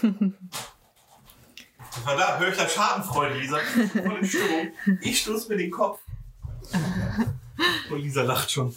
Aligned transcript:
Von 0.00 0.34
da 2.04 2.38
höre 2.38 2.50
ich 2.50 2.56
da 2.56 2.68
Schadenfreude, 2.68 3.38
Lisa. 3.38 3.58
Voll 3.58 4.18
in 4.18 4.26
Stimmung. 4.26 4.72
Ich 5.00 5.20
stoß 5.22 5.48
mir 5.48 5.56
den 5.56 5.70
Kopf. 5.70 6.00
Und 7.90 8.00
Lisa 8.00 8.22
lacht 8.22 8.50
schon. 8.50 8.76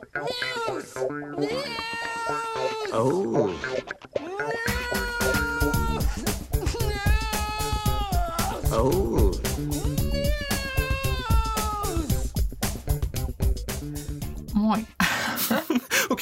News. 0.68 0.96
Oh. 2.92 2.94
Oh. 2.94 3.50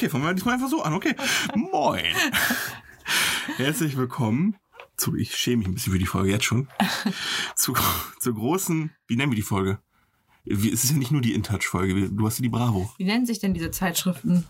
Okay, 0.00 0.08
fangen 0.08 0.24
wir 0.24 0.32
diesmal 0.32 0.54
einfach 0.54 0.70
so 0.70 0.82
an. 0.82 0.94
Okay. 0.94 1.14
Moin. 1.54 2.06
Herzlich 3.58 3.98
willkommen 3.98 4.56
zu, 4.96 5.14
ich 5.14 5.36
schäme 5.36 5.58
mich 5.58 5.68
ein 5.68 5.74
bisschen 5.74 5.92
für 5.92 5.98
die 5.98 6.06
Folge 6.06 6.30
jetzt 6.30 6.46
schon, 6.46 6.68
zu, 7.54 7.74
zur 8.18 8.34
großen, 8.34 8.90
wie 9.08 9.16
nennen 9.16 9.30
wir 9.30 9.36
die 9.36 9.42
Folge? 9.42 9.78
Wie- 10.44 10.72
Es 10.72 10.84
ist 10.84 10.92
ja 10.92 10.96
nicht 10.96 11.10
nur 11.10 11.20
die 11.20 11.34
InTouch-Folge, 11.34 12.08
du 12.12 12.26
hast 12.26 12.38
ja 12.38 12.42
die 12.44 12.48
Bravo. 12.48 12.90
Wie 12.96 13.04
nennen 13.04 13.26
sich 13.26 13.40
denn 13.40 13.52
diese 13.52 13.70
Zeitschriften? 13.72 14.46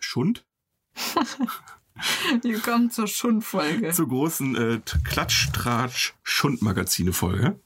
Schund? 0.00 0.46
Willkommen 2.40 2.90
zur 2.90 3.06
Schundfolge. 3.06 3.92
Zur 3.92 4.08
großen 4.08 4.56
äh, 4.56 4.80
Klatsch-Tratsch-Schund-Magazine-Folge. 5.04 7.60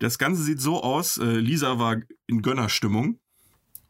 Das 0.00 0.18
Ganze 0.18 0.42
sieht 0.42 0.60
so 0.60 0.82
aus, 0.82 1.16
äh, 1.16 1.24
Lisa 1.38 1.78
war 1.78 1.96
in 2.26 2.42
Gönnerstimmung 2.42 3.18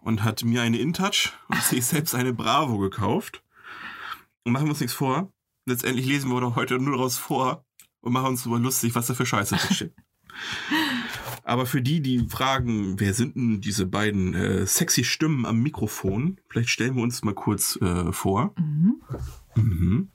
und 0.03 0.25
hat 0.25 0.45
mir 0.45 0.63
eine 0.63 0.79
InTouch 0.79 1.33
und 1.49 1.63
sich 1.63 1.87
selbst 1.87 2.15
eine 2.15 2.33
Bravo 2.33 2.79
gekauft. 2.79 3.43
Und 4.45 4.53
machen 4.53 4.67
wir 4.67 4.71
uns 4.71 4.81
nichts 4.81 4.95
vor. 4.95 5.33
Letztendlich 5.67 6.07
lesen 6.07 6.31
wir 6.31 6.41
doch 6.41 6.57
heute 6.57 6.79
nur 6.79 6.97
daraus 6.97 7.17
vor 7.17 7.65
und 8.01 8.13
machen 8.13 8.29
uns 8.29 8.43
darüber 8.43 8.59
lustig, 8.59 8.95
was 8.95 9.07
da 9.07 9.15
für 9.15 9.27
Scheiße 9.27 9.57
steht. 9.59 9.95
Aber 11.45 11.67
für 11.67 11.83
die, 11.83 12.01
die 12.01 12.29
fragen, 12.29 12.99
wer 12.99 13.15
sind 13.15 13.37
denn 13.37 13.61
diese 13.61 13.87
beiden 13.87 14.35
äh, 14.35 14.67
sexy 14.67 15.05
Stimmen 15.05 15.47
am 15.47 15.61
Mikrofon, 15.61 16.41
vielleicht 16.49 16.71
stellen 16.71 16.97
wir 16.97 17.03
uns 17.03 17.23
mal 17.23 17.35
kurz 17.35 17.77
äh, 17.77 18.13
vor. 18.13 18.55
Mhm. 18.57 19.03
Mhm. 19.55 20.11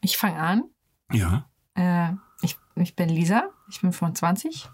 Ich 0.00 0.16
fange 0.16 0.38
an. 0.38 0.64
Ja. 1.12 1.48
Äh, 1.74 2.12
ich, 2.42 2.58
ich 2.76 2.94
bin 2.94 3.08
Lisa, 3.08 3.50
ich 3.68 3.80
bin 3.80 3.92
25. 3.92 4.68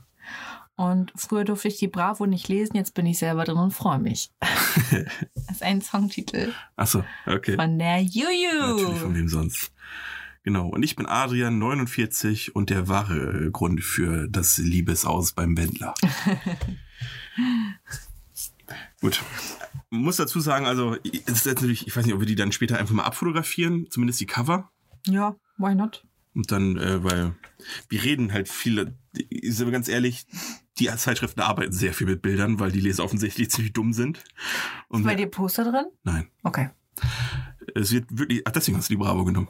Und 0.77 1.13
früher 1.17 1.45
durfte 1.45 1.69
ich 1.69 1.77
die 1.77 1.89
Bravo 1.89 2.27
nicht 2.27 2.49
lesen, 2.49 2.77
jetzt 2.77 2.95
bin 2.95 3.07
ich 3.07 3.19
selber 3.19 3.45
drin 3.45 3.59
und 3.59 3.73
freue 3.73 3.99
mich. 3.99 4.31
das 4.41 5.51
ist 5.51 5.63
ein 5.63 5.83
Songtitel 5.83 6.53
Achso, 6.77 7.05
okay. 7.27 7.57
von 7.57 7.79
der 7.79 8.03
Natürlich, 8.03 8.51
von 8.51 8.79
Juju. 8.79 9.15
wem 9.15 9.29
sonst. 9.29 9.73
Genau. 10.45 10.69
Und 10.69 10.83
ich 10.83 10.97
bin 10.97 11.07
Adrian, 11.07 11.59
49 11.59 12.57
und 12.57 12.71
der 12.71 12.89
wahre 12.89 13.51
Grund 13.53 13.83
für 13.83 14.29
das 14.29 14.59
Liebesaus 14.59 15.33
beim 15.33 15.57
Wendler. 15.57 15.95
Gut. 19.01 19.23
Muss 19.91 20.17
dazu 20.17 20.41
sagen, 20.41 20.67
also, 20.67 20.97
es 21.05 21.33
ist 21.33 21.47
natürlich, 21.47 21.87
ich 21.87 21.97
weiß 21.97 22.07
nicht, 22.07 22.15
ob 22.15 22.21
wir 22.21 22.27
die 22.27 22.35
dann 22.35 22.53
später 22.53 22.79
einfach 22.79 22.95
mal 22.95 23.05
abfotografieren, 23.05 23.87
zumindest 23.91 24.21
die 24.21 24.27
Cover. 24.27 24.71
Ja, 25.07 25.37
why 25.59 25.75
not? 25.75 26.05
Und 26.35 26.51
dann, 26.51 26.79
äh, 26.79 27.05
weil 27.05 27.35
wir 27.89 28.03
reden 28.03 28.33
halt 28.33 28.49
viele, 28.49 28.97
sind 29.43 29.67
wir 29.67 29.73
ganz 29.73 29.89
ehrlich, 29.89 30.27
die 30.79 30.87
Zeitschriften 30.97 31.41
arbeiten 31.41 31.73
sehr 31.73 31.93
viel 31.95 32.07
mit 32.07 32.23
Bildern, 32.23 32.59
weil 32.59 32.73
die 32.73 32.81
Leser 32.81 33.05
offensichtlich 33.05 33.51
ziemlich 33.51 33.73
dumm 33.73 33.93
sind. 33.93 34.23
Und 34.89 35.01
Ist 35.01 35.07
bei 35.07 35.15
dir 35.15 35.27
Poster 35.27 35.65
drin? 35.65 35.87
Nein. 36.05 36.29
Okay. 36.43 36.71
Es 37.75 37.93
wird 37.93 38.07
wirklich, 38.11 38.43
ach, 38.47 38.53
deswegen 38.53 38.77
hast 38.77 38.89
du 38.89 38.95
die 38.95 38.99
Bravo 38.99 39.25
genommen. 39.25 39.49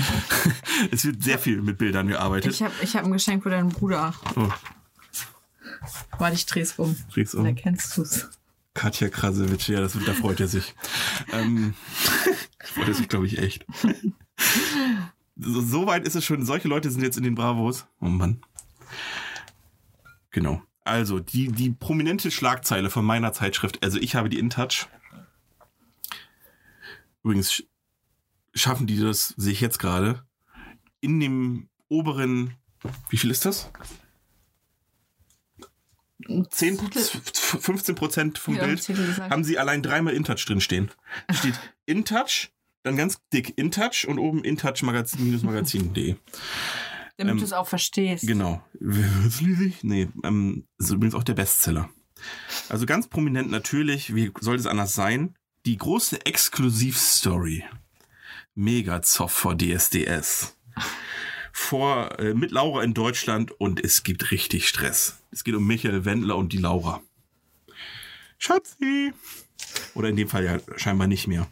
es 0.90 1.04
wird 1.04 1.22
sehr 1.22 1.38
viel 1.38 1.62
mit 1.62 1.78
Bildern 1.78 2.08
gearbeitet. 2.08 2.52
Ich 2.52 2.62
habe 2.62 2.74
ich 2.82 2.96
hab 2.96 3.04
ein 3.04 3.12
Geschenk 3.12 3.42
für 3.42 3.50
deinen 3.50 3.68
Bruder. 3.68 4.14
oh, 4.36 4.48
Warte, 6.18 6.34
ich 6.36 6.46
dreh's 6.46 6.72
um. 6.78 6.96
kriegst 7.12 7.34
Dann 7.34 7.42
du. 7.42 7.48
erkennst 7.48 7.96
du's. 7.96 8.28
Katja 8.74 9.08
Krasewitsch, 9.08 9.68
ja, 9.68 9.80
das, 9.80 9.92
da 10.04 10.14
freut 10.14 10.40
er 10.40 10.48
sich. 10.48 10.74
ähm, 11.32 11.74
freut 12.74 12.88
er 12.88 12.94
sich, 12.94 13.08
glaube 13.08 13.26
ich, 13.26 13.38
echt. 13.38 13.64
So, 15.36 15.60
so 15.60 15.86
weit 15.86 16.06
ist 16.06 16.16
es 16.16 16.24
schon, 16.24 16.44
solche 16.44 16.66
Leute 16.68 16.90
sind 16.90 17.02
jetzt 17.02 17.16
in 17.16 17.22
den 17.22 17.34
Bravos. 17.34 17.86
Oh 18.00 18.06
Mann. 18.06 18.40
Genau. 20.34 20.60
Also, 20.82 21.20
die, 21.20 21.46
die 21.46 21.70
prominente 21.70 22.32
Schlagzeile 22.32 22.90
von 22.90 23.04
meiner 23.04 23.32
Zeitschrift, 23.32 23.82
also 23.84 23.98
ich 24.00 24.16
habe 24.16 24.28
die 24.28 24.40
InTouch. 24.40 24.86
Übrigens 27.22 27.52
sch- 27.52 27.64
schaffen 28.52 28.88
die 28.88 28.98
das, 28.98 29.28
sehe 29.36 29.52
ich 29.52 29.60
jetzt 29.60 29.78
gerade, 29.78 30.26
in 31.00 31.20
dem 31.20 31.68
oberen, 31.88 32.54
wie 33.10 33.16
viel 33.16 33.30
ist 33.30 33.44
das? 33.46 33.70
10, 36.50 36.78
15 36.78 37.94
Prozent 37.94 38.38
vom 38.38 38.56
Ja, 38.56 38.64
Bild 38.66 38.88
haben 39.30 39.44
sie 39.44 39.58
allein 39.58 39.82
dreimal 39.82 40.14
InTouch 40.14 40.44
drin 40.46 40.60
stehen. 40.60 40.90
Steht 41.32 41.54
InTouch, 41.86 42.48
dann 42.82 42.96
ganz 42.96 43.20
dick 43.32 43.56
InTouch 43.56 44.06
und 44.08 44.18
oben 44.18 44.42
InTouch 44.42 44.82
Magazin, 44.82 45.40
magazin.de. 45.44 46.16
Damit 47.16 47.32
Ähm, 47.32 47.38
du 47.38 47.44
es 47.44 47.52
auch 47.52 47.68
verstehst. 47.68 48.26
Genau. 48.26 48.62
Nee, 48.80 50.08
ähm, 50.24 50.66
das 50.78 50.88
ist 50.88 50.94
übrigens 50.94 51.14
auch 51.14 51.22
der 51.22 51.34
Bestseller. 51.34 51.88
Also 52.68 52.86
ganz 52.86 53.08
prominent 53.08 53.50
natürlich, 53.50 54.14
wie 54.14 54.32
sollte 54.40 54.60
es 54.60 54.66
anders 54.66 54.94
sein? 54.94 55.36
Die 55.66 55.76
große 55.76 56.24
Exklusivstory. 56.26 57.64
Megazoff 58.54 59.32
vor 59.32 59.56
DSDS. 59.56 60.56
Vor, 61.52 62.18
äh, 62.18 62.34
mit 62.34 62.50
Laura 62.50 62.82
in 62.82 62.94
Deutschland 62.94 63.52
und 63.60 63.82
es 63.82 64.02
gibt 64.02 64.30
richtig 64.30 64.68
Stress. 64.68 65.22
Es 65.30 65.44
geht 65.44 65.54
um 65.54 65.66
Michael 65.66 66.04
Wendler 66.04 66.36
und 66.36 66.52
die 66.52 66.58
Laura. 66.58 67.02
Schatzi! 68.38 69.12
Oder 69.94 70.08
in 70.08 70.16
dem 70.16 70.28
Fall 70.28 70.44
ja 70.44 70.58
scheinbar 70.76 71.06
nicht 71.06 71.26
mehr. 71.26 71.46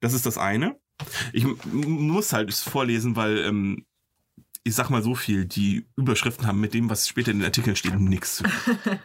Das 0.00 0.12
ist 0.12 0.26
das 0.26 0.38
eine. 0.38 0.78
Ich 1.32 1.44
muss 1.66 2.32
halt 2.32 2.50
es 2.50 2.62
vorlesen, 2.62 3.16
weil 3.16 3.38
ähm, 3.38 3.84
ich 4.64 4.74
sag 4.74 4.88
mal 4.88 5.02
so 5.02 5.14
viel, 5.14 5.44
die 5.44 5.86
Überschriften 5.94 6.46
haben 6.46 6.58
mit 6.58 6.72
dem, 6.74 6.88
was 6.90 7.06
später 7.06 7.30
in 7.30 7.38
den 7.38 7.44
Artikeln 7.44 7.76
steht, 7.76 7.98
nichts 8.00 8.36
zu 8.36 8.44
tun. 8.44 8.52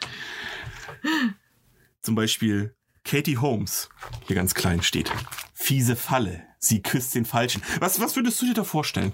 Zum 2.01 2.15
Beispiel 2.15 2.73
Katie 3.03 3.37
Holmes, 3.37 3.89
hier 4.25 4.35
ganz 4.35 4.53
klein 4.53 4.81
steht. 4.81 5.11
Fiese 5.53 5.95
Falle, 5.97 6.43
sie 6.59 6.81
küsst 6.81 7.13
den 7.13 7.25
Falschen. 7.25 7.61
Was, 7.79 7.99
was 7.99 8.15
würdest 8.15 8.41
du 8.41 8.45
dir 8.45 8.53
da 8.53 8.63
vorstellen? 8.63 9.13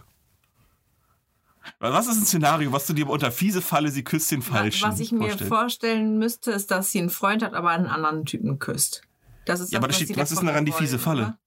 Was 1.80 2.06
ist 2.08 2.18
ein 2.18 2.26
Szenario, 2.26 2.72
was 2.72 2.86
du 2.86 2.94
dir 2.94 3.10
unter 3.10 3.32
fiese 3.32 3.62
Falle, 3.62 3.90
sie 3.90 4.04
küsst 4.04 4.30
den 4.32 4.44
Falschen 4.44 4.88
Was 4.88 5.00
ich 5.00 5.12
mir 5.12 5.22
vorstellst? 5.30 5.48
vorstellen 5.48 6.20
müsste, 6.20 6.52
ist, 6.52 6.70
dass 6.70 6.92
sie 6.92 7.00
einen 7.00 7.10
Freund 7.10 7.42
hat, 7.42 7.56
aber 7.56 7.72
einen 7.72 7.88
anderen 7.88 8.26
Typen 8.26 8.60
küsst. 8.60 9.02
Das 9.46 9.60
ist 9.60 9.72
Ja, 9.72 9.80
aber 9.80 9.90
was 9.90 9.96
steht, 9.96 10.16
was 10.16 10.32
ist 10.32 10.44
daran 10.44 10.66
die 10.66 10.72
fiese 10.72 11.00
Falle? 11.00 11.24
oder? 11.24 11.40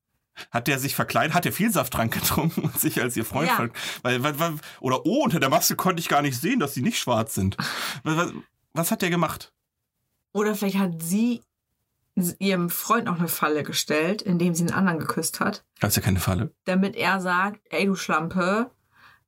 Hat 0.50 0.66
der 0.68 0.78
sich 0.78 0.94
verkleidet? 0.94 1.34
Hat 1.34 1.44
der 1.44 1.52
viel 1.52 1.70
Saft 1.72 1.94
dran 1.94 2.10
getrunken 2.10 2.62
und 2.62 2.78
sich 2.80 3.00
als 3.00 3.16
ihr 3.16 3.24
Freund 3.24 3.48
Ja. 3.48 3.56
ver- 3.56 3.70
weil, 4.02 4.22
weil, 4.22 4.38
weil, 4.38 4.54
Oder 4.80 5.04
oh, 5.06 5.24
unter 5.24 5.40
der 5.40 5.48
Maske 5.50 5.76
konnte 5.76 6.00
ich 6.00 6.08
gar 6.08 6.22
nicht 6.22 6.40
sehen, 6.40 6.60
dass 6.60 6.74
sie 6.74 6.82
nicht 6.82 6.98
schwarz 6.98 7.34
sind. 7.34 7.56
Was, 8.04 8.32
was, 8.74 8.90
hat 8.90 9.02
der 9.02 9.10
gemacht? 9.10 9.52
Oder 10.32 10.54
vielleicht 10.54 10.78
hat 10.78 11.02
sie 11.02 11.40
ihrem 12.38 12.68
Freund 12.70 13.08
auch 13.08 13.18
eine 13.18 13.28
Falle 13.28 13.62
gestellt, 13.62 14.22
indem 14.22 14.54
sie 14.54 14.64
einen 14.64 14.72
anderen 14.74 14.98
geküsst 14.98 15.38
hat, 15.40 15.64
Das 15.80 15.90
ist 15.90 15.96
ja 15.96 16.02
keine 16.02 16.18
Falle. 16.20 16.52
damit 16.64 16.96
er 16.96 17.20
sagt, 17.20 17.60
ey 17.70 17.86
du 17.86 17.94
Schlampe, 17.94 18.70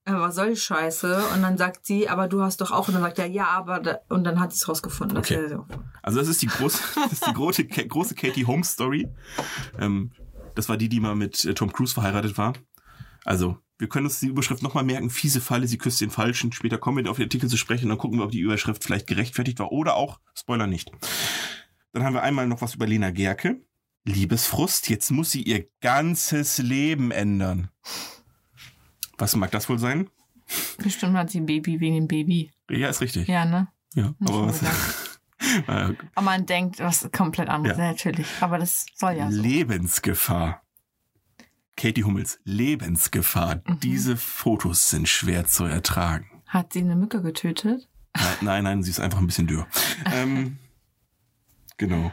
äh, 0.05 0.13
was 0.13 0.35
soll 0.35 0.51
die 0.51 0.57
Scheiße? 0.57 1.23
Und 1.35 1.43
dann 1.43 1.57
sagt 1.57 1.87
sie, 1.87 2.09
aber 2.09 2.27
du 2.27 2.43
hast 2.43 2.61
doch 2.61 2.71
auch. 2.73 2.89
Und 2.89 2.95
dann 2.95 3.03
sagt 3.03 3.19
er, 3.21 3.27
ja, 3.27 3.47
aber 3.47 3.79
da, 3.81 3.99
und 4.09 4.25
dann 4.25 4.41
hat 4.41 4.53
sie 4.53 4.57
es 4.57 4.69
rausgefunden. 4.69 5.17
Okay. 5.19 5.49
so. 5.49 5.67
Also 6.03 6.19
das 6.19 6.27
ist 6.29 6.43
die 6.43 6.47
große, 6.49 6.79
das 7.05 7.13
ist 7.13 7.27
die 7.27 7.33
große, 7.33 7.65
große 7.67 8.15
Katie 8.17 8.47
Holmes 8.47 8.73
Story. 8.73 9.09
Ähm, 9.79 10.11
das 10.55 10.69
war 10.69 10.77
die, 10.77 10.89
die 10.89 11.01
mal 11.01 11.17
mit 11.17 11.45
äh, 11.45 11.55
Tom 11.55 11.73
Cruise 11.73 11.95
verheiratet 11.95 12.39
war. 12.39 12.55
Also 13.25 13.59
wir 13.79 13.89
können 13.89 14.07
uns 14.07 14.21
die 14.21 14.27
Überschrift 14.27 14.63
nochmal 14.63 14.85
merken. 14.85 15.11
Fiese 15.11 15.41
Falle, 15.41 15.67
sie 15.67 15.79
küsst 15.79 16.01
den 16.01 16.11
Falschen. 16.11 16.53
Später 16.53 16.79
kommen 16.79 17.03
wir 17.03 17.11
auf 17.11 17.17
den 17.17 17.25
Artikel 17.25 17.49
zu 17.49 17.57
sprechen. 17.57 17.89
Dann 17.89 17.99
gucken 17.99 18.19
wir, 18.19 18.25
ob 18.25 18.31
die 18.31 18.41
Überschrift 18.41 18.85
vielleicht 18.85 19.07
gerechtfertigt 19.07 19.59
war 19.59 19.73
oder 19.73 19.95
auch, 19.97 20.21
Spoiler 20.35 20.67
nicht. 20.67 20.91
Dann 21.93 22.05
haben 22.05 22.15
wir 22.15 22.23
einmal 22.23 22.47
noch 22.47 22.61
was 22.63 22.75
über 22.75 22.87
Lena 22.87 23.11
Gerke. 23.11 23.61
Liebesfrust. 24.05 24.89
Jetzt 24.89 25.11
muss 25.11 25.31
sie 25.31 25.43
ihr 25.43 25.67
ganzes 25.81 26.59
Leben 26.59 27.11
ändern. 27.11 27.71
Was 29.19 29.35
mag 29.37 29.51
das 29.51 29.69
wohl 29.69 29.79
sein? 29.79 30.09
Bestimmt 30.79 31.17
hat 31.17 31.31
sie 31.31 31.41
ein 31.41 31.47
Baby 31.47 31.81
wegen 31.81 31.95
dem 31.95 32.09
Baby. 32.09 32.51
Ja, 32.71 32.89
ist 32.89 33.01
richtig. 33.01 33.29
Ja, 33.29 33.45
ne? 33.45 33.69
Ja, 33.95 34.15
Nicht 34.19 34.31
aber 34.31 34.47
was, 34.47 34.61
Aber 35.67 35.97
man 36.23 36.47
denkt, 36.47 36.79
was 36.81 37.09
komplett 37.13 37.49
anderes, 37.49 37.79
Ja. 37.79 37.89
natürlich. 37.89 38.27
Aber 38.41 38.59
das 38.59 38.87
soll 38.95 39.13
ja 39.15 39.31
so. 39.31 39.41
Lebensgefahr. 39.41 40.63
Katie 41.77 42.05
Hummels, 42.05 42.39
Lebensgefahr. 42.45 43.63
Mhm. 43.67 43.81
Diese 43.81 44.17
Fotos 44.17 44.91
sind 44.91 45.09
schwer 45.09 45.47
zu 45.47 45.65
ertragen. 45.65 46.27
Hat 46.47 46.73
sie 46.73 46.81
eine 46.81 46.97
Mücke 46.97 47.23
getötet? 47.23 47.89
Nein, 48.41 48.65
nein, 48.65 48.83
sie 48.83 48.91
ist 48.91 49.01
einfach 49.01 49.19
ein 49.19 49.27
bisschen 49.27 49.47
dürr. 49.47 49.67
ähm, 50.13 50.59
Genau. 51.77 52.13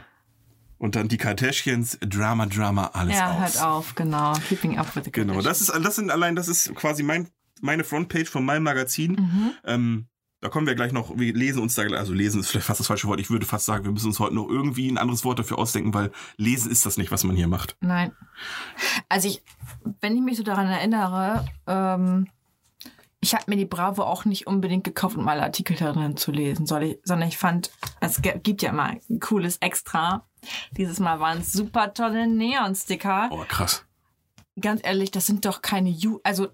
Und 0.78 0.94
dann 0.94 1.08
die 1.08 1.16
Kardashians, 1.18 1.98
Drama, 2.00 2.46
Drama, 2.46 2.86
alles 2.94 3.16
Ja, 3.16 3.32
aus. 3.32 3.38
hört 3.40 3.62
auf, 3.62 3.94
genau. 3.96 4.32
Keeping 4.48 4.78
up 4.78 4.94
with 4.96 5.04
the 5.04 5.10
Genau, 5.12 5.42
das 5.42 5.60
ist, 5.60 5.68
das 5.70 5.96
sind 5.96 6.10
allein, 6.10 6.36
das 6.36 6.46
ist 6.48 6.72
quasi 6.76 7.02
mein, 7.02 7.28
meine 7.60 7.82
Frontpage 7.84 8.28
von 8.30 8.44
meinem 8.44 8.62
Magazin. 8.62 9.12
Mhm. 9.12 9.50
Ähm, 9.64 10.06
da 10.40 10.48
kommen 10.48 10.66
wir 10.66 10.74
gleich 10.74 10.92
noch, 10.92 11.18
wir 11.18 11.34
lesen 11.34 11.60
uns 11.60 11.74
da, 11.74 11.82
also 11.82 12.12
lesen 12.12 12.40
ist 12.40 12.48
vielleicht 12.48 12.66
fast 12.66 12.78
das 12.78 12.86
falsche 12.86 13.08
Wort. 13.08 13.18
Ich 13.18 13.30
würde 13.30 13.44
fast 13.44 13.66
sagen, 13.66 13.84
wir 13.84 13.90
müssen 13.90 14.06
uns 14.06 14.20
heute 14.20 14.34
noch 14.34 14.48
irgendwie 14.48 14.88
ein 14.88 14.98
anderes 14.98 15.24
Wort 15.24 15.38
dafür 15.38 15.58
ausdenken, 15.58 15.92
weil 15.94 16.12
lesen 16.36 16.70
ist 16.70 16.86
das 16.86 16.96
nicht, 16.96 17.10
was 17.10 17.24
man 17.24 17.34
hier 17.34 17.48
macht. 17.48 17.76
Nein. 17.80 18.12
Also 19.08 19.28
ich, 19.28 19.42
wenn 20.00 20.16
ich 20.16 20.22
mich 20.22 20.36
so 20.36 20.44
daran 20.44 20.68
erinnere, 20.68 21.44
ähm, 21.66 22.28
ich 23.20 23.34
habe 23.34 23.44
mir 23.48 23.56
die 23.56 23.64
Bravo 23.64 24.04
auch 24.04 24.24
nicht 24.24 24.46
unbedingt 24.46 24.84
gekauft, 24.84 25.16
um 25.16 25.26
alle 25.26 25.42
Artikel 25.42 25.76
darin 25.76 26.16
zu 26.16 26.30
lesen, 26.30 26.66
sondern 26.66 27.28
ich 27.28 27.36
fand, 27.36 27.72
es 28.00 28.22
gibt 28.22 28.62
ja 28.62 28.70
immer 28.70 28.84
ein 28.84 29.20
cooles 29.20 29.56
Extra. 29.56 30.24
Dieses 30.70 31.00
Mal 31.00 31.18
waren 31.18 31.38
es 31.38 31.50
super 31.50 31.92
tolle 31.92 32.28
Neon-Sticker. 32.28 33.28
Oh, 33.32 33.44
krass. 33.48 33.84
Ganz 34.60 34.80
ehrlich, 34.84 35.10
das 35.10 35.26
sind 35.26 35.44
doch 35.44 35.62
keine 35.62 35.90
Ju 35.90 36.20
also 36.22 36.48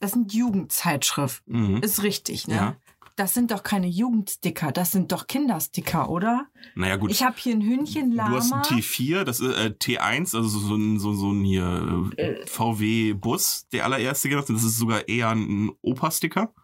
das 0.00 0.12
sind 0.12 0.32
Jugendzeitschriften. 0.32 1.74
Mhm. 1.74 1.82
Ist 1.82 2.02
richtig, 2.02 2.46
ne? 2.46 2.54
Ja. 2.54 2.76
Das 3.18 3.34
sind 3.34 3.50
doch 3.50 3.64
keine 3.64 3.88
Jugendsticker, 3.88 4.70
das 4.70 4.92
sind 4.92 5.10
doch 5.10 5.26
Kindersticker, 5.26 6.08
oder? 6.08 6.46
Naja, 6.76 6.94
gut. 6.94 7.10
Ich 7.10 7.24
habe 7.24 7.34
hier 7.36 7.52
ein 7.52 7.62
Hühnchen 7.62 8.12
Du 8.12 8.22
hast 8.22 8.50
Lama. 8.50 8.62
ein 8.62 8.78
T4, 8.78 9.24
das 9.24 9.40
ist 9.40 9.56
äh, 9.56 9.74
T1, 9.76 10.36
also 10.36 10.42
so 10.42 10.76
ein, 10.76 11.00
so, 11.00 11.12
so 11.14 11.32
ein 11.32 11.42
hier 11.42 12.12
äh, 12.16 12.46
VW-Bus, 12.46 13.66
der 13.72 13.84
allererste 13.86 14.28
gemacht. 14.28 14.48
Das 14.48 14.62
ist 14.62 14.78
sogar 14.78 15.08
eher 15.08 15.30
ein 15.30 15.72
Opa-Sticker. 15.82 16.54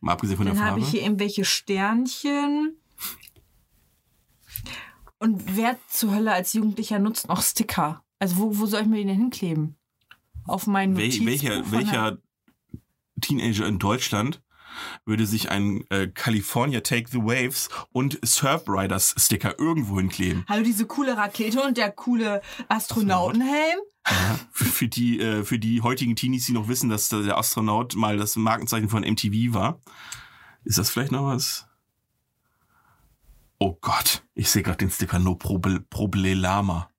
Mal 0.00 0.14
abgesehen 0.14 0.36
von 0.36 0.46
Dann 0.46 0.56
der 0.56 0.64
habe 0.64 0.80
Farbe. 0.80 0.84
ich 0.84 0.90
hier 0.90 1.02
irgendwelche 1.02 1.44
Sternchen. 1.44 2.76
Und 5.20 5.56
wer 5.56 5.78
zur 5.88 6.16
Hölle 6.16 6.32
als 6.32 6.52
Jugendlicher 6.52 6.98
nutzt 6.98 7.28
noch 7.28 7.42
Sticker? 7.42 8.02
Also 8.18 8.38
wo, 8.38 8.58
wo 8.58 8.66
soll 8.66 8.80
ich 8.80 8.88
mir 8.88 8.96
die 8.96 9.04
denn 9.04 9.16
hinkleben? 9.18 9.76
Auf 10.48 10.66
meinen 10.66 10.96
Wel 10.96 11.12
welcher, 11.26 11.70
welcher 11.70 12.18
Teenager 13.20 13.68
in 13.68 13.78
Deutschland 13.78 14.42
würde 15.04 15.26
sich 15.26 15.50
ein 15.50 15.84
äh, 15.90 16.08
California 16.08 16.80
Take 16.80 17.10
the 17.10 17.18
Waves 17.18 17.68
und 17.92 18.18
Surf 18.24 18.64
Riders 18.68 19.14
Sticker 19.18 19.58
irgendwo 19.58 19.98
hinkleben? 19.98 20.44
Hallo, 20.48 20.64
diese 20.64 20.86
coole 20.86 21.16
Rakete 21.16 21.62
und 21.62 21.76
der 21.76 21.90
coole 21.90 22.42
Astronautenhelm? 22.68 23.78
Ja, 24.08 24.38
für, 24.52 24.88
die, 24.88 25.20
äh, 25.20 25.44
für 25.44 25.58
die 25.58 25.82
heutigen 25.82 26.14
Teenies, 26.14 26.46
die 26.46 26.52
noch 26.52 26.68
wissen, 26.68 26.88
dass 26.88 27.08
der 27.08 27.36
Astronaut 27.36 27.96
mal 27.96 28.16
das 28.16 28.36
Markenzeichen 28.36 28.88
von 28.88 29.02
MTV 29.02 29.54
war. 29.54 29.80
Ist 30.64 30.78
das 30.78 30.90
vielleicht 30.90 31.12
noch 31.12 31.26
was? 31.26 31.66
Oh 33.58 33.76
Gott, 33.80 34.22
ich 34.34 34.50
sehe 34.50 34.62
gerade 34.62 34.78
den 34.78 34.90
Sticker 34.90 35.18
No 35.18 35.34
Proble 35.34 35.80
Problelama. 35.80 36.90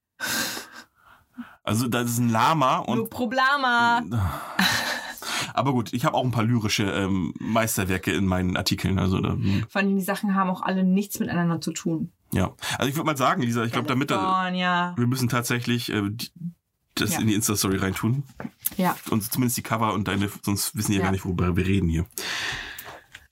Also 1.63 1.88
das 1.88 2.12
ist 2.12 2.18
ein 2.19 2.29
Lama 2.29 2.77
und 2.77 2.97
Nur 2.97 3.09
Problema. 3.09 4.01
aber 5.57 5.74
gut, 5.74 5.92
ich 5.94 6.06
habe 6.06 6.15
auch 6.15 6.24
ein 6.24 6.31
paar 6.31 6.44
lyrische 6.44 6.83
ähm, 6.83 7.33
Meisterwerke 7.39 8.12
in 8.13 8.25
meinen 8.25 8.56
Artikeln. 8.57 9.00
Also 9.00 9.19
da, 9.19 9.36
Vor 9.69 9.81
allem 9.81 9.95
die 9.95 10.01
Sachen 10.04 10.36
haben 10.36 10.50
auch 10.50 10.62
alle 10.62 10.83
nichts 10.83 11.19
miteinander 11.19 11.59
zu 11.62 11.71
tun. 11.71 12.12
ja, 12.31 12.54
also 12.77 12.89
ich 12.89 12.95
würde 12.95 13.06
mal 13.06 13.18
sagen, 13.18 13.42
Lisa, 13.42 13.63
ich 13.63 13.71
glaube, 13.71 13.88
damit 13.88 14.12
äh, 14.12 14.15
California. 14.15 14.94
wir 14.98 15.07
müssen 15.07 15.30
tatsächlich 15.30 15.92
äh, 15.92 16.01
die, 16.09 16.30
das 16.95 17.13
Ja. 17.13 17.19
in 17.19 17.27
die 17.27 17.33
Insta 17.36 17.56
Story 17.56 17.77
reintun 17.77 18.24
Ja. 18.77 18.95
und 19.12 19.24
zumindest 19.31 19.57
die 19.57 19.62
Cover 19.63 19.94
und 19.94 20.07
deine, 20.07 20.30
sonst 20.44 20.75
wissen 20.75 20.92
die 20.92 20.98
ja, 20.98 21.01
Ja. 21.01 21.06
gar 21.07 21.12
nicht, 21.12 21.25
worüber 21.25 21.56
wir 21.56 21.65
reden 21.65 21.89
hier. 21.89 22.06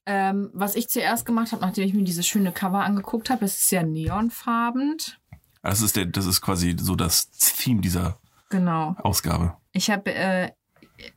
Ähm, 0.08 0.52
was 0.54 0.76
ich 0.76 0.88
zuerst 0.90 1.26
gemacht 1.26 1.52
habe, 1.52 1.62
nachdem 1.64 1.84
ich 1.88 1.94
mir 1.96 2.04
dieses 2.04 2.28
schöne 2.28 2.52
Cover 2.52 2.84
angeguckt 2.84 3.30
habe, 3.32 3.46
es 3.46 3.58
ist 3.58 3.70
sehr 3.70 3.84
neonfarben. 3.84 4.98
Das 5.64 5.82
ist 5.82 5.96
der, 5.96 6.06
das 6.06 6.28
ist 6.28 6.42
quasi 6.42 6.76
so 6.80 6.96
das 6.96 7.32
Theme 7.32 7.82
dieser 7.82 8.20
Genau. 8.50 8.96
Ausgabe. 9.00 9.58
Ich 9.72 9.90
habe 9.90 10.14
äh, 10.14 10.52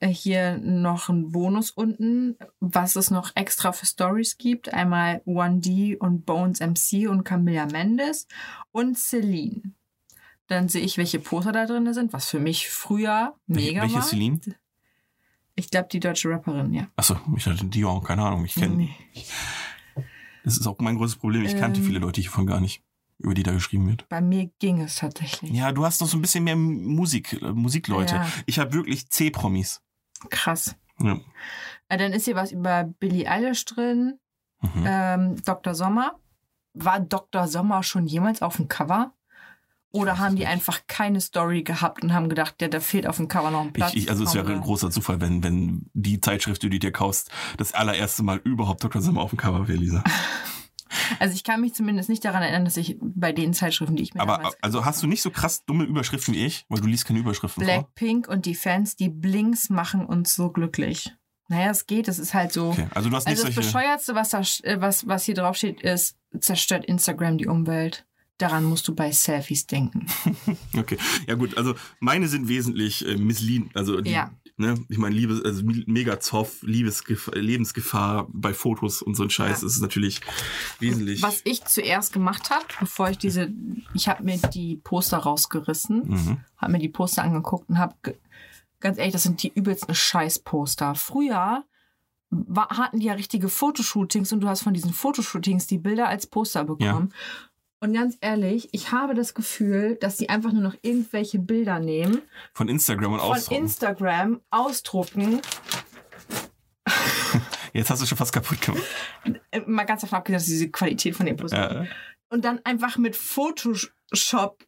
hier 0.04 0.58
noch 0.58 1.08
einen 1.08 1.30
Bonus 1.32 1.70
unten, 1.70 2.36
was 2.60 2.96
es 2.96 3.10
noch 3.10 3.32
extra 3.34 3.72
für 3.72 3.86
Stories 3.86 4.38
gibt. 4.38 4.72
Einmal 4.72 5.22
1D 5.26 5.96
und 5.96 6.26
Bones 6.26 6.60
MC 6.60 7.08
und 7.08 7.25
Camilla 7.25 7.66
Mendes 7.66 8.26
und 8.72 8.98
Celine. 8.98 9.62
Dann 10.48 10.69
sehe 10.69 10.82
ich, 10.82 10.96
welche 10.96 11.19
Poster 11.19 11.52
da 11.52 11.66
drin 11.66 11.92
sind, 11.92 12.12
was 12.12 12.28
für 12.28 12.40
mich 12.40 12.69
früher 12.70 13.34
mega 13.46 13.82
welche 13.82 13.96
war. 13.96 14.02
Celine? 14.02 14.40
Ich 15.54 15.70
glaube, 15.70 15.88
die 15.90 16.00
deutsche 16.00 16.30
Rapperin, 16.30 16.72
ja. 16.72 16.88
Achso, 16.96 17.16
ich 17.36 17.44
hatte 17.46 17.64
Dion, 17.66 18.02
keine 18.02 18.22
Ahnung. 18.25 18.44
Ich 18.44 18.54
kenne. 18.54 18.76
Nee. 18.76 18.94
Das 20.44 20.56
ist 20.56 20.66
auch 20.66 20.78
mein 20.78 20.96
größtes 20.96 21.19
Problem. 21.19 21.44
Ich 21.44 21.56
kannte 21.56 21.80
Ähm. 21.80 21.86
viele 21.86 21.98
Leute 21.98 22.20
hiervon 22.20 22.46
gar 22.46 22.60
nicht, 22.60 22.82
über 23.19 23.35
die 23.35 23.43
da 23.43 23.53
geschrieben 23.53 23.88
wird. 23.88 24.09
Bei 24.09 24.20
mir 24.20 24.50
ging 24.59 24.81
es 24.81 24.97
tatsächlich. 24.97 25.50
Ja, 25.53 25.73
du 25.73 25.85
hast 25.85 26.00
noch 26.00 26.09
so 26.09 26.17
ein 26.17 26.23
bisschen 26.23 26.44
mehr 26.44 26.56
Musik, 26.56 27.41
äh, 27.43 27.53
Musikleute. 27.53 28.17
Ja. 28.17 28.29
Ich 28.47 28.59
habe 28.59 28.73
wirklich 28.73 29.11
C-Promis. 29.11 29.82
Krass. 30.31 30.76
Ja. 31.00 31.19
Äh, 31.88 31.99
Dann 31.99 32.12
ist 32.12 32.25
hier 32.25 32.37
was 32.37 32.53
über 32.53 32.85
Billie 32.85 33.29
Eilish 33.29 33.65
drin. 33.65 34.19
Mhm. 34.61 34.85
Ähm, 34.87 35.43
Dr. 35.44 35.75
Sommer. 35.75 36.19
War 36.75 37.00
Dr. 37.00 37.49
Sommer 37.49 37.82
schon 37.82 38.06
jemals 38.06 38.41
auf 38.43 38.56
dem 38.56 38.69
Cover? 38.69 39.12
Oder 39.91 40.19
haben 40.19 40.37
die 40.37 40.43
nicht. 40.43 40.49
einfach 40.49 40.82
keine 40.87 41.21
Story 41.21 41.62
gehabt 41.62 42.03
und 42.03 42.12
haben 42.12 42.29
gedacht, 42.29 42.56
ja, 42.61 42.69
da 42.69 42.79
fehlt 42.79 43.06
auf 43.06 43.17
dem 43.17 43.26
Cover 43.26 43.50
noch 43.50 43.62
ein 43.62 43.73
Platz? 43.73 43.94
Ich, 43.94 44.05
ich, 44.05 44.11
also 44.11 44.25
es 44.25 44.35
wäre 44.35 44.53
ein 44.53 44.61
großer 44.61 44.91
Zufall, 44.91 45.21
wenn, 45.21 45.43
wenn 45.43 45.91
die 45.94 46.21
Zeitschrift, 46.21 46.62
die 46.62 46.69
du 46.69 46.79
dir 46.79 46.93
kaufst, 46.93 47.31
das 47.56 47.73
allererste 47.73 48.23
Mal 48.23 48.37
überhaupt 48.44 48.85
Dr. 48.85 49.00
Sommer 49.00 49.23
auf 49.23 49.31
dem 49.31 49.38
Cover 49.38 49.67
wäre, 49.67 49.79
Lisa. 49.79 50.05
Also 51.19 51.35
ich 51.35 51.44
kann 51.44 51.61
mich 51.61 51.75
zumindest 51.75 52.08
nicht 52.08 52.25
daran 52.25 52.43
erinnern, 52.43 52.64
dass 52.64 52.76
ich 52.76 52.96
bei 53.00 53.32
den 53.32 53.55
Zeitschriften, 53.55 53.96
die 53.96 54.02
ich 54.02 54.14
mir 54.14 54.20
Aber 54.20 54.52
also 54.61 54.85
hast 54.85 55.02
du 55.02 55.06
nicht 55.06 55.23
so 55.23 55.31
krass 55.31 55.64
dumme 55.64 55.85
Überschriften 55.85 56.35
wie 56.35 56.44
ich? 56.44 56.64
Weil 56.69 56.81
du 56.81 56.87
liest 56.87 57.05
keine 57.06 57.19
Überschriften 57.19 57.64
vor. 57.64 57.73
Blackpink 57.73 58.29
und 58.29 58.46
die 58.46 58.55
Fans, 58.55 58.96
die 58.96 59.08
Blinks 59.08 59.70
machen 59.70 60.05
uns 60.06 60.35
so 60.35 60.50
glücklich. 60.50 61.12
Naja, 61.49 61.70
es 61.70 61.87
geht, 61.87 62.08
es 62.08 62.19
ist 62.19 62.35
halt 62.35 62.52
so... 62.52 62.70
Okay, 62.70 62.87
also 62.94 63.08
du 63.08 63.17
hast 63.17 63.26
nicht 63.26 63.38
Also 63.38 63.46
das 63.46 63.55
solche... 63.55 63.67
Bescheuerste, 63.67 64.14
was, 64.14 64.31
da, 64.31 64.40
äh, 64.69 64.81
was, 64.81 65.06
was 65.08 65.25
hier 65.25 65.35
drauf 65.35 65.56
steht, 65.56 65.81
ist, 65.81 66.17
zerstört 66.40 66.85
Instagram 66.85 67.38
die 67.38 67.46
Umwelt. 67.46 68.05
Daran 68.37 68.64
musst 68.64 68.87
du 68.87 68.94
bei 68.94 69.11
Selfies 69.11 69.67
denken. 69.67 70.06
Okay, 70.76 70.99
ja 71.26 71.35
gut, 71.35 71.56
also 71.56 71.75
meine 71.99 72.29
sind 72.29 72.46
wesentlich 72.49 73.05
äh, 73.06 73.17
missleadend. 73.17 73.75
Also 73.75 74.00
die, 74.00 74.12
Ja. 74.12 74.31
Ne, 74.58 74.75
ich 74.88 74.99
meine, 74.99 75.14
Liebes, 75.14 75.43
also 75.44 75.62
mega 75.64 76.20
Zoff, 76.20 76.62
Liebesgef 76.62 77.31
Lebensgefahr 77.34 78.26
bei 78.31 78.52
Fotos 78.52 79.00
und 79.02 79.14
so 79.14 79.22
ein 79.22 79.31
Scheiß 79.31 79.62
Ja. 79.62 79.66
ist 79.66 79.81
natürlich 79.81 80.20
wesentlich. 80.81 81.22
Was 81.22 81.40
ich 81.44 81.64
zuerst 81.64 82.12
gemacht 82.12 82.50
habe, 82.50 82.64
bevor 82.80 83.09
ich 83.11 83.18
diese, 83.18 83.52
ich 83.94 84.09
habe 84.09 84.23
mir 84.25 84.37
die 84.52 84.76
Poster 84.76 85.18
rausgerissen, 85.18 86.09
Mhm. 86.09 86.40
habe 86.56 86.73
mir 86.73 86.78
die 86.78 86.88
Poster 86.88 87.23
angeguckt 87.23 87.68
und 87.71 87.78
habe, 87.78 87.94
ganz 88.80 88.99
ehrlich, 88.99 89.12
das 89.12 89.23
sind 89.23 89.42
die 89.42 89.52
übelsten 89.54 89.94
Scheißposter. 89.94 90.94
Früher 90.94 91.64
war, 92.30 92.68
hatten 92.68 93.00
die 93.00 93.06
ja 93.06 93.14
richtige 93.14 93.49
Fotoshootings 93.49 94.33
und 94.33 94.40
du 94.40 94.49
hast 94.49 94.62
von 94.62 94.75
diesen 94.75 94.92
Fotoshootings 94.92 95.66
die 95.66 95.78
Bilder 95.78 96.09
als 96.09 96.26
Poster 96.26 96.64
bekommen. 96.64 97.14
Und 97.80 97.92
ganz 97.94 98.16
ehrlich, 98.20 98.68
ich 98.73 98.90
habe 98.90 99.14
das 99.14 99.35
Gefühl, 99.35 99.97
dass 100.00 100.16
die 100.16 100.28
einfach 100.28 100.52
nur 100.52 100.62
noch 100.62 100.75
irgendwelche 100.82 101.38
Bilder 101.38 101.78
nehmen, 101.78 102.23
Von 102.52 102.68
Instagram 102.68 103.12
und 103.12 103.20
von 103.20 103.30
ausdrucken. 103.30 103.62
Instagram 103.62 104.40
ausdrucken, 104.50 105.40
Jetzt 107.73 107.90
hast 107.90 108.00
du 108.02 108.06
schon 108.06 108.18
fast 108.18 108.32
kaputt 108.32 108.61
gemacht. 108.62 108.82
äh, 109.50 109.61
mal 109.66 109.85
ganz 109.85 110.00
davon 110.00 110.18
abgesehen, 110.18 110.38
dass 110.38 110.47
diese 110.47 110.70
Qualität 110.70 111.14
von 111.14 111.26
den 111.26 111.37
Postern 111.37 111.85
Ja. 111.85 111.90
und 112.30 112.44
dann 112.44 112.61
einfach 112.64 112.97
mit 112.97 113.14
Photoshop 113.14 114.64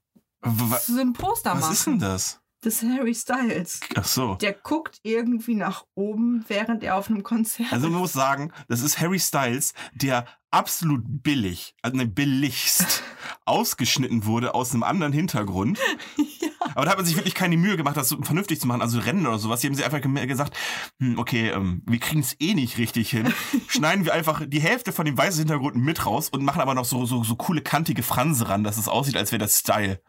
so 0.87 1.00
ein 1.00 1.12
Poster 1.14 1.52
Was 1.55 1.61
machen. 1.61 1.73
ist 1.73 1.87
denn 1.87 1.99
das? 1.99 2.40
Das 2.62 2.83
ist 2.83 2.90
Harry 2.90 3.14
Styles. 3.14 3.81
Ach 3.95 4.05
so. 4.05 4.35
Der 4.35 4.52
guckt 4.52 4.99
irgendwie 5.02 5.55
nach 5.55 5.85
oben, 5.95 6.45
während 6.49 6.83
er 6.83 6.97
auf 6.97 7.09
einem 7.09 7.23
Konzert 7.23 7.73
Also 7.73 7.88
man 7.88 8.00
muss 8.00 8.12
sagen, 8.12 8.52
das 8.69 8.83
ist 8.83 9.00
Harry 9.00 9.19
Styles, 9.19 9.73
der 9.95 10.26
absolut 10.50 11.02
billig, 11.07 11.75
also 11.81 11.97
ne, 11.97 12.07
billigst 12.07 13.02
ausgeschnitten 13.47 14.26
wurde 14.26 14.55
aus 14.55 14.73
einem 14.73 14.83
anderen 14.83 15.12
Hintergrund. 15.12 15.79
Aber 16.75 16.85
da 16.85 16.90
hat 16.90 16.99
man 16.99 17.07
sich 17.07 17.17
wirklich 17.17 17.35
keine 17.35 17.57
Mühe 17.57 17.79
gemacht, 17.79 17.97
das 17.97 18.11
so 18.11 18.21
vernünftig 18.23 18.61
zu 18.61 18.67
machen, 18.67 18.83
also 18.83 18.99
Rennen 18.99 19.26
oder 19.26 19.38
sowas. 19.38 19.61
Die 19.61 19.67
haben 19.67 19.75
sie 19.75 19.85
einfach 19.85 20.00
gesagt, 20.02 20.57
hm, 20.99 21.19
okay, 21.19 21.49
ähm, 21.50 21.83
wir 21.87 21.99
kriegen 21.99 22.21
es 22.21 22.37
eh 22.40 22.55
nicht 22.55 22.76
richtig 22.76 23.11
hin. 23.11 23.33
Schneiden 23.69 24.05
wir 24.05 24.12
einfach 24.12 24.43
die 24.47 24.61
Hälfte 24.61 24.93
von 24.93 25.07
dem 25.07 25.17
weißen 25.17 25.38
Hintergrund 25.38 25.76
mit 25.76 26.05
raus 26.05 26.29
und 26.29 26.45
machen 26.45 26.61
aber 26.61 26.75
noch 26.75 26.85
so, 26.85 27.07
so, 27.07 27.25
so 27.25 27.37
coole 27.37 27.62
kantige 27.62 28.02
Franse 28.02 28.50
ran, 28.50 28.64
dass 28.64 28.76
es 28.76 28.88
aussieht, 28.88 29.17
als 29.17 29.33
wäre 29.33 29.40
das 29.40 29.59
Style. 29.59 30.02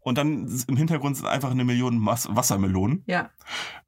Und 0.00 0.16
dann 0.18 0.46
im 0.68 0.76
Hintergrund 0.76 1.16
sind 1.16 1.26
einfach 1.26 1.50
eine 1.50 1.64
Million 1.64 1.98
Mas 1.98 2.28
Wassermelonen. 2.30 3.02
Ja, 3.06 3.30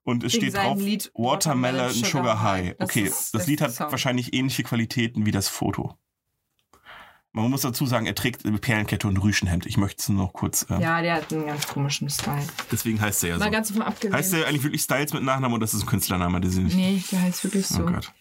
Und 0.02 0.24
es 0.24 0.34
Wegen 0.34 0.42
steht 0.46 0.56
drauf 0.56 0.78
Lied 0.78 1.10
Watermelon 1.14 1.90
Sugar, 1.90 2.10
Sugar 2.10 2.42
High. 2.42 2.66
High. 2.68 2.76
Das 2.78 2.88
okay, 2.90 3.04
das 3.08 3.30
das 3.30 3.46
Lied 3.46 3.60
hat 3.60 3.72
Song. 3.72 3.90
wahrscheinlich 3.90 4.34
ähnliche 4.34 4.62
Qualitäten 4.62 5.24
wie 5.26 5.30
das 5.30 5.48
Foto. 5.48 5.96
Man 7.32 7.48
muss 7.48 7.60
dazu 7.60 7.86
sagen, 7.86 8.06
er 8.06 8.16
trägt 8.16 8.44
eine 8.44 8.58
Perlenkette 8.58 9.06
und 9.06 9.14
ein 9.14 9.18
Rüschenhemd. 9.18 9.64
Ich 9.64 9.76
möchte 9.76 10.00
es 10.02 10.08
nur 10.08 10.24
noch 10.24 10.32
kurz. 10.32 10.66
Äh, 10.68 10.82
ja, 10.82 11.00
der 11.00 11.14
hat 11.14 11.32
einen 11.32 11.46
ganz 11.46 11.68
komischen 11.68 12.10
Style. 12.10 12.42
Deswegen 12.72 13.00
heißt 13.00 13.22
er 13.22 13.30
ja 13.30 13.38
Mal 13.38 13.44
so. 13.44 13.50
ganz 13.52 13.68
davon 13.68 13.82
abgesehen. 13.82 14.12
Heißt 14.12 14.32
der 14.32 14.48
eigentlich 14.48 14.64
wirklich 14.64 14.82
Styles 14.82 15.12
mit 15.12 15.22
Nachnamen 15.22 15.54
oder 15.54 15.64
ist 15.64 15.74
das 15.74 15.82
ein 15.82 15.86
Künstlername? 15.86 16.40
Der 16.40 16.50
sind 16.50 16.74
nee, 16.74 17.00
der 17.12 17.22
heißt 17.22 17.44
wirklich 17.44 17.68
so. 17.68 17.84
Oh 17.84 17.86
Gott. 17.86 18.12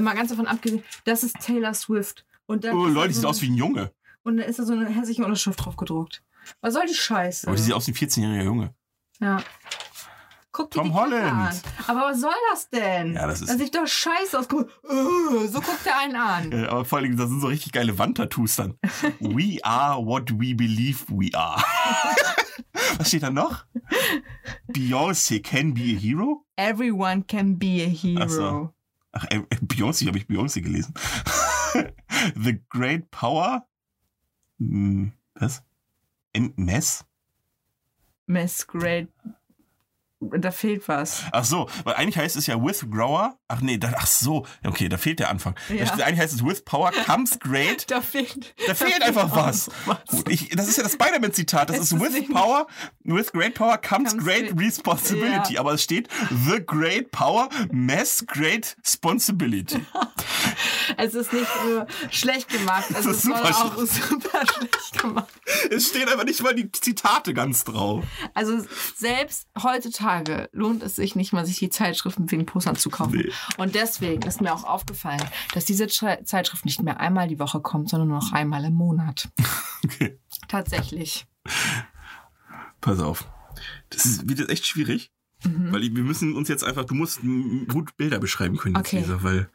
Mal 0.00 0.14
ganz 0.14 0.30
davon 0.30 0.46
abgesehen, 0.46 0.84
das 1.04 1.24
ist 1.24 1.34
Taylor 1.40 1.74
Swift. 1.74 2.24
Und 2.46 2.64
Oh, 2.66 2.86
Leute, 2.86 3.08
da 3.08 3.14
sieht 3.14 3.22
so 3.22 3.28
aus 3.28 3.42
wie 3.42 3.50
ein 3.50 3.56
Junge. 3.56 3.92
Und 4.22 4.36
dann 4.36 4.46
ist 4.48 4.60
da 4.60 4.64
so 4.64 4.74
eine 4.74 4.88
hässliche 4.88 5.24
Unterschrift 5.24 5.64
drauf 5.64 5.76
gedruckt. 5.76 6.22
Was 6.60 6.74
soll 6.74 6.86
die 6.86 6.94
Scheiße? 6.94 7.46
Aber 7.46 7.56
die 7.56 7.62
sieht 7.62 7.72
aus 7.74 7.86
wie 7.86 7.92
ein 7.92 7.94
14-jähriger 7.96 8.44
Junge. 8.44 8.74
ja. 9.20 9.42
Guck 10.54 10.70
dir 10.70 10.80
Tom 10.80 10.88
die 10.88 10.92
Kacke 10.92 11.02
Holland. 11.12 11.32
An. 11.32 11.56
Aber 11.86 12.00
was 12.10 12.20
soll 12.20 12.34
das 12.50 12.68
denn? 12.68 13.14
Ja, 13.14 13.26
das 13.26 13.40
ist- 13.40 13.48
Das 13.48 13.56
sieht 13.56 13.74
doch 13.74 13.86
scheiße 13.86 14.38
aus. 14.38 14.46
Guck, 14.48 14.68
äh, 14.86 15.46
so 15.48 15.62
guckt 15.62 15.86
er 15.86 15.98
einen 15.98 16.14
an. 16.16 16.52
Äh, 16.52 16.66
Aber 16.68 16.84
vor 16.84 16.98
allem, 16.98 17.16
das 17.16 17.30
sind 17.30 17.40
so 17.40 17.46
richtig 17.46 17.72
geile 17.72 17.98
Wandtattoos 17.98 18.56
dann. 18.56 18.78
We 19.20 19.64
are 19.64 20.04
what 20.04 20.30
we 20.32 20.54
believe 20.54 21.06
we 21.08 21.30
are. 21.34 21.62
Was 22.98 23.08
steht 23.08 23.22
da 23.22 23.30
noch? 23.30 23.64
Beyoncé 24.68 25.40
can 25.42 25.72
be 25.72 25.94
a 25.96 25.98
hero? 25.98 26.44
Everyone 26.56 27.24
can 27.26 27.58
be 27.58 27.82
a 27.82 27.88
hero. 27.88 28.22
Ach 28.22 28.28
so. 28.28 28.74
Ach, 29.12 29.24
äh, 29.30 29.40
Beyoncé, 29.62 30.06
habe 30.06 30.18
ich 30.18 30.26
Beyoncé 30.26 30.60
gelesen. 30.60 30.92
The 32.36 32.60
Great 32.68 33.10
Power? 33.10 33.66
Hm, 34.58 35.12
Was? 35.34 35.62
M 36.34 36.54
Mess? 36.56 37.04
Great. 38.64 39.08
Da 40.38 40.50
fehlt 40.52 40.86
was. 40.88 41.22
Ach 41.32 41.44
so, 41.44 41.68
weil 41.84 41.94
eigentlich 41.94 42.16
heißt 42.16 42.36
es 42.36 42.46
ja 42.46 42.62
with 42.62 42.86
grower. 42.90 43.36
Ach 43.48 43.60
nee, 43.60 43.76
da, 43.78 43.92
ach 43.96 44.06
so, 44.06 44.46
okay, 44.64 44.88
da 44.88 44.96
fehlt 44.96 45.18
der 45.18 45.30
Anfang. 45.30 45.54
Da 45.68 45.74
Ja. 45.74 45.86
steht- 45.86 46.02
eigentlich 46.02 46.20
heißt 46.20 46.32
es 46.34 46.44
with 46.44 46.64
power 46.64 46.92
comes 47.06 47.38
great. 47.40 47.86
Da 47.90 48.00
fehlt. 48.00 48.54
Da 48.66 48.74
fehlt 48.74 49.02
einfach 49.02 49.34
was. 49.34 49.68
was. 49.86 49.98
Ich, 50.28 50.48
das 50.50 50.68
ist 50.68 50.76
ja 50.76 50.82
das 50.84 50.92
Spider-Man-Zitat. 50.92 51.68
Das 51.70 51.78
ist 51.78 51.92
ist 51.92 52.00
with 52.00 52.28
power, 52.32 52.66
with 53.04 53.32
great 53.32 53.54
power 53.54 53.76
comes, 53.78 54.12
Comes 54.12 54.24
great 54.24 54.52
responsibility. 54.58 55.54
Ja. 55.54 55.60
Aber 55.60 55.72
es 55.74 55.82
steht 55.82 56.08
the 56.46 56.64
great 56.64 57.10
power 57.10 57.48
mess 57.72 58.24
great 58.26 58.76
responsibility. 58.84 59.84
Es 60.98 61.14
ist 61.14 61.32
nicht 61.32 61.48
nur 61.64 61.86
schlecht 62.10 62.48
gemacht, 62.48 62.86
es 62.90 63.06
ist 63.06 63.22
super 63.22 63.44
auch 63.44 63.76
super 63.78 64.40
schlecht 64.46 65.00
gemacht. 65.00 65.28
es 65.70 65.88
steht 65.88 66.10
aber 66.12 66.24
nicht 66.24 66.42
mal 66.42 66.54
die 66.54 66.70
Zitate 66.70 67.32
ganz 67.32 67.64
drauf. 67.64 68.04
Also 68.34 68.62
selbst 68.96 69.46
heutzutage 69.62 70.02
lohnt 70.52 70.82
es 70.82 70.96
sich 70.96 71.16
nicht 71.16 71.32
mal, 71.32 71.46
sich 71.46 71.58
die 71.58 71.70
Zeitschriften 71.70 72.30
wegen 72.30 72.44
Postern 72.46 72.76
zu 72.76 72.90
kaufen. 72.90 73.16
Nee. 73.16 73.32
Und 73.56 73.74
deswegen 73.74 74.22
ist 74.22 74.40
mir 74.40 74.52
auch 74.54 74.64
aufgefallen, 74.64 75.22
dass 75.54 75.64
diese 75.64 75.86
Zeitschrift 75.86 76.64
nicht 76.64 76.82
mehr 76.82 77.00
einmal 77.00 77.28
die 77.28 77.38
Woche 77.38 77.60
kommt, 77.60 77.88
sondern 77.88 78.08
nur 78.08 78.18
noch 78.18 78.32
einmal 78.32 78.64
im 78.64 78.74
Monat. 78.74 79.28
Okay, 79.84 80.16
Tatsächlich. 80.46 81.26
pass 82.80 83.00
auf. 83.00 83.26
Das 83.90 84.06
ist, 84.06 84.28
wird 84.28 84.38
jetzt 84.38 84.50
echt 84.50 84.64
schwierig. 84.64 85.10
Mhm. 85.44 85.72
Weil 85.72 85.82
wir 85.82 86.04
müssen 86.04 86.36
uns 86.36 86.46
jetzt 86.48 86.62
einfach, 86.62 86.84
du 86.84 86.94
musst 86.94 87.18
gut 87.66 87.96
Bilder 87.96 88.20
beschreiben 88.20 88.56
können, 88.58 88.76
jetzt, 88.76 88.86
Okay. 88.86 88.98
Lisa, 89.00 89.24
weil 89.24 89.50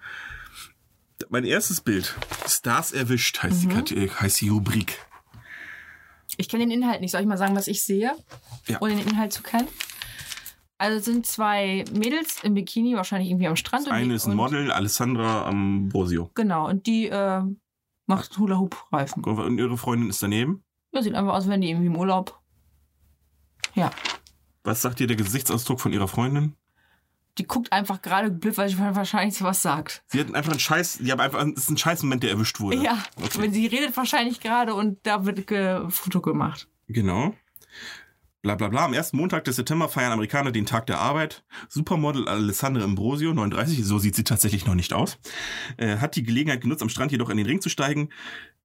mein 1.29 1.45
erstes 1.45 1.79
Bild, 1.79 2.13
Stars 2.45 2.91
erwischt, 2.91 3.41
heißt, 3.41 3.63
Mhm. 3.63 3.69
die, 3.69 3.75
Kate- 3.95 4.19
heißt 4.19 4.41
die 4.41 4.49
Rubrik. 4.49 4.99
Ich 6.35 6.49
kenne 6.49 6.65
den 6.65 6.71
Inhalt 6.71 6.99
nicht. 6.99 7.11
Soll 7.11 7.21
ich 7.21 7.27
mal 7.27 7.37
sagen, 7.37 7.55
was 7.55 7.67
ich 7.67 7.83
sehe? 7.83 8.13
Ja. 8.67 8.81
Ohne 8.81 8.97
den 8.97 9.07
Inhalt 9.07 9.31
zu 9.31 9.41
kennen? 9.43 9.69
Also 10.79 10.98
es 11.00 11.05
sind 11.05 11.25
zwei 11.25 11.86
Mädels 11.93 12.43
im 12.43 12.53
Bikini, 12.53 12.96
wahrscheinlich 12.96 13.29
irgendwie 13.31 13.48
am 13.48 13.55
Strand. 13.55 13.88
Das 13.88 13.93
eine 13.93 14.13
ist 14.13 14.27
ein 14.27 14.36
Model, 14.36 14.72
Alessandra 14.72 15.48
Ambrosio. 15.48 16.29
Genau, 16.36 16.67
und 16.69 16.86
die 16.86 17.07
äh, 17.07 17.41
macht 18.05 18.38
Hula-Hoop-Reifen. 18.38 19.24
Und 19.24 19.57
ihre 19.57 19.77
Freundin 19.77 20.10
ist 20.10 20.22
daneben. 20.22 20.63
Ja, 20.91 21.01
sieht 21.01 21.15
einfach 21.15 21.31
aus, 21.34 21.43
als 21.43 21.48
wären 21.50 21.62
die 21.62 21.69
irgendwie 21.69 21.88
im 21.88 21.96
Urlaub. 21.96 22.39
Ja, 23.74 23.91
Was 24.63 24.81
sagt 24.81 25.00
dir 25.00 25.07
der 25.07 25.17
Gesichtsausdruck 25.17 25.79
von 25.79 25.93
ihrer 25.93 26.07
Freundin? 26.07 26.55
die 27.38 27.46
guckt 27.46 27.72
einfach 27.72 28.01
gerade 28.01 28.31
blöd, 28.31 28.57
weil 28.57 28.67
sie 28.67 28.79
wahrscheinlich 28.79 29.38
so 29.38 29.46
was 29.46 29.62
sagt. 29.62 30.03
Sie 30.07 30.19
hat 30.19 30.34
einfach 30.34 30.50
einen 30.53 30.60
Scheiß, 30.60 30.98
die 31.03 31.12
haben 31.12 31.19
einfach, 31.19 31.38
das 31.43 31.65
ist 31.65 31.69
ein 31.69 31.77
Scheißmoment, 31.77 32.24
der 32.24 32.31
erwischt 32.31 32.60
wurde. 32.60 32.77
Ja, 32.77 32.98
Okay. 33.15 33.39
wenn 33.43 33.53
sie 33.53 33.67
redet 33.67 33.96
wahrscheinlich 33.96 34.39
gerade 34.39 34.74
und 34.74 34.98
da 35.03 35.24
wird 35.24 35.46
ge 35.46 35.88
Foto 35.89 36.19
gemacht. 36.19 36.67
Genau. 36.88 37.36
Bla 38.44 38.56
bla 38.56 38.70
bla. 38.70 38.86
Am 38.86 38.94
ersten 38.94 39.17
Montag 39.17 39.46
des 39.46 39.56
September 39.56 39.89
feiern 39.89 40.12
Amerikaner 40.12 40.51
den 40.51 40.65
Tag 40.65 40.86
der 40.86 41.00
Arbeit. 41.00 41.44
Supermodel 41.70 42.27
Alessandra 42.27 42.84
Ambrosio, 42.84 43.34
39, 43.34 43.84
so 43.84 43.98
sieht 43.98 44.15
sie 44.15 44.24
tatsächlich 44.24 44.65
noch 44.65 44.75
nicht 44.75 44.94
aus, 44.94 45.17
äh, 45.77 45.98
hat 45.98 46.15
die 46.15 46.24
Gelegenheit 46.24 46.62
genutzt, 46.62 46.84
am 46.84 46.89
Strand 46.89 47.12
jedoch 47.12 47.29
in 47.29 47.38
den 47.38 47.48
Ring 47.48 47.62
zu 47.62 47.70
steigen. 47.70 48.10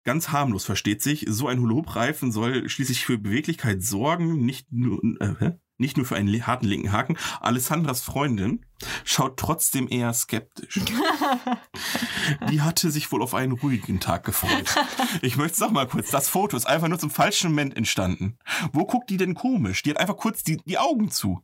Ganz 0.04 0.28
harmlos, 0.28 0.64
versteht 0.64 1.00
sich. 1.00 1.24
So 1.28 1.48
ein 1.48 1.60
Hula-Hoop-Reifen 1.60 2.32
soll 2.32 2.68
schließlich 2.68 3.06
für 3.06 3.18
Beweglichkeit 3.18 3.82
sorgen, 3.82 4.44
nicht 4.44 4.70
nur, 4.72 5.02
äh, 5.20 5.34
hä? 5.38 5.52
Nicht 5.78 5.96
nur 5.96 6.06
für 6.06 6.16
einen 6.16 6.46
harten 6.46 6.66
linken 6.66 6.92
Haken. 6.92 7.16
Alessandras 7.40 8.02
Freundin 8.02 8.64
schaut 9.04 9.36
trotzdem 9.36 9.88
eher 9.88 10.12
skeptisch. 10.12 10.80
Die 12.50 12.60
hatte 12.62 12.90
sich 12.90 13.10
wohl 13.10 13.22
auf 13.22 13.34
einen 13.34 13.52
ruhigen 13.52 14.00
Tag 14.00 14.24
gefreut. 14.24 14.74
Ich 15.22 15.36
möchte 15.36 15.54
es 15.54 15.60
noch 15.60 15.70
mal 15.70 15.88
kurz. 15.88 16.10
Das 16.10 16.28
Foto 16.28 16.56
ist 16.56 16.66
einfach 16.66 16.88
nur 16.88 16.98
zum 16.98 17.10
falschen 17.10 17.50
Moment 17.50 17.76
entstanden. 17.76 18.38
Wo 18.72 18.84
guckt 18.84 19.10
die 19.10 19.16
denn 19.16 19.34
komisch? 19.34 19.82
Die 19.82 19.90
hat 19.90 19.98
einfach 19.98 20.16
kurz 20.16 20.42
die, 20.44 20.58
die 20.58 20.78
Augen 20.78 21.10
zu. 21.10 21.42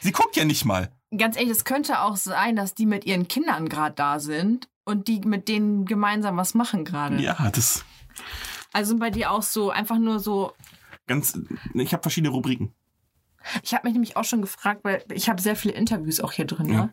Sie 0.00 0.12
guckt 0.12 0.36
ja 0.36 0.44
nicht 0.44 0.64
mal. 0.64 0.90
Ganz 1.16 1.36
ehrlich, 1.36 1.52
es 1.52 1.64
könnte 1.64 2.00
auch 2.00 2.16
sein, 2.16 2.56
dass 2.56 2.74
die 2.74 2.86
mit 2.86 3.04
ihren 3.04 3.28
Kindern 3.28 3.68
gerade 3.68 3.94
da 3.94 4.18
sind 4.18 4.68
und 4.84 5.08
die 5.08 5.20
mit 5.20 5.48
denen 5.48 5.84
gemeinsam 5.84 6.36
was 6.36 6.54
machen 6.54 6.84
gerade. 6.84 7.20
Ja, 7.20 7.50
das 7.50 7.84
Also 8.72 8.96
bei 8.96 9.10
dir 9.10 9.30
auch 9.30 9.42
so, 9.42 9.70
einfach 9.70 9.98
nur 9.98 10.20
so. 10.20 10.52
ganz. 11.06 11.38
Ich 11.74 11.92
habe 11.92 12.02
verschiedene 12.02 12.30
Rubriken. 12.32 12.74
Ich 13.62 13.74
habe 13.74 13.86
mich 13.86 13.92
nämlich 13.94 14.16
auch 14.16 14.24
schon 14.24 14.40
gefragt, 14.42 14.80
weil 14.84 15.04
ich 15.12 15.28
habe 15.28 15.40
sehr 15.40 15.56
viele 15.56 15.74
Interviews 15.74 16.20
auch 16.20 16.32
hier 16.32 16.46
drin, 16.46 16.66
Ja. 16.72 16.74
ne? 16.86 16.92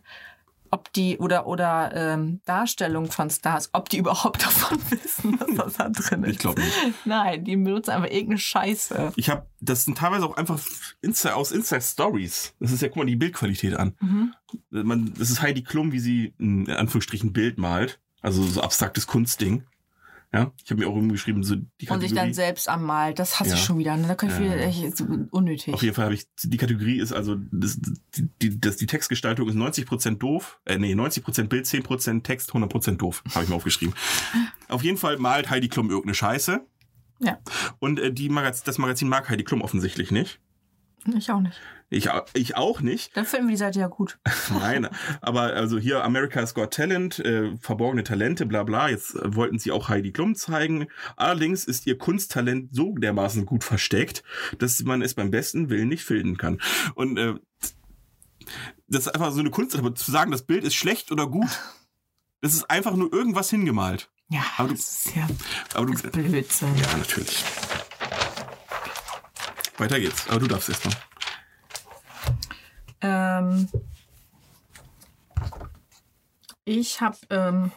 ob 0.71 0.93
die 0.93 1.17
oder 1.17 1.47
oder 1.47 1.91
ähm, 1.95 2.41
Darstellungen 2.45 3.09
von 3.09 3.31
Stars, 3.31 3.69
ob 3.73 3.89
die 3.89 3.97
überhaupt 4.03 4.43
davon 4.45 4.77
wissen, 4.91 5.39
was 5.39 5.55
das 5.55 5.73
da 5.77 5.89
drin 5.89 6.23
ist. 6.23 6.31
Ich 6.33 6.37
glaube 6.37 6.61
nicht. 6.61 6.75
Nein, 7.05 7.43
die 7.43 7.55
benutzen 7.55 7.89
einfach 7.89 8.09
irgendeine 8.11 8.37
Scheiße. 8.37 9.13
Ich 9.15 9.31
habe, 9.31 9.47
das 9.61 9.85
sind 9.85 9.97
teilweise 9.97 10.27
auch 10.27 10.37
einfach 10.37 10.59
Insta, 11.01 11.33
aus 11.33 11.51
Insta 11.51 11.81
Stories. 11.81 12.53
Das 12.59 12.71
ist 12.71 12.81
ja, 12.83 12.87
guck 12.89 12.97
mal, 12.97 13.05
die 13.07 13.15
Bildqualität 13.15 13.73
an. 13.75 13.95
Mhm. 13.99 14.33
Man, 14.69 15.11
das 15.17 15.31
ist 15.31 15.41
Heidi 15.41 15.63
Klum, 15.63 15.91
wie 15.91 15.99
sie 15.99 16.35
in 16.37 16.69
Anführungsstrichen 16.69 17.33
Bild 17.33 17.57
malt. 17.57 17.99
Also 18.21 18.43
so 18.43 18.61
abstraktes 18.61 19.07
Kunstding. 19.07 19.63
Ja, 20.31 20.51
ich 20.63 20.69
habe 20.69 20.81
mir 20.81 20.87
auch 20.87 20.93
umgeschrieben, 20.95 21.41
so 21.43 21.55
die 21.55 21.61
Und 21.61 21.71
sich 21.79 21.87
Kategorie. 21.89 22.13
dann 22.15 22.33
selbst 22.35 22.69
anmalt. 22.69 23.17
Das 23.17 23.39
hasse 23.39 23.49
ich 23.55 23.59
Ja. 23.59 23.65
schon 23.65 23.79
wieder. 23.79 23.97
Ne? 23.97 24.07
Da 24.07 24.13
kann 24.13 24.29
ich 24.29 24.35
Ja. 24.35 24.41
wieder, 24.43 24.57
echt, 24.57 24.83
ist 24.83 25.01
unnötig. 25.31 25.73
Auf 25.73 25.81
jeden 25.81 25.95
Fall 25.95 26.05
habe 26.05 26.13
ich, 26.13 26.27
die 26.43 26.57
Kategorie 26.57 26.99
ist 26.99 27.11
also, 27.13 27.35
das, 27.51 27.79
die, 28.15 28.29
die, 28.39 28.59
das, 28.61 28.77
die 28.77 28.85
Textgestaltung 28.85 29.49
ist 29.49 29.55
90% 29.55 30.19
doof, 30.19 30.59
äh, 30.65 30.77
nee, 30.77 30.93
90% 30.93 31.49
Bild, 31.49 31.65
10% 31.65 32.21
Text, 32.23 32.51
100% 32.53 32.97
doof, 32.97 33.23
habe 33.33 33.43
ich 33.43 33.49
mir 33.49 33.55
aufgeschrieben. 33.55 33.95
Auf 34.67 34.83
jeden 34.83 34.97
Fall 34.97 35.17
malt 35.17 35.49
Heidi 35.49 35.67
Klum 35.67 35.89
irgendeine 35.89 36.13
Scheiße. 36.13 36.61
Ja. 37.21 37.39
Und 37.79 37.99
äh, 37.99 38.13
die 38.13 38.29
Magaz 38.29 38.61
das 38.61 38.77
Magazin 38.77 39.09
mag 39.09 39.29
Heidi 39.29 39.43
Klum 39.43 39.61
offensichtlich 39.61 40.11
nicht. 40.11 40.39
Ich 41.17 41.31
auch 41.31 41.41
nicht. 41.41 41.59
Ich, 41.91 42.07
ich 42.33 42.55
auch 42.55 42.81
nicht. 42.81 43.17
Dann 43.17 43.25
finden 43.25 43.47
wir 43.47 43.53
die 43.53 43.57
Seite 43.57 43.79
ja 43.79 43.87
gut. 43.87 44.19
Nein, 44.51 44.87
aber 45.21 45.41
also 45.53 45.79
hier 45.79 46.03
America's 46.03 46.53
Got 46.53 46.71
Talent, 46.75 47.17
äh, 47.19 47.57
verborgene 47.57 48.03
Talente, 48.03 48.45
bla 48.45 48.63
bla. 48.63 48.89
Jetzt 48.89 49.15
äh, 49.15 49.35
wollten 49.35 49.57
sie 49.57 49.71
auch 49.71 49.89
Heidi 49.89 50.11
Klum 50.11 50.35
zeigen. 50.35 50.87
Allerdings 51.15 51.65
ist 51.65 51.87
ihr 51.87 51.97
Kunsttalent 51.97 52.75
so 52.75 52.93
dermaßen 52.95 53.45
gut 53.47 53.63
versteckt, 53.63 54.23
dass 54.59 54.79
man 54.83 55.01
es 55.01 55.15
beim 55.15 55.31
besten 55.31 55.69
Willen 55.71 55.87
nicht 55.89 56.03
finden 56.03 56.37
kann. 56.37 56.61
Und 56.93 57.17
äh, 57.17 57.33
das 58.87 59.07
ist 59.07 59.15
einfach 59.15 59.31
so 59.31 59.39
eine 59.39 59.49
Kunst, 59.49 59.75
aber 59.75 59.93
zu 59.95 60.11
sagen, 60.11 60.31
das 60.31 60.43
Bild 60.43 60.63
ist 60.63 60.75
schlecht 60.75 61.11
oder 61.11 61.27
gut, 61.27 61.49
das 62.41 62.53
ist 62.53 62.69
einfach 62.69 62.95
nur 62.95 63.11
irgendwas 63.11 63.49
hingemalt. 63.49 64.11
Ja, 64.31 64.43
Aber 64.57 64.67
du- 64.69 64.75
das 64.75 65.05
ist 65.07 65.15
ja 65.15 65.27
Aber 65.73 65.87
du, 65.87 65.93
Blödsinn. 66.11 66.75
ja, 66.77 66.97
natürlich. 66.97 67.43
Weiter 69.79 69.99
geht's. 69.99 70.27
Aber 70.29 70.39
du 70.39 70.45
darfst 70.47 70.69
erst 70.69 70.85
mal. 70.85 70.93
Ähm, 73.01 73.67
ich 76.65 77.01
habe, 77.01 77.17
ähm, 77.29 77.71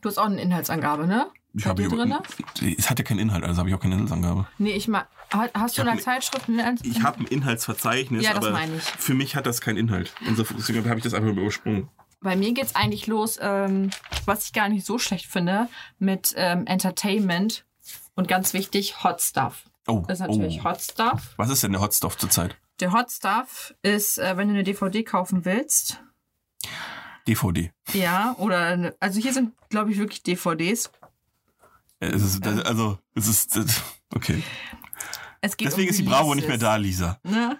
du 0.00 0.08
hast 0.08 0.18
auch 0.18 0.26
eine 0.26 0.40
Inhaltsangabe, 0.40 1.06
ne? 1.06 1.26
Ich 1.54 1.64
habe 1.66 1.88
drin? 1.88 2.14
Es 2.76 2.90
hat 2.90 2.98
ja 2.98 3.04
keinen 3.04 3.18
Inhalt, 3.18 3.42
also 3.44 3.58
habe 3.60 3.68
ich 3.70 3.74
auch 3.74 3.80
keine 3.80 3.94
Inhaltsangabe. 3.94 4.46
Nee, 4.58 4.72
ich 4.72 4.88
mal, 4.88 5.06
hast 5.54 5.78
du 5.78 5.82
in 5.82 5.88
der 5.88 5.98
Zeitschrift 5.98 6.48
eine 6.48 6.58
Inhalt- 6.62 6.80
Ich 6.84 7.02
habe 7.02 7.20
ein 7.20 7.26
Inhaltsverzeichnis, 7.26 8.24
Ja, 8.24 8.34
das 8.34 8.44
aber 8.44 8.50
meine 8.52 8.76
ich. 8.76 8.82
für 8.82 9.14
mich 9.14 9.36
hat 9.36 9.46
das 9.46 9.60
keinen 9.62 9.78
Inhalt. 9.78 10.12
Insofern 10.26 10.58
deswegen 10.58 10.86
habe 10.88 10.98
ich 10.98 11.04
das 11.04 11.14
einfach 11.14 11.30
übersprungen. 11.30 11.88
Bei 12.20 12.36
mir 12.36 12.52
geht's 12.52 12.74
eigentlich 12.74 13.06
los, 13.06 13.38
ähm, 13.40 13.90
was 14.26 14.44
ich 14.46 14.52
gar 14.52 14.68
nicht 14.68 14.84
so 14.86 14.98
schlecht 14.98 15.26
finde, 15.26 15.68
mit 15.98 16.34
ähm, 16.36 16.66
Entertainment 16.66 17.64
und 18.14 18.28
ganz 18.28 18.52
wichtig, 18.52 19.02
Hot 19.02 19.20
Stuff. 19.22 19.64
Oh, 19.86 20.02
Das 20.08 20.20
ist 20.20 20.26
natürlich 20.26 20.60
oh. 20.60 20.64
Hot 20.64 20.80
Stuff. 20.82 21.34
Was 21.36 21.50
ist 21.50 21.62
denn 21.62 21.72
der 21.72 21.80
Hotstuff 21.80 22.18
zurzeit? 22.18 22.56
Der 22.80 22.92
Hot 22.92 23.10
Stuff 23.10 23.74
ist, 23.82 24.18
äh, 24.18 24.36
wenn 24.36 24.48
du 24.48 24.54
eine 24.54 24.64
DVD 24.64 25.02
kaufen 25.02 25.44
willst, 25.44 26.00
DVD. 27.26 27.72
ja, 27.92 28.34
oder, 28.38 28.94
also 29.00 29.20
hier 29.20 29.32
sind, 29.32 29.52
glaube 29.68 29.90
ich, 29.92 29.98
wirklich 29.98 30.22
DVDs. 30.22 30.90
Äh, 32.00 32.08
Es 32.08 32.22
ist, 32.22 32.46
also, 32.46 32.98
es 33.14 33.28
ist, 33.28 33.82
okay. 34.14 34.42
Es 35.40 35.56
Deswegen 35.56 35.88
um 35.88 35.90
ist 35.90 35.98
die 35.98 36.02
Bravo 36.02 36.34
nicht 36.34 36.48
mehr 36.48 36.58
da, 36.58 36.76
Lisa. 36.76 37.20
Ne? 37.22 37.58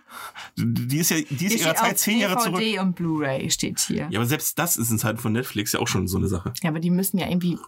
Die 0.56 0.98
ist 0.98 1.10
ja, 1.10 1.18
die 1.20 1.46
ist 1.46 1.52
Hier 1.52 1.66
ihrer 1.66 1.74
Zeit 1.74 1.98
zehn 1.98 2.18
Jahre 2.18 2.38
zurück. 2.38 2.58
DVD 2.58 2.80
und 2.80 2.96
Blu-ray 2.96 3.50
steht 3.50 3.78
hier. 3.80 4.08
Ja, 4.10 4.18
aber 4.18 4.26
selbst 4.26 4.58
das 4.58 4.76
ist 4.76 4.90
in 4.90 4.98
Zeiten 4.98 5.18
von 5.18 5.32
Netflix 5.32 5.72
ja 5.72 5.80
auch 5.80 5.86
schon 5.86 6.08
so 6.08 6.16
eine 6.16 6.26
Sache. 6.26 6.52
Ja, 6.62 6.70
aber 6.70 6.80
die 6.80 6.90
müssen 6.90 7.18
ja 7.18 7.28
irgendwie, 7.28 7.58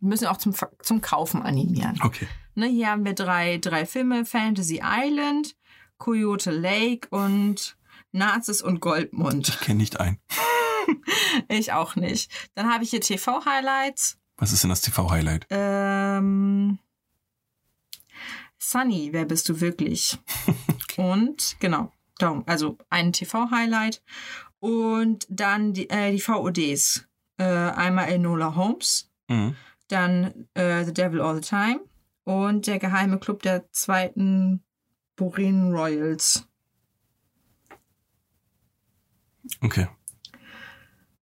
müssen 0.00 0.26
auch 0.28 0.36
zum, 0.38 0.54
zum 0.82 1.00
Kaufen 1.00 1.42
animieren. 1.42 1.98
Okay. 2.02 2.28
Ne, 2.54 2.66
hier 2.68 2.88
haben 2.88 3.04
wir 3.04 3.14
drei, 3.14 3.58
drei 3.58 3.84
Filme: 3.84 4.24
Fantasy 4.24 4.80
Island, 4.82 5.54
Coyote 6.02 6.50
Lake 6.50 7.06
und 7.10 7.76
Nazis 8.10 8.60
und 8.60 8.80
Goldmund. 8.80 9.48
Ich 9.48 9.60
kenne 9.60 9.78
nicht 9.78 10.00
ein. 10.00 10.18
Ich 11.48 11.72
auch 11.72 11.94
nicht. 11.94 12.28
Dann 12.56 12.68
habe 12.72 12.82
ich 12.82 12.90
hier 12.90 13.00
TV-Highlights. 13.00 14.18
Was 14.36 14.52
ist 14.52 14.64
denn 14.64 14.70
das 14.70 14.80
TV-Highlight? 14.82 15.46
Ähm, 15.50 16.78
Sunny, 18.58 19.10
wer 19.12 19.24
bist 19.24 19.48
du 19.48 19.60
wirklich? 19.60 20.18
Und 20.96 21.56
genau, 21.60 21.92
darum, 22.18 22.42
also 22.46 22.76
ein 22.90 23.12
TV-Highlight. 23.12 24.02
Und 24.58 25.24
dann 25.30 25.72
die, 25.72 25.88
äh, 25.88 26.10
die 26.10 26.20
VODs. 26.20 27.06
Äh, 27.38 27.44
einmal 27.44 28.08
Enola 28.10 28.56
Holmes, 28.56 29.08
Mhm. 29.28 29.54
dann 29.88 30.48
äh, 30.54 30.84
The 30.84 30.92
Devil 30.92 31.20
All 31.20 31.36
the 31.42 31.48
Time 31.48 31.80
und 32.24 32.66
der 32.66 32.78
geheime 32.80 33.18
Club 33.20 33.42
der 33.42 33.70
zweiten 33.70 34.62
Borin 35.22 35.72
Royals. 35.72 36.48
Okay. 39.60 39.86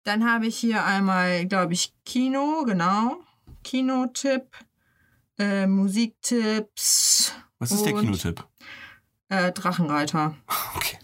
Dann 0.04 0.26
habe 0.30 0.48
ich 0.48 0.58
hier 0.58 0.86
einmal, 0.86 1.46
glaube 1.48 1.74
ich, 1.74 1.94
Kino, 2.06 2.64
genau. 2.66 3.20
Kinotipp, 3.66 4.56
äh, 5.38 5.68
Musiktipps, 5.68 7.34
Was 7.60 7.72
ist 7.74 7.86
der 7.86 7.94
Kinotipp? 7.94 8.46
äh, 9.28 9.52
Drachenreiter. 9.52 10.36
Okay. 10.76 10.98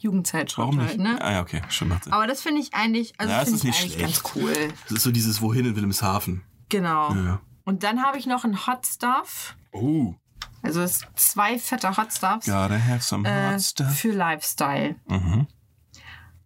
Jugendzeitschrift 0.00 0.58
Warum 0.58 0.76
nicht? 0.76 0.88
halt, 0.90 0.98
ne? 1.00 1.20
Ah 1.20 1.32
ja, 1.32 1.40
okay. 1.40 1.62
Stimmt. 1.70 1.90
macht 1.92 2.04
Sinn. 2.04 2.12
Aber 2.12 2.26
das 2.26 2.42
finde 2.42 2.60
ich 2.60 2.74
eigentlich, 2.74 3.18
also 3.18 3.32
Ja, 3.32 3.38
finde 3.40 3.54
ist 3.56 3.58
ich 3.58 3.64
nicht 3.64 3.80
eigentlich 3.80 3.94
schlecht. 3.94 4.22
ganz 4.24 4.36
cool. 4.36 4.68
Das 4.84 4.92
ist 4.98 5.02
so 5.04 5.10
dieses 5.10 5.40
Wohin 5.40 5.64
in 5.64 5.74
Wilhelmshaven. 5.76 6.42
Genau. 6.68 7.14
Ja, 7.14 7.24
ja. 7.24 7.40
Und 7.64 7.84
dann 7.84 8.02
habe 8.02 8.18
ich 8.18 8.26
noch 8.26 8.44
ein 8.44 8.66
Hot 8.66 8.86
Stuff. 8.86 9.56
Oh. 9.72 10.14
Also 10.62 10.80
es 10.82 11.00
sind 11.00 11.18
zwei 11.18 11.58
fette 11.58 11.96
Hot 11.96 12.12
Stuffs 12.12 12.46
Gotta 12.46 12.78
have 12.78 13.00
some 13.02 13.28
äh, 13.28 13.52
hot 13.54 13.62
stuff. 13.62 13.94
für 13.96 14.12
Lifestyle. 14.12 14.96
Mhm. 15.08 15.46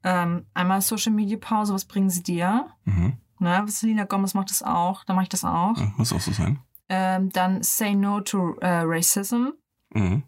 Ähm, 0.04 0.46
einmal 0.54 0.80
Social 0.80 1.12
Media 1.12 1.38
Pause, 1.38 1.72
was 1.74 1.84
bringen 1.84 2.10
sie 2.10 2.22
dir? 2.22 2.68
Mhm. 2.84 3.18
Ne, 3.38 3.64
Selena 3.68 4.04
Gomez 4.04 4.34
macht 4.34 4.50
das 4.50 4.62
auch, 4.62 5.04
dann 5.04 5.16
mache 5.16 5.24
ich 5.24 5.28
das 5.28 5.44
auch. 5.44 5.76
Ja, 5.76 5.92
Muss 5.96 6.12
auch 6.12 6.20
so 6.20 6.32
sein. 6.32 6.58
Ähm, 6.88 7.30
dann 7.30 7.62
Say 7.62 7.94
No 7.94 8.20
to 8.20 8.56
äh, 8.60 8.82
Racism. 8.84 9.48
Mhm. 9.94 10.24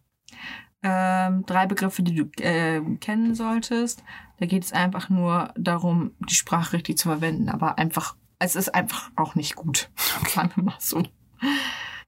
Ähm, 0.83 1.47
drei 1.47 1.67
Begriffe, 1.67 2.03
die 2.03 2.14
du 2.14 2.43
äh, 2.43 2.81
kennen 2.97 3.35
solltest. 3.35 4.03
Da 4.38 4.47
geht 4.47 4.64
es 4.64 4.73
einfach 4.73 5.09
nur 5.09 5.53
darum, 5.57 6.12
die 6.29 6.35
Sprache 6.35 6.75
richtig 6.75 6.99
zu 6.99 7.09
verwenden, 7.09 7.49
aber 7.49 7.79
einfach, 7.79 8.17
es 8.38 8.57
ist 8.57 8.75
einfach 8.75 9.11
auch 9.17 9.35
nicht 9.35 9.55
gut. 9.57 9.91
Sagen 10.35 10.50
wir 10.57 10.64
mal 10.64 10.75
so. 10.79 11.03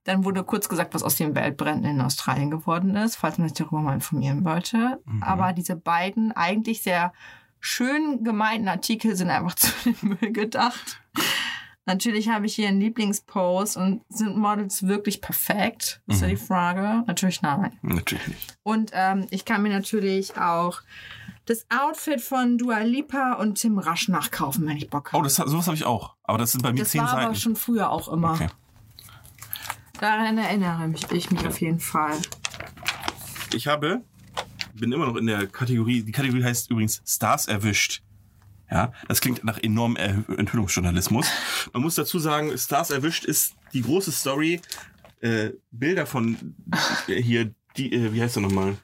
Dann 0.07 0.25
wurde 0.25 0.43
kurz 0.45 0.69
gesagt, 0.69 0.95
was 0.95 1.03
aus 1.03 1.17
den 1.17 1.35
Weltbränden 1.35 1.85
in 1.91 2.01
Australien 2.01 2.51
geworden 2.51 2.97
ist, 2.97 3.17
falls 3.17 3.39
man 3.39 3.49
sich 3.49 3.57
darüber 3.59 3.81
mal 3.81 3.95
informieren 3.95 4.45
wollte. 4.45 5.01
Mhm. 5.05 5.23
Aber 5.23 5.53
diese 5.53 5.77
beiden 5.77 6.33
eigentlich 6.33 6.83
sehr 6.83 7.13
schön 7.61 8.23
gemeinten 8.25 8.69
Artikel 8.69 9.15
sind 9.17 9.31
einfach 9.31 9.55
zu 9.57 9.71
dem 9.85 10.17
Müll 10.21 10.33
gedacht. 10.33 11.01
Natürlich 11.89 12.29
habe 12.29 12.47
ich 12.47 12.55
hier 12.57 12.67
einen 12.69 12.81
Lieblingspost 12.81 13.77
und 13.77 14.03
sind 14.09 14.37
Models 14.37 14.87
wirklich 14.89 15.21
perfekt? 15.21 16.01
Ist 16.09 16.21
ja 16.21 16.27
Mhm. 16.27 16.31
die 16.31 16.37
Frage. 16.37 17.05
Natürlich 17.07 17.43
nein. 17.43 17.79
Natürlich 17.83 18.27
nicht. 18.27 18.57
Und 18.65 18.91
ähm, 18.93 19.27
ich 19.31 19.45
kann 19.45 19.63
mir 19.63 19.69
natürlich 19.71 20.37
auch 20.37 20.81
das 21.45 21.65
Outfit 21.71 22.21
von 22.21 22.59
Dua 22.59 22.79
Lipa 22.81 23.35
und 23.35 23.55
Tim 23.61 23.79
Rasch 23.79 24.09
nachkaufen, 24.09 24.67
wenn 24.67 24.77
ich 24.77 24.91
Bock 24.91 25.13
habe. 25.13 25.21
Oh, 25.21 25.23
das, 25.23 25.37
sowas 25.37 25.67
habe 25.69 25.77
ich 25.77 25.85
auch. 25.85 26.17
Aber 26.25 26.39
das 26.39 26.51
sind 26.53 26.63
bei 26.63 26.73
mir 26.73 26.81
das 26.81 26.91
zehn 26.91 27.03
war 27.03 27.09
Seiten. 27.11 27.25
aber 27.27 27.35
schon 27.37 27.55
früher 27.55 27.91
auch 27.91 28.09
immer. 28.09 28.33
Okay. 28.33 28.49
Daran 30.01 30.39
erinnere 30.39 30.89
mich, 30.89 31.11
ich 31.11 31.31
mich 31.31 31.47
auf 31.47 31.61
jeden 31.61 31.81
Fall. 31.81 32.17
Ich 33.55 33.67
habe, 33.67 34.03
bin 34.75 34.93
immer 34.93 35.07
noch 35.07 35.17
in 35.17 35.27
der 35.27 35.47
Kategorie, 35.47 36.03
die 36.03 36.13
Kategorie 36.13 36.45
heißt 36.45 36.71
übrigens 36.71 37.03
Stars 37.07 37.47
erwischt. 37.47 38.03
Ja, 38.71 38.93
das 39.09 39.21
klingt 39.21 39.45
nach 39.45 39.59
enormem 39.59 40.25
Enthüllungsjournalismus. 40.37 41.29
Man 41.73 41.83
muss 41.83 41.95
dazu 41.95 42.19
sagen, 42.19 42.57
Stars 42.59 42.91
erwischt 42.91 43.25
ist 43.25 43.55
die 43.73 43.83
große 43.83 44.11
Story, 44.13 44.61
äh, 45.21 45.51
Bilder 45.71 46.05
von 46.05 46.55
äh, 47.07 47.23
hier, 47.23 47.55
die, 47.77 47.93
äh, 47.93 48.13
wie 48.13 48.21
heißt 48.21 48.37
er 48.37 48.43
nochmal? 48.43 48.77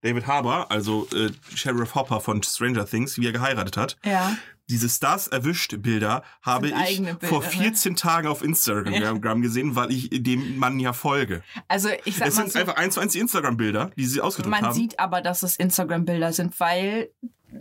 David 0.00 0.26
Harbour, 0.26 0.70
also 0.70 1.08
äh, 1.12 1.30
Sheriff 1.54 1.94
Hopper 1.94 2.20
von 2.20 2.42
Stranger 2.42 2.86
Things, 2.86 3.18
wie 3.18 3.26
er 3.26 3.32
geheiratet 3.32 3.76
hat. 3.76 3.96
Ja. 4.04 4.36
Diese 4.68 4.88
Stars 4.88 5.28
erwischt 5.28 5.76
Bilder 5.78 6.22
habe 6.42 6.68
ich 6.68 6.98
Bilder, 6.98 7.16
vor 7.22 7.40
ne? 7.40 7.48
14 7.48 7.96
Tagen 7.96 8.28
auf 8.28 8.42
Instagram 8.42 9.40
gesehen, 9.42 9.76
weil 9.76 9.90
ich 9.90 10.10
dem 10.10 10.58
Mann 10.58 10.78
ja 10.78 10.92
folge. 10.92 11.42
Also 11.68 11.88
ich 12.04 12.16
sag 12.16 12.28
Es 12.28 12.36
mal 12.36 12.42
sind 12.42 12.52
so, 12.52 12.58
einfach 12.58 12.76
eins 12.76 12.94
zu 12.94 13.00
eins 13.00 13.12
die 13.12 13.20
Instagram-Bilder, 13.20 13.90
die 13.96 14.04
sie 14.04 14.20
ausgedruckt 14.20 14.50
man 14.50 14.66
haben. 14.66 14.74
sieht 14.74 14.98
aber, 14.98 15.22
dass 15.22 15.42
es 15.42 15.56
Instagram-Bilder 15.56 16.32
sind, 16.32 16.58
weil 16.60 17.10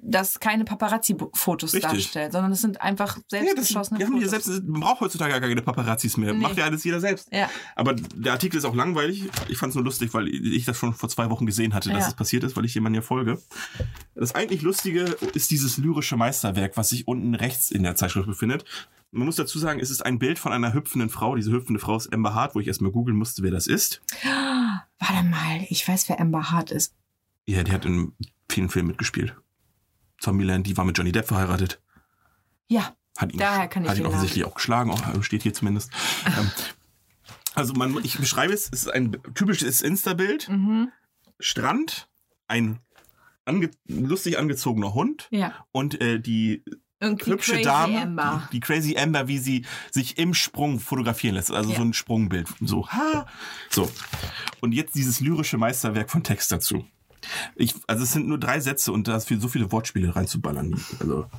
das 0.02 0.40
keine 0.40 0.66
Paparazzi-Fotos 0.66 1.72
darstellt, 1.72 2.34
sondern 2.34 2.52
es 2.52 2.62
sind 2.62 2.82
einfach 2.82 3.18
selbst 3.30 3.48
Ja, 3.48 3.54
das, 3.56 3.72
Fotos. 3.72 4.30
selbst, 4.30 4.64
man 4.68 4.82
braucht 4.82 5.02
heutzutage 5.02 5.32
gar 5.32 5.40
keine 5.42 5.62
Paparazzis 5.62 6.18
mehr. 6.18 6.34
Nee. 6.34 6.40
Macht 6.42 6.58
ja 6.58 6.66
alles 6.66 6.84
jeder 6.84 7.00
selbst. 7.00 7.30
ja. 7.32 7.50
Aber 7.76 7.94
der 7.94 8.34
Artikel 8.34 8.58
ist 8.58 8.66
auch 8.66 8.76
langweilig. 8.76 9.24
Ich 9.48 9.58
fand 9.58 9.70
es 9.72 9.76
nur 9.76 9.84
lustig, 9.86 10.14
weil 10.14 10.28
ich 10.28 10.66
das 10.66 10.78
schon 10.78 10.94
vor 10.94 11.08
zwei 11.10 11.30
Wochen 11.30 11.46
gesehen 11.46 11.74
hatte, 11.74 11.90
dass 11.90 12.02
Ja. 12.02 12.08
es 12.10 12.14
passiert 12.16 12.44
ist, 12.44 12.58
weil 12.58 12.66
ich 12.66 12.74
jemandem 12.74 13.02
ja 13.02 13.06
folge. 13.08 13.42
Das 14.16 14.36
eigentlich 14.36 14.62
Lustige 14.62 15.04
ist 15.34 15.52
dieses 15.52 15.78
lyrische 15.78 16.18
Meisterwerk, 16.18 16.76
was 16.76 16.90
sich 16.90 17.08
unten 17.08 17.34
rechts 17.36 17.72
in 17.72 17.84
der 17.84 17.96
Zeitschrift 17.96 18.28
befindet. 18.28 18.66
Man 19.12 19.26
muss 19.26 19.38
dazu 19.38 19.58
sagen, 19.58 19.80
es 19.80 19.90
ist 19.90 20.06
ein 20.06 20.20
Bild 20.20 20.38
von 20.38 20.52
einer 20.52 20.74
hüpfenden 20.74 21.10
Frau. 21.10 21.36
Diese 21.36 21.52
hüpfende 21.52 21.80
Frau 21.80 21.96
ist 21.96 22.12
Amber 22.14 22.34
Hart, 22.34 22.56
wo 22.56 22.60
ich 22.60 22.68
erstmal 22.68 22.92
googeln 22.92 23.18
musste, 23.18 23.42
wer 23.42 23.52
das 23.52 23.66
ist. 23.68 24.02
Warte 25.00 25.24
mal, 25.26 25.66
ich 25.70 25.88
weiß, 25.88 26.10
wer 26.10 26.20
Amber 26.20 26.52
Hart 26.52 26.72
ist. 26.72 26.94
Ja, 27.46 27.64
die 27.64 27.72
hat 27.72 27.86
in 27.86 28.12
vielen 28.50 28.70
Filmen 28.70 28.90
mitgespielt. 28.90 29.36
Zombieland, 30.20 30.68
die 30.68 30.76
war 30.78 30.86
mit 30.86 30.98
Johnny 30.98 31.12
Depp 31.12 31.28
verheiratet. 31.28 31.82
Ja, 32.68 32.96
Hat 33.18 33.32
ihn, 33.32 33.40
Daher 33.40 33.68
kann 33.68 33.84
ich 33.84 33.90
hat 33.90 33.98
ihn 33.98 34.06
offensichtlich 34.06 34.46
auch 34.46 34.56
geschlagen, 34.56 34.92
auch, 34.92 35.16
äh, 35.16 35.24
steht 35.24 35.44
hier 35.44 35.54
zumindest. 35.54 35.92
ähm, 36.26 36.52
also 37.56 37.74
man, 37.74 37.98
ich 38.04 38.18
beschreibe 38.20 38.54
es, 38.54 38.70
es 38.72 38.84
ist 38.84 38.90
ein 38.94 39.18
typisches 39.34 39.82
Insta-Bild. 39.82 40.50
mhm. 40.50 40.92
Strand, 41.40 42.10
ein 42.48 42.80
ange 43.46 43.70
lustig 43.88 44.38
angezogener 44.40 44.94
Hund 44.94 45.28
ja. 45.32 45.54
und 45.72 46.02
äh, 46.02 46.20
die 46.20 46.64
Irgendwie 47.00 47.32
hübsche 47.32 47.52
crazy 47.54 47.64
Dame, 47.64 48.02
Amber. 48.02 48.48
Die, 48.52 48.56
die 48.56 48.60
Crazy 48.60 48.98
Amber, 48.98 49.28
wie 49.28 49.38
sie 49.38 49.66
sich 49.92 50.18
im 50.18 50.34
Sprung 50.34 50.80
fotografieren 50.80 51.36
lässt. 51.36 51.52
Also 51.52 51.70
Ja. 51.72 51.78
so 51.78 51.84
ein 51.84 51.94
Sprungbild. 51.94 52.48
So, 52.62 52.88
ha! 52.90 53.28
So. 53.70 53.90
Und 54.62 54.74
jetzt 54.74 54.96
dieses 54.96 55.20
lyrische 55.20 55.58
Meisterwerk 55.58 56.10
von 56.10 56.24
Text 56.24 56.52
dazu. 56.52 56.86
Ich, 57.56 57.76
also 57.88 58.04
es 58.04 58.12
sind 58.12 58.28
nur 58.28 58.40
drei 58.40 58.60
Sätze 58.60 58.92
und 58.92 59.08
da 59.08 59.16
ist 59.16 59.28
viel, 59.28 59.40
so 59.40 59.48
viele 59.48 59.72
Wortspiele 59.72 60.16
reinzuballern. 60.16 60.80
Also 61.00 61.30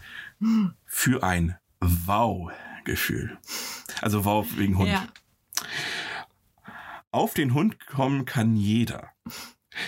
für 0.85 1.22
ein 1.22 1.57
Wow-Gefühl. 1.81 3.38
Also 4.01 4.24
Wow 4.24 4.46
wegen 4.57 4.79
Hund. 4.79 4.90
Ja. 4.90 5.07
Auf 7.11 7.35
den 7.35 7.55
Hund 7.55 7.87
kommen 7.87 8.24
kann 8.24 8.57
jeder. 8.57 9.11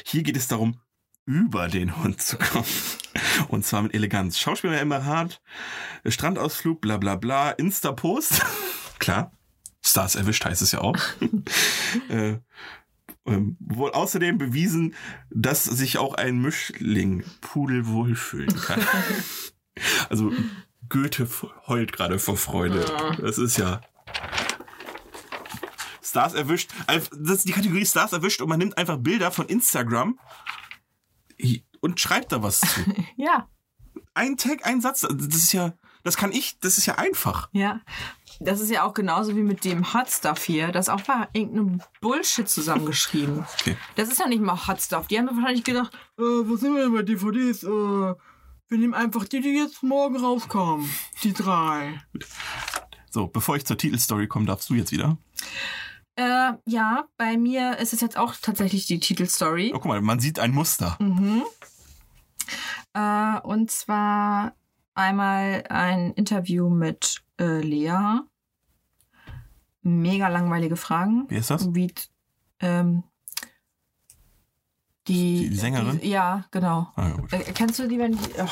Hier 0.04 0.22
geht 0.22 0.36
es 0.36 0.48
darum, 0.48 0.80
über 1.26 1.68
den 1.68 1.96
Hund 2.02 2.20
zu 2.20 2.38
kommen. 2.38 2.66
Und 3.48 3.64
zwar 3.64 3.82
mit 3.82 3.94
Eleganz. 3.94 4.38
Schauspieler 4.38 4.80
immer 4.80 5.04
hart, 5.04 5.40
Strandausflug, 6.06 6.80
bla 6.80 6.96
bla 6.96 7.16
bla, 7.16 7.50
Insta-Post. 7.50 8.42
Klar. 8.98 9.32
Stars 9.82 10.14
erwischt 10.14 10.44
heißt 10.44 10.60
es 10.60 10.72
ja 10.72 10.80
auch. 10.80 10.98
äh, 12.08 12.38
ähm, 13.30 13.56
wohl 13.60 13.92
außerdem 13.92 14.38
bewiesen, 14.38 14.94
dass 15.30 15.64
sich 15.64 15.98
auch 15.98 16.14
ein 16.14 16.40
Mischling 16.40 17.24
Pudel 17.40 17.86
wohlfühlen 17.86 18.54
kann. 18.60 18.84
also 20.08 20.32
Goethe 20.88 21.28
heult 21.66 21.92
gerade 21.92 22.18
vor 22.18 22.36
Freude. 22.36 22.84
Das 23.20 23.38
ist 23.38 23.56
ja 23.56 23.80
Stars 26.02 26.34
erwischt. 26.34 26.72
Das 26.86 27.38
ist 27.38 27.48
die 27.48 27.52
Kategorie 27.52 27.86
Stars 27.86 28.12
erwischt 28.12 28.42
und 28.42 28.48
man 28.48 28.58
nimmt 28.58 28.76
einfach 28.76 28.96
Bilder 28.96 29.30
von 29.30 29.46
Instagram 29.46 30.18
und 31.80 32.00
schreibt 32.00 32.32
da 32.32 32.42
was 32.42 32.60
zu. 32.60 32.80
Ja. 33.16 33.48
Ein 34.14 34.36
Tag, 34.36 34.66
ein 34.66 34.80
Satz. 34.80 35.00
Das 35.00 35.36
ist 35.36 35.52
ja, 35.52 35.72
das 36.02 36.16
kann 36.16 36.32
ich, 36.32 36.58
das 36.60 36.78
ist 36.78 36.86
ja 36.86 36.96
einfach. 36.96 37.48
Ja. 37.52 37.80
Das 38.42 38.60
ist 38.60 38.70
ja 38.70 38.84
auch 38.84 38.94
genauso 38.94 39.36
wie 39.36 39.42
mit 39.42 39.66
dem 39.66 39.92
Hot 39.92 40.10
Stuff 40.10 40.42
hier. 40.42 40.72
Das 40.72 40.88
auch 40.88 41.06
war 41.06 41.28
irgendein 41.34 41.82
Bullshit 42.00 42.48
zusammengeschrieben. 42.48 43.44
Okay. 43.60 43.76
Das 43.96 44.08
ist 44.08 44.18
ja 44.18 44.26
nicht 44.26 44.40
mal 44.40 44.66
Hot 44.66 44.80
Stuff. 44.80 45.08
Die 45.08 45.18
haben 45.18 45.26
wahrscheinlich 45.26 45.62
gedacht, 45.62 45.92
äh, 46.18 46.22
wo 46.22 46.56
sind 46.56 46.74
wir 46.74 46.84
denn 46.84 46.94
bei 46.94 47.02
DVDs? 47.02 47.62
Äh, 47.64 47.68
wir 47.68 48.78
nehmen 48.78 48.94
einfach 48.94 49.24
die, 49.26 49.40
die 49.40 49.50
jetzt 49.50 49.82
morgen 49.82 50.16
rauskommen. 50.16 50.88
Die 51.22 51.34
drei. 51.34 52.00
So, 53.10 53.26
bevor 53.26 53.56
ich 53.56 53.66
zur 53.66 53.76
Titelstory 53.76 54.26
komme, 54.26 54.46
darfst 54.46 54.70
du 54.70 54.74
jetzt 54.74 54.92
wieder. 54.92 55.18
Äh, 56.16 56.52
ja, 56.64 57.08
bei 57.18 57.36
mir 57.36 57.78
ist 57.78 57.92
es 57.92 58.00
jetzt 58.00 58.16
auch 58.16 58.34
tatsächlich 58.40 58.86
die 58.86 59.00
Titelstory. 59.00 59.72
Oh, 59.74 59.78
guck 59.78 59.86
mal, 59.86 60.00
man 60.00 60.18
sieht 60.18 60.38
ein 60.38 60.52
Muster. 60.52 60.96
Mhm. 60.98 61.42
Äh, 62.94 63.40
und 63.40 63.70
zwar 63.70 64.54
einmal 64.94 65.64
ein 65.68 66.12
Interview 66.12 66.70
mit 66.70 67.22
äh, 67.38 67.60
Lea. 67.60 68.20
Mega 69.82 70.28
langweilige 70.28 70.76
Fragen. 70.76 71.24
Wie 71.28 71.36
ist 71.36 71.50
das? 71.50 71.74
Wie, 71.74 71.92
ähm, 72.60 73.02
die, 75.08 75.48
Die 75.48 75.56
Sängerin? 75.56 76.00
Die, 76.00 76.08
ja, 76.10 76.44
genau. 76.50 76.88
Ah, 76.96 77.08
ja. 77.08 77.38
Äh, 77.38 77.52
kennst 77.52 77.78
du 77.78 77.88
die, 77.88 77.98
wenn 77.98 78.12
die. 78.12 78.18
Oh, 78.38 78.46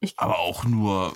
ich, 0.00 0.18
Aber 0.18 0.38
auch 0.38 0.64
nur. 0.64 1.14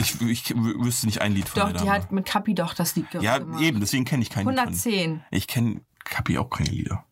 Ich, 0.00 0.20
ich 0.20 0.54
wüsste 0.56 1.06
nicht 1.06 1.20
ein 1.22 1.32
Lied 1.32 1.48
von 1.48 1.60
doch, 1.60 1.66
der 1.72 1.80
die 1.80 1.86
Dame. 1.86 1.92
hat 2.02 2.12
mit 2.12 2.26
Kapi 2.26 2.54
doch 2.54 2.74
das 2.74 2.96
Lied 2.96 3.10
ge- 3.10 3.22
ja, 3.22 3.38
gemacht. 3.38 3.62
eben, 3.62 3.80
deswegen 3.80 4.04
kenne 4.04 4.22
ich 4.22 4.30
keinen 4.30 4.46
Lied 4.48 4.56
von. 4.58 4.66
110. 4.68 5.24
Ich 5.30 5.46
kenne 5.46 5.80
Kapi 6.04 6.36
auch 6.38 6.50
keine 6.50 6.70
Lieder. 6.70 7.04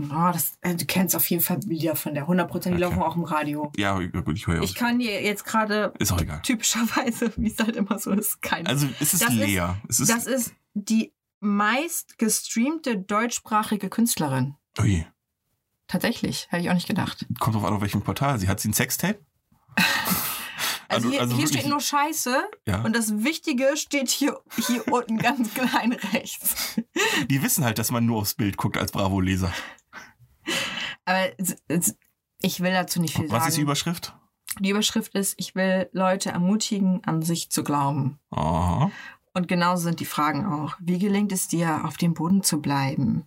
Oh, 0.00 0.30
das, 0.32 0.52
äh, 0.60 0.74
du 0.76 0.84
kennst 0.86 1.16
auf 1.16 1.28
jeden 1.28 1.42
Fall 1.42 1.58
Lieder 1.66 1.96
von 1.96 2.14
der 2.14 2.26
100%, 2.28 2.70
die 2.70 2.74
Okay. 2.74 2.78
laufen 2.82 3.02
auch 3.02 3.16
im 3.16 3.24
Radio. 3.24 3.72
Ja, 3.76 3.98
gut, 3.98 4.36
ich 4.36 4.46
höre 4.46 4.56
ja 4.56 4.62
Ich 4.62 4.74
kann 4.74 4.98
dir 4.98 5.20
jetzt 5.22 5.44
gerade 5.44 5.92
Ist 5.98 6.12
auch 6.12 6.20
egal. 6.20 6.40
typischerweise, 6.42 7.32
wie 7.36 7.48
es 7.50 7.58
halt 7.58 7.74
immer 7.76 7.98
so 7.98 8.12
ist, 8.12 8.40
kein. 8.42 8.66
Also, 8.66 8.86
es 9.00 9.12
ist 9.14 9.22
Das 9.22 9.30
ist- 9.30 9.36
Lea. 9.38 9.62
es 9.88 10.00
ist. 10.00 10.10
das 10.10 10.26
ist 10.26 10.52
die 10.74 11.12
meist 11.40 12.18
gestreamte 12.18 12.96
deutschsprachige 12.98 13.88
Künstlerin. 13.88 14.54
Ui, 14.78 15.04
Tatsächlich, 15.88 16.46
hätte 16.50 16.62
ich 16.62 16.70
auch 16.70 16.74
nicht 16.74 16.86
gedacht. 16.88 17.24
kommt 17.38 17.56
drauf 17.56 17.64
an, 17.64 17.72
auf 17.74 17.80
welchem 17.80 18.02
Portal. 18.02 18.38
Sie 18.38 18.46
hat 18.48 18.60
sie 18.60 18.68
ein 18.68 18.74
Sextape? 18.74 19.18
Also, 20.90 21.08
Also- 21.08 21.10
hier, 21.10 21.20
also 21.20 21.36
hier 21.36 21.46
steht 21.48 21.66
nur 21.66 21.80
Scheiße 21.82 22.42
Ja. 22.66 22.80
und 22.80 22.96
das 22.96 23.22
Wichtige 23.22 23.76
steht 23.76 24.08
hier, 24.08 24.40
hier 24.66 24.88
unten 24.90 25.18
ganz 25.18 25.52
klein 25.54 25.92
rechts. 26.14 26.80
Die 27.28 27.42
wissen 27.42 27.62
halt, 27.62 27.78
dass 27.78 27.90
man 27.90 28.06
nur 28.06 28.16
aufs 28.20 28.32
Bild 28.34 28.56
guckt 28.56 28.78
als 28.78 28.90
Bravo-Leser. 28.92 29.52
Aber 31.08 31.30
ich 32.42 32.60
will 32.60 32.72
dazu 32.72 33.00
nicht 33.00 33.14
viel 33.14 33.30
Was 33.30 33.38
sagen. 33.38 33.48
ist 33.48 33.56
die 33.56 33.62
Überschrift? 33.62 34.14
die 34.60 34.70
Überschrift 34.70 35.14
ist, 35.14 35.34
ich 35.38 35.54
will 35.54 35.88
Leute 35.92 36.30
ermutigen, 36.30 37.02
an 37.04 37.22
sich 37.22 37.48
zu 37.50 37.62
glauben. 37.64 38.18
Aha. 38.30 38.90
Und 39.32 39.48
genauso 39.48 39.84
sind 39.84 40.00
die 40.00 40.04
Fragen 40.04 40.44
auch. 40.46 40.74
Wie 40.80 40.98
gelingt 40.98 41.32
es 41.32 41.48
dir, 41.48 41.84
auf 41.84 41.96
dem 41.96 42.12
Boden 42.12 42.42
zu 42.42 42.60
bleiben? 42.60 43.26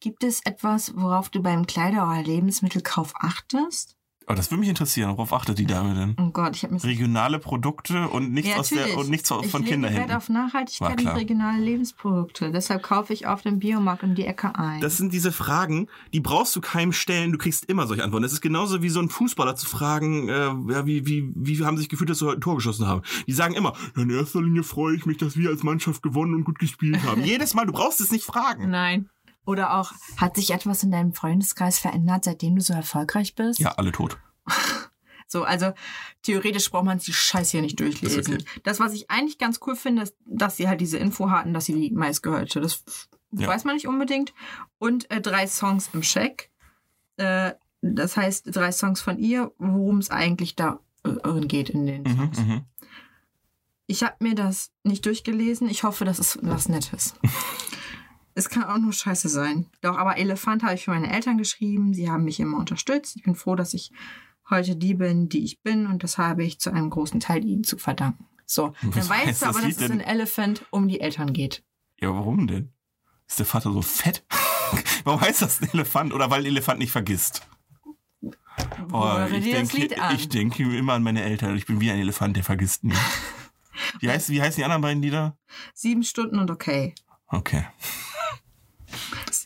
Gibt 0.00 0.24
es 0.24 0.44
etwas, 0.44 0.94
worauf 0.96 1.30
du 1.30 1.42
beim 1.42 1.64
Kleider- 1.66 2.08
oder 2.10 2.22
Lebensmittelkauf 2.22 3.14
achtest? 3.16 3.96
Aber 4.26 4.36
das 4.36 4.50
würde 4.50 4.60
mich 4.60 4.68
interessieren. 4.68 5.10
Worauf 5.10 5.32
achtet 5.32 5.58
die 5.58 5.66
Dame 5.66 5.94
denn? 5.94 6.16
Oh 6.18 6.30
Gott, 6.30 6.56
ich 6.56 6.62
habe 6.62 6.74
mir 6.74 6.84
Regionale 6.84 7.38
Produkte 7.38 8.08
und 8.08 8.32
nichts 8.32 8.50
Ja, 8.50 8.56
aus 8.56 8.68
der 8.68 8.96
und 8.96 9.10
nichts 9.10 9.28
von 9.28 9.44
ich 9.44 9.52
lege 9.52 9.64
Kinderhänden. 9.64 10.08
Wert 10.08 10.16
auf 10.16 10.28
Nachhaltigkeit 10.28 11.00
und 11.00 11.08
regionale 11.08 11.62
Lebensprodukte. 11.62 12.50
Deshalb 12.50 12.82
kaufe 12.82 13.12
ich 13.12 13.26
auf 13.26 13.42
dem 13.42 13.58
Biomarkt 13.58 14.02
um 14.02 14.14
die 14.14 14.26
Ecke 14.26 14.54
ein. 14.56 14.80
Das 14.80 14.96
sind 14.96 15.12
diese 15.12 15.32
Fragen, 15.32 15.88
die 16.12 16.20
brauchst 16.20 16.54
du 16.56 16.60
keinem 16.60 16.92
stellen, 16.92 17.32
du 17.32 17.38
kriegst 17.38 17.64
immer 17.66 17.86
solche 17.86 18.04
Antworten. 18.04 18.22
Das 18.22 18.32
ist 18.32 18.40
genauso 18.40 18.82
wie 18.82 18.88
so 18.88 19.00
ein 19.00 19.08
Fußballer 19.08 19.56
zu 19.56 19.66
fragen, 19.66 20.28
äh, 20.28 20.32
ja, 20.32 20.86
wie, 20.86 21.06
wie, 21.06 21.32
wie 21.34 21.64
haben 21.64 21.76
sie 21.76 21.82
sich 21.82 21.88
gefühlt, 21.88 22.10
dass 22.10 22.18
sie 22.18 22.26
heute 22.26 22.38
ein 22.38 22.42
Tor 22.42 22.56
geschossen 22.56 22.86
haben. 22.86 23.02
Die 23.26 23.32
sagen 23.32 23.54
immer, 23.54 23.74
in 23.96 24.10
erster 24.10 24.42
Linie 24.42 24.62
freue 24.62 24.96
ich 24.96 25.06
mich, 25.06 25.18
dass 25.18 25.36
wir 25.36 25.50
als 25.50 25.62
Mannschaft 25.62 26.02
gewonnen 26.02 26.34
und 26.34 26.44
gut 26.44 26.58
gespielt 26.58 27.02
haben. 27.02 27.22
Jedes 27.24 27.54
Mal, 27.54 27.66
du 27.66 27.72
brauchst 27.72 28.00
es 28.00 28.10
nicht 28.10 28.24
fragen. 28.24 28.70
Nein. 28.70 29.08
Oder 29.44 29.74
auch, 29.78 29.92
hat 30.18 30.36
sich 30.36 30.50
etwas 30.52 30.82
in 30.84 30.90
deinem 30.92 31.12
Freundeskreis 31.14 31.78
verändert, 31.78 32.24
seitdem 32.24 32.54
du 32.56 32.60
so 32.62 32.72
erfolgreich 32.74 33.34
bist? 33.34 33.58
Ja, 33.60 33.72
alle 33.72 33.92
tot. 33.92 34.18
So, 35.28 35.44
also 35.44 35.72
theoretisch 36.20 36.70
braucht 36.70 36.84
man 36.84 36.98
die 36.98 37.10
Scheiße 37.10 37.52
hier 37.52 37.62
nicht 37.62 37.80
durchlesen. 37.80 38.34
Okay. 38.34 38.44
Das, 38.64 38.80
was 38.80 38.92
ich 38.92 39.10
eigentlich 39.10 39.38
ganz 39.38 39.60
cool 39.66 39.76
finde, 39.76 40.02
ist, 40.02 40.14
dass 40.26 40.58
sie 40.58 40.68
halt 40.68 40.82
diese 40.82 40.98
Info 40.98 41.30
hatten, 41.30 41.54
dass 41.54 41.64
sie 41.64 41.72
die 41.72 41.90
meistgehörte. 41.90 42.60
Das 42.60 42.84
Ja. 43.30 43.48
weiß 43.48 43.64
man 43.64 43.76
nicht 43.76 43.88
unbedingt. 43.88 44.34
Und 44.78 45.10
äh, 45.10 45.22
drei 45.22 45.46
Songs 45.46 45.88
im 45.94 46.02
Check. 46.02 46.50
Äh, 47.16 47.52
das 47.80 48.18
heißt, 48.18 48.54
drei 48.54 48.72
Songs 48.72 49.00
von 49.00 49.18
ihr, 49.18 49.50
worum 49.56 49.98
es 50.00 50.10
eigentlich 50.10 50.54
darin 50.54 51.48
geht 51.48 51.70
in 51.70 51.86
den 51.86 52.02
Mhm, 52.02 52.14
Songs. 52.18 52.38
mhm. 52.38 52.64
Ich 53.86 54.02
habe 54.02 54.16
mir 54.20 54.34
das 54.34 54.70
nicht 54.84 55.06
durchgelesen. 55.06 55.66
Ich 55.66 55.82
hoffe, 55.82 56.04
das 56.04 56.18
ist 56.18 56.40
was 56.42 56.68
Nettes. 56.68 57.14
es 58.34 58.48
kann 58.48 58.64
auch 58.64 58.78
nur 58.78 58.92
scheiße 58.92 59.28
sein. 59.28 59.66
Doch, 59.80 59.96
aber 59.96 60.16
Elefant 60.16 60.62
habe 60.62 60.74
ich 60.74 60.84
für 60.84 60.90
meine 60.90 61.12
Eltern 61.12 61.38
geschrieben. 61.38 61.94
Sie 61.94 62.10
haben 62.10 62.24
mich 62.24 62.40
immer 62.40 62.58
unterstützt. 62.58 63.16
Ich 63.16 63.22
bin 63.22 63.34
froh, 63.34 63.54
dass 63.54 63.74
ich 63.74 63.92
heute 64.48 64.76
die 64.76 64.94
bin, 64.94 65.28
die 65.28 65.44
ich 65.44 65.62
bin. 65.62 65.86
Und 65.86 66.02
das 66.02 66.18
habe 66.18 66.44
ich 66.44 66.58
zu 66.58 66.70
einem 66.70 66.90
großen 66.90 67.20
Teil 67.20 67.44
ihnen 67.44 67.64
zu 67.64 67.78
verdanken. 67.78 68.26
So, 68.46 68.74
dann 68.82 68.96
Was 68.96 69.08
weißt 69.08 69.42
du 69.42 69.46
aber, 69.46 69.60
dass 69.60 69.76
es 69.76 69.90
in 69.90 70.00
Elephant 70.00 70.64
um 70.70 70.88
die 70.88 71.00
Eltern 71.00 71.32
geht. 71.32 71.62
Ja, 72.00 72.08
warum 72.08 72.46
denn? 72.46 72.72
Ist 73.28 73.38
der 73.38 73.46
Vater 73.46 73.72
so 73.72 73.82
fett? 73.82 74.24
warum 75.04 75.20
heißt 75.20 75.42
das 75.42 75.60
ein 75.60 75.68
Elefant? 75.72 76.12
Oder 76.12 76.30
weil 76.30 76.40
ein 76.40 76.46
Elefant 76.46 76.78
nicht 76.78 76.90
vergisst? 76.90 77.46
Oh, 78.92 79.18
ich, 79.30 79.50
denke, 79.50 79.88
ich 80.14 80.28
denke 80.28 80.76
immer 80.76 80.94
an 80.94 81.02
meine 81.02 81.22
Eltern. 81.22 81.56
Ich 81.56 81.66
bin 81.66 81.80
wie 81.80 81.90
ein 81.90 81.98
Elefant, 81.98 82.36
der 82.36 82.44
vergisst 82.44 82.84
nie. 82.84 82.94
Wie, 84.00 84.08
heißt, 84.08 84.28
wie 84.28 84.40
heißen 84.40 84.56
die 84.60 84.64
anderen 84.64 84.82
beiden 84.82 85.02
Lieder? 85.02 85.36
Sieben 85.74 86.02
Stunden 86.02 86.38
und 86.38 86.50
okay. 86.50 86.94
Okay. 87.28 87.64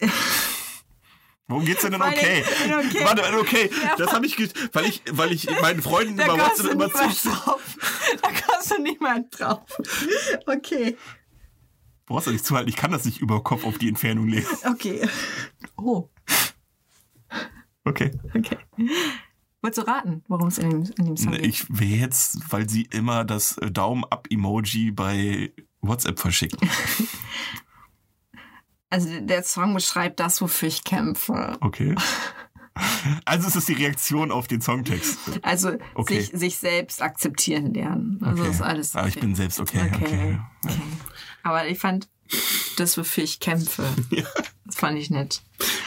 Worum 1.49 1.65
geht's 1.65 1.83
denn 1.83 1.93
denn 1.93 2.03
okay? 2.03 2.43
okay. 2.43 3.05
Warte, 3.05 3.23
okay. 3.39 3.71
Ja, 3.83 3.95
Das 3.97 4.13
habe 4.13 4.27
ich, 4.27 4.37
weil 4.73 4.85
ich, 4.87 5.03
weil 5.13 5.31
ich 5.33 5.49
meinen 5.63 5.81
Freunden 5.81 6.15
über 6.15 6.37
WhatsApp 6.39 6.73
immer 6.73 6.91
zu. 6.91 7.31
Da 8.23 8.29
kommst 8.31 8.71
du 8.73 8.83
nicht 8.83 9.01
mehr 9.01 9.25
drauf. 9.31 9.61
Okay. 10.47 10.97
Brauchst 12.07 12.27
du 12.27 12.31
nicht 12.33 12.45
zuhalten, 12.45 12.69
ich 12.69 12.77
kann 12.77 12.91
das 12.93 13.05
nicht 13.05 13.21
über 13.21 13.43
Kopf 13.43 13.65
auf 13.65 13.79
die 13.79 13.89
Entfernung 13.89 14.27
legen. 14.29 14.47
Okay. 14.65 15.09
Oh, 15.77 16.09
Okay. 17.85 18.11
okay. 18.35 18.59
Wolltest 19.63 19.87
du 19.87 19.91
raten, 19.91 20.25
worum 20.27 20.49
es 20.49 20.59
in 20.59 20.71
dem, 20.71 20.83
in 20.99 21.05
dem 21.07 21.17
Song 21.17 21.31
Ne, 21.33 21.39
geht? 21.39 21.47
Ich 21.47 21.67
will 21.69 21.89
jetzt, 22.01 22.39
weil 22.51 22.69
sie 22.69 22.83
immer 22.91 23.25
das 23.25 23.57
Daumen-up-Emoji 23.71 24.91
bei 24.91 25.53
WhatsApp 25.81 26.19
verschickt. 26.19 26.57
Also 28.91 29.09
der 29.21 29.43
Song 29.43 29.75
beschreibt 29.75 30.21
das, 30.21 30.41
wofür 30.41 30.69
ich 30.69 30.85
kämpfe. 30.85 31.57
Okay. 31.61 31.95
Also 33.25 33.49
es 33.49 33.57
ist 33.57 33.69
die 33.71 33.73
Reaktion 33.73 34.31
auf 34.31 34.49
den 34.49 34.61
Songtext. 34.61 35.19
Also 35.41 35.79
Okay. 35.95 36.21
sich, 36.21 36.31
sich 36.39 36.57
selbst 36.59 37.01
akzeptieren 37.01 37.73
lernen. 37.73 38.19
Also 38.23 38.43
Okay. 38.43 38.51
ist 38.51 38.61
alles. 38.61 38.95
Aber 38.97 39.09
ich 39.09 39.19
bin 39.19 39.35
selbst 39.35 39.61
okay. 39.61 39.91
Okay. 39.95 40.05
okay. 40.05 40.41
okay. 40.63 40.77
Aber 41.43 41.67
ich 41.69 41.79
fand 41.79 42.11
das, 42.77 42.99
wofür 42.99 43.25
ich 43.25 43.41
kämpfe. 43.41 43.87
Das 44.67 44.75
fand 44.75 44.99
ich 44.99 45.11
nett. 45.11 45.43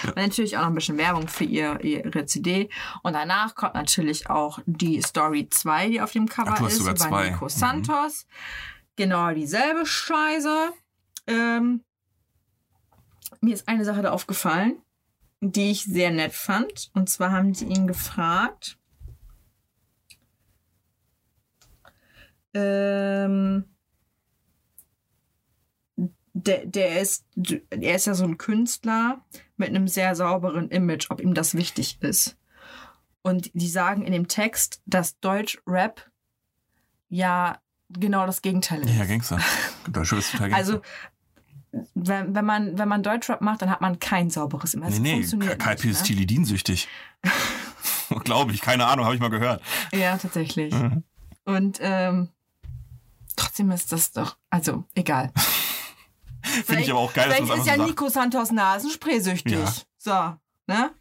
Und 0.06 0.16
natürlich 0.16 0.56
auch 0.58 0.62
noch 0.62 0.70
ein 0.70 0.74
bisschen 0.76 0.98
Werbung 0.98 1.28
für 1.28 1.44
ihr, 1.44 1.84
ihre 1.84 2.26
CD. 2.26 2.70
Und 3.04 3.12
danach 3.12 3.54
kommt 3.54 3.74
natürlich 3.76 4.30
auch 4.30 4.60
die 4.66 5.02
Story 5.02 5.50
2, 5.50 5.90
die 5.90 6.02
auf 6.02 6.14
dem 6.14 6.28
Cover 6.30 6.52
Ach, 6.54 6.60
du 6.60 6.64
hast 6.66 6.72
ist, 6.72 6.78
sogar 6.80 6.96
über 6.96 7.04
zwei. 7.10 7.30
Nico 7.30 7.46
Mhm. 7.46 7.50
Santos. 7.50 8.26
Genau 8.96 9.32
dieselbe 9.34 9.86
Scheiße. 9.86 10.72
Ähm, 11.28 11.84
mir 13.42 13.54
ist 13.54 13.68
eine 13.68 13.86
Sache 13.86 14.02
da 14.02 14.12
aufgefallen, 14.12 14.82
die 15.42 15.72
ich 15.72 15.84
sehr 15.84 16.12
nett 16.12 16.34
fand. 16.34 16.92
Und 16.94 17.10
zwar 17.10 17.32
haben 17.32 17.54
sie 17.54 17.66
ihn 17.66 17.88
gefragt. 17.88 18.78
Ähm, 22.54 23.66
der, 26.34 26.66
der 26.66 27.02
ist, 27.02 27.26
er 27.70 27.96
ist 27.96 28.08
ja 28.08 28.14
so 28.14 28.24
ein 28.24 28.38
Künstler 28.38 29.24
mit 29.58 29.70
einem 29.70 29.88
sehr 29.88 30.16
sauberen 30.16 30.70
Image, 30.70 31.10
ob 31.10 31.22
ihm 31.22 31.34
das 31.34 31.56
wichtig 31.56 32.02
ist. 32.02 32.38
Und 33.22 33.52
die 33.54 33.68
sagen 33.68 34.04
in 34.04 34.14
dem 34.14 34.28
Text, 34.28 34.82
dass 34.86 35.20
Deutsch-Rap 35.20 36.10
ja 37.10 37.60
genau 37.90 38.26
das 38.26 38.42
Gegenteil 38.42 38.82
ist. 38.82 38.96
Ja, 38.96 39.06
Gangster. 39.06 39.40
Deutsche 39.90 40.18
ist 40.18 40.32
total 40.32 40.50
Gangster. 40.50 40.74
Also, 40.74 40.82
wenn, 41.94 42.36
wenn 42.36 42.46
man, 42.46 42.78
wenn 42.78 42.88
man 42.88 43.04
Deutschrap 43.04 43.42
macht, 43.42 43.62
dann 43.62 43.70
hat 43.70 43.82
man 43.82 44.00
kein 44.00 44.30
sauberes 44.30 44.74
Image. 44.74 44.92
Das 44.92 45.00
nee, 45.00 45.16
nee, 45.16 45.28
funktioniert 45.28 45.86
ist 45.86 46.02
ne? 46.02 46.04
Tilidin-süchtig. 46.04 46.88
Glaube 48.24 48.54
ich, 48.54 48.62
keine 48.62 48.88
Ahnung, 48.88 49.06
habe 49.06 49.16
ich 49.16 49.22
mal 49.22 49.30
gehört. 49.30 49.62
Ja, 49.92 50.18
tatsächlich. 50.18 50.74
Mhm. 50.74 51.04
Und 51.46 51.80
ähm, 51.82 52.30
trotzdem 53.36 53.72
ist 53.72 53.92
das 53.92 54.12
doch, 54.12 54.38
also 54.50 54.86
egal. 54.96 55.32
Finde 56.42 56.82
ich 56.82 56.90
aber 56.90 57.00
auch 57.00 57.14
geil, 57.14 57.30
dass 57.30 57.40
es 57.40 57.60
ist 57.60 57.68
ja 57.68 57.76
so. 57.76 57.86
Nico 57.86 58.10
Santos 58.10 58.52
Nasenspray 58.52 59.20
süchtig. 59.20 59.60
Ja. 59.60 59.74
So, 59.98 60.74
ne? 60.74 60.92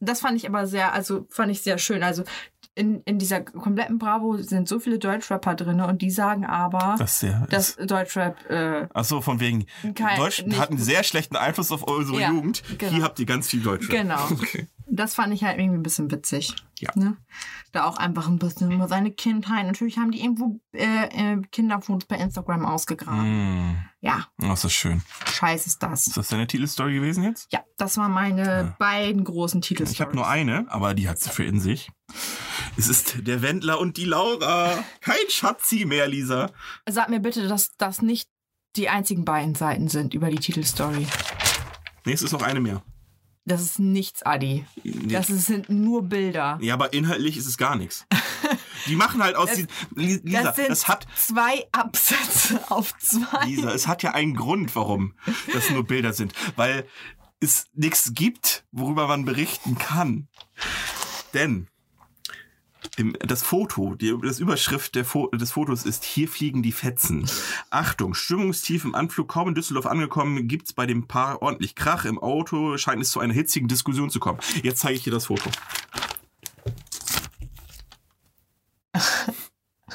Das 0.00 0.20
fand 0.20 0.36
ich 0.36 0.48
aber 0.48 0.66
sehr, 0.66 0.92
also 0.92 1.26
fand 1.30 1.52
ich 1.52 1.62
sehr 1.62 1.78
schön. 1.78 2.02
Also 2.02 2.24
in, 2.74 3.02
in 3.04 3.18
dieser 3.18 3.40
kompletten 3.42 3.98
Bravo 3.98 4.38
sind 4.38 4.66
so 4.68 4.78
viele 4.80 4.98
Deutschrapper 4.98 5.54
drin 5.54 5.80
und 5.80 6.00
die 6.00 6.10
sagen 6.10 6.46
aber, 6.46 6.96
Das 6.98 7.24
dass 7.50 7.76
Deutschrap 7.76 8.48
äh, 8.50 8.86
Ach 8.94 9.04
so, 9.04 9.20
von 9.20 9.40
wegen. 9.40 9.66
Kein- 9.94 10.18
Deutsch 10.18 10.42
hat 10.56 10.70
einen 10.70 10.78
sehr 10.78 11.02
schlechten 11.04 11.36
Einfluss 11.36 11.70
auf 11.70 11.82
unsere 11.82 12.20
Ja, 12.20 12.30
Jugend. 12.30 12.62
genau. 12.78 12.92
Hier 12.92 13.02
habt 13.02 13.18
ihr 13.18 13.26
ganz 13.26 13.48
viel 13.48 13.60
Deutsch. 13.62 13.88
Genau. 13.88 14.24
Okay. 14.30 14.68
Das 14.86 15.14
fand 15.14 15.32
ich 15.32 15.44
halt 15.44 15.58
irgendwie 15.58 15.78
ein 15.78 15.82
bisschen 15.82 16.10
witzig. 16.10 16.54
Ja. 16.78 16.90
Ne? 16.94 17.16
Da 17.70 17.84
auch 17.84 17.96
einfach 17.96 18.26
ein 18.28 18.38
bisschen 18.38 18.70
über 18.72 18.88
seine 18.88 19.10
Kindheit. 19.12 19.66
Natürlich 19.66 19.98
haben 19.98 20.10
die 20.10 20.20
irgendwo 20.20 20.60
äh, 20.72 21.06
äh, 21.34 21.40
Kinderfotos 21.52 22.06
bei 22.06 22.16
Instagram 22.16 22.64
ausgegraben. 22.66 23.70
Mm, 23.70 23.76
Ja, 24.00 24.26
oh, 24.42 24.52
ist 24.52 24.64
das 24.64 24.72
schön. 24.72 25.00
scheiß 25.26 25.66
ist 25.66 25.82
das. 25.82 26.08
Ist 26.08 26.16
das 26.16 26.28
deine 26.28 26.46
Titelstory 26.46 26.94
gewesen 26.94 27.22
jetzt? 27.24 27.50
Ja, 27.52 27.60
das 27.76 27.96
waren 27.96 28.12
meine 28.12 28.74
beiden 28.78 29.24
großen 29.24 29.60
Titel. 29.62 29.84
Ich 29.84 30.00
habe 30.00 30.14
nur 30.14 30.26
eine, 30.28 30.66
aber 30.68 30.94
die 30.94 31.08
hat 31.08 31.18
sie 31.20 31.30
für 31.30 31.44
in 31.44 31.60
sich. 31.60 31.90
Es 32.76 32.88
ist 32.88 33.26
der 33.26 33.42
Wendler 33.42 33.78
und 33.80 33.96
die 33.96 34.04
Laura. 34.04 34.82
Kein 35.00 35.14
Schatzi 35.30 35.84
mehr, 35.84 36.08
Lisa. 36.08 36.50
Sag 36.88 37.08
mir 37.08 37.20
bitte, 37.20 37.46
dass 37.48 37.76
das 37.76 38.02
nicht 38.02 38.28
die 38.76 38.88
einzigen 38.88 39.24
beiden 39.24 39.54
Seiten 39.54 39.88
sind 39.88 40.14
über 40.14 40.30
die 40.30 40.38
Titelstory. 40.38 41.06
Nee, 42.04 42.12
es 42.12 42.22
ist 42.22 42.32
noch 42.32 42.42
eine 42.42 42.58
mehr. 42.60 42.82
Das 43.44 43.60
ist 43.60 43.78
nichts, 43.80 44.22
Adi. 44.22 44.64
Das 44.84 45.28
ist, 45.28 45.46
sind 45.46 45.68
nur 45.68 46.02
Bilder. 46.04 46.58
Ja, 46.60 46.74
aber 46.74 46.92
inhaltlich 46.92 47.36
ist 47.36 47.46
es 47.46 47.56
gar 47.58 47.74
nichts. 47.74 48.06
Die 48.86 48.94
machen 48.94 49.22
halt 49.22 49.34
aus 49.34 49.50
Li- 49.96 50.20
Lisa, 50.22 50.42
das 50.44 50.56
sind 50.56 50.68
das 50.70 50.86
hat 50.88 51.06
zwei 51.16 51.66
Absätze 51.72 52.60
auf 52.70 52.96
zwei. 52.98 53.46
Lisa, 53.46 53.72
es 53.72 53.88
hat 53.88 54.02
ja 54.04 54.12
einen 54.12 54.36
Grund, 54.36 54.76
warum 54.76 55.14
das 55.52 55.70
nur 55.70 55.84
Bilder 55.84 56.12
sind, 56.12 56.34
weil 56.56 56.86
es 57.40 57.66
nichts 57.74 58.12
gibt, 58.14 58.64
worüber 58.70 59.08
man 59.08 59.24
berichten 59.24 59.76
kann. 59.76 60.28
Denn 61.34 61.66
im, 62.96 63.14
das 63.20 63.42
Foto, 63.42 63.94
die 63.94 64.14
das 64.22 64.38
Überschrift 64.38 64.96
Fo 65.04 65.28
des 65.28 65.52
Fotos 65.52 65.84
ist 65.84 66.04
Hier 66.04 66.28
fliegen 66.28 66.62
die 66.62 66.72
Fetzen. 66.72 67.26
Achtung, 67.70 68.14
Stimmungstief 68.14 68.84
im 68.84 68.94
Anflug, 68.94 69.28
kaum 69.28 69.48
in 69.48 69.54
Düsseldorf 69.54 69.86
angekommen, 69.86 70.46
gibt's 70.46 70.72
bei 70.72 70.86
dem 70.86 71.06
Paar 71.06 71.40
ordentlich 71.42 71.74
Krach 71.74 72.04
im 72.04 72.18
Auto, 72.18 72.76
scheint 72.76 73.00
es 73.02 73.10
zu 73.10 73.20
einer 73.20 73.34
hitzigen 73.34 73.68
Diskussion 73.68 74.10
zu 74.10 74.20
kommen. 74.20 74.38
Jetzt 74.62 74.80
zeige 74.80 74.96
ich 74.96 75.04
dir 75.04 75.12
das 75.12 75.26
Foto. 75.26 75.50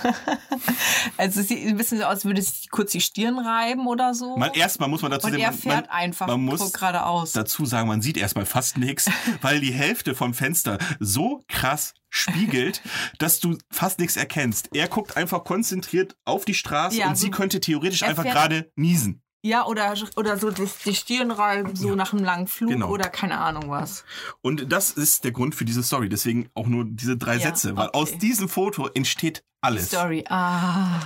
Also 1.17 1.41
es 1.41 1.47
sieht 1.47 1.65
ein 1.65 1.77
bisschen 1.77 1.97
so 1.99 2.03
aus, 2.03 2.09
als 2.11 2.25
würde 2.25 2.41
es 2.41 2.65
kurz 2.69 2.91
die 2.91 3.01
Stirn 3.01 3.39
reiben 3.39 3.87
oder 3.87 4.13
so. 4.13 4.37
Man, 4.37 4.53
erstmal 4.53 4.89
muss 4.89 5.01
man 5.01 5.11
dazu 5.11 5.25
Und 5.27 5.31
sagen, 5.33 5.43
er 5.43 5.51
man- 5.51 5.59
fährt 5.59 5.87
man, 5.87 5.95
einfach 5.95 6.27
man 6.27 6.41
muss 6.41 6.73
geradeaus. 6.73 7.31
dazu 7.31 7.65
sagen, 7.65 7.87
man 7.87 8.01
sieht 8.01 8.17
erstmal 8.17 8.45
fast 8.45 8.77
nichts, 8.77 9.09
weil 9.41 9.59
die 9.59 9.73
Hälfte 9.73 10.15
vom 10.15 10.33
Fenster 10.33 10.77
so 10.99 11.43
krass 11.47 11.93
spiegelt, 12.09 12.81
dass 13.19 13.39
du 13.39 13.57
fast 13.71 13.99
nichts 13.99 14.15
erkennst. 14.17 14.69
Er 14.75 14.87
guckt 14.87 15.17
einfach 15.17 15.43
konzentriert 15.43 16.15
auf 16.25 16.45
die 16.45 16.53
Straße 16.53 16.97
Ja, 16.97 17.09
und 17.09 17.17
so- 17.17 17.25
sie 17.25 17.31
könnte 17.31 17.59
theoretisch 17.59 18.03
einfach 18.03 18.23
gerade 18.23 18.71
niesen. 18.75 19.23
Ja, 19.47 19.65
oder, 19.65 19.93
oder 20.17 20.37
so 20.37 20.51
das, 20.51 20.79
die 20.79 20.93
Stirn 20.93 21.31
reiben, 21.31 21.73
so 21.75 21.95
nach 21.95 22.11
einem 22.11 22.25
langen 22.25 22.47
Flug 22.47 22.69
Genau. 22.71 22.89
oder 22.89 23.07
keine 23.07 23.37
Ahnung 23.39 23.69
was. 23.69 24.03
Und 24.41 24.73
das 24.73 24.91
ist 24.91 25.23
der 25.23 25.31
Grund 25.31 25.55
für 25.55 25.63
diese 25.63 25.83
Story. 25.83 26.09
Deswegen 26.09 26.49
auch 26.53 26.67
nur 26.67 26.83
diese 26.83 27.15
drei 27.15 27.35
Ja, 27.35 27.43
Sätze, 27.47 27.77
weil 27.77 27.87
okay. 27.87 27.97
aus 27.97 28.17
diesem 28.17 28.49
Foto 28.49 28.87
entsteht 28.87 29.45
alles. 29.61 29.87
Story. 29.87 30.25
Ah. 30.27 30.99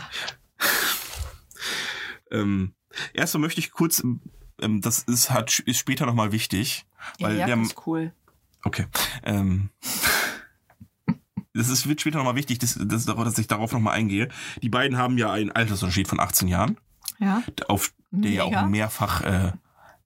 Ähm, 2.34 2.74
erstmal 3.14 3.42
möchte 3.42 3.60
ich 3.60 3.72
kurz, 3.72 4.02
ähm, 4.62 4.80
das 4.80 5.00
ist, 5.04 5.32
hat, 5.32 5.60
ist 5.60 5.78
später 5.78 6.06
nochmal 6.06 6.32
wichtig, 6.32 6.86
weil 7.20 7.38
ja, 7.38 7.46
der, 7.46 7.58
das 7.58 7.68
ist 7.68 7.88
cool. 7.88 8.14
Okay. 8.64 8.88
Ähm, 9.24 9.70
das 11.54 11.68
ist, 11.68 11.90
wird 11.90 12.00
später 12.00 12.20
nochmal 12.20 12.36
wichtig, 12.36 12.60
dass, 12.60 12.80
dass, 12.82 13.06
dass 13.06 13.38
ich 13.38 13.48
darauf 13.48 13.74
nochmal 13.74 13.96
eingehe. 13.96 14.30
Die 14.62 14.70
beiden 14.70 14.98
haben 14.98 15.18
ja 15.18 15.30
einen 15.30 15.52
Altersunterschied 15.52 16.08
von 16.08 16.22
18 16.22 16.48
Jahren, 16.48 16.78
Ja, 17.22 17.44
auf 17.68 17.94
der 18.10 18.32
ja 18.32 18.44
auch 18.44 18.66
mehrfach 18.68 19.22
äh, 19.22 19.52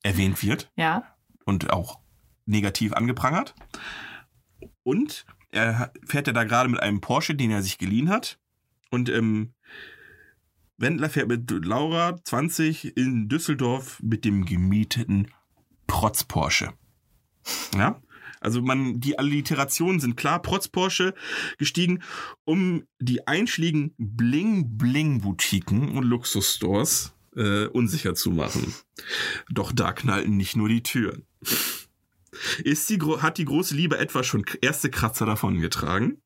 erwähnt 0.03 0.43
wird 0.43 0.69
ja. 0.75 1.03
und 1.45 1.71
auch 1.71 1.99
negativ 2.45 2.93
angeprangert. 2.93 3.55
Und 4.83 5.25
er 5.51 5.91
fährt 6.05 6.27
ja 6.27 6.33
da 6.33 6.43
gerade 6.43 6.69
mit 6.69 6.81
einem 6.81 7.01
Porsche, 7.01 7.33
den 7.33 7.51
er 7.51 7.63
sich 7.63 7.77
geliehen 7.77 8.09
hat. 8.09 8.37
Und 8.91 9.09
ähm, 9.09 9.53
Wendler 10.77 11.09
fährt 11.09 11.29
mit 11.29 11.49
Laura 11.65 12.21
20 12.23 12.97
in 12.97 13.29
Düsseldorf 13.29 14.01
mit 14.03 14.25
dem 14.25 14.45
gemieteten 14.45 15.31
Protz 15.87 16.25
Porsche. 16.25 16.73
Ja? 17.75 18.01
Also 18.45 18.61
man, 18.61 18.99
die 18.99 19.17
Alliterationen 19.17 19.99
sind 19.99 20.15
klar, 20.15 20.41
Protz 20.41 20.67
Porsche 20.67 21.15
gestiegen, 21.57 22.03
um 22.43 22.83
die 22.99 23.27
einschlägigen 23.27 23.95
Bling-Bling-Boutiquen 23.97 25.97
und 25.97 26.03
Luxusstores 26.03 27.15
äh, 27.35 27.65
unsicher 27.65 28.13
zu 28.13 28.29
machen. 28.29 28.71
Doch 29.49 29.71
da 29.71 29.93
knallten 29.93 30.37
nicht 30.37 30.55
nur 30.55 30.69
die 30.69 30.83
Türen. 30.83 31.25
Ist 32.63 32.89
die, 32.89 32.99
hat 32.99 33.39
die 33.39 33.45
große 33.45 33.75
Liebe 33.75 33.97
etwa 33.97 34.23
schon 34.23 34.45
erste 34.61 34.91
Kratzer 34.91 35.25
davongetragen? 35.25 36.21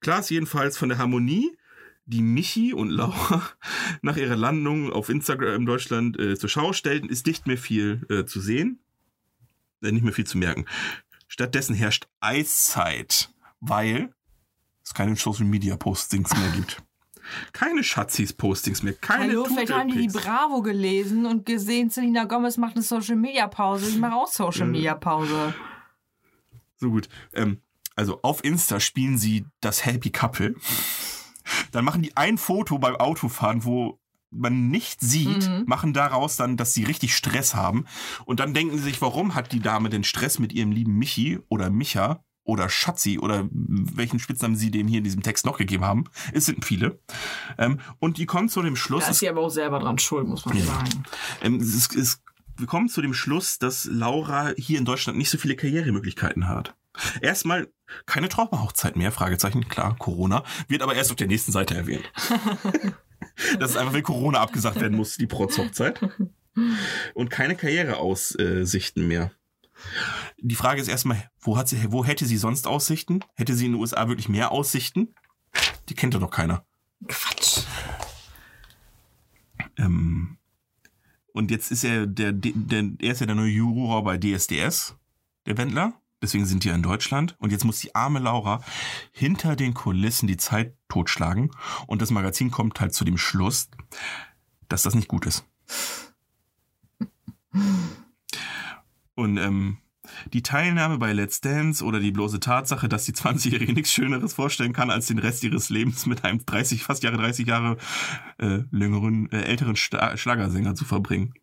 Klar 0.00 0.20
ist 0.20 0.30
jedenfalls 0.30 0.76
von 0.76 0.90
der 0.90 0.98
Harmonie, 0.98 1.56
die 2.04 2.20
Michi 2.20 2.74
und 2.74 2.90
Laura 2.90 3.48
nach 4.02 4.18
ihrer 4.18 4.36
Landung 4.36 4.92
auf 4.92 5.08
Instagram 5.08 5.54
in 5.54 5.66
Deutschland 5.66 6.18
äh, 6.18 6.36
zur 6.36 6.50
Schau 6.50 6.74
stellten, 6.74 7.08
ist 7.08 7.26
nicht 7.26 7.46
mehr 7.46 7.56
viel 7.56 8.04
äh, 8.10 8.26
zu 8.26 8.40
sehen. 8.40 8.80
Äh, 9.82 9.92
nicht 9.92 10.04
mehr 10.04 10.12
viel 10.12 10.26
zu 10.26 10.38
merken. 10.38 10.66
Stattdessen 11.28 11.74
herrscht 11.74 12.06
Eiszeit, 12.20 13.30
weil 13.60 14.14
es 14.84 14.94
keine 14.94 15.16
Social 15.16 15.46
Media 15.46 15.76
Postings 15.76 16.34
mehr 16.36 16.50
gibt. 16.50 16.82
Keine 17.52 17.82
Schatzis-Postings 17.82 18.82
mehr. 18.82 18.94
Keine 18.94 19.32
Hallo, 19.32 19.44
vielleicht 19.44 19.72
haben 19.72 19.88
die 19.88 20.08
die. 20.08 20.18
Bravo 20.18 20.60
gelesen 20.60 21.24
und 21.24 21.46
gesehen, 21.46 21.88
Selina 21.88 22.24
Gomez 22.24 22.56
macht 22.56 22.74
eine 22.74 22.82
Social 22.82 23.16
Media 23.16 23.46
Pause. 23.46 23.88
Ich 23.88 23.98
mache 23.98 24.14
auch 24.14 24.26
Social 24.26 24.66
Media 24.66 24.94
Pause. 24.94 25.54
So 26.76 26.90
gut. 26.90 27.08
Ähm, 27.32 27.62
also 27.94 28.20
auf 28.22 28.44
Insta 28.44 28.80
spielen 28.80 29.18
sie 29.18 29.46
das 29.60 29.86
Happy 29.86 30.10
Couple. 30.10 30.56
Dann 31.70 31.84
machen 31.84 32.02
die 32.02 32.16
ein 32.16 32.38
Foto 32.38 32.78
beim 32.78 32.96
Autofahren, 32.96 33.64
wo 33.64 34.00
man 34.32 34.68
nicht 34.68 35.00
sieht, 35.00 35.48
Mhm. 35.48 35.64
machen 35.66 35.92
daraus 35.92 36.36
dann, 36.36 36.56
dass 36.56 36.74
sie 36.74 36.84
richtig 36.84 37.14
Stress 37.14 37.54
haben. 37.54 37.84
Und 38.24 38.40
dann 38.40 38.54
denken 38.54 38.76
sie 38.78 38.84
sich, 38.84 39.00
warum 39.02 39.34
hat 39.34 39.52
die 39.52 39.60
Dame 39.60 39.88
denn 39.90 40.04
Stress 40.04 40.38
mit 40.38 40.52
ihrem 40.52 40.72
lieben 40.72 40.94
Michi 40.98 41.38
oder 41.48 41.70
Micha 41.70 42.24
oder 42.44 42.68
Schatzi 42.68 43.18
oder 43.20 43.46
welchen 43.52 44.18
Spitznamen 44.18 44.56
sie 44.56 44.70
dem 44.72 44.88
hier 44.88 44.98
in 44.98 45.04
diesem 45.04 45.22
Text 45.22 45.46
noch 45.46 45.58
gegeben 45.58 45.84
haben. 45.84 46.04
Es 46.32 46.46
sind 46.46 46.64
viele. 46.64 46.98
Ähm, 47.58 47.78
und 48.00 48.18
die 48.18 48.26
kommen 48.26 48.48
zu 48.48 48.62
dem 48.62 48.74
Schluss, 48.74 49.04
Da 49.04 49.10
ist 49.10 49.18
sie 49.20 49.28
aber 49.28 49.42
auch 49.42 49.50
selber 49.50 49.78
dran 49.78 49.98
schuld, 49.98 50.26
muss 50.26 50.44
man 50.44 50.56
Ja. 50.56 50.64
sagen. 50.64 51.04
ähm, 51.42 51.56
es, 51.60 51.94
es, 51.94 52.20
wir 52.56 52.66
kommen 52.66 52.88
zu 52.88 53.00
dem 53.00 53.14
Schluss, 53.14 53.58
dass 53.58 53.84
Laura 53.84 54.52
hier 54.56 54.78
in 54.78 54.84
Deutschland 54.84 55.18
nicht 55.18 55.30
so 55.30 55.38
viele 55.38 55.54
Karrieremöglichkeiten 55.54 56.48
hat. 56.48 56.74
Erstmal 57.20 57.68
keine 58.06 58.28
Traumahochzeit 58.28 58.96
mehr, 58.96 59.12
Fragezeichen, 59.12 59.68
klar, 59.68 59.94
Corona, 59.98 60.42
wird 60.68 60.82
aber 60.82 60.94
erst 60.94 61.10
auf 61.10 61.16
der 61.16 61.28
nächsten 61.28 61.52
Seite 61.52 61.74
erwähnt. 61.76 62.10
das 63.58 63.72
ist 63.72 63.76
einfach, 63.76 63.92
wenn 63.92 64.02
Corona 64.02 64.40
abgesagt 64.40 64.80
werden 64.80 64.96
muss, 64.96 65.16
die 65.16 65.26
Protzhochzeit. 65.26 66.00
Und 67.14 67.30
keine 67.30 67.56
Karriereaussichten 67.56 69.06
mehr. 69.06 69.32
Die 70.38 70.54
Frage 70.54 70.80
ist 70.80 70.88
erstmal, 70.88 71.30
wo, 71.40 71.56
hat 71.56 71.68
sie, 71.68 71.90
wo 71.90 72.04
hätte 72.04 72.26
sie 72.26 72.36
sonst 72.36 72.66
Aussichten? 72.66 73.20
Hätte 73.34 73.54
sie 73.54 73.66
in 73.66 73.72
den 73.72 73.80
USA 73.80 74.08
wirklich 74.08 74.28
mehr 74.28 74.52
Aussichten? 74.52 75.14
Die 75.88 75.94
kennt 75.94 76.14
ja 76.14 76.20
doch 76.20 76.30
keiner. 76.30 76.64
Quatsch. 77.08 77.64
Ähm, 79.78 80.36
und 81.32 81.50
jetzt 81.50 81.70
ist 81.70 81.84
er 81.84 82.06
der, 82.06 82.32
der, 82.32 82.90
er 83.00 83.12
ist 83.12 83.20
ja 83.20 83.26
der 83.26 83.34
neue 83.34 83.50
Juror 83.50 84.04
bei 84.04 84.18
DSDS, 84.18 84.96
der 85.46 85.56
Wendler. 85.56 85.94
Deswegen 86.22 86.46
sind 86.46 86.64
die 86.64 86.68
ja 86.68 86.74
in 86.74 86.82
Deutschland. 86.82 87.36
Und 87.38 87.50
jetzt 87.50 87.64
muss 87.64 87.80
die 87.80 87.94
arme 87.94 88.20
Laura 88.20 88.62
hinter 89.10 89.56
den 89.56 89.74
Kulissen 89.74 90.28
die 90.28 90.36
Zeit 90.36 90.74
totschlagen. 90.88 91.50
Und 91.86 92.00
das 92.00 92.10
Magazin 92.10 92.50
kommt 92.50 92.80
halt 92.80 92.94
zu 92.94 93.04
dem 93.04 93.18
Schluss, 93.18 93.68
dass 94.68 94.82
das 94.82 94.94
nicht 94.94 95.08
gut 95.08 95.26
ist. 95.26 95.44
Und 99.14 99.36
ähm, 99.36 99.78
die 100.32 100.42
Teilnahme 100.42 100.98
bei 100.98 101.12
Let's 101.12 101.40
Dance 101.40 101.84
oder 101.84 102.00
die 102.00 102.12
bloße 102.12 102.40
Tatsache, 102.40 102.88
dass 102.88 103.04
die 103.04 103.12
20-Jährige 103.12 103.72
nichts 103.72 103.92
Schöneres 103.92 104.34
vorstellen 104.34 104.72
kann, 104.72 104.90
als 104.90 105.06
den 105.06 105.18
Rest 105.18 105.44
ihres 105.44 105.70
Lebens 105.70 106.06
mit 106.06 106.24
einem 106.24 106.44
30, 106.44 106.84
fast 106.84 107.02
Jahre 107.02 107.16
30 107.16 107.46
Jahre 107.46 107.76
äh, 108.38 108.60
längeren, 108.70 109.30
äh, 109.30 109.42
älteren 109.42 109.76
Sta 109.76 110.16
Schlagersänger 110.16 110.74
zu 110.74 110.84
verbringen. 110.84 111.34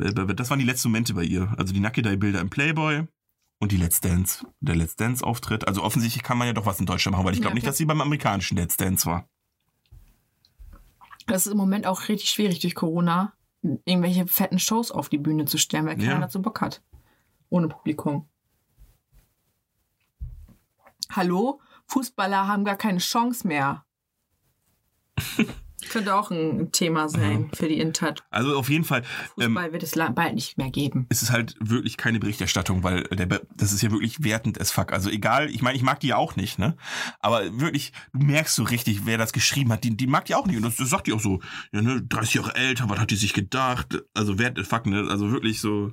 Äh, 0.00 0.34
Das 0.34 0.50
waren 0.50 0.58
die 0.58 0.64
letzten 0.64 0.88
Momente 0.88 1.14
bei 1.14 1.24
ihr. 1.24 1.52
Also 1.58 1.72
die 1.72 1.80
Nackedei-Bilder 1.80 2.40
im 2.40 2.50
Playboy 2.50 3.06
und 3.58 3.72
die 3.72 3.76
Let's 3.76 4.00
Dance, 4.00 4.46
der 4.60 4.76
Let's 4.76 4.96
Dance-Auftritt. 4.96 5.66
Also 5.68 5.82
offensichtlich 5.82 6.22
kann 6.22 6.38
man 6.38 6.46
ja 6.46 6.52
doch 6.52 6.66
was 6.66 6.80
in 6.80 6.86
Deutschland 6.86 7.12
machen, 7.16 7.26
weil 7.26 7.34
ich 7.34 7.40
glaube 7.40 7.52
Ja, 7.52 7.54
nicht, 7.54 7.66
dass 7.66 7.76
sie 7.76 7.84
beim 7.86 8.00
amerikanischen 8.00 8.56
Let's 8.56 8.76
Dance 8.76 9.06
war. 9.06 9.28
Das 11.26 11.46
ist 11.46 11.52
im 11.52 11.58
Moment 11.58 11.86
auch 11.86 12.08
richtig 12.08 12.30
schwierig 12.30 12.60
durch 12.60 12.74
Corona, 12.74 13.32
irgendwelche 13.62 14.26
fetten 14.26 14.58
Shows 14.58 14.90
auf 14.90 15.08
die 15.08 15.16
Bühne 15.18 15.46
zu 15.46 15.56
stellen, 15.56 15.86
weil 15.86 15.96
keiner 15.96 16.10
Ja. 16.10 16.18
dazu 16.20 16.42
Bock 16.42 16.60
hat. 16.60 16.82
Ohne 17.48 17.68
Publikum. 17.68 18.28
Hallo? 21.10 21.60
Fußballer 21.86 22.46
haben 22.48 22.64
gar 22.64 22.76
keine 22.76 22.98
Chance 22.98 23.46
mehr. 23.46 23.84
könnte 25.90 26.14
auch 26.14 26.30
ein 26.30 26.72
Thema 26.72 27.08
sein 27.08 27.50
für 27.54 27.68
die 27.68 27.78
Intat. 27.78 28.22
Also 28.30 28.56
auf 28.56 28.68
jeden 28.68 28.84
Fall. 28.84 29.02
Ähm, 29.38 29.54
Fußball 29.54 29.72
wird 29.72 29.82
es 29.82 29.94
bald 30.14 30.34
nicht 30.34 30.58
mehr 30.58 30.70
geben. 30.70 31.06
es 31.08 31.22
ist 31.22 31.30
halt 31.30 31.56
wirklich 31.60 31.96
keine 31.96 32.18
Berichterstattung, 32.18 32.82
weil 32.82 33.04
der, 33.04 33.26
das 33.54 33.72
ist 33.72 33.82
ja 33.82 33.90
wirklich 33.90 34.22
wertend 34.22 34.60
as 34.60 34.70
fuck. 34.70 34.92
Also 34.92 35.10
egal, 35.10 35.50
ich 35.50 35.62
meine, 35.62 35.76
ich 35.76 35.82
mag 35.82 36.00
die 36.00 36.08
ja 36.08 36.16
auch 36.16 36.36
nicht, 36.36 36.58
ne? 36.58 36.76
Aber 37.20 37.60
wirklich, 37.60 37.92
du 38.12 38.24
merkst 38.24 38.54
so 38.54 38.64
richtig, 38.64 39.06
wer 39.06 39.18
das 39.18 39.32
geschrieben 39.32 39.72
hat. 39.72 39.84
Die, 39.84 39.96
die 39.96 40.06
mag 40.06 40.24
die 40.26 40.34
auch 40.34 40.46
nicht. 40.46 40.56
Und 40.56 40.62
das, 40.62 40.76
das 40.76 40.90
sagt 40.90 41.06
die 41.06 41.12
auch 41.12 41.20
so, 41.20 41.40
ja, 41.72 41.82
ne, 41.82 42.02
30 42.02 42.34
Jahre 42.34 42.54
älter, 42.54 42.88
was 42.88 42.98
hat 42.98 43.10
die 43.10 43.16
sich 43.16 43.32
gedacht? 43.32 44.02
Also 44.14 44.38
wert 44.38 44.58
as 44.58 44.68
fuck, 44.68 44.86
ne? 44.86 45.06
Also 45.08 45.30
wirklich 45.30 45.60
so 45.60 45.92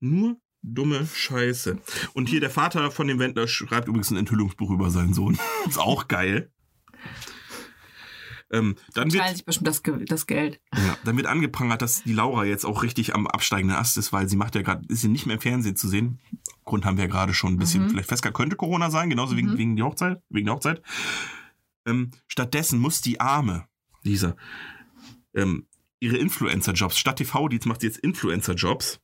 nur 0.00 0.36
dumme 0.62 1.06
Scheiße. 1.06 1.78
Und 2.14 2.28
hier 2.28 2.40
der 2.40 2.50
Vater 2.50 2.90
von 2.90 3.08
dem 3.08 3.18
Wendler 3.18 3.48
schreibt 3.48 3.88
übrigens 3.88 4.10
ein 4.10 4.16
Enthüllungsbuch 4.16 4.70
über 4.70 4.90
seinen 4.90 5.14
Sohn. 5.14 5.38
ist 5.68 5.78
auch 5.78 6.08
geil. 6.08 6.50
Ähm, 8.52 8.76
dann 8.92 9.10
wird, 9.12 9.22
Teilen 9.22 9.36
sich 9.36 9.44
bestimmt 9.46 9.66
das, 9.66 9.82
das 10.06 10.26
Geld. 10.26 10.60
ja, 10.74 10.96
dann 11.04 11.16
wird 11.16 11.26
angeprangert, 11.26 11.80
dass 11.80 12.02
die 12.04 12.12
Laura 12.12 12.44
jetzt 12.44 12.66
auch 12.66 12.82
richtig 12.82 13.14
am 13.14 13.26
absteigenden 13.26 13.76
Ast 13.76 13.96
ist, 13.96 14.12
weil 14.12 14.28
sie 14.28 14.36
macht 14.36 14.54
ja 14.54 14.62
gerade, 14.62 14.86
ist 14.88 15.02
ja 15.02 15.08
nicht 15.08 15.26
mehr 15.26 15.36
im 15.36 15.40
Fernsehen 15.40 15.74
zu 15.74 15.88
sehen. 15.88 16.20
Grund 16.64 16.84
haben 16.84 16.98
wir 16.98 17.04
ja 17.04 17.10
gerade 17.10 17.32
schon 17.32 17.54
ein 17.54 17.58
bisschen 17.58 17.88
vielleicht 17.88 18.08
festgehalten. 18.08 18.36
Könnte 18.36 18.56
Corona 18.56 18.90
sein, 18.90 19.08
genauso 19.08 19.36
wegen, 19.36 19.56
wegen, 19.56 19.74
die 19.74 19.82
Hochzeit, 19.82 20.22
wegen 20.28 20.46
der 20.46 20.54
Hochzeit. 20.54 20.82
Ähm, 21.86 22.10
stattdessen 22.28 22.78
muss 22.78 23.00
die 23.00 23.20
Arme, 23.20 23.66
Lisa, 24.02 24.36
ähm, 25.34 25.66
ihre 25.98 26.18
Influencer-Jobs, 26.18 26.98
statt 26.98 27.16
TV-Dienst 27.16 27.66
macht 27.66 27.80
sie 27.80 27.86
jetzt 27.86 27.98
Influencer-Jobs 27.98 29.00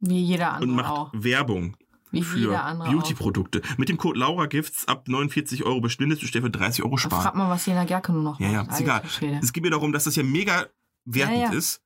Wie 0.00 0.22
jeder 0.22 0.56
und 0.56 0.62
andere 0.62 0.76
macht 0.76 0.90
auch. 0.90 1.10
Werbung 1.12 1.76
Wie 2.14 2.22
für. 2.22 2.50
Beauty-Produkte. 2.50 3.62
Mit 3.76 3.88
dem 3.88 3.96
Code 3.96 4.18
Laura 4.18 4.46
Gifts 4.46 4.86
ab 4.88 5.08
49 5.08 5.64
Euro 5.64 5.80
bestündet, 5.80 6.22
du 6.22 6.26
für 6.26 6.50
30 6.50 6.84
Euro 6.84 6.96
sparen. 6.96 7.22
Frag 7.22 7.34
mal, 7.34 7.50
was 7.50 7.66
Jena 7.66 7.84
Gerke 7.84 8.12
nur 8.12 8.22
noch 8.22 8.40
Ja, 8.40 8.50
ja, 8.50 8.62
ist 8.62 8.80
egal. 8.80 9.02
Es 9.42 9.52
geht 9.52 9.62
mir 9.62 9.70
darum, 9.70 9.92
dass 9.92 10.04
das 10.04 10.16
ja 10.16 10.22
mega 10.22 10.66
wertend 11.04 11.38
Ja, 11.38 11.52
ja. 11.52 11.58
ist. 11.58 11.82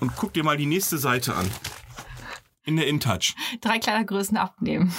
Und 0.00 0.16
guck 0.16 0.32
dir 0.32 0.44
mal 0.44 0.56
die 0.56 0.66
nächste 0.66 0.98
Seite 0.98 1.34
an. 1.34 1.46
In 2.64 2.76
der 2.76 2.86
InTouch. 2.86 3.34
Drei 3.60 3.78
Kleidergrößen 3.78 4.36
abnehmen. 4.36 4.92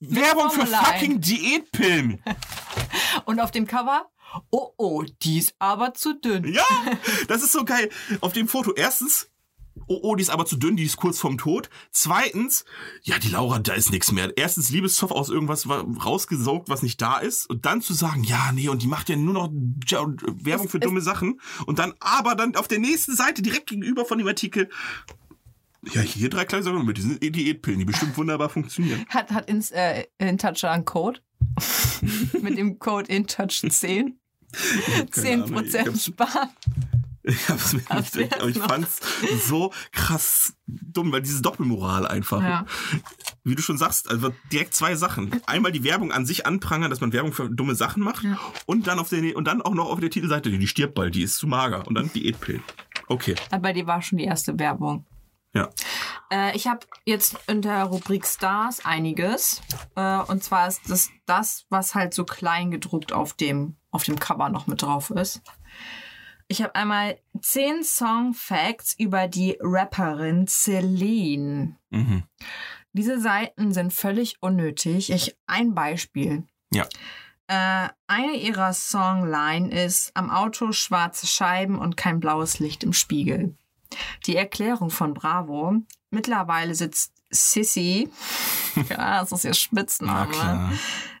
Werbung 0.00 0.50
für 0.50 0.66
fucking 0.66 1.20
Diätpillen. 1.20 2.22
Und 3.24 3.40
auf 3.40 3.50
dem 3.50 3.66
Cover, 3.66 4.06
oh 4.50 4.72
oh, 4.76 5.04
die 5.22 5.38
ist 5.38 5.54
aber 5.58 5.94
zu 5.94 6.14
dünn. 6.20 6.44
Ja, 6.52 6.64
das 7.28 7.42
ist 7.42 7.52
so 7.52 7.64
geil. 7.64 7.90
Auf 8.20 8.32
dem 8.32 8.48
Foto 8.48 8.72
erstens, 8.74 9.30
oh, 9.86 9.98
oh, 10.02 10.14
die 10.16 10.22
ist 10.22 10.30
aber 10.30 10.46
zu 10.46 10.56
dünn, 10.56 10.76
die 10.76 10.84
ist 10.84 10.96
kurz 10.96 11.18
vorm 11.18 11.38
Tod. 11.38 11.68
Zweitens, 11.90 12.64
ja, 13.02 13.18
die 13.18 13.28
Laura, 13.28 13.58
da 13.58 13.74
ist 13.74 13.90
nichts 13.90 14.12
mehr. 14.12 14.32
Erstens 14.36 14.70
Liebeszoff 14.70 15.10
aus 15.10 15.28
irgendwas 15.28 15.68
wa- 15.68 15.84
rausgesaugt, 16.04 16.68
was 16.68 16.82
nicht 16.82 17.00
da 17.02 17.18
ist. 17.18 17.48
Und 17.50 17.66
dann 17.66 17.80
zu 17.82 17.92
sagen, 17.94 18.24
ja, 18.24 18.50
nee, 18.52 18.68
und 18.68 18.82
die 18.82 18.86
macht 18.86 19.08
ja 19.08 19.16
nur 19.16 19.34
noch 19.34 19.50
Werbung 19.52 20.68
für 20.68 20.80
dumme 20.80 21.00
Sachen. 21.00 21.40
Und 21.66 21.78
dann 21.78 21.94
aber 22.00 22.34
dann 22.34 22.56
auf 22.56 22.68
der 22.68 22.78
nächsten 22.78 23.14
Seite 23.16 23.42
direkt 23.42 23.66
gegenüber 23.68 24.04
von 24.04 24.18
dem 24.18 24.26
Artikel, 24.28 24.68
ja, 25.92 26.00
hier 26.00 26.30
drei 26.30 26.46
kleine 26.46 26.64
Sachen 26.64 26.86
mit 26.86 26.96
diesen 26.96 27.20
Diätpillen, 27.20 27.78
die 27.78 27.84
bestimmt 27.84 28.16
wunderbar 28.16 28.48
funktionieren. 28.48 29.04
Hat, 29.10 29.30
hat 29.30 29.50
ins, 29.50 29.70
äh, 29.70 30.04
InTouch 30.18 30.64
einen 30.64 30.84
Code. 30.86 31.20
Mit 32.40 32.56
dem 32.58 32.78
Code 32.78 33.10
InTouch10. 33.12 34.12
Keine 35.10 35.44
Ahnung, 35.44 35.64
ich 35.64 35.74
10% 35.74 35.86
hab's- 35.86 36.04
sparen. 36.06 36.48
Ich 37.34 37.48
hab's 37.48 37.72
mir 37.72 37.80
nicht, 37.80 38.34
aber 38.38 38.48
ich 38.48 38.56
noch? 38.56 38.68
fand's 38.68 39.00
so 39.46 39.72
krass 39.92 40.54
dumm, 40.66 41.10
weil 41.10 41.22
diese 41.22 41.40
Doppelmoral 41.40 42.06
einfach. 42.06 42.42
Ja. 42.42 42.66
Wie 43.44 43.54
du 43.54 43.62
schon 43.62 43.78
sagst, 43.78 44.10
also 44.10 44.30
direkt 44.52 44.74
zwei 44.74 44.94
Sachen. 44.94 45.40
Einmal 45.46 45.72
die 45.72 45.84
Werbung 45.84 46.12
an 46.12 46.26
sich 46.26 46.44
anprangern, 46.44 46.90
dass 46.90 47.00
man 47.00 47.14
Werbung 47.14 47.32
für 47.32 47.48
dumme 47.48 47.74
Sachen 47.74 48.02
macht 48.02 48.26
und 48.66 48.86
dann 48.86 48.98
auf 48.98 49.08
der 49.08 49.36
und 49.36 49.46
dann 49.46 49.62
auch 49.62 49.72
noch 49.72 49.88
auf 49.88 50.00
der 50.00 50.10
Titelseite, 50.10 50.50
die 50.50 50.66
stirbt 50.66 50.94
bald, 50.94 51.14
die 51.14 51.22
ist 51.22 51.36
zu 51.36 51.46
mager 51.46 51.86
und 51.86 51.94
dann 51.94 52.12
Diätpillen. 52.12 52.62
Okay. 53.06 53.34
Aber 53.50 53.72
die 53.72 53.86
war 53.86 54.02
schon 54.02 54.18
die 54.18 54.24
erste 54.24 54.58
Werbung. 54.58 55.06
Ja. 55.54 55.70
Äh, 56.30 56.54
ich 56.56 56.66
habe 56.66 56.80
jetzt 57.06 57.38
in 57.46 57.62
der 57.62 57.84
Rubrik 57.84 58.26
Stars 58.26 58.84
einiges. 58.84 59.62
Äh, 59.94 60.18
und 60.18 60.42
zwar 60.42 60.68
ist 60.68 60.82
das 60.88 61.10
das, 61.26 61.64
was 61.70 61.94
halt 61.94 62.12
so 62.12 62.24
klein 62.24 62.70
gedruckt 62.70 63.12
auf 63.12 63.32
dem, 63.34 63.76
auf 63.90 64.02
dem 64.02 64.18
Cover 64.18 64.50
noch 64.50 64.66
mit 64.66 64.82
drauf 64.82 65.10
ist. 65.10 65.42
Ich 66.48 66.62
habe 66.62 66.74
einmal 66.74 67.18
10 67.40 67.84
Song 67.84 68.34
Facts 68.34 68.94
über 68.98 69.28
die 69.28 69.56
Rapperin 69.60 70.46
Celine. 70.46 71.76
Mhm. 71.90 72.24
Diese 72.92 73.20
Seiten 73.20 73.72
sind 73.72 73.92
völlig 73.92 74.36
unnötig. 74.40 75.10
Ich, 75.10 75.36
ein 75.46 75.74
Beispiel. 75.74 76.44
Ja. 76.70 76.86
Äh, 77.46 77.88
eine 78.06 78.34
ihrer 78.36 78.72
Songline 78.72 79.70
ist 79.70 80.12
am 80.14 80.30
Auto 80.30 80.72
schwarze 80.72 81.26
Scheiben 81.26 81.78
und 81.78 81.96
kein 81.96 82.20
blaues 82.20 82.58
Licht 82.58 82.84
im 82.84 82.92
Spiegel. 82.92 83.56
Die 84.26 84.36
Erklärung 84.36 84.90
von 84.90 85.14
Bravo. 85.14 85.74
Mittlerweile 86.10 86.74
sitzt 86.74 87.12
Sissy, 87.30 88.08
ja, 88.88 89.20
das 89.20 89.32
ist 89.32 89.44
ihr 89.44 89.50
Na 89.50 89.54
Spitzname. 89.54 90.78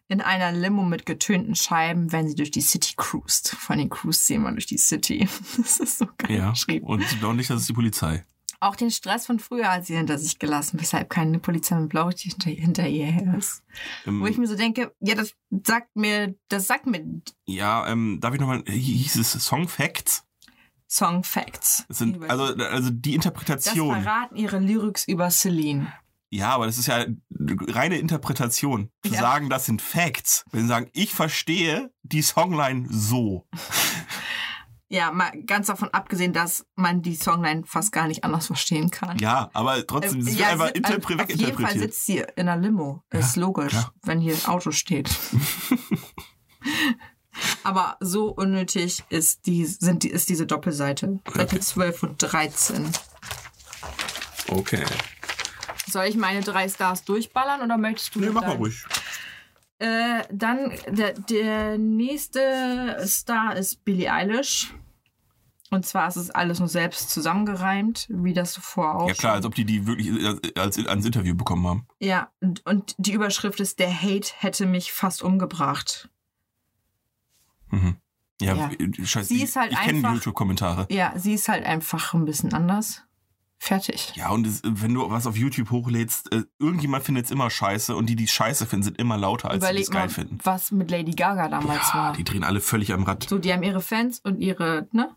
In 0.08 0.20
einer 0.20 0.52
Limo 0.52 0.84
mit 0.84 1.06
getönten 1.06 1.54
Scheiben, 1.54 2.12
wenn 2.12 2.28
sie 2.28 2.34
durch 2.34 2.50
die 2.50 2.60
City 2.60 2.94
cruist. 2.96 3.50
Von 3.50 3.78
den 3.78 3.88
Cruise 3.88 4.20
sehen 4.22 4.42
wir 4.42 4.52
durch 4.52 4.66
die 4.66 4.78
City. 4.78 5.28
Das 5.56 5.78
ist 5.80 5.98
so 5.98 6.06
geil 6.18 6.36
Ja. 6.36 6.50
geschrieben. 6.50 6.86
Und 6.86 7.00
nicht, 7.36 7.50
das 7.50 7.60
ist 7.62 7.68
die 7.68 7.72
Polizei. 7.74 8.24
Auch 8.60 8.76
den 8.76 8.90
Stress 8.90 9.26
von 9.26 9.40
früher 9.40 9.70
hat 9.70 9.84
sie 9.84 9.96
hinter 9.96 10.16
sich 10.18 10.38
gelassen, 10.38 10.80
weshalb 10.80 11.10
keine 11.10 11.38
Polizei 11.38 11.76
mit 11.78 11.90
Blaulicht 11.90 12.20
hinter, 12.20 12.50
hinter 12.50 12.88
ihr 12.88 13.06
her 13.06 13.34
ist. 13.36 13.62
Ähm, 14.06 14.20
Wo 14.20 14.26
ich 14.26 14.38
mir 14.38 14.46
so 14.46 14.56
denke, 14.56 14.94
ja, 15.00 15.14
das 15.14 15.34
sagt 15.64 15.94
mir, 15.96 16.34
das 16.48 16.66
sagt 16.66 16.86
mir 16.86 17.02
ja, 17.46 17.86
ähm, 17.88 18.18
darf 18.20 18.32
ich 18.32 18.40
nochmal, 18.40 18.62
hieß 18.66 19.16
es 19.16 19.32
Song 19.32 19.68
Facts? 19.68 20.24
Song 20.88 21.24
Facts. 21.24 21.84
Das 21.88 21.98
sind, 21.98 22.22
also, 22.30 22.44
also 22.44 22.90
die 22.90 23.10
das 23.16 23.26
Interpretation. 23.26 24.02
verraten 24.02 24.36
ihre 24.36 24.60
Lyrics 24.60 25.06
über 25.08 25.28
Celine. 25.30 25.92
Ja, 26.34 26.50
aber 26.50 26.66
das 26.66 26.78
ist 26.78 26.86
ja 26.88 27.04
reine 27.68 27.96
Interpretation. 27.98 28.90
Zu 29.06 29.12
Ja. 29.14 29.20
sagen, 29.20 29.48
das 29.50 29.66
sind 29.66 29.80
Facts. 29.80 30.44
Wenn 30.50 30.62
sie 30.62 30.66
sagen, 30.68 30.90
ich 30.92 31.14
verstehe 31.14 31.92
die 32.02 32.22
Songline 32.22 32.88
so. 32.90 33.46
Ja, 34.88 35.12
mal 35.12 35.30
ganz 35.46 35.68
davon 35.68 35.88
abgesehen, 35.90 36.32
dass 36.32 36.66
man 36.74 37.02
die 37.02 37.14
Songline 37.14 37.62
fast 37.66 37.92
gar 37.92 38.08
nicht 38.08 38.24
anders 38.24 38.46
verstehen 38.46 38.90
kann. 38.90 39.16
Ja, 39.18 39.48
aber 39.52 39.86
trotzdem, 39.86 40.20
es 40.20 40.26
Äh, 40.34 40.40
ja, 40.40 40.48
einfach 40.48 40.66
sie- 40.68 40.72
interpre 40.74 41.22
auf 41.22 41.30
jeden 41.30 41.58
Fall 41.58 41.78
sitzt 41.78 42.04
sie 42.06 42.18
in 42.36 42.48
einer 42.48 42.56
Limo. 42.60 43.02
ist 43.10 43.36
logisch, 43.36 43.72
klar. 43.72 43.92
wenn 44.02 44.20
hier 44.20 44.34
ein 44.34 44.44
Auto 44.46 44.72
steht. 44.72 45.10
Aber 47.64 47.96
so 48.00 48.28
unnötig 48.28 49.02
ist, 49.08 49.46
die, 49.46 49.64
sind, 49.66 50.02
die, 50.02 50.10
ist 50.10 50.28
diese 50.28 50.46
Doppelseite. 50.46 51.18
Seite 51.32 51.58
12 51.60 52.02
und 52.04 52.16
13. 52.22 52.90
Okay. 54.48 54.84
Soll 55.86 56.06
ich 56.06 56.16
meine 56.16 56.40
drei 56.40 56.68
Stars 56.68 57.04
durchballern 57.04 57.60
oder 57.62 57.76
möchtest 57.76 58.14
du 58.14 58.20
Nee, 58.20 58.30
mach 58.30 58.42
mal 58.42 58.56
ruhig. 58.56 58.84
Äh, 59.78 60.22
dann 60.30 60.72
der, 60.88 61.12
der 61.14 61.78
nächste 61.78 62.96
Star 63.06 63.56
ist 63.56 63.84
Billie 63.84 64.10
Eilish. 64.12 64.74
Und 65.70 65.84
zwar 65.84 66.06
ist 66.06 66.16
es 66.16 66.30
alles 66.30 66.60
nur 66.60 66.68
selbst 66.68 67.10
zusammengereimt, 67.10 68.06
wie 68.08 68.32
das 68.32 68.52
zuvor 68.52 68.94
auch. 68.94 69.08
Ja 69.08 69.14
klar, 69.14 69.32
als 69.32 69.44
ob 69.44 69.54
die 69.56 69.64
die 69.64 69.86
wirklich 69.86 70.08
äh, 70.08 70.60
als, 70.60 70.78
ans 70.86 71.04
Interview 71.04 71.34
bekommen 71.34 71.66
haben. 71.66 71.86
Ja, 71.98 72.30
und, 72.40 72.64
und 72.64 72.94
die 72.98 73.12
Überschrift 73.12 73.58
ist: 73.60 73.80
Der 73.80 73.92
Hate 73.92 74.30
hätte 74.38 74.66
mich 74.66 74.92
fast 74.92 75.22
umgebracht. 75.22 76.08
Mhm. 77.70 77.96
Ja, 78.40 78.54
Ja. 78.54 78.70
äh, 78.70 79.04
scheiße. 79.04 79.28
Sie 79.28 79.42
ist 79.42 79.56
halt 79.56 79.72
ich 79.72 79.80
kenne 79.80 80.02
die 80.02 80.14
YouTube-Kommentare. 80.14 80.86
Ja, 80.90 81.12
sie 81.16 81.34
ist 81.34 81.48
halt 81.48 81.64
einfach 81.64 82.14
ein 82.14 82.24
bisschen 82.24 82.52
anders. 82.52 83.02
Fertig. 83.64 84.12
Ja, 84.14 84.28
und 84.28 84.46
es, 84.46 84.60
wenn 84.62 84.92
du 84.92 85.10
was 85.10 85.26
auf 85.26 85.36
YouTube 85.38 85.70
hochlädst, 85.70 86.30
äh, 86.34 86.42
irgendjemand 86.58 87.02
findet 87.04 87.24
es 87.24 87.30
immer 87.30 87.48
scheiße 87.48 87.96
und 87.96 88.06
die, 88.10 88.14
die 88.16 88.24
es 88.24 88.30
scheiße 88.32 88.66
finden, 88.66 88.82
sind 88.82 88.98
immer 88.98 89.16
lauter, 89.16 89.48
als 89.50 89.60
die 89.60 89.60
die 89.60 89.66
Überleg 89.70 89.82
es 89.84 89.90
geil 89.90 90.02
mal, 90.02 90.08
finden. 90.10 90.38
was 90.42 90.70
mit 90.70 90.90
Lady 90.90 91.12
Gaga 91.12 91.48
damals 91.48 91.88
Ja, 91.88 91.94
war. 91.98 92.12
die 92.12 92.24
drehen 92.24 92.44
alle 92.44 92.60
völlig 92.60 92.92
am 92.92 93.04
Rad. 93.04 93.26
So, 93.26 93.38
die 93.38 93.52
haben 93.54 93.62
ihre 93.62 93.80
Fans 93.80 94.20
und 94.22 94.40
ihre, 94.42 94.86
ne? 94.92 95.16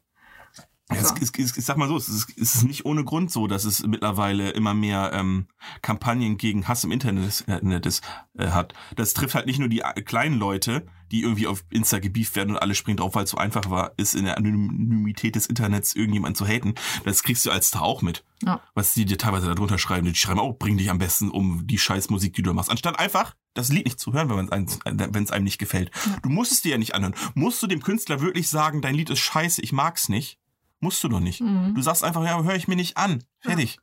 Ja, 0.89 0.95
es, 1.01 1.09
So. 1.09 1.15
es, 1.19 1.31
es, 1.37 1.57
ich 1.57 1.65
sag 1.65 1.75
mal 1.75 1.89
so, 1.89 1.97
es 1.97 2.07
ist, 2.07 2.29
es 2.37 2.55
ist 2.55 2.63
nicht 2.63 2.85
ohne 2.85 3.03
Grund 3.03 3.29
so, 3.29 3.47
dass 3.47 3.65
es 3.65 3.85
mittlerweile 3.85 4.51
immer 4.51 4.73
mehr 4.73 5.11
ähm, 5.13 5.47
Kampagnen 5.81 6.37
gegen 6.37 6.69
Hass 6.69 6.85
im 6.85 6.93
Internet, 6.93 7.43
äh, 7.49 7.55
Internet 7.57 8.01
äh, 8.37 8.47
hat. 8.51 8.73
Das 8.95 9.13
trifft 9.13 9.35
halt 9.35 9.47
nicht 9.47 9.59
nur 9.59 9.67
die 9.67 9.81
äh, 9.81 10.01
kleinen 10.01 10.39
Leute, 10.39 10.85
die 11.11 11.21
irgendwie 11.21 11.47
auf 11.47 11.63
Insta 11.69 11.99
gebieft 11.99 12.35
werden 12.35 12.51
und 12.51 12.61
alle 12.61 12.75
springen 12.75 12.97
drauf, 12.97 13.15
weil 13.15 13.23
es 13.23 13.31
so 13.31 13.37
einfach 13.37 13.69
war, 13.69 13.93
ist 13.97 14.15
in 14.15 14.25
der 14.25 14.37
Anonymität 14.37 15.35
des 15.35 15.47
Internets 15.47 15.95
irgendjemand 15.95 16.37
zu 16.37 16.45
haten. 16.45 16.75
Das 17.05 17.23
kriegst 17.23 17.45
du 17.45 17.51
als 17.51 17.67
Star 17.67 17.83
auch 17.83 18.01
mit. 18.01 18.23
Ja. 18.43 18.61
Was 18.73 18.93
die 18.93 19.05
dir 19.05 19.17
teilweise 19.17 19.47
da 19.47 19.55
drunter 19.55 19.77
schreiben. 19.77 20.05
Die 20.05 20.15
schreiben 20.15 20.39
auch, 20.39 20.53
bring 20.57 20.77
dich 20.77 20.89
am 20.89 20.99
besten 20.99 21.31
um 21.31 21.65
die 21.65 21.77
scheiß 21.77 22.09
Musik, 22.09 22.33
die 22.33 22.43
du 22.43 22.53
machst. 22.53 22.69
Anstatt 22.69 22.99
einfach 22.99 23.35
das 23.53 23.69
Lied 23.69 23.85
nicht 23.85 23.99
zu 23.99 24.13
hören, 24.13 24.29
wenn 24.29 25.23
es 25.23 25.31
einem, 25.31 25.43
nicht 25.43 25.57
gefällt. 25.57 25.91
Du 26.21 26.29
musst 26.29 26.51
es 26.51 26.61
dir 26.61 26.71
ja 26.71 26.77
nicht 26.77 26.93
anhören. 26.93 27.15
Musst 27.33 27.61
du 27.63 27.67
dem 27.67 27.81
Künstler 27.81 28.21
wirklich 28.21 28.49
sagen, 28.49 28.81
dein 28.81 28.95
Lied 28.95 29.09
ist 29.09 29.19
scheiße, 29.19 29.61
ich 29.61 29.71
mag's 29.71 30.09
nicht? 30.09 30.39
Musst 30.79 31.03
du 31.03 31.09
doch 31.09 31.19
nicht. 31.19 31.41
Mhm. 31.41 31.73
Du 31.73 31.81
sagst 31.81 32.03
einfach, 32.03 32.23
ja, 32.23 32.43
höre 32.43 32.55
ich 32.55 32.67
mir 32.67 32.75
nicht 32.75 32.97
an. 32.97 33.23
Fertig. 33.39 33.79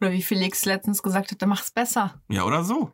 Oder 0.00 0.12
wie 0.12 0.22
Felix 0.22 0.64
letztens 0.64 1.02
gesagt 1.02 1.32
hat, 1.32 1.40
der 1.40 1.48
macht's 1.48 1.72
besser. 1.72 2.22
Ja, 2.28 2.44
oder 2.44 2.64
so. 2.64 2.92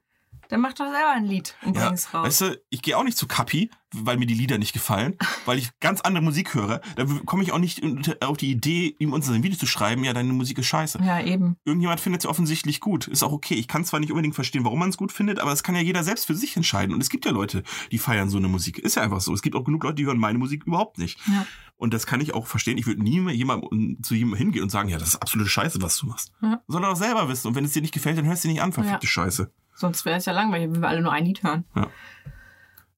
Dann 0.53 0.61
mach 0.61 0.74
doch 0.74 0.84
selber 0.84 1.12
ein 1.14 1.24
Lied 1.24 1.57
und 1.64 1.74
Ja, 1.74 1.86
bring's 1.86 2.12
raus. 2.12 2.26
weißt 2.26 2.40
du, 2.42 2.61
ich 2.68 2.82
gehe 2.82 2.98
auch 2.98 3.05
nicht 3.05 3.16
zu 3.16 3.26
Kapi, 3.26 3.70
weil 3.94 4.18
mir 4.18 4.26
die 4.26 4.34
Lieder 4.34 4.59
nicht 4.59 4.74
gefallen, 4.74 5.16
weil 5.46 5.57
ich 5.57 5.70
ganz 5.80 6.03
andere 6.03 6.22
Musik 6.22 6.53
höre. 6.53 6.82
Da 6.96 7.07
komme 7.24 7.42
ich 7.42 7.53
auch 7.53 7.59
nicht 7.59 7.82
auf 8.22 8.36
die 8.36 8.50
Idee, 8.50 8.94
ihm 8.98 9.14
unser 9.14 9.32
Video 9.42 9.57
zu 9.59 9.64
schreiben, 9.66 10.05
ja, 10.05 10.12
deine 10.12 10.30
Musik 10.34 10.59
ist 10.59 10.66
scheiße. 10.66 10.98
ja, 11.03 11.20
eben. 11.24 11.57
Irgendjemand 11.64 12.00
findet 12.00 12.20
sie 12.20 12.28
offensichtlich 12.28 12.80
gut. 12.80 13.09
Ist 13.09 13.22
auch 13.22 13.32
okay. 13.32 13.55
Ich 13.55 13.66
kann 13.66 13.86
zwar 13.86 13.98
nicht 14.00 14.12
unbedingt 14.12 14.34
verstehen, 14.34 14.64
warum 14.66 14.78
man 14.78 14.90
es 14.90 14.98
gut 14.98 15.11
findet, 15.11 15.38
aber 15.38 15.48
das 15.50 15.62
kann 15.62 15.74
ja 15.74 15.80
jeder 15.80 16.05
selbst 16.05 16.26
für 16.26 16.34
sich 16.34 16.55
entscheiden. 16.55 16.94
Und 16.94 17.00
es 17.00 17.09
gibt 17.09 17.24
ja 17.24 17.30
Leute, 17.32 17.62
die 17.90 17.96
feiern 17.98 18.28
so 18.28 18.36
eine 18.36 18.48
Musik. 18.48 18.78
Ist 18.78 18.96
ja 18.96 19.03
einfach 19.03 19.22
so. 19.22 19.32
Es 19.32 19.40
gibt 19.40 19.57
auch 19.57 19.64
genug 19.64 19.82
Leute, 19.84 19.94
die 19.94 20.05
hören 20.05 20.18
meine 20.18 20.38
Musik 20.38 20.64
überhaupt 20.66 20.98
nicht. 20.98 21.18
Ja. 21.28 21.46
Und 21.76 21.94
das 21.94 22.05
kann 22.07 22.20
ich 22.20 22.34
auch 22.34 22.46
verstehen. 22.46 22.76
Ich 22.76 22.86
würde 22.86 23.03
nie 23.03 23.20
mehr 23.20 23.34
jemand, 23.34 23.64
zu 24.05 24.14
jemandem 24.14 24.36
hingehen 24.38 24.62
und 24.64 24.68
sagen, 24.70 24.90
ja, 24.90 24.98
das 24.98 25.09
ist 25.09 25.16
absolute 25.16 25.48
Scheiße, 25.48 25.80
was 25.80 25.96
du 25.96 26.07
machst. 26.09 26.30
Ja. 26.42 26.61
Sondern 26.68 26.92
auch 26.92 26.96
selber 26.96 27.26
wissen. 27.30 27.48
Und 27.48 27.55
wenn 27.55 27.64
es 27.64 27.72
dir 27.72 27.80
nicht 27.80 27.94
gefällt, 27.94 28.18
dann 28.18 28.26
hörst 28.26 28.44
du 28.44 28.48
nicht 28.48 28.61
an, 28.61 28.72
verfickte 28.74 29.07
Ja. 29.07 29.11
Scheiße. 29.11 29.50
Sonst 29.74 30.04
wäre 30.04 30.18
es 30.18 30.26
ja 30.26 30.32
langweilig, 30.32 30.70
wenn 30.72 30.80
wir 30.82 30.88
alle 30.88 31.00
nur 31.00 31.12
ein 31.12 31.24
Lied 31.24 31.42
hören. 31.42 31.64
Ja. 31.74 31.88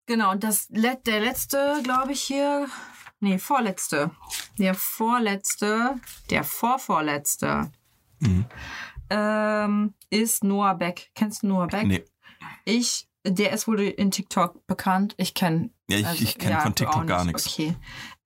Genau, 0.06 0.30
und 0.32 0.44
das 0.44 0.68
der 0.68 1.20
letzte, 1.20 1.80
glaube 1.82 2.12
ich, 2.12 2.20
hier. 2.22 2.66
Nee, 3.20 3.38
vorletzte. 3.38 4.10
Der 4.58 4.74
vorletzte, 4.74 5.94
der 6.30 6.44
vorvorletzte 6.44 7.70
Mhm. 8.20 8.44
ähm, 9.10 9.94
ist 10.10 10.44
Noah 10.44 10.74
Beck. 10.74 11.10
Kennst 11.14 11.42
du 11.42 11.48
Noah 11.48 11.66
Beck? 11.68 11.86
Nee. 11.86 12.04
Ich, 12.64 13.08
der 13.26 13.52
ist 13.52 13.66
wohl 13.66 13.80
in 13.80 14.10
TikTok 14.10 14.66
bekannt. 14.66 15.14
Ich 15.18 15.34
kenne 15.34 15.70
Ja, 15.88 16.12
ich, 16.12 16.22
ich 16.22 16.38
kenne 16.38 16.60
von 16.60 16.74
du 16.74 16.84
TikTok 16.84 17.06
gar 17.06 17.24
nicht. 17.24 17.34
nichts. 17.34 17.52
Okay. 17.52 17.74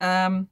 Ähm, 0.01 0.49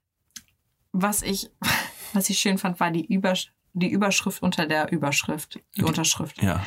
was 0.92 1.22
ich, 1.22 1.50
was 2.12 2.30
ich 2.30 2.38
schön 2.38 2.58
fand, 2.58 2.78
war 2.80 2.90
die, 2.90 3.04
Übersch 3.04 3.52
die 3.72 3.90
Überschrift 3.90 4.42
unter 4.42 4.66
der 4.66 4.90
Überschrift. 4.90 5.60
Die 5.76 5.82
Unterschrift. 5.84 6.40
Ja. 6.42 6.64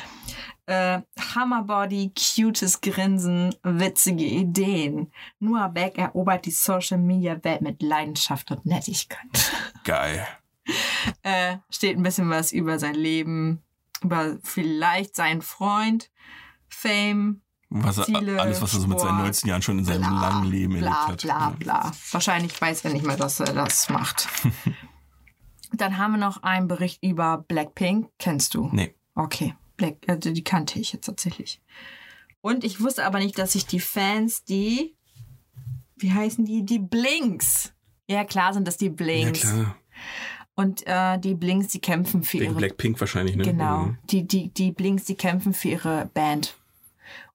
Äh, 0.70 1.01
Hammerbody, 1.34 2.11
cutes 2.15 2.80
Grinsen, 2.80 3.55
witzige 3.63 4.24
Ideen. 4.24 5.11
Noah 5.39 5.70
Beck 5.70 5.97
erobert 5.97 6.45
die 6.45 6.51
Social 6.51 6.99
Media 6.99 7.43
Welt 7.43 7.61
mit 7.61 7.82
Leidenschaft 7.82 8.51
und 8.51 8.67
Nettigkeit. 8.67 9.51
Geil. 9.84 10.28
äh, 11.24 11.57
steht 11.72 11.97
ein 11.97 12.03
bisschen 12.03 12.30
was 12.30 12.51
über 12.51 12.78
sein 12.78 12.93
Leben, 12.93 13.63
über 14.03 14.38
vielleicht 14.43 15.15
seinen 15.15 15.41
Freund, 15.41 16.11
Fame, 16.67 17.41
Was 17.72 17.97
er, 17.97 18.05
Ziele, 18.05 18.39
alles, 18.39 18.61
was 18.61 18.76
er 18.76 18.82
so 18.82 18.88
mit 18.88 18.99
seinen 18.99 19.15
Sport, 19.15 19.24
19 19.24 19.49
Jahren 19.49 19.61
schon 19.63 19.80
in 19.80 19.86
seinem 19.86 20.01
bla, 20.01 20.30
langen 20.30 20.51
Leben 20.51 20.76
erlebt 20.76 20.91
bla, 20.91 21.07
hat. 21.07 21.22
bla, 21.24 21.49
bla. 21.57 21.91
Wahrscheinlich 22.11 22.61
weiß 22.61 22.86
er 22.86 22.93
nicht 22.93 23.07
mehr, 23.07 23.17
dass 23.17 23.39
er 23.39 23.53
das 23.53 23.89
macht. 23.89 24.28
Dann 25.74 25.97
haben 25.97 26.11
wir 26.11 26.20
noch 26.20 26.43
einen 26.43 26.67
Bericht 26.67 27.03
über 27.03 27.39
Blackpink. 27.47 28.11
Kennst 28.20 28.53
du? 28.53 28.70
Nee. 28.72 28.93
Okay, 29.15 29.55
Black, 29.80 29.95
also 30.07 30.32
die 30.32 30.43
kannte 30.43 30.77
ich 30.80 30.91
jetzt 30.93 31.05
tatsächlich. 31.05 31.61
Und 32.41 32.63
ich 32.63 32.82
wusste 32.82 33.05
aber 33.05 33.19
nicht, 33.19 33.38
dass 33.39 33.53
sich 33.53 33.65
die 33.65 33.80
Fans, 33.80 34.43
die, 34.43 34.95
wie 35.97 36.11
heißen 36.13 36.45
die? 36.45 36.63
Die 36.65 36.80
Blinks. 36.80 37.73
Ja, 38.07 38.23
klar 38.25 38.53
sind 38.53 38.67
das 38.67 38.77
die 38.77 38.88
Ja, 38.88 38.91
Blinks. 38.91 39.41
klar. 39.41 39.75
Und 40.55 40.84
äh, 40.86 41.17
die 41.17 41.36
Blinks, 41.36 41.69
die 41.69 41.80
kämpfen 41.80 42.21
für 42.23 42.39
Wegen 42.39 42.51
ihre 42.51 42.55
Blackpink 42.55 42.99
wahrscheinlich, 42.99 43.36
ne? 43.38 43.43
Genau. 43.43 43.84
Mhm. 43.84 43.97
Die, 44.09 44.27
die, 44.27 44.49
die 44.53 44.71
Blinks, 44.73 45.05
die 45.05 45.15
kämpfen 45.15 45.53
für 45.53 45.69
ihre 45.69 46.09
Band. 46.13 46.55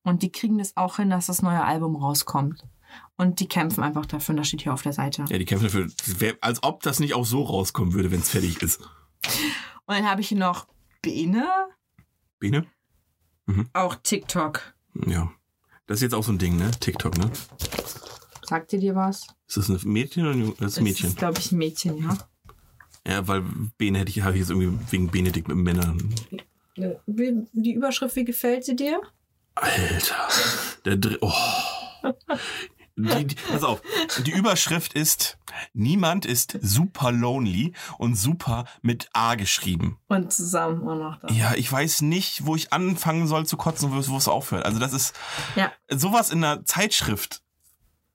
Und 0.03 0.23
die 0.23 0.31
kriegen 0.31 0.59
das 0.59 0.77
auch 0.77 0.97
hin, 0.97 1.09
dass 1.09 1.27
das 1.27 1.41
neue 1.41 1.65
Album 1.65 1.97
rauskommt. 1.97 2.63
Und 3.17 3.41
die 3.41 3.49
kämpfen 3.49 3.83
einfach 3.83 4.05
dafür, 4.07 4.35
und 4.35 4.37
das 4.39 4.49
steht 4.49 4.63
hier 4.63 4.75
auf 4.75 4.83
der 4.83 4.93
Seite. 4.93 5.25
Ja, 5.31 5.39
die 5.39 5.47
kämpfen 5.47 5.65
dafür, 5.65 5.89
als 6.43 6.63
ob 6.63 6.83
das 6.83 7.01
nicht 7.01 7.15
auch 7.15 7.25
so 7.25 7.43
rauskommen 7.43 7.95
würde, 7.95 8.11
wenn 8.11 8.21
es 8.21 8.29
fertig 8.29 8.61
ist. 8.63 8.81
Und 8.81 9.97
dann 9.97 10.09
habe 10.09 10.21
ich 10.21 10.29
hier 10.29 10.39
noch 10.39 10.67
Bene, 11.01 11.47
Bene? 12.45 12.67
auch 13.73 13.95
TikTok. 13.95 14.75
Ja. 15.07 15.33
Das 15.87 15.97
ist 15.99 16.03
jetzt 16.03 16.15
auch 16.15 16.23
so 16.25 16.33
ein 16.33 16.39
Ding, 16.39 16.57
ne? 16.59 16.71
TikTok, 16.79 17.17
ne? 17.17 17.31
Sagt 18.47 18.73
ihr 18.75 18.81
dir 18.81 18.95
was? 18.95 19.27
Ist 19.49 19.57
das 19.57 19.69
ein 19.71 19.79
Mädchen 19.85 20.25
oder 20.25 20.33
ein 20.35 20.41
Junge? 20.41 20.55
Das 20.59 20.73
ist 20.73 20.79
ein 20.79 20.85
Mädchen. 20.85 21.05
Das 21.05 21.13
ist, 21.13 21.19
glaube 21.19 21.39
ich, 21.39 21.53
ein 21.53 21.59
Mädchen, 21.59 21.97
ja. 21.99 22.19
Ja, 23.07 23.27
weil 23.29 23.43
Bene 23.79 23.99
hätte 24.01 24.11
ich, 24.11 24.21
habe 24.23 24.35
ich 24.35 24.41
jetzt 24.41 24.51
irgendwie 24.51 24.79
wegen 24.91 25.11
Benedikt 25.11 25.49
mit 25.49 25.57
Männern. 25.57 26.15
Wie- 27.07 27.47
Die 27.53 27.73
Überschrift, 27.73 28.17
wie 28.17 28.25
gefällt 28.25 28.65
sie 28.67 28.77
dir? 28.77 29.01
Alter. 29.55 30.29
Der 30.85 30.97
Dr 30.97 31.19
oh. 31.23 31.33
Die, 32.97 33.25
die, 33.27 33.35
pass 33.35 33.65
auf. 33.65 33.83
Die 34.25 34.31
Überschrift 34.31 34.93
ist, 34.93 35.37
niemand 35.73 36.27
ist 36.27 36.59
super 36.63 37.11
lonely 37.11 37.73
und 37.99 38.15
super 38.15 38.67
mit 38.83 39.09
A 39.13 39.35
geschrieben. 39.35 39.99
Und 40.09 40.33
zusammen 40.33 40.87
auch 40.89 40.95
noch 40.95 41.19
da. 41.21 41.33
Ja, 41.35 41.55
ich 41.55 41.71
weiß 41.71 42.03
nicht, 42.03 42.47
wo 42.47 42.55
ich 42.55 42.73
anfangen 42.73 43.27
soll 43.27 43.47
zu 43.47 43.57
kotzen 43.57 43.91
und 43.93 44.09
wo 44.09 44.17
es- 44.17 44.29
aufhört. 44.29 44.65
Also 44.65 44.79
das 44.79 44.93
ist 44.93 45.15
Ja. 45.57 45.73
sowas 45.91 46.31
in 46.31 46.45
einer 46.45 46.65
Zeitschrift 46.65 47.41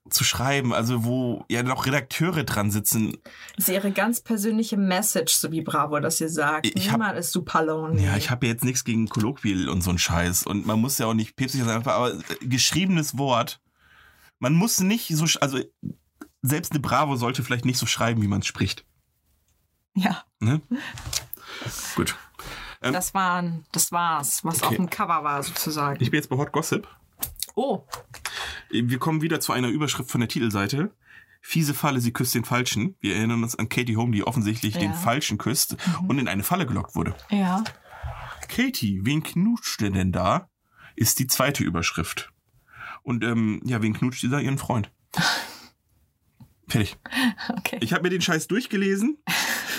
zu 0.08 0.24
schreiben, 0.24 0.72
also 0.72 1.04
wo 1.04 1.44
ja 1.50 1.62
noch 1.62 1.84
Redakteure 1.84 2.42
dran 2.44 2.70
sitzen. 2.70 3.18
Das 3.56 3.68
ist 3.68 3.74
ihre 3.74 3.92
ganz 3.92 4.22
persönliche 4.22 4.78
Message, 4.78 5.34
so 5.34 5.52
wie 5.52 5.60
Bravo 5.60 6.00
das 6.00 6.18
hier 6.18 6.30
sagt. 6.30 6.66
Ich 6.66 6.86
hab- 6.90 6.98
Niemand 7.00 7.18
ist 7.18 7.32
super 7.32 7.62
lonely. 7.62 8.02
Ja, 8.02 8.16
ich 8.16 8.30
habe 8.30 8.46
ja 8.46 8.52
jetzt 8.52 8.64
nichts 8.64 8.82
gegen 8.84 9.08
Kolloquial 9.10 9.68
und 9.68 9.82
so 9.82 9.90
ein 9.90 9.98
Scheiß. 9.98 10.46
Und 10.46 10.66
man 10.66 10.80
muss 10.80 10.96
ja 10.98 11.04
auch 11.06 11.14
nicht 11.14 11.36
päpstlich 11.36 11.64
sein, 11.64 11.76
aber 11.86 12.14
äh, 12.14 12.18
geschriebenes 12.46 13.18
Wort, 13.18 13.60
man 14.40 14.54
muss 14.54 14.80
nicht 14.80 15.08
so, 15.14 15.26
also 15.40 15.60
selbst 16.42 16.72
eine 16.72 16.80
Bravo 16.80 17.14
sollte 17.16 17.44
vielleicht 17.44 17.64
nicht 17.64 17.78
so 17.78 17.86
schreiben, 17.86 18.20
wie 18.22 18.28
man 18.28 18.40
es 18.40 18.46
spricht. 18.46 18.84
ja. 19.94 20.24
Ne? 20.40 20.60
Gut. 21.96 22.16
Ähm, 22.82 22.92
Das, 22.94 23.12
waren, 23.14 23.64
das 23.72 23.92
war's, 23.92 24.42
was 24.44 24.56
Okay. 24.62 24.66
auf 24.66 24.76
dem 24.76 24.90
Cover 24.90 25.22
war, 25.22 25.42
sozusagen. 25.42 26.02
Ich 26.02 26.10
bin 26.10 26.18
jetzt 26.18 26.28
bei 26.30 26.36
Hot 26.36 26.50
Gossip. 26.52 26.88
Oh, 27.54 27.84
Wir 28.70 28.98
kommen 28.98 29.20
wieder 29.20 29.40
zu 29.40 29.52
einer 29.52 29.68
Überschrift 29.68 30.10
von 30.10 30.20
der 30.20 30.28
Titelseite. 30.28 30.94
Fiese 31.42 31.74
Falle, 31.74 32.00
sie 32.00 32.12
küsst 32.12 32.34
den 32.34 32.44
Falschen. 32.44 32.96
Wir 33.00 33.16
erinnern 33.16 33.42
uns 33.42 33.54
an 33.58 33.68
Katie 33.68 33.96
Home, 33.96 34.12
die 34.12 34.26
offensichtlich 34.26 34.74
den 34.74 34.92
Ja. 34.92 34.96
Falschen 34.96 35.36
küsst 35.38 35.76
und 36.08 36.18
in 36.18 36.28
eine 36.28 36.42
Falle 36.42 36.64
gelockt 36.66 36.94
wurde. 36.94 37.14
ja. 37.30 37.62
Katie, 38.48 39.00
wen 39.04 39.22
knutscht 39.22 39.80
denn 39.80 40.10
da? 40.12 40.48
Ist 40.96 41.18
die 41.20 41.26
zweite 41.28 41.62
Überschrift. 41.62 42.32
Und 43.02 43.24
ähm, 43.24 43.60
ja, 43.64 43.82
wen 43.82 43.94
knutscht 43.94 44.22
dieser 44.22 44.40
ihren 44.40 44.58
Freund? 44.58 44.90
Fertig. 46.68 46.96
Okay. 47.48 47.78
Ich 47.80 47.92
habe 47.92 48.04
mir 48.04 48.10
den 48.10 48.20
Scheiß 48.20 48.46
durchgelesen. 48.46 49.18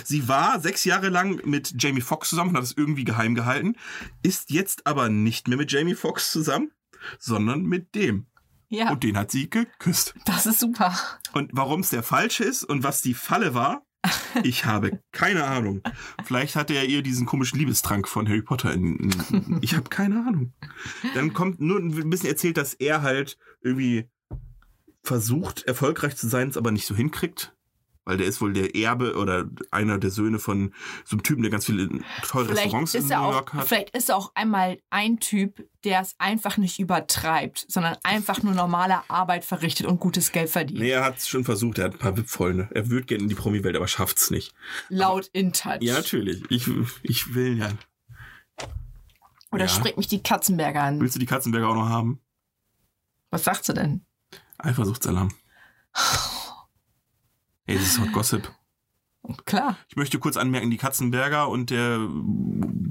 Sie 0.03 0.27
war 0.27 0.59
sechs 0.59 0.83
Jahre 0.83 1.07
lang 1.09 1.39
mit 1.45 1.81
Jamie 1.81 2.01
Foxx 2.01 2.29
zusammen 2.29 2.49
und 2.49 2.57
hat 2.57 2.63
es 2.63 2.75
irgendwie 2.75 3.05
geheim 3.05 3.33
gehalten. 3.33 3.75
Ist 4.23 4.49
jetzt 4.51 4.85
aber 4.87 5.07
nicht 5.07 5.47
mehr 5.47 5.57
mit 5.57 5.71
Jamie 5.71 5.95
Foxx 5.95 6.31
zusammen, 6.31 6.71
sondern 7.17 7.63
mit 7.63 7.95
dem. 7.95 8.25
ja, 8.67 8.91
Und 8.91 9.03
den 9.03 9.17
hat 9.17 9.31
sie 9.31 9.49
geküsst. 9.49 10.15
das 10.25 10.45
ist 10.45 10.59
super. 10.59 10.93
Und 11.33 11.51
warum 11.53 11.79
es 11.79 11.91
der 11.91 12.03
falsche 12.03 12.43
ist 12.43 12.63
und 12.63 12.83
was 12.83 13.01
die 13.01 13.13
Falle 13.13 13.53
war, 13.53 13.85
ich 14.43 14.65
habe 14.65 14.99
keine 15.11 15.43
Ahnung. 15.43 15.81
Vielleicht 16.23 16.55
hatte 16.55 16.73
er 16.73 16.85
ihr 16.85 17.03
diesen 17.03 17.25
komischen 17.25 17.59
Liebestrank 17.59 18.07
von 18.07 18.27
Harry 18.27 18.41
Potter. 18.41 18.73
In, 18.73 18.97
in, 18.97 19.59
ich 19.61 19.75
habe 19.75 19.89
keine 19.89 20.25
Ahnung. 20.25 20.53
Dann 21.13 21.33
kommt 21.33 21.61
nur 21.61 21.79
ein 21.79 22.09
bisschen 22.09 22.29
erzählt, 22.29 22.57
dass 22.57 22.73
er 22.73 23.01
halt 23.01 23.37
irgendwie 23.61 24.09
versucht, 25.03 25.63
erfolgreich 25.63 26.15
zu 26.15 26.27
sein, 26.27 26.49
es 26.49 26.57
aber 26.57 26.71
nicht 26.71 26.85
so 26.85 26.95
hinkriegt. 26.95 27.55
Weil 28.03 28.17
der 28.17 28.25
ist 28.25 28.41
wohl 28.41 28.51
der 28.51 28.75
Erbe 28.75 29.15
oder 29.15 29.45
einer 29.69 29.99
der 29.99 30.09
Söhne 30.09 30.39
von 30.39 30.73
so 31.05 31.15
einem 31.15 31.23
Typen, 31.23 31.43
der 31.43 31.51
ganz 31.51 31.65
viele 31.67 31.87
teure 32.27 32.45
Vielleicht 32.45 32.63
Restaurants 32.65 32.95
in 32.95 33.03
New 33.03 33.11
er 33.11 33.21
auch, 33.21 33.31
York 33.33 33.53
hat. 33.53 33.67
vielleicht 33.67 33.89
ist 33.95 34.09
er 34.09 34.17
auch 34.17 34.31
einmal 34.33 34.79
ein 34.89 35.19
Typ, 35.19 35.67
der 35.83 36.01
es 36.01 36.15
einfach 36.17 36.57
nicht 36.57 36.79
übertreibt, 36.79 37.63
sondern 37.69 37.95
einfach 38.01 38.41
nur 38.41 38.53
normale 38.55 39.07
Arbeit 39.07 39.45
verrichtet 39.45 39.85
und 39.85 39.99
gutes 39.99 40.31
Geld 40.31 40.49
verdient. 40.49 40.79
Nee, 40.79 40.89
er 40.89 41.03
hat 41.03 41.17
es 41.19 41.27
schon 41.27 41.43
versucht, 41.43 41.77
er 41.77 41.85
hat 41.85 41.93
ein 41.93 41.99
paar 41.99 42.17
VIP-Freunde. 42.17 42.69
Er 42.73 42.89
würde 42.89 43.05
gerne 43.05 43.23
in 43.23 43.29
die 43.29 43.35
Promi-Welt, 43.35 43.75
aber 43.75 43.87
schafft's 43.87 44.31
nicht. 44.31 44.51
Laut 44.89 45.27
InTouch. 45.33 45.77
Ja, 45.81 45.93
natürlich. 45.93 46.41
Ich, 46.49 46.67
ich 47.03 47.35
will 47.35 47.57
ja. 47.59 47.69
Oder 49.51 49.65
Ja. 49.65 49.69
springt 49.69 49.97
mich 49.97 50.07
die 50.07 50.23
Katzenberger 50.23 50.81
an. 50.81 50.99
Willst 51.01 51.15
du 51.15 51.19
die 51.19 51.25
Katzenberger 51.27 51.69
auch 51.69 51.75
noch 51.75 51.89
haben? 51.89 52.19
Was 53.29 53.43
sagt 53.43 53.65
sie 53.65 53.73
denn? 53.75 54.05
Eifersuchtsalarm. 54.57 55.31
Hey, 57.71 57.77
das 57.77 57.87
ist 57.87 58.01
Hot 58.01 58.11
Gossip. 58.11 58.51
Klar. 59.45 59.77
Ich 59.87 59.95
möchte 59.95 60.19
kurz 60.19 60.35
anmerken, 60.35 60.69
die 60.69 60.75
Katzenberger 60.75 61.47
und 61.47 61.69
der 61.69 62.05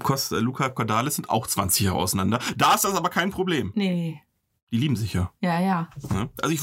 Costa, 0.02 0.38
Luca 0.38 0.70
Cordalis 0.70 1.16
sind 1.16 1.28
auch 1.28 1.46
20 1.46 1.84
Jahre 1.84 1.98
auseinander. 1.98 2.40
Da 2.56 2.74
ist 2.74 2.84
das 2.84 2.94
aber 2.94 3.10
kein 3.10 3.30
Problem. 3.30 3.72
Nee. 3.74 4.22
Die 4.70 4.78
lieben 4.78 4.96
sich 4.96 5.12
ja. 5.12 5.30
Ja, 5.42 5.60
ja. 5.60 5.90
Also 6.40 6.54
ich, 6.54 6.62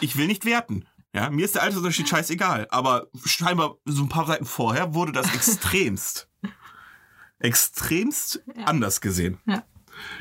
ich 0.00 0.16
will 0.16 0.28
nicht 0.28 0.46
werten. 0.46 0.86
Ja, 1.14 1.28
mir 1.28 1.44
ist 1.44 1.56
der 1.56 1.62
Altersunterschied 1.62 2.08
scheißegal. 2.08 2.68
Aber 2.70 3.08
scheinbar 3.26 3.76
so 3.84 4.02
ein 4.02 4.08
paar 4.08 4.24
Seiten 4.24 4.46
vorher 4.46 4.94
wurde 4.94 5.12
das 5.12 5.34
extremst, 5.34 6.30
extremst 7.38 8.42
anders 8.64 9.02
gesehen. 9.02 9.40
Ja. 9.44 9.62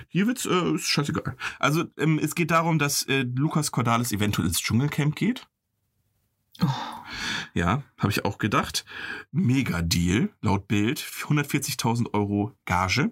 Hier 0.10 0.28
wird's 0.28 0.46
äh, 0.46 0.78
scheißegal. 0.78 1.38
Also 1.60 1.86
ähm, 1.98 2.20
es 2.22 2.36
geht 2.36 2.52
darum, 2.52 2.78
dass 2.78 3.04
äh, 3.04 3.22
Lukas 3.22 3.72
Cordalis 3.72 4.12
eventuell 4.12 4.50
ins 4.50 4.60
Dschungelcamp 4.60 5.16
geht. 5.16 5.48
Ja, 7.54 7.84
habe 7.98 8.12
ich 8.12 8.26
auch 8.26 8.38
gedacht. 8.38 8.86
Mega 9.32 9.82
Deal, 9.82 10.30
laut 10.42 10.68
Bild. 10.68 11.00
140.000 11.00 12.14
Euro 12.14 12.54
Gage. 12.66 13.12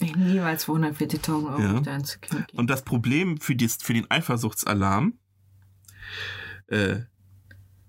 Ich 0.00 0.14
niemals 0.16 0.64
für 0.64 0.72
140.000 0.72 1.46
Euro 1.48 1.60
Ja. 1.60 1.80
da 1.80 1.94
ins 1.96 2.20
Kino 2.20 2.42
gehen. 2.46 2.58
Und 2.58 2.70
das 2.70 2.82
Problem 2.84 3.40
für, 3.40 3.54
dies, 3.54 3.76
für 3.82 3.92
den 3.94 4.10
Eifersuchtsalarm, 4.10 5.14
äh, 6.68 7.00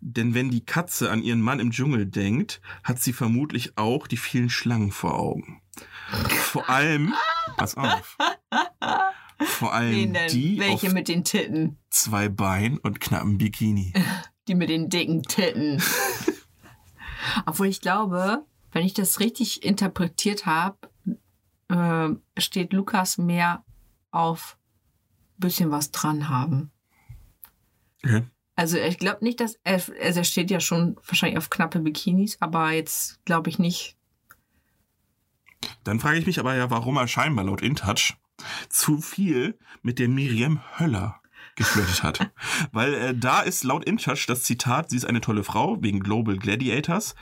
denn 0.01 0.33
wenn 0.33 0.51
die 0.51 0.65
Katze 0.65 1.09
an 1.11 1.23
ihren 1.23 1.41
Mann 1.41 1.59
im 1.59 1.71
Dschungel 1.71 2.05
denkt, 2.05 2.59
hat 2.83 2.99
sie 2.99 3.13
vermutlich 3.13 3.77
auch 3.77 4.05
die 4.07 4.17
vielen 4.17 4.49
Schlangen 4.49 4.91
vor 4.91 5.17
Augen. 5.17 5.61
Vor 6.29 6.69
allem, 6.69 7.13
pass 7.55 7.75
auf, 7.75 8.17
vor 9.39 9.73
allem 9.73 10.15
die 10.31 10.59
Welche 10.59 10.89
mit 10.89 11.07
den 11.07 11.23
Titten? 11.23 11.77
zwei 11.89 12.29
Beinen 12.29 12.77
und 12.79 12.99
knappen 12.99 13.37
Bikini. 13.37 13.93
Die 14.49 14.55
mit 14.55 14.67
den 14.67 14.89
dicken 14.89 15.23
Titten. 15.23 15.81
Obwohl 17.45 17.67
ich 17.67 17.79
glaube, 17.79 18.43
wenn 18.73 18.85
ich 18.85 18.93
das 18.93 19.21
richtig 19.21 19.63
interpretiert 19.63 20.45
habe, 20.45 20.77
äh, 21.69 22.09
steht 22.41 22.73
Lukas 22.73 23.17
mehr 23.17 23.63
auf 24.11 24.57
bisschen 25.37 25.71
was 25.71 25.91
dran 25.91 26.27
haben. 26.27 26.71
Okay. 28.03 28.23
Also 28.55 28.77
ich 28.77 28.99
glaube 28.99 29.23
nicht, 29.23 29.39
dass 29.39 29.57
er, 29.63 29.75
also 29.75 30.19
er 30.19 30.23
steht 30.23 30.51
ja 30.51 30.59
schon 30.59 30.97
wahrscheinlich 31.07 31.37
auf 31.37 31.49
knappe 31.49 31.79
Bikinis, 31.79 32.37
aber 32.39 32.71
jetzt 32.71 33.23
glaube 33.25 33.49
ich 33.49 33.59
nicht. 33.59 33.97
Dann 35.83 35.99
frage 35.99 36.17
ich 36.17 36.25
mich 36.25 36.39
aber 36.39 36.55
ja, 36.55 36.69
warum 36.69 36.97
er 36.97 37.07
scheinbar 37.07 37.45
laut 37.45 37.61
InTouch 37.61 38.15
zu 38.69 39.01
viel 39.01 39.57
mit 39.81 39.99
der 39.99 40.09
Miriam 40.09 40.61
Höller 40.79 41.21
geflirtet 41.55 42.03
hat. 42.03 42.31
Weil 42.71 42.93
äh, 42.93 43.15
da 43.15 43.41
ist 43.41 43.63
laut 43.63 43.85
InTouch 43.85 44.25
das 44.27 44.43
Zitat, 44.43 44.89
sie 44.89 44.97
ist 44.97 45.05
eine 45.05 45.21
tolle 45.21 45.43
Frau, 45.43 45.81
wegen 45.81 45.99
Global 45.99 46.37
Gladiators. 46.37 47.15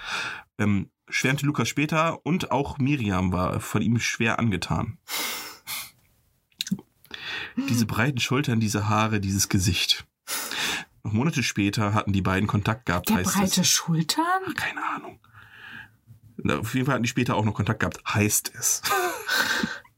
Ähm, 0.58 0.90
schwärmte 1.10 1.46
Lukas 1.46 1.68
später 1.68 2.26
und 2.26 2.52
auch 2.52 2.78
Miriam 2.78 3.34
war 3.34 3.60
von 3.60 3.82
ihm 3.82 4.00
schwer 4.00 4.40
angetan. 4.40 4.98
Diese 7.58 7.86
breiten 7.86 8.20
Schultern, 8.20 8.60
diese 8.60 8.88
Haare, 8.88 9.20
dieses 9.20 9.50
Gesicht. 9.50 10.06
Noch 11.04 11.12
Monate 11.12 11.44
später 11.44 11.94
hatten 11.94 12.14
die 12.14 12.22
beiden 12.22 12.48
Kontakt 12.48 12.86
gehabt, 12.86 13.10
Der 13.10 13.18
heißt 13.18 13.34
breite 13.34 13.62
es. 13.62 13.68
Schultern? 13.70 14.54
Keine 14.56 14.84
Ahnung. 14.86 15.20
Auf 16.48 16.74
jeden 16.74 16.86
Fall 16.86 16.96
hatten 16.96 17.04
die 17.04 17.10
später 17.10 17.36
auch 17.36 17.44
noch 17.46 17.54
Kontakt 17.54 17.82
gehabt, 17.82 18.02
heißt 18.08 18.54
es. 18.56 18.82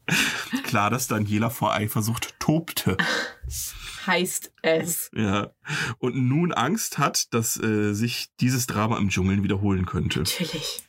Klar, 0.64 0.89
dass 0.89 1.08
Daniela 1.08 1.49
vor 1.49 1.74
Eifersucht 1.74 2.39
tobte. 2.39 2.97
Heißt 4.06 4.51
es. 4.62 5.10
Ja. 5.16 5.51
Und 5.97 6.16
nun 6.16 6.51
Angst 6.54 6.97
hat, 6.97 7.34
dass 7.34 7.58
äh, 7.62 7.93
sich 7.93 8.30
dieses 8.41 8.68
Drama 8.68 8.97
im 8.97 9.10
Dschungel 9.10 9.41
wiederholen 9.43 9.86
könnte. 9.86 10.20
Natürlich. 10.20 10.84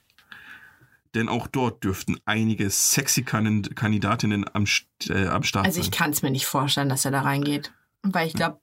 Denn 1.15 1.29
auch 1.29 1.47
dort 1.47 1.85
dürften 1.85 2.19
einige 2.25 2.69
sexy 2.71 3.23
Kan- 3.23 3.63
Kandidatinnen 3.75 4.45
am, 4.53 4.65
äh, 5.09 5.27
am 5.29 5.45
Start 5.45 5.65
Also 5.65 5.79
ich 5.79 5.87
sein. 5.87 5.93
kann 5.93 6.11
es 6.11 6.23
mir 6.23 6.31
nicht 6.33 6.47
vorstellen, 6.47 6.89
dass 6.89 7.05
er 7.05 7.13
da 7.13 7.21
reingeht. 7.23 7.73
Weil 8.03 8.27
ich 8.27 8.35
glaube, 8.35 8.59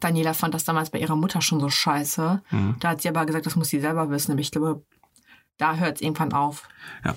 Daniela 0.00 0.34
fand 0.34 0.52
das 0.52 0.64
damals 0.64 0.90
bei 0.90 0.98
ihrer 0.98 1.16
Mutter 1.16 1.40
schon 1.40 1.60
so 1.60 1.70
scheiße. 1.70 2.42
Mhm. 2.50 2.76
Da 2.80 2.90
hat 2.90 3.00
sie 3.02 3.08
aber 3.08 3.24
gesagt, 3.24 3.46
das 3.46 3.56
muss 3.56 3.68
sie 3.68 3.80
selber 3.80 4.10
wissen. 4.10 4.32
Aber 4.32 4.40
ich 4.42 4.50
glaube, 4.50 4.84
da 5.56 5.76
hört 5.76 5.96
es 5.96 6.02
irgendwann 6.02 6.34
auf. 6.34 6.68
Ja. 7.04 7.16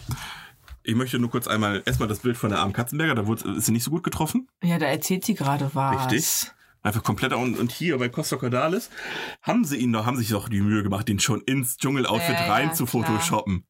Ich 0.87 0.95
möchte 0.95 1.19
nur 1.19 1.29
kurz 1.29 1.49
einmal 1.49 1.83
erstmal 1.85 2.07
das 2.07 2.19
Bild 2.19 2.37
von 2.37 2.49
der 2.49 2.59
armen 2.59 2.71
Katzenberger, 2.71 3.13
da 3.13 3.27
wurde, 3.27 3.57
ist 3.57 3.65
sie 3.65 3.73
nicht 3.73 3.83
so 3.83 3.91
gut 3.91 4.05
getroffen. 4.05 4.47
Ja, 4.63 4.79
da 4.79 4.85
erzählt 4.85 5.25
sie 5.25 5.33
gerade 5.33 5.69
was. 5.73 6.09
Richtig. 6.13 6.49
Einfach 6.81 7.03
komplett 7.03 7.33
und, 7.33 7.59
und 7.59 7.73
hier 7.73 7.97
bei 7.97 8.07
Costa 8.07 8.37
Cordalis 8.37 8.89
haben 9.41 9.65
sie 9.65 9.75
ihn 9.75 9.91
doch, 9.91 10.05
haben 10.05 10.15
sich 10.15 10.29
doch 10.29 10.47
die 10.47 10.61
Mühe 10.61 10.83
gemacht, 10.83 11.09
den 11.09 11.19
schon 11.19 11.41
ins 11.41 11.75
Dschungeloutfit 11.75 12.35
Ja, 12.35 12.45
ja, 12.47 12.53
rein 12.53 12.73
zu 12.73 12.85
klar. 12.85 13.03
photoshoppen. 13.03 13.65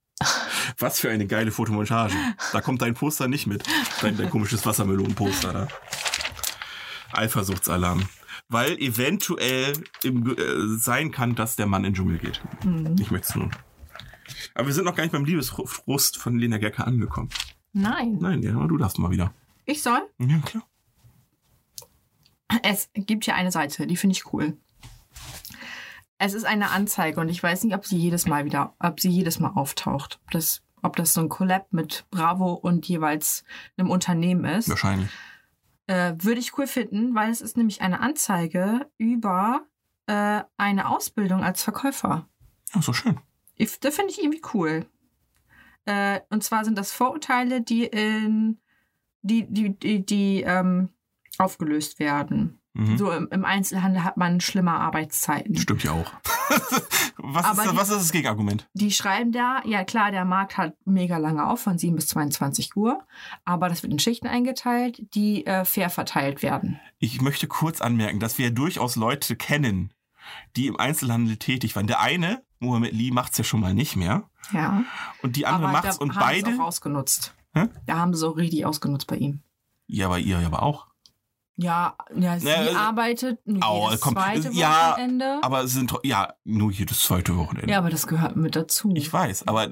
Was 0.78 0.99
für 0.99 1.09
eine 1.09 1.26
geile 1.26 1.49
Fotomontage. 1.51 2.13
Da 2.53 2.61
kommt 2.61 2.84
dein 2.84 2.93
Poster 2.93 3.28
nicht 3.28 3.47
mit. 3.47 3.63
Dein, 4.01 4.15
dein 4.15 4.30
komisches 4.30 4.63
Wassermelonenposter 4.68 5.53
da. 5.53 5.68
Eifersuchtsalarm. 7.13 8.07
Weil 8.47 8.78
eventuell 8.78 9.74
im, 10.03 10.38
äh, 10.38 10.78
sein 10.78 11.09
kann, 11.11 11.34
dass 11.34 11.55
der 11.55 11.65
Mann 11.65 11.84
in 11.84 11.93
den 11.93 11.95
Dschungel 11.95 12.20
geht. 12.20 12.41
Mhm. 12.63 12.95
Ich 12.99 13.09
möchte 13.09 13.28
es 13.30 13.36
nur. 13.36 13.49
Aber 14.53 14.67
wir 14.67 14.73
sind 14.73 14.85
noch 14.85 14.95
gar 14.95 15.03
nicht 15.03 15.13
beim 15.13 15.25
Liebesfrust 15.25 16.17
von 16.17 16.38
Lena 16.38 16.57
Gerke 16.57 16.85
angekommen. 16.85 17.29
Nein. 17.73 18.17
Nein, 18.19 18.41
ja, 18.41 18.53
du 18.53 18.77
darfst 18.77 18.99
mal 18.99 19.11
wieder. 19.11 19.33
Ich 19.65 19.83
soll? 19.83 20.01
Ja, 20.19 20.39
klar. 20.39 20.63
Es 22.63 22.89
gibt 22.93 23.25
hier 23.25 23.35
eine 23.35 23.51
Seite, 23.51 23.88
die 23.88 23.97
finde 23.97 24.15
ich 24.15 24.33
cool. 24.33 24.57
Es 26.17 26.33
ist 26.33 26.45
eine 26.45 26.71
Anzeige 26.71 27.19
und 27.19 27.29
ich 27.29 27.43
weiß 27.43 27.63
nicht, 27.63 27.75
ob 27.75 27.85
sie 27.85 27.97
jedes 27.97 28.25
Mal 28.25 28.45
wieder, 28.45 28.73
ob 28.79 28.99
sie 28.99 29.09
jedes 29.09 29.39
Mal 29.39 29.49
auftaucht. 29.49 30.19
Ob 30.25 30.31
das, 30.31 30.63
ob 30.81 30.95
das 30.95 31.13
so 31.13 31.21
ein 31.21 31.29
Collab 31.29 31.71
mit 31.71 32.05
Bravo 32.09 32.53
und 32.53 32.88
jeweils 32.88 33.43
einem 33.77 33.89
Unternehmen 33.89 34.45
ist. 34.45 34.69
Wahrscheinlich. 34.69 35.09
Äh, 35.85 36.15
würde 36.17 36.39
ich 36.39 36.57
cool 36.57 36.67
finden, 36.67 37.13
weil 37.13 37.29
es 37.29 37.41
ist 37.41 37.55
nämlich 37.55 37.81
eine 37.81 37.99
Anzeige 37.99 38.89
über 38.97 39.61
äh, 40.07 40.41
eine 40.57 40.89
Ausbildung 40.89 41.43
als 41.43 41.61
Verkäufer. 41.63 42.27
Ja, 42.73 42.81
so 42.81 42.93
schön. 42.93 43.19
Das 43.57 43.95
finde 43.95 44.11
ich 44.11 44.19
irgendwie 44.21 44.41
cool. 44.53 44.85
Äh, 45.85 46.19
und 46.29 46.43
zwar 46.43 46.65
sind 46.65 46.77
das 46.77 46.91
Vorurteile, 46.91 47.61
die 47.61 47.85
in 47.85 48.59
die, 49.21 49.45
die, 49.49 49.77
die, 49.77 50.05
die 50.05 50.41
ähm, 50.41 50.89
aufgelöst 51.37 51.99
werden. 51.99 52.59
Mhm. 52.73 52.97
So 52.97 53.11
im, 53.11 53.27
im 53.31 53.45
Einzelhandel 53.45 54.03
hat 54.03 54.17
man 54.17 54.39
schlimme 54.39 54.71
Arbeitszeiten. 54.71 55.55
Stimmt 55.57 55.83
ja 55.83 55.91
auch. 55.91 56.11
was, 57.17 57.45
Aber 57.45 57.63
ist, 57.63 57.71
die- 57.71 57.77
was 57.77 57.89
ist 57.89 57.99
das 57.99 58.11
Gegenargument? 58.11 58.67
Die 58.73 58.91
schreiben 58.91 59.31
da, 59.31 59.61
ja 59.65 59.83
klar, 59.83 60.11
der 60.11 60.25
Markt 60.25 60.57
hat 60.57 60.75
mega 60.85 61.17
lange 61.17 61.47
auf, 61.47 61.61
von 61.61 61.77
7 61.77 61.95
bis 61.95 62.07
22 62.07 62.75
Uhr, 62.75 63.03
aber 63.45 63.67
das 63.69 63.81
wird 63.81 63.91
in 63.93 63.99
Schichten 63.99 64.27
eingeteilt, 64.27 65.01
die 65.15 65.45
äh, 65.45 65.65
fair 65.65 65.89
verteilt 65.89 66.43
werden. 66.43 66.79
Ich 66.99 67.21
möchte 67.21 67.47
kurz 67.47 67.81
anmerken, 67.81 68.19
dass 68.19 68.37
wir 68.37 68.51
durchaus 68.51 68.95
Leute 68.95 69.35
kennen, 69.35 69.91
die 70.55 70.67
im 70.67 70.77
Einzelhandel 70.79 71.37
tätig 71.37 71.75
waren. 71.75 71.87
Der 71.87 71.99
eine, 72.01 72.43
Mohammed 72.59 72.93
Lee, 72.93 73.11
macht's 73.11 73.37
ja 73.37 73.43
schon 73.43 73.59
mal 73.59 73.73
nicht 73.73 73.95
mehr. 73.95 74.29
Ja. 74.51 74.83
Und 75.21 75.35
die 75.35 75.45
andere 75.45 75.65
aber 75.65 75.73
macht's 75.73 75.97
da 75.97 76.03
und 76.03 76.15
haben 76.15 76.31
sie 76.33 76.39
es 76.39 76.43
beide. 76.43 76.61
auch 76.61 76.67
ausgenutzt. 76.67 77.33
Hä? 77.53 77.67
Da 77.85 77.97
haben 77.97 78.13
sie 78.13 78.17
es 78.17 78.23
auch 78.23 78.37
richtig 78.37 78.65
ausgenutzt 78.65 79.07
bei 79.07 79.17
ihm. 79.17 79.41
Ja, 79.87 80.09
bei 80.09 80.19
ihr 80.19 80.39
aber 80.39 80.63
auch. 80.63 80.86
Ja, 81.59 81.95
ja 82.15 82.39
sie 82.39 82.47
äh, 82.47 82.75
arbeitet 82.75 83.39
nur 83.45 83.63
au, 83.65 83.87
jedes 83.87 84.01
komm, 84.01 84.13
zweite 84.13 84.51
ja, 84.53 84.91
Wochenende. 84.91 85.39
Aber 85.41 85.63
es 85.63 85.73
sind 85.73 85.91
ja 86.03 86.33
nur 86.43 86.71
jedes 86.71 87.01
zweite 87.01 87.35
Wochenende. 87.35 87.71
ja, 87.71 87.79
aber 87.79 87.89
das 87.89 88.05
gehört 88.05 88.35
mit 88.35 88.55
dazu. 88.55 88.91
Ich 88.95 89.11
weiß, 89.11 89.47
aber 89.47 89.69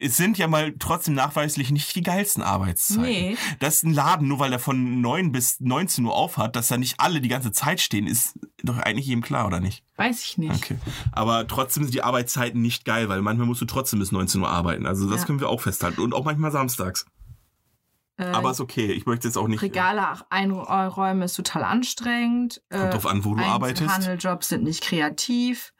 es 0.00 0.16
sind 0.16 0.36
ja 0.36 0.48
mal 0.48 0.74
trotzdem 0.80 1.14
nachweislich 1.14 1.70
nicht 1.70 1.94
die 1.94 2.02
geilsten 2.02 2.42
Arbeitszeiten. 2.42 3.02
Nee. 3.02 3.36
Dass 3.60 3.84
ein 3.84 3.94
Laden, 3.94 4.26
nur 4.26 4.40
weil 4.40 4.52
er 4.52 4.58
von 4.58 5.00
9 5.00 5.30
bis 5.30 5.60
19 5.60 6.04
Uhr 6.06 6.14
auf 6.14 6.38
hat, 6.38 6.56
dass 6.56 6.68
da 6.68 6.76
nicht 6.76 6.98
alle 6.98 7.20
die 7.20 7.28
ganze 7.28 7.52
Zeit 7.52 7.80
stehen, 7.80 8.08
ist 8.08 8.36
doch 8.64 8.78
eigentlich 8.78 9.06
jedem 9.06 9.22
klar, 9.22 9.46
oder 9.46 9.60
nicht? 9.60 9.84
Weiß 9.96 10.24
ich 10.24 10.38
nicht. 10.38 10.54
Okay. 10.54 10.76
Aber 11.12 11.46
trotzdem 11.46 11.84
sind 11.84 11.94
die 11.94 12.02
Arbeitszeiten 12.02 12.60
nicht 12.60 12.84
geil, 12.84 13.08
weil 13.08 13.22
manchmal 13.22 13.46
musst 13.46 13.60
du 13.60 13.64
trotzdem 13.66 14.00
bis 14.00 14.10
19 14.10 14.40
Uhr 14.40 14.48
arbeiten. 14.48 14.86
Also 14.86 15.08
das 15.08 15.20
Ja. 15.20 15.26
können 15.26 15.38
wir 15.40 15.48
auch 15.48 15.60
festhalten. 15.60 16.00
Und 16.00 16.14
auch 16.14 16.24
manchmal 16.24 16.50
samstags. 16.50 17.06
Äh, 18.18 18.24
Aber 18.26 18.50
ist 18.50 18.60
okay. 18.60 18.92
Ich 18.92 19.06
möchte 19.06 19.26
jetzt 19.28 19.36
auch 19.38 19.48
nicht. 19.48 19.62
Regale 19.62 20.04
einräumen 20.30 21.22
ist 21.22 21.34
total 21.34 21.64
anstrengend. 21.64 22.60
Äh, 22.68 22.78
Kommt 22.80 22.94
drauf 22.94 23.06
an, 23.06 23.24
wo 23.24 23.34
du 23.34 23.42
arbeitest. 23.44 23.88
Handeljobs 23.94 24.48
sind 24.48 24.64
nicht 24.64 24.82
kreativ. 24.82 25.72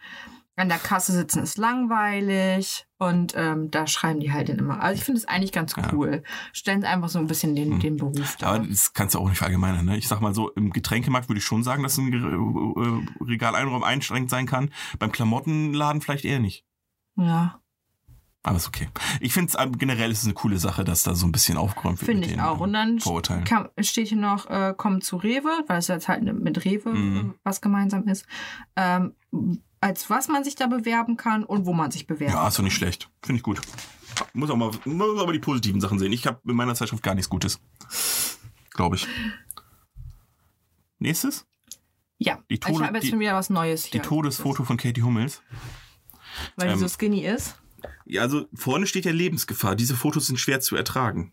An 0.57 0.68
der 0.68 0.78
Kasse 0.78 1.12
sitzen 1.12 1.43
ist 1.43 1.57
langweilig. 1.59 2.86
Und 2.99 3.34
ähm, 3.36 3.70
da 3.70 3.86
schreiben 3.86 4.18
die 4.20 4.32
halt 4.32 4.49
dann 4.49 4.59
immer. 4.59 4.80
Also 4.80 4.99
ich 4.99 5.05
finde 5.05 5.18
es 5.18 5.24
eigentlich 5.28 5.53
ganz 5.53 5.74
Ja. 5.76 5.89
cool. 5.93 6.22
Stellen 6.53 6.80
sie 6.80 6.89
einfach 6.89 7.09
so 7.09 7.18
ein 7.20 7.26
bisschen 7.28 7.55
den, 7.55 7.72
Hm. 7.74 7.80
den 7.80 7.97
Beruf 7.97 8.36
dar. 8.36 8.55
Aber 8.55 8.66
das 8.66 8.93
kannst 8.93 9.14
du 9.14 9.20
auch 9.20 9.28
nicht 9.28 9.39
verallgemeinern. 9.39 9.84
Ne? 9.84 9.97
Ich 9.99 10.09
sag 10.09 10.20
mal 10.20 10.34
so, 10.34 10.51
im 10.51 10.70
Getränkemarkt 10.72 11.28
würde 11.28 11.39
ich 11.39 11.45
schon 11.45 11.62
sagen, 11.62 11.82
dass 11.84 11.97
ein 11.99 12.12
äh, 12.12 13.24
Regaleinraum 13.24 13.84
einschränkend 13.84 14.30
sein 14.30 14.47
kann. 14.47 14.70
Beim 14.99 15.12
Klamottenladen 15.12 16.03
vielleicht 16.03 16.24
eher 16.24 16.41
nicht. 16.41 16.64
ja, 17.16 17.61
Aber 18.45 18.57
ist 18.57 18.68
okay. 18.68 18.89
Ich 19.20 19.32
finde 19.32 19.53
es 19.57 19.78
generell 19.78 20.11
ist 20.11 20.18
es 20.20 20.24
eine 20.24 20.34
coole 20.34 20.59
Sache, 20.59 20.84
dass 20.84 21.03
da 21.03 21.14
so 21.14 21.26
ein 21.26 21.32
bisschen 21.32 21.59
aufgeräumt 21.59 22.01
wird. 22.01 22.11
finde 22.11 22.28
ich 22.28 22.41
auch. 22.41 22.61
Und 22.61 22.72
dann 22.72 22.99
kam, 23.45 23.68
steht 23.80 24.09
hier 24.09 24.16
noch, 24.16 24.49
äh, 24.49 24.74
kommt 24.76 25.05
zu 25.05 25.16
Rewe, 25.16 25.51
weil 25.66 25.78
es 25.78 25.89
jetzt 25.89 26.09
halt 26.09 26.22
mit 26.22 26.64
Rewe 26.64 26.91
Mhm. 26.91 27.30
äh, 27.30 27.39
was 27.43 27.61
gemeinsam 27.61 28.07
ist. 28.09 28.24
Ähm, 28.76 29.14
als 29.80 30.09
was 30.09 30.28
man 30.28 30.45
sich 30.45 30.55
da 30.55 30.66
bewerben 30.66 31.16
kann 31.16 31.45
und 31.45 31.66
wo 31.66 31.72
man 31.72 31.91
sich 31.91 32.07
bewerben 32.07 32.32
Ja, 32.32 32.49
ist 32.49 32.59
doch 32.59 32.62
nicht 32.64 32.74
schlecht. 32.74 33.11
Finde 33.22 33.39
ich 33.39 33.43
gut. 33.43 33.61
Muss 34.32 34.51
auch 34.51 34.57
mal, 34.57 34.70
muss 34.84 35.20
aber 35.20 35.32
die 35.32 35.39
positiven 35.41 35.80
Sachen 35.80 35.99
sehen. 35.99 36.12
Ich 36.12 36.26
habe 36.26 36.41
in 36.49 36.57
meiner 36.57 36.74
Zeitschrift 36.74 37.03
gar 37.03 37.14
nichts 37.14 37.28
Gutes. 37.28 37.61
Glaube 38.70 38.97
ich. 38.97 39.07
Nächstes? 40.99 41.47
Ja, 42.18 42.39
Die 42.51 42.55
ich 42.55 42.61
Tode- 42.61 42.84
habe 42.84 42.95
jetzt 42.97 43.05
die- 43.05 43.11
schon 43.11 43.20
wieder 43.20 43.34
was 43.34 43.51
Neues 43.51 43.84
Die 43.84 43.91
hier. 43.93 44.03
Todesfoto 44.03 44.64
von 44.64 44.76
Katie 44.76 45.03
Hummels. 45.03 45.43
Weil 46.57 46.68
die 46.68 46.74
ähm, 46.74 46.80
so 46.80 46.89
skinny 46.89 47.24
ist. 47.24 47.57
Ja, 48.09 48.22
also 48.22 48.46
vorne 48.54 48.86
steht 48.86 49.04
ja 49.04 49.12
Lebensgefahr. 49.12 49.76
Diese 49.76 49.94
Fotos 49.96 50.26
sind 50.26 50.38
schwer 50.40 50.61
zu 50.61 50.76
ertragen. 50.76 51.32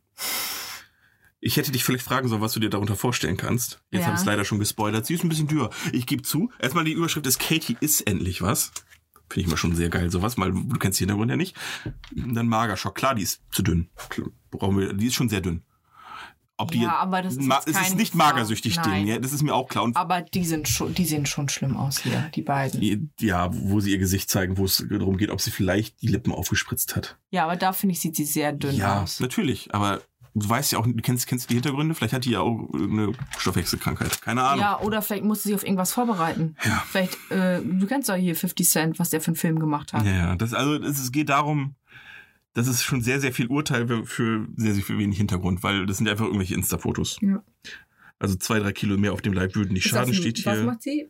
Ich 1.40 1.58
hätte 1.58 1.72
dich 1.72 1.84
vielleicht 1.84 2.04
fragen 2.04 2.28
sollen, 2.28 2.42
was 2.42 2.54
du 2.54 2.60
dir 2.60 2.70
darunter 2.70 2.96
vorstellen 2.96 3.38
kannst. 3.38 3.82
Jetzt 3.92 4.02
Ja. 4.02 4.08
habe 4.08 4.16
ich 4.16 4.22
es 4.22 4.26
leider 4.26 4.46
schon 4.46 4.60
gespoilert. 4.60 5.06
Sie 5.06 5.14
ist 5.14 5.24
ein 5.24 5.30
bisschen 5.30 5.48
dürr. 5.48 5.70
Ich 5.94 6.06
gebe 6.08 6.24
zu. 6.24 6.52
Erstmal 6.60 6.84
die 6.84 6.92
Überschrift 6.94 7.26
ist 7.28 7.40
Katie 7.40 7.78
ist 7.80 8.02
endlich 8.02 8.42
was. 8.42 8.72
Finde 9.30 9.42
ich 9.42 9.48
mal 9.48 9.58
schon 9.58 9.76
sehr 9.76 9.90
geil, 9.90 10.12
sowas, 10.12 10.38
weil 10.38 10.52
du 10.52 10.78
kennst 10.80 11.00
den 11.00 11.06
Hintergrund 11.08 11.32
ja 11.32 11.38
nicht. 11.38 11.56
Dann 12.12 12.48
Magerschock. 12.48 12.96
Klar, 12.96 13.16
die 13.16 13.24
ist 13.24 13.42
zu 13.52 13.62
dünn. 13.64 13.90
Brauchen 14.52 14.78
wir, 14.80 14.94
die 14.94 15.08
ist 15.08 15.16
schon 15.16 15.30
sehr 15.30 15.42
dünn. 15.42 15.64
Ob 16.58 16.72
die 16.72 16.82
Ja, 16.82 16.98
aber 16.98 17.22
das 17.22 17.36
ist 17.36 17.50
es 17.66 17.82
ist 17.82 17.96
nicht 17.98 18.14
Gefahr. 18.14 18.30
magersüchtig 18.34 18.78
Nein. 18.78 18.92
Ding, 18.92 19.08
ja, 19.08 19.20
das 19.20 19.34
ist 19.34 19.44
mir 19.44 19.54
auch 19.54 19.68
klar. 19.68 19.84
Und 19.84 19.96
Aber 19.98 20.22
die 20.22 20.46
sind 20.46 20.68
schon, 20.68 20.94
die 20.94 21.06
sehen 21.06 21.26
schon 21.26 21.50
schlimm 21.50 21.76
aus 21.78 22.00
hier, 22.00 22.30
die 22.34 22.42
beiden. 22.42 23.12
ja, 23.20 23.50
wo 23.52 23.80
sie 23.80 23.92
ihr 23.92 23.98
Gesicht 23.98 24.30
zeigen, 24.30 24.58
wo 24.58 24.66
es 24.66 24.86
darum 24.90 25.18
geht, 25.18 25.32
ob 25.32 25.42
sie 25.42 25.52
vielleicht 25.52 26.02
die 26.02 26.08
Lippen 26.08 26.32
aufgespritzt 26.32 26.96
hat. 26.96 27.18
Ja, 27.32 27.44
aber 27.44 27.56
da 27.56 27.74
finde 27.74 27.94
ich, 27.94 28.02
sieht 28.02 28.16
sie 28.16 28.26
sehr 28.26 28.54
dünn 28.54 28.76
ja, 28.76 29.04
aus. 29.04 29.20
natürlich, 29.20 29.74
aber 29.74 30.02
du 30.34 30.48
weißt 30.50 30.74
ja 30.74 30.80
auch, 30.80 30.86
du 30.86 30.94
kennst, 31.02 31.28
kennst 31.28 31.50
die 31.50 31.56
Hintergründe, 31.56 31.96
vielleicht 31.96 32.14
hat 32.14 32.26
die 32.26 32.32
ja 32.32 32.42
auch 32.42 32.70
eine 32.74 33.14
Stoffwechselkrankheit. 33.38 34.22
Keine 34.22 34.44
Ahnung. 34.44 34.60
Ja, 34.60 34.80
oder 34.82 35.02
vielleicht 35.02 35.24
muss 35.24 35.44
sie 35.44 35.56
auf 35.56 35.64
irgendwas 35.64 35.94
vorbereiten. 35.94 36.56
Ja. 36.64 36.84
Vielleicht, 36.90 37.18
äh, 37.32 37.62
du 37.62 37.88
kennst 37.88 38.10
doch 38.10 38.16
hier 38.16 38.36
50 38.36 38.70
Cent, 38.70 39.00
was 39.00 39.10
der 39.10 39.22
für 39.22 39.28
einen 39.28 39.36
Film 39.36 39.60
gemacht 39.60 39.94
hat. 39.94 40.06
Ja, 40.06 40.12
ja. 40.12 40.36
Das, 40.36 40.54
also 40.54 40.76
es 40.76 41.12
geht 41.12 41.30
darum, 41.30 41.76
das 42.56 42.68
ist 42.68 42.82
schon 42.84 43.02
sehr, 43.04 43.22
sehr 43.22 43.32
viel 43.34 43.48
Urteil 43.48 43.88
für- 43.88 44.06
für 44.06 44.48
sehr, 44.58 44.74
sehr 44.74 44.84
viel 44.84 44.98
wenig 44.98 45.18
Hintergrund, 45.18 45.62
weil 45.62 45.86
das 45.86 45.98
sind 45.98 46.08
ja 46.08 46.14
einfach 46.14 46.26
irgendwelche 46.26 46.56
Insta-Fotos. 46.56 47.18
Ja. 47.22 47.44
Also 48.18 48.36
zwei, 48.36 48.58
drei 48.60 48.72
Kilo 48.72 48.98
mehr 48.98 49.14
auf 49.14 49.22
dem 49.22 49.34
Leib 49.34 49.54
würden 49.56 49.74
nicht 49.74 49.86
Ist 49.86 49.92
schaden, 49.92 50.10
ein- 50.10 50.16
steht 50.16 50.44
Was 50.46 50.56
hier. 50.58 50.66
macht 50.66 50.82
sie? 50.82 51.10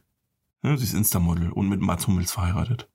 Ja, 0.64 0.76
sie 0.76 0.84
ist 0.84 0.94
Insta-Model 0.94 1.52
und 1.52 1.70
mit 1.70 1.80
Mats 1.80 2.08
Hummels 2.08 2.32
verheiratet. 2.34 2.90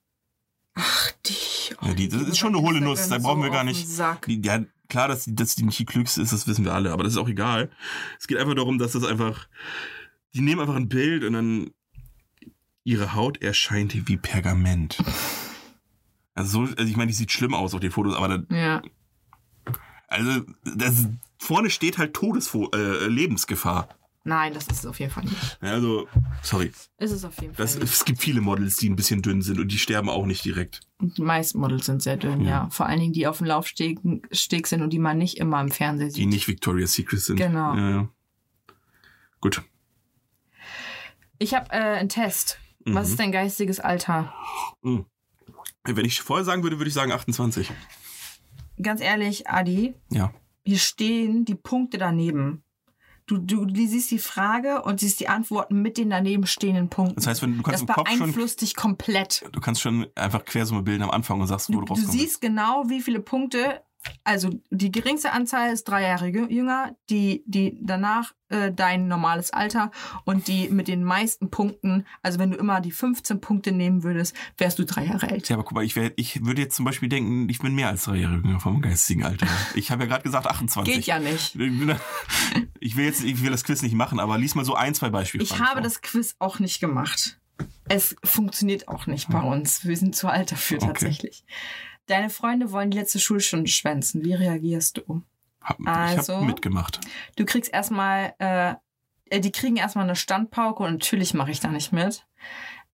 Ach, 0.74 1.12
die. 1.26 1.32
oh, 1.80 1.86
Ja, 1.86 1.94
die- 1.94 2.08
das 2.08 2.18
geht 2.20 2.28
ist 2.28 2.38
schon 2.38 2.54
eine 2.54 2.62
hohle 2.64 2.80
Nuss, 2.80 3.08
da 3.08 3.18
brauchen 3.18 3.40
wir 3.40 3.46
so 3.46 3.52
gar 3.52 3.60
auf 3.60 3.66
nicht-. 3.66 3.88
Die, 4.26 4.42
ja, 4.44 4.64
klar, 4.88 5.08
dass, 5.08 5.24
die- 5.24 5.34
dass 5.34 5.54
die 5.54 5.62
nicht 5.64 5.78
die 5.78 5.84
klügste 5.86 6.20
ist, 6.22 6.32
das 6.32 6.46
wissen 6.48 6.64
wir 6.64 6.74
alle, 6.74 6.92
aber 6.92 7.04
das 7.04 7.12
ist 7.12 7.18
auch 7.18 7.28
egal. 7.28 7.70
Es 8.18 8.26
geht 8.26 8.38
einfach 8.38 8.54
darum, 8.54 8.78
dass 8.78 8.92
das 8.92 9.04
einfach, 9.04 9.46
die 10.34 10.40
nehmen 10.40 10.60
einfach 10.60 10.74
ein 10.76 10.88
Bild 10.88 11.22
und 11.24 11.32
dann 11.34 11.70
ihre 12.82 13.14
Haut 13.14 13.40
erscheint 13.42 14.08
wie 14.08 14.16
Pergament. 14.16 14.98
Also, 16.34 16.66
so, 16.66 16.72
also 16.72 16.84
ich 16.90 16.96
meine, 16.96 17.08
die 17.08 17.14
sieht 17.16 17.32
schlimm 17.32 17.54
aus 17.54 17.74
auf 17.74 17.80
den 17.80 17.90
Fotos, 17.90 18.14
aber 18.16 18.38
da, 18.38 18.54
Ja. 18.56 18.82
also 20.08 20.42
das, 20.64 21.06
vorne 21.38 21.70
steht 21.70 21.98
halt 21.98 22.14
Todesfo 22.14 22.70
äh, 22.74 23.06
Lebensgefahr. 23.06 23.88
Nein, 24.22 24.52
das 24.52 24.64
ist 24.66 24.80
es 24.80 24.86
auf 24.86 25.00
jeden 25.00 25.10
Fall 25.10 25.24
nicht. 25.24 25.58
Also, 25.62 26.06
sorry, 26.42 26.70
Ist 26.98 27.10
es 27.10 27.24
auf 27.24 27.40
jeden 27.40 27.54
Fall 27.54 27.64
das, 27.64 27.76
nicht. 27.76 27.84
es 27.90 28.04
gibt 28.04 28.20
viele 28.20 28.42
Models, 28.42 28.76
die 28.76 28.90
ein 28.90 28.94
bisschen 28.96 29.22
dünn 29.22 29.40
sind 29.40 29.58
und 29.58 29.68
die 29.72 29.78
sterben 29.78 30.10
auch 30.10 30.26
nicht 30.26 30.44
direkt. 30.44 30.80
Und 30.98 31.16
Die 31.16 31.22
meisten 31.22 31.58
Models 31.58 31.86
sind 31.86 32.02
sehr 32.02 32.18
dünn, 32.18 32.42
Ja. 32.42 32.50
ja. 32.50 32.70
Vor 32.70 32.84
allen 32.86 33.00
Dingen, 33.00 33.14
die 33.14 33.26
auf 33.26 33.38
dem 33.38 33.46
Laufsteg 33.46 33.98
Steg 34.30 34.66
sind 34.66 34.82
und 34.82 34.90
die 34.92 34.98
man 34.98 35.16
nicht 35.16 35.38
immer 35.38 35.58
im 35.62 35.70
Fernsehen 35.70 36.08
Die 36.10 36.14
sieht. 36.20 36.28
nicht 36.28 36.48
Victoria's 36.48 36.92
Secret 36.92 37.20
sind. 37.20 37.36
Genau. 37.36 37.74
Ja, 37.74 37.90
ja. 37.90 38.08
Gut. 39.40 39.62
Ich 41.38 41.54
habe 41.54 41.70
äh, 41.70 41.76
einen 41.98 42.10
Test. 42.10 42.58
Mhm. 42.84 42.94
Was 42.94 43.08
ist 43.08 43.18
dein 43.18 43.32
geistiges 43.32 43.80
Alter? 43.80 44.34
Mhm. 44.82 45.06
Wenn 45.84 46.04
ich 46.04 46.20
vorher 46.22 46.44
sagen 46.44 46.62
würde, 46.62 46.78
würde 46.78 46.88
ich 46.88 46.94
sagen 46.94 47.12
28. 47.12 47.70
Ganz 48.82 49.00
ehrlich, 49.00 49.48
Adi, 49.48 49.94
Ja. 50.10 50.32
hier 50.64 50.78
stehen 50.78 51.44
die 51.44 51.54
Punkte 51.54 51.98
daneben. 51.98 52.62
Du, 53.26 53.38
du, 53.38 53.64
du 53.64 53.86
siehst 53.86 54.10
die 54.10 54.18
Frage 54.18 54.82
und 54.82 54.98
siehst 54.98 55.20
die 55.20 55.28
Antworten 55.28 55.82
mit 55.82 55.98
den 55.98 56.10
daneben 56.10 56.46
stehenden 56.46 56.88
Punkten. 56.88 57.14
Das 57.14 57.28
heißt, 57.28 57.42
wenn 57.42 57.56
du 57.56 57.62
kannst 57.62 57.82
das 57.82 57.88
im 57.88 57.94
Kopf 57.94 58.08
schon, 58.08 58.18
beeinflusst 58.18 58.60
dich 58.60 58.74
komplett. 58.74 59.44
du 59.52 59.60
kannst 59.60 59.80
schon 59.82 60.06
einfach 60.16 60.44
Quersumme 60.44 60.82
bilden 60.82 61.02
am 61.04 61.10
Anfang 61.10 61.40
und 61.40 61.46
sagst, 61.46 61.68
wo 61.68 61.74
Du, 61.74 61.80
du 61.80 61.84
du 61.86 61.92
rauskommst. 61.92 62.12
siehst 62.18 62.40
genau, 62.40 62.84
wie 62.88 63.00
viele 63.00 63.20
Punkte. 63.20 63.82
Also 64.24 64.48
die 64.70 64.90
geringste 64.90 65.32
Anzahl 65.32 65.72
ist 65.72 65.84
drei 65.84 66.02
Jahre 66.02 66.26
jü- 66.26 66.48
jünger, 66.48 66.96
die, 67.10 67.42
die 67.46 67.78
danach 67.82 68.32
äh, 68.48 68.72
dein 68.72 69.08
normales 69.08 69.52
Alter 69.52 69.90
und 70.24 70.48
die 70.48 70.70
mit 70.70 70.88
den 70.88 71.04
meisten 71.04 71.50
Punkten, 71.50 72.06
also 72.22 72.38
wenn 72.38 72.50
du 72.50 72.56
immer 72.56 72.80
die 72.80 72.92
15 72.92 73.40
Punkte 73.42 73.72
nehmen 73.72 74.02
würdest, 74.02 74.34
wärst 74.56 74.78
du 74.78 74.84
drei 74.86 75.04
Jahre 75.04 75.28
älter. 75.30 75.50
Ja, 75.50 75.56
aber 75.56 75.64
guck 75.64 75.74
mal, 75.74 75.84
ich, 75.84 75.96
wär, 75.96 76.12
ich 76.16 76.44
würde 76.46 76.62
jetzt 76.62 76.76
zum 76.76 76.86
Beispiel 76.86 77.10
denken, 77.10 77.48
ich 77.50 77.58
bin 77.58 77.74
mehr 77.74 77.88
als 77.88 78.04
drei 78.04 78.16
Jahre 78.16 78.36
jünger 78.36 78.58
vom 78.60 78.80
geistigen 78.80 79.24
Alter. 79.24 79.46
Ich 79.74 79.90
habe 79.90 80.04
ja 80.04 80.08
gerade 80.08 80.22
gesagt 80.22 80.46
28. 80.46 80.94
Geht 80.94 81.04
ja 81.06 81.18
nicht. 81.18 81.56
Ich 82.82 82.96
will 82.96 83.04
jetzt, 83.04 83.22
ich 83.22 83.42
will 83.42 83.50
das 83.50 83.64
Quiz 83.64 83.82
nicht 83.82 83.94
machen, 83.94 84.18
aber 84.18 84.38
lies 84.38 84.54
mal 84.54 84.64
so 84.64 84.74
ein, 84.74 84.94
zwei 84.94 85.10
Beispiele. 85.10 85.44
Ich 85.44 85.60
habe 85.60 85.82
das 85.82 86.00
Quiz 86.00 86.36
auch 86.38 86.58
nicht 86.60 86.80
gemacht. 86.80 87.38
Es 87.88 88.16
funktioniert 88.24 88.88
auch 88.88 89.06
nicht 89.06 89.28
bei 89.28 89.40
uns. 89.42 89.84
Wir 89.84 89.96
sind 89.96 90.16
zu 90.16 90.28
alt 90.28 90.50
dafür 90.52 90.78
Okay. 90.78 90.86
tatsächlich. 90.86 91.44
Deine 92.10 92.28
Freunde 92.28 92.72
wollen 92.72 92.90
die 92.90 92.98
letzte 92.98 93.20
Schulstunde 93.20 93.70
schwänzen. 93.70 94.24
Wie 94.24 94.34
reagierst 94.34 94.96
du? 94.96 95.22
Hab, 95.62 95.78
ich 95.78 95.86
Also- 95.86 96.34
habe 96.36 96.46
mitgemacht. 96.46 96.98
Du 97.36 97.44
kriegst 97.44 97.72
erstmal, 97.72 98.34
äh, 98.40 98.74
äh, 99.26 99.38
die 99.40 99.52
kriegen 99.52 99.76
erstmal 99.76 100.04
eine 100.04 100.16
Standpauke 100.16 100.82
und 100.82 100.92
natürlich 100.94 101.34
mache 101.34 101.52
ich 101.52 101.60
da 101.60 101.68
nicht 101.68 101.92
mit. 101.92 102.26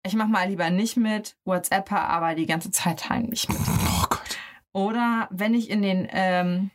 Ich 0.02 0.14
mache 0.14 0.28
mal 0.28 0.48
lieber 0.48 0.68
nicht 0.70 0.96
mit, 0.96 1.36
WhatsApper 1.44 2.08
aber 2.08 2.34
die 2.34 2.46
ganze 2.46 2.72
Zeit 2.72 3.08
heimlich 3.08 3.48
mit. 3.48 3.58
Oh 3.60 4.06
Gott. 4.10 4.38
Oder 4.72 5.28
wenn 5.30 5.54
ich 5.54 5.70
in 5.70 5.82
den, 5.82 6.08
ähm, 6.10 6.70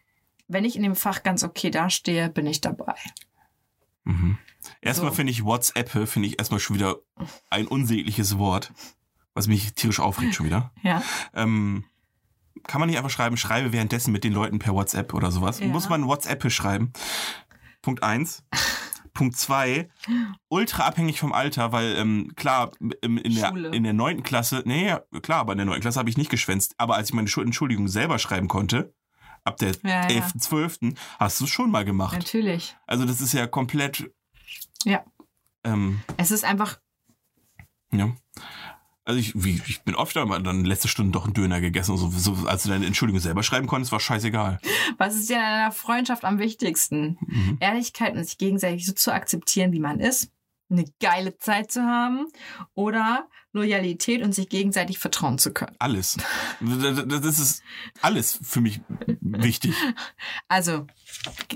wenn 0.48 0.64
ich 0.64 0.78
in 0.78 0.84
dem 0.84 0.96
Fach 0.96 1.24
ganz 1.24 1.44
okay 1.44 1.70
dastehe, 1.72 2.30
bin 2.30 2.48
ich 2.48 2.62
dabei. 2.62 2.96
Mhm. 4.06 4.38
Erstmal 4.82 5.12
So. 5.12 5.16
finde 5.18 5.32
ich 5.32 5.44
WhatsApp, 5.44 5.90
finde 6.08 6.30
ich 6.30 6.40
erstmal 6.40 6.62
schon 6.62 6.78
wieder 6.78 6.96
ein 7.50 7.68
unsägliches 7.68 8.38
Wort, 8.38 8.72
was 9.34 9.48
mich 9.48 9.74
tierisch 9.74 10.00
aufregt 10.00 10.36
schon 10.36 10.46
wieder. 10.46 10.72
Ja. 10.84 11.04
Ähm, 11.34 11.84
kann 12.64 12.80
man 12.80 12.90
nicht 12.90 12.98
einfach 12.98 13.10
schreiben, 13.10 13.38
schreibe 13.38 13.72
währenddessen 13.74 14.12
mit 14.12 14.24
den 14.24 14.34
Leuten 14.34 14.60
per 14.60 14.74
WhatsApp 14.74 15.14
oder 15.14 15.32
sowas? 15.32 15.60
Ja. 15.60 15.68
Muss 15.68 15.90
man 15.90 16.06
WhatsApp 16.08 16.52
schreiben? 16.52 16.92
Punkt 17.82 18.04
eins. 18.04 18.44
Punkt 19.14 19.36
zwei, 19.36 19.90
ultra 20.48 20.86
abhängig 20.86 21.20
vom 21.20 21.34
Alter, 21.34 21.72
weil 21.74 21.96
ähm, 21.98 22.32
klar, 22.38 22.72
in 23.02 23.18
der, 23.36 23.54
in 23.74 23.84
der 23.84 23.92
neunten 23.92 24.24
Klasse, 24.24 24.62
nee, 24.66 24.88
ja, 24.88 25.02
klar, 25.22 25.40
aber 25.40 25.52
in 25.54 25.58
der 25.58 25.66
neunten 25.66 25.82
Klasse 25.82 26.00
habe 26.00 26.10
ich 26.10 26.16
nicht 26.18 26.30
geschwänzt. 26.30 26.76
Aber 26.78 26.96
als 26.96 27.10
ich 27.10 27.16
meine 27.16 27.28
Schuld- 27.28 27.46
Entschuldigung 27.48 27.88
selber 27.90 28.18
schreiben 28.20 28.48
konnte, 28.48 28.94
ab 29.44 29.58
der 29.58 29.72
Ja, 29.84 30.08
ja. 30.08 30.10
11., 30.10 30.34
12., 30.38 30.78
hast 31.20 31.40
du 31.42 31.46
es 31.46 31.50
schon 31.50 31.70
mal 31.72 31.84
gemacht. 31.84 32.14
Natürlich. 32.18 32.78
Also 32.88 33.04
das 33.06 33.20
ist 33.20 33.34
ja 33.34 33.46
komplett, 33.48 34.10
Ja. 34.86 35.04
ähm, 35.66 36.02
Es 36.16 36.32
ist 36.32 36.46
einfach, 36.46 36.80
ja. 37.92 38.16
Also 39.10 39.22
ich, 39.22 39.34
wie, 39.44 39.60
ich 39.68 39.82
bin 39.82 39.96
oft 39.96 40.16
einmal 40.18 40.44
dann 40.44 40.64
letzte 40.64 40.88
Stunde 40.88 41.14
doch 41.14 41.26
einen 41.26 41.34
Döner 41.34 41.62
gegessen 41.62 41.94
und 41.94 41.98
so, 41.98 42.12
so 42.12 42.48
als 42.48 42.62
du 42.62 42.70
deine 42.70 42.86
Entschuldigung 42.86 43.20
selber 43.20 43.42
schreiben 43.42 43.66
konntest, 43.66 43.92
war 43.92 44.00
scheißegal. 44.00 44.60
was 45.00 45.16
ist 45.16 45.32
dir 45.32 45.38
in 45.38 45.42
einer 45.42 45.72
Freundschaft 45.72 46.24
am 46.26 46.38
wichtigsten? 46.38 47.18
Mhm. 47.26 47.58
Ehrlichkeit 47.60 48.16
und 48.16 48.24
sich 48.24 48.38
gegenseitig 48.38 48.86
so 48.86 48.94
zu 48.94 49.12
akzeptieren, 49.12 49.72
wie 49.72 49.80
man 49.80 50.00
ist, 50.00 50.32
eine 50.70 50.86
geile 51.00 51.38
Zeit 51.38 51.72
zu 51.72 51.82
haben 51.82 52.28
oder 52.76 53.28
Loyalität 53.52 54.22
und 54.22 54.36
sich 54.36 54.50
gegenseitig 54.50 55.00
vertrauen 55.00 55.40
zu 55.40 55.52
können. 55.52 55.76
Alles. 55.80 56.18
Das 56.60 57.40
ist 57.40 57.64
alles 58.02 58.40
für 58.44 58.62
mich 58.62 58.82
wichtig. 59.22 59.74
Also 60.48 60.86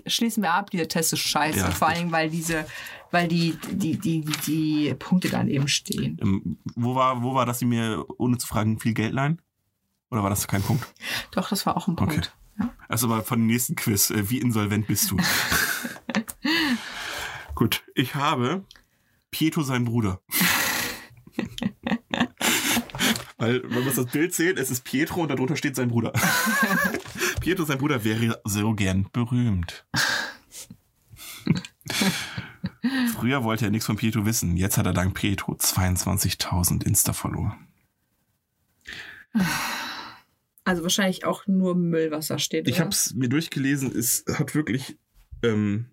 schließen 0.07 0.41
wir 0.43 0.53
ab, 0.53 0.71
dieser 0.71 0.87
Test 0.87 1.13
ist 1.13 1.19
scheiße, 1.19 1.59
Ja, 1.59 1.71
vor 1.71 1.87
allem 1.87 2.11
weil 2.11 2.29
diese, 2.29 2.65
weil 3.11 3.27
die, 3.27 3.57
die, 3.71 3.97
die, 3.97 4.21
die 4.21 4.93
Punkte 4.97 5.29
dann 5.29 5.47
eben 5.47 5.67
stehen. 5.67 6.17
Ähm, 6.21 6.57
wo, 6.75 6.95
war, 6.95 7.21
wo 7.23 7.33
war, 7.35 7.45
dass 7.45 7.59
sie 7.59 7.65
mir, 7.65 8.03
ohne 8.17 8.37
zu 8.37 8.47
fragen, 8.47 8.79
viel 8.79 8.93
Geld 8.93 9.13
leihen? 9.13 9.41
Oder 10.09 10.23
war 10.23 10.29
das 10.29 10.47
kein 10.47 10.61
Punkt? 10.63 10.85
Doch, 11.31 11.49
das 11.49 11.65
war 11.65 11.77
auch 11.77 11.87
ein 11.87 11.93
Okay. 11.93 12.05
Punkt. 12.05 12.35
Also 12.87 13.07
aber 13.07 13.23
von 13.23 13.39
dem 13.39 13.47
nächsten 13.47 13.75
Quiz. 13.75 14.09
Äh, 14.09 14.29
Wie 14.29 14.39
insolvent 14.39 14.87
bist 14.87 15.11
du? 15.11 15.17
Gut, 17.55 17.83
ich 17.95 18.15
habe 18.15 18.65
Pietro 19.33 19.63
seinen 19.63 19.85
Bruder. 19.85 20.21
Weil, 23.37 23.63
wenn 23.63 23.83
man 23.83 23.93
das 23.93 24.05
Bild 24.05 24.33
sieht, 24.33 24.57
es 24.57 24.69
ist 24.69 24.85
Pietro 24.85 25.23
und 25.23 25.29
darunter 25.29 25.57
steht 25.57 25.75
sein 25.75 25.89
Bruder. 25.89 26.13
Pietro, 27.41 27.65
sein 27.65 27.79
Bruder, 27.79 28.03
wäre 28.05 28.39
so 28.45 28.73
gern 28.73 29.07
berühmt. 29.11 29.85
Früher 33.13 33.43
wollte 33.43 33.65
er 33.65 33.71
nichts 33.71 33.87
von 33.87 33.97
Pietro 33.97 34.25
wissen. 34.25 34.55
Jetzt 34.55 34.77
hat 34.77 34.85
er 34.85 34.93
dank 34.93 35.15
Pietro 35.15 35.53
22.000 35.53 36.85
Insta-Follower. 36.85 37.57
Also 40.63 40.83
wahrscheinlich 40.83 41.25
auch 41.25 41.47
nur 41.47 41.75
Müll, 41.75 42.11
was 42.11 42.27
da 42.27 42.37
steht. 42.37 42.67
Ich 42.67 42.79
habe 42.79 42.91
es 42.91 43.15
mir 43.15 43.29
durchgelesen, 43.29 43.91
es 43.97 44.23
hat 44.31 44.53
wirklich, 44.53 44.97
ähm, 45.41 45.87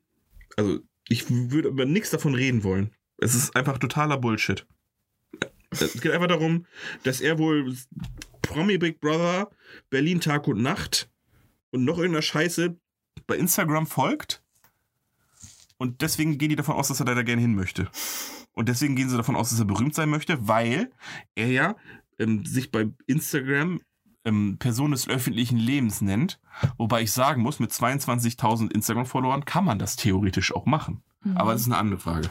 also 0.57 0.81
ich 1.09 1.25
würde 1.29 1.69
über 1.69 1.87
nichts 1.87 2.11
davon 2.11 2.35
reden 2.35 2.63
wollen. 2.63 2.95
Es 3.21 3.35
ist 3.35 3.55
einfach 3.55 3.79
totaler 3.79 4.17
Bullshit. 4.17 4.67
Es 5.71 6.01
geht 6.01 6.13
einfach 6.13 6.27
darum, 6.27 6.67
dass 7.05 7.21
er 7.21 7.39
wohl 7.39 7.77
Promi 8.43 8.79
Big 8.79 9.01
Brother, 9.01 9.51
Berlin 9.91 10.21
Tag 10.21 10.49
und 10.49 10.61
Nacht 10.61 11.09
und 11.71 11.85
noch 11.85 11.99
irgendeiner 11.99 12.23
Scheiße 12.23 12.77
bei 13.27 13.37
Instagram 13.37 13.87
folgt. 13.87 14.43
Und 15.77 16.03
deswegen 16.03 16.39
gehen 16.39 16.49
die 16.49 16.57
davon 16.57 16.75
aus, 16.75 16.89
dass 16.89 17.01
er 17.01 17.07
da, 17.07 17.23
gerne 17.23 17.41
hin 17.41 17.55
möchte. 17.55 17.89
Und 18.53 18.69
deswegen 18.69 18.97
gehen 18.97 19.09
sie 19.09 19.17
davon 19.17 19.37
aus, 19.37 19.51
dass 19.51 19.61
er 19.61 19.65
berühmt 19.65 19.95
sein 19.95 20.11
möchte, 20.11 20.49
weil 20.49 20.91
er 21.35 21.49
ja 21.49 21.77
ähm, 22.19 22.45
sich 22.45 22.71
bei 22.71 22.91
Instagram 23.07 23.81
ähm, 24.25 24.57
Person 24.59 24.91
des 24.91 25.09
öffentlichen 25.09 25.57
Lebens 25.57 26.01
nennt. 26.01 26.41
Wobei 26.77 27.03
ich 27.03 27.13
sagen 27.13 27.43
muss, 27.43 27.61
mit 27.61 27.71
22.000 27.71 28.73
Instagram-Followern 28.73 29.45
kann 29.45 29.65
man 29.65 29.79
das 29.79 29.97
theoretisch 29.97 30.55
auch 30.55 30.67
machen. 30.67 31.03
Aber 31.35 31.53
das 31.53 31.63
ist 31.63 31.69
eine 31.69 31.77
andere 31.77 32.01
Frage. 32.01 32.29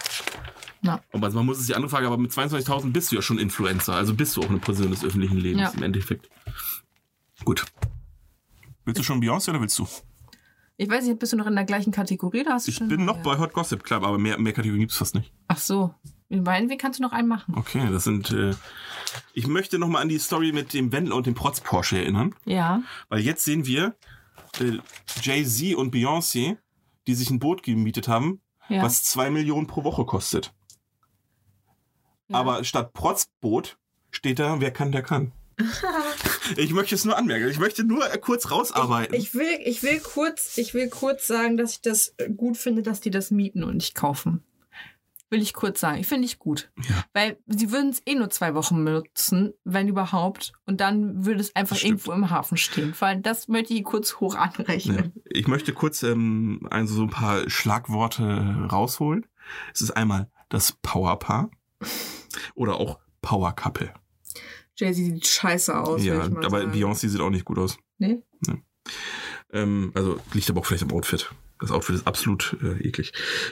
Ja. 0.82 1.02
Aber 1.12 1.26
also 1.26 1.38
man 1.38 1.46
muss 1.46 1.60
es 1.60 1.68
die 1.68 1.76
andere 1.76 1.90
Frage, 1.90 2.08
aber 2.08 2.18
mit 2.18 2.32
22.000 2.32 2.92
bist 2.92 3.12
du 3.12 3.16
ja 3.18 3.22
schon 3.22 3.38
Influencer. 3.40 3.94
Also 3.96 4.14
bist 4.14 4.36
du 4.38 4.42
auch 4.42 4.50
eine 4.50 4.60
Person 4.60 4.90
des 4.92 5.04
öffentlichen 5.04 5.38
Lebens 5.38 5.62
Ja. 5.74 5.78
im 5.78 5.84
Endeffekt. 5.84 6.30
Gut. 7.44 7.66
Willst 8.86 9.00
du 9.00 9.04
schon 9.04 9.22
Beyoncé 9.22 9.50
oder 9.50 9.62
willst 9.62 9.78
du? 9.80 9.88
Ich 10.78 10.90
weiß 10.90 11.06
nicht, 11.06 11.20
bist 11.20 11.34
du 11.34 11.38
noch 11.38 11.48
in 11.48 11.56
der 11.56 11.66
gleichen 11.66 11.92
Kategorie 11.92 12.42
oder 12.42 12.54
hast 12.54 12.68
du 12.68 12.72
Ich 12.72 12.78
schon? 12.78 12.88
bin 12.88 13.04
noch 13.04 13.18
bei 13.22 13.38
Hot 13.38 13.54
Gossip 13.54 13.84
Club, 13.84 14.04
aber 14.04 14.18
mehr, 14.18 14.40
mehr 14.40 14.54
Kategorien 14.54 14.80
gibt's 14.82 14.98
fast 14.98 15.14
nicht. 15.16 15.34
Ach 15.50 15.58
so. 15.58 15.94
Meinetwegen 16.30 16.80
kannst 16.80 17.00
du 17.00 17.04
noch 17.04 17.12
einen 17.12 17.28
machen. 17.28 17.56
Okay, 17.58 17.88
das 17.92 18.04
sind. 18.06 18.32
Äh, 18.32 18.54
ich 19.34 19.48
möchte 19.48 19.80
noch 19.80 19.88
mal 19.88 20.00
an 20.02 20.10
die 20.10 20.20
Story 20.20 20.52
mit 20.54 20.74
dem 20.74 20.92
Wendler 20.92 21.16
und 21.16 21.26
dem 21.26 21.34
Protz 21.34 21.60
Porsche 21.60 21.98
erinnern, 21.98 22.36
Ja. 22.46 22.82
weil 23.10 23.20
jetzt 23.20 23.44
sehen 23.44 23.66
wir 23.66 23.96
äh, 24.62 24.78
Jay-Z 25.24 25.76
und 25.76 25.94
Beyoncé, 25.94 26.58
die 27.08 27.16
sich 27.16 27.30
ein 27.32 27.40
Boot 27.40 27.64
gemietet 27.64 28.08
haben, 28.08 28.42
ja. 28.70 28.84
was 28.84 29.04
zwei 29.04 29.30
Millionen 29.32 29.66
pro 29.68 29.84
Woche 29.84 30.06
kostet. 30.06 30.54
Ja. 32.30 32.36
Aber 32.38 32.64
statt 32.64 32.94
Protzboot 32.94 33.78
steht 34.12 34.40
da, 34.40 34.60
wer 34.62 34.72
kann, 34.72 34.92
der 34.92 35.04
kann. 35.04 35.32
ich 36.56 36.72
möchte 36.72 36.96
es 36.96 37.06
nur 37.06 37.18
anmerken. 37.18 37.50
Ich 37.50 37.60
möchte 37.60 37.84
nur 37.84 38.06
kurz 38.22 38.50
rausarbeiten. 38.50 39.14
Ich 39.16 39.34
will, 39.36 39.60
ich 39.66 39.84
will 39.84 40.00
kurz, 40.00 40.58
ich 40.58 40.74
will 40.74 40.90
kurz 40.90 41.28
sagen, 41.28 41.58
dass 41.58 41.74
ich 41.74 41.82
das 41.82 42.16
gut 42.38 42.58
finde, 42.58 42.82
dass 42.82 43.02
die 43.02 43.12
das 43.12 43.30
mieten 43.30 43.64
und 43.64 43.76
nicht 43.76 43.94
kaufen. 43.96 44.44
Will 45.32 45.42
ich 45.44 45.54
kurz 45.54 45.80
sagen. 45.80 46.00
Ich 46.00 46.08
finde 46.08 46.26
ich 46.26 46.40
gut. 46.40 46.72
Ja. 46.90 47.04
Weil 47.14 47.38
sie 47.46 47.72
würden 47.72 47.90
es 47.92 48.02
eh 48.08 48.16
nur 48.16 48.32
zwei 48.32 48.56
Wochen 48.56 48.84
benutzen, 48.84 49.54
wenn 49.64 49.88
überhaupt. 49.88 50.54
Und 50.66 50.82
dann 50.82 51.24
würde 51.24 51.40
es 51.42 51.56
einfach 51.56 51.80
irgendwo 51.84 52.14
im 52.14 52.32
Hafen 52.32 52.58
stehen. 52.58 52.96
Weil 52.98 53.22
das 53.22 53.48
möchte 53.48 53.76
ich 53.76 53.84
kurz 53.84 54.16
hoch 54.16 54.34
Ja. 54.34 54.42
anrechnen. 54.42 55.14
Ich 55.26 55.48
möchte 55.48 55.72
kurz 55.74 56.02
ähm, 56.02 56.66
also 56.72 56.96
so 56.96 57.04
ein 57.04 57.12
paar 57.12 57.48
Schlagworte 57.48 58.24
rausholen. 58.72 59.28
Es 59.72 59.82
ist 59.82 59.92
einmal 59.92 60.32
das 60.50 60.72
Powerpaar 60.82 61.52
oder 62.56 62.76
auch 62.80 63.00
Power 63.22 63.54
Couple. 63.54 63.94
Jay-Z 64.78 64.96
sieht 64.96 65.28
scheiße 65.28 65.78
aus. 65.78 66.04
ja, 66.04 66.22
aber 66.22 66.62
sagen. 66.62 66.72
Beyoncé 66.72 67.10
sieht 67.10 67.20
auch 67.20 67.30
nicht 67.30 67.46
gut 67.46 67.58
aus. 67.58 67.78
Nee? 67.98 68.22
Ähm, 69.52 69.92
also 69.94 70.20
liegt 70.34 70.50
aber 70.50 70.62
auch 70.62 70.66
vielleicht 70.66 70.84
am 70.84 70.92
Outfit. 70.92 71.32
Das 71.60 71.72
Outfit 71.72 71.96
ist 71.96 72.08
absolut 72.08 72.56
äh, 72.64 72.88
eklig. 72.88 73.12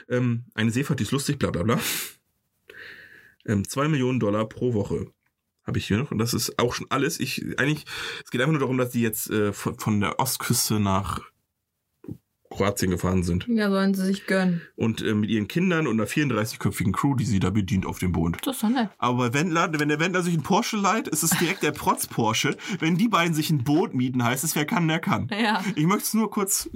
Ähm, 0.09 0.45
eine 0.53 0.71
Seefahrt, 0.71 0.99
die 0.99 1.03
ist 1.03 1.11
lustig, 1.11 1.37
bla 1.39 1.51
bla 1.51 1.63
bla. 1.63 1.79
Ähm, 3.45 3.67
zwei 3.67 3.87
Millionen 3.87 4.19
Dollar 4.19 4.47
pro 4.47 4.73
Woche 4.73 5.11
habe 5.63 5.77
ich 5.77 5.87
hier 5.87 5.97
noch. 5.97 6.11
Und 6.11 6.17
das 6.17 6.33
ist 6.33 6.57
auch 6.59 6.73
schon 6.73 6.87
alles. 6.89 7.19
Ich 7.19 7.59
eigentlich, 7.59 7.85
es 8.23 8.31
geht 8.31 8.39
einfach 8.39 8.53
nur 8.53 8.61
darum, 8.61 8.77
dass 8.77 8.91
die 8.91 9.01
jetzt 9.01 9.29
äh, 9.29 9.51
von, 9.51 9.77
von 9.77 9.99
der 9.99 10.19
Ostküste 10.19 10.79
nach 10.79 11.21
Kroatien 12.49 12.91
gefahren 12.91 13.23
sind. 13.23 13.45
Ja, 13.47 13.69
sollen 13.69 13.93
sie 13.93 14.05
sich 14.05 14.25
gönnen. 14.25 14.61
Und 14.75 15.01
äh, 15.01 15.13
mit 15.13 15.29
ihren 15.29 15.47
Kindern 15.47 15.87
und 15.87 15.99
einer 15.99 16.09
34-köpfigen 16.09 16.91
Crew, 16.91 17.15
die 17.15 17.25
sie 17.25 17.39
da 17.39 17.49
bedient 17.49 17.85
auf 17.85 17.99
dem 17.99 18.11
Boot. 18.11 18.37
Das 18.45 18.55
ist 18.55 18.63
doch 18.63 18.69
nett. 18.69 18.89
Aber 18.97 19.29
bei 19.29 19.33
Wendler, 19.33 19.71
wenn 19.77 19.89
der 19.89 19.99
Wendler 19.99 20.23
sich 20.23 20.33
einen 20.33 20.43
Porsche 20.43 20.77
leiht, 20.77 21.07
ist 21.07 21.23
es 21.23 21.31
direkt 21.31 21.63
der 21.63 21.71
Protz 21.71 22.07
Porsche. 22.07 22.57
Wenn 22.79 22.97
die 22.97 23.07
beiden 23.07 23.33
sich 23.33 23.49
ein 23.49 23.63
Boot 23.63 23.93
mieten, 23.93 24.23
heißt 24.23 24.43
es, 24.43 24.55
wer 24.55 24.65
kann, 24.65 24.87
der 24.87 24.99
kann. 24.99 25.29
Ja. 25.31 25.63
Ich 25.75 25.85
möchte 25.85 26.03
es 26.03 26.13
nur 26.13 26.29
kurz. 26.31 26.69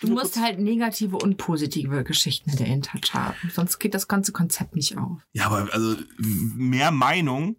Du 0.00 0.08
musst 0.08 0.38
halt 0.38 0.58
negative 0.58 1.16
und 1.16 1.36
positive 1.38 2.04
Geschichten 2.04 2.50
in 2.50 2.56
der 2.56 2.66
InTouch 2.66 3.14
haben. 3.14 3.36
Sonst 3.52 3.78
geht 3.78 3.94
das 3.94 4.08
ganze 4.08 4.32
Konzept 4.32 4.76
nicht 4.76 4.98
auf. 4.98 5.18
Ja, 5.32 5.46
aber 5.46 5.72
also 5.72 5.96
mehr 6.18 6.90
Meinung, 6.90 7.56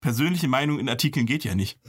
persönliche 0.00 0.48
Meinung 0.48 0.78
in 0.78 0.88
Artikeln 0.88 1.26
geht 1.26 1.44
ja 1.44 1.54
nicht. 1.54 1.80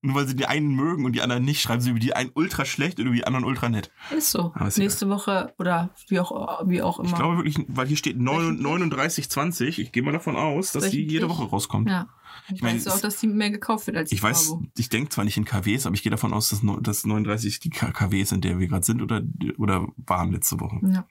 Nur 0.00 0.14
weil 0.14 0.28
sie 0.28 0.36
die 0.36 0.46
einen 0.46 0.68
mögen 0.76 1.04
und 1.04 1.12
die 1.12 1.22
anderen 1.22 1.44
nicht, 1.44 1.60
schreiben 1.60 1.80
sie 1.80 1.90
über 1.90 1.98
die 1.98 2.14
einen 2.14 2.30
ultra 2.34 2.64
schlecht 2.64 3.00
und 3.00 3.06
über 3.06 3.16
die 3.16 3.26
anderen 3.26 3.44
ultra 3.44 3.68
nett. 3.68 3.90
Ist 4.16 4.30
so. 4.30 4.54
Ist 4.64 4.78
Nächste 4.78 5.08
Woche 5.08 5.52
oder 5.58 5.90
wie 6.06 6.20
auch, 6.20 6.68
wie 6.68 6.82
auch 6.82 7.00
immer. 7.00 7.08
Ich 7.08 7.14
glaube 7.16 7.36
wirklich, 7.38 7.58
weil 7.66 7.88
hier 7.88 7.96
steht 7.96 8.16
39,20. 8.16 9.78
Ich 9.80 9.92
gehe 9.92 10.02
mal 10.02 10.12
davon 10.12 10.36
aus, 10.36 10.72
dass 10.72 10.90
die 10.90 11.04
jede? 11.06 11.28
Woche 11.28 11.44
rauskommt. 11.44 11.88
ja. 11.88 12.08
Ich, 12.48 12.56
Ich 12.56 12.62
meine, 12.62 12.78
weiß 12.78 12.88
auch, 12.88 13.00
dass 13.00 13.16
die 13.18 13.26
mehr 13.26 13.50
gekauft 13.50 13.86
wird 13.88 13.96
als 13.96 14.12
Ich 14.12 14.22
weiß, 14.22 14.48
Bravo. 14.50 14.62
ich 14.76 14.88
denke 14.88 15.08
zwar 15.10 15.24
nicht 15.24 15.36
in 15.36 15.44
KWs, 15.44 15.86
aber 15.86 15.94
ich 15.94 16.02
gehe 16.02 16.10
davon 16.10 16.32
aus, 16.32 16.48
dass, 16.50 16.62
dass 16.80 17.04
39 17.04 17.58
die 17.60 17.70
KWs, 17.70 18.32
in 18.32 18.40
der 18.40 18.58
wir 18.58 18.68
gerade 18.68 18.84
sind 18.84 19.02
oder, 19.02 19.22
oder 19.56 19.88
waren 19.96 20.30
letzte 20.32 20.60
Woche. 20.60 20.78
Ja. 20.82 21.06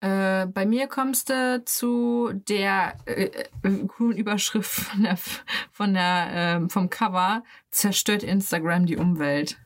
Äh, 0.00 0.46
bei 0.46 0.64
mir 0.64 0.86
kommst 0.86 1.28
du 1.28 1.62
zu 1.64 2.30
der 2.32 2.96
äh, 3.04 3.30
äh, 3.62 3.86
coolen 3.86 4.16
Überschrift 4.16 4.70
von 4.70 5.02
der, 5.02 5.18
von 5.72 5.94
der, 5.94 6.28
ähm, 6.32 6.70
vom 6.70 6.88
Cover 6.88 7.42
Zerstört 7.70 8.22
Instagram 8.22 8.86
die 8.86 8.96
Umwelt. 8.96 9.58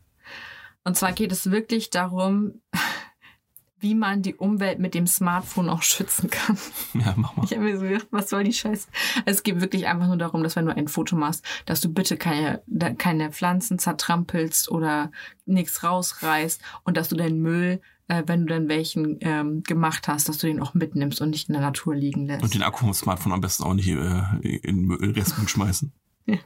Und 0.82 0.97
zwar 0.97 1.12
geht 1.12 1.30
es 1.30 1.51
wirklich 1.51 1.91
darum, 1.91 2.61
wie 3.78 3.95
man 3.95 4.22
die 4.22 4.35
Umwelt 4.35 4.80
mit 4.80 4.95
dem 4.95 5.07
Smartphone 5.07 5.68
auch 5.68 5.82
schützen 5.82 6.30
kann. 6.30 6.59
Ja, 6.95 7.14
mach 7.16 7.37
mal. 7.37 7.45
Ich 7.45 7.53
habe 7.53 7.62
mir 7.62 7.78
so 7.78 7.85
gedacht, 7.85 8.09
was 8.11 8.30
soll 8.30 8.45
die 8.45 8.53
Scheiße? 8.53 8.89
Es 9.26 9.43
geht 9.43 9.61
wirklich 9.61 9.87
einfach 9.87 10.07
nur 10.07 10.16
darum, 10.16 10.43
dass 10.43 10.57
wenn 10.57 10.66
du 10.66 10.74
ein 10.74 10.89
Foto 10.89 11.16
machst, 11.16 11.45
dass 11.66 11.80
du 11.80 11.93
bitte 11.93 12.16
keine, 12.16 12.62
keine 12.99 13.30
Pflanzen 13.30 13.78
zertrampelst 13.78 14.70
oder 14.70 15.12
nichts 15.45 15.82
rausreißt 15.82 16.61
und 16.85 16.97
dass 16.97 17.09
du 17.09 17.16
deinen 17.16 17.41
Müll, 17.41 17.80
äh, 18.09 18.22
wenn 18.26 18.40
du 18.40 18.46
dann 18.46 18.68
welchen 18.68 19.18
ähm, 19.20 19.62
gemacht 19.62 20.09
hast, 20.09 20.28
dass 20.28 20.38
du 20.38 20.46
den 20.46 20.61
auch 20.61 20.74
mitnimmst 20.74 21.20
und 21.20 21.30
nicht 21.30 21.48
in 21.48 21.55
der 21.55 21.62
Natur 21.62 21.94
liegen 21.94 22.26
lässt. 22.26 22.42
Und 22.42 22.55
den 22.55 22.62
Akku 22.62 22.80
vom 22.80 22.94
Smartphone 22.94 23.32
am 23.32 23.40
besten 23.40 23.64
auch 23.64 23.74
nicht 23.74 23.88
äh, 23.88 24.22
in 24.42 24.88
den 24.88 24.92
Restmüll 25.12 25.48
schmeißen. 25.48 25.92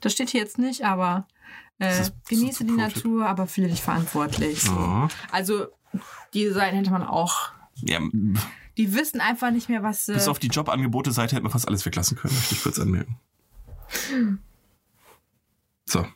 das 0.00 0.12
steht 0.12 0.30
hier 0.30 0.40
jetzt 0.40 0.58
nicht, 0.58 0.84
aber 0.84 1.28
äh, 1.78 2.00
ist 2.00 2.14
genieße 2.28 2.64
die. 2.64 2.72
Natur, 2.72 3.26
aber 3.26 3.46
fühle 3.46 3.68
dich 3.68 3.82
verantwortlich. 3.82 4.62
So. 4.62 5.08
Also 5.30 5.66
diese 6.32 6.54
Seiten 6.54 6.76
hätte 6.76 6.90
man 6.90 7.02
auch. 7.02 7.52
ja, 7.76 8.00
Die 8.76 8.94
wissen 8.94 9.20
einfach 9.20 9.50
nicht 9.50 9.68
mehr, 9.68 9.82
was. 9.82 10.08
Äh, 10.08 10.14
bis 10.14 10.28
auf 10.28 10.38
die 10.38 10.48
Jobangebote-Seite 10.48 11.36
hätte 11.36 11.42
man 11.42 11.52
fast 11.52 11.68
alles 11.68 11.86
weglassen 11.86 12.16
können, 12.16 12.34
möchte 12.34 12.54
ich 12.54 12.62
kurz 12.62 12.78
anmerken. 12.78 13.18
So. 15.86 16.06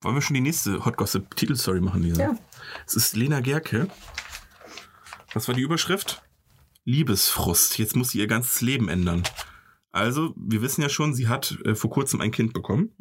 Wollen 0.00 0.14
wir 0.14 0.22
schon 0.22 0.34
die 0.34 0.40
nächste 0.40 0.84
Hot 0.84 0.96
Gossip 0.96 1.34
Titelstory 1.34 1.80
machen, 1.80 2.02
Lisa? 2.02 2.22
Ja. 2.22 2.38
Es 2.86 2.94
ist 2.94 3.16
Lena 3.16 3.40
Gerke. 3.40 3.88
Was 5.34 5.48
war 5.48 5.56
die 5.56 5.62
Überschrift? 5.62 6.22
Liebesfrust. 6.84 7.78
Jetzt 7.78 7.96
muss 7.96 8.10
sie 8.10 8.18
ihr 8.18 8.28
ganzes 8.28 8.60
Leben 8.60 8.88
ändern. 8.88 9.24
Also, 9.90 10.34
wir 10.36 10.62
wissen 10.62 10.82
ja 10.82 10.88
schon, 10.88 11.14
sie 11.14 11.26
hat 11.26 11.58
äh, 11.64 11.74
vor 11.74 11.90
kurzem 11.90 12.20
ein 12.20 12.30
Kind 12.30 12.52
bekommen. 12.52 12.92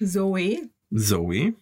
Zoe. 0.00 0.70
Zoe. 0.94 1.54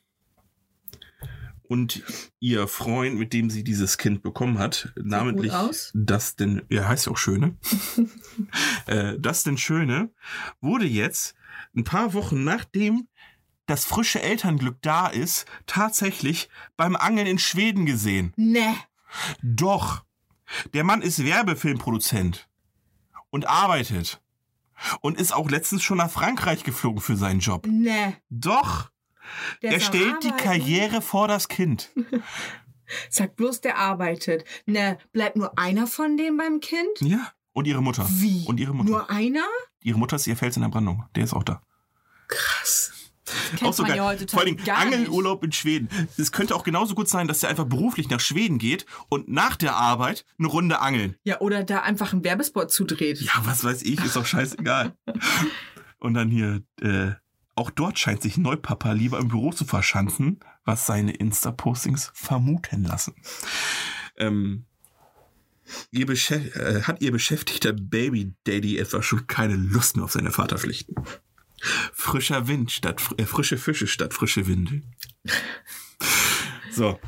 Und 1.64 2.04
ihr 2.38 2.68
Freund, 2.68 3.18
mit 3.18 3.32
dem 3.32 3.50
sie 3.50 3.64
dieses 3.64 3.98
Kind 3.98 4.22
bekommen 4.22 4.58
hat, 4.58 4.92
namentlich 4.96 5.52
aus. 5.52 5.90
Dustin, 5.94 6.62
ja, 6.68 6.86
heißt 6.86 7.06
ja 7.06 7.12
auch 7.12 7.16
Schöne. 7.16 7.56
äh, 8.86 9.18
Dustin 9.18 9.58
Schöne 9.58 10.10
wurde 10.60 10.84
jetzt 10.84 11.34
ein 11.74 11.82
paar 11.82 12.12
Wochen 12.14 12.44
nachdem 12.44 13.08
das 13.66 13.84
frische 13.84 14.20
Elternglück 14.20 14.76
da 14.82 15.06
ist, 15.06 15.46
tatsächlich 15.66 16.48
beim 16.76 16.96
Angeln 16.96 17.26
in 17.26 17.38
Schweden 17.38 17.86
gesehen. 17.86 18.32
Ne. 18.36 18.74
Doch. 19.42 20.04
Der 20.72 20.84
Mann 20.84 21.02
ist 21.02 21.24
Werbefilmproduzent 21.24 22.48
und 23.30 23.46
arbeitet. 23.46 24.20
Und 25.00 25.18
ist 25.20 25.32
auch 25.32 25.48
letztens 25.48 25.82
schon 25.82 25.98
nach 25.98 26.10
Frankreich 26.10 26.64
geflogen 26.64 27.00
für 27.00 27.16
seinen 27.16 27.40
Job. 27.40 27.66
Ne. 27.66 28.16
Doch. 28.28 28.90
Der 29.62 29.72
er 29.72 29.80
stellt 29.80 30.22
die 30.22 30.28
Arbeiten. 30.28 30.44
Karriere 30.44 31.00
vor 31.00 31.28
das 31.28 31.48
Kind. 31.48 31.90
Sag 33.10 33.36
bloß, 33.36 33.60
der 33.62 33.78
arbeitet. 33.78 34.44
Ne, 34.66 34.98
bleibt 35.12 35.36
nur 35.36 35.58
einer 35.58 35.86
von 35.86 36.16
denen 36.16 36.36
beim 36.36 36.60
Kind? 36.60 37.00
Ja. 37.00 37.32
Und 37.52 37.66
ihre 37.66 37.82
Mutter. 37.82 38.06
Wie? 38.10 38.44
Und 38.46 38.58
ihre 38.58 38.74
Mutter. 38.74 38.90
Nur 38.90 39.10
einer? 39.10 39.46
Ihre 39.80 39.98
Mutter 39.98 40.16
ist 40.16 40.26
ihr 40.26 40.36
Fels 40.36 40.56
in 40.56 40.62
der 40.62 40.68
Brandung. 40.68 41.04
Der 41.14 41.24
ist 41.24 41.32
auch 41.32 41.44
da. 41.44 41.62
Krass. 42.26 42.93
Auch 43.62 43.72
so 43.72 43.84
geil. 43.84 43.96
ja 43.96 44.14
Vor 44.28 44.44
nicht. 44.44 44.68
Angelurlaub 44.70 45.42
in 45.44 45.52
Schweden. 45.52 45.88
Es 46.18 46.32
könnte 46.32 46.54
auch 46.54 46.64
genauso 46.64 46.94
gut 46.94 47.08
sein, 47.08 47.28
dass 47.28 47.42
er 47.42 47.48
einfach 47.48 47.64
beruflich 47.64 48.08
nach 48.10 48.20
Schweden 48.20 48.58
geht 48.58 48.86
und 49.08 49.28
nach 49.28 49.56
der 49.56 49.76
Arbeit 49.76 50.24
eine 50.38 50.48
Runde 50.48 50.80
angeln. 50.80 51.16
Ja, 51.24 51.40
oder 51.40 51.64
da 51.64 51.80
einfach 51.80 52.12
einen 52.12 52.24
Werbespot 52.24 52.70
zudreht. 52.70 53.20
Ja, 53.20 53.32
was 53.44 53.64
weiß 53.64 53.82
ich, 53.82 54.02
ist 54.04 54.16
doch 54.16 54.26
scheißegal. 54.26 54.96
und 55.98 56.14
dann 56.14 56.28
hier, 56.30 56.62
äh, 56.80 57.12
auch 57.54 57.70
dort 57.70 57.98
scheint 57.98 58.22
sich 58.22 58.36
Neupapa 58.36 58.92
lieber 58.92 59.18
im 59.18 59.28
Büro 59.28 59.52
zu 59.52 59.64
verschanzen, 59.64 60.40
was 60.64 60.86
seine 60.86 61.12
Insta-Postings 61.12 62.10
vermuten 62.14 62.84
lassen. 62.84 63.14
Ähm, 64.16 64.64
ihr 65.90 66.08
äh, 66.08 66.82
hat 66.82 67.00
ihr 67.00 67.12
beschäftigter 67.12 67.72
Baby-Daddy 67.72 68.78
etwa 68.78 69.02
schon 69.02 69.26
keine 69.26 69.56
Lust 69.56 69.96
mehr 69.96 70.04
auf 70.04 70.12
seine 70.12 70.30
Vaterpflichten? 70.30 70.96
Frischer 71.92 72.46
Wind 72.48 72.70
statt 72.70 73.00
äh, 73.18 73.24
frische 73.24 73.56
Fische 73.58 73.86
statt 73.86 74.14
frische 74.14 74.46
Windel. 74.46 74.82
So, 76.70 76.98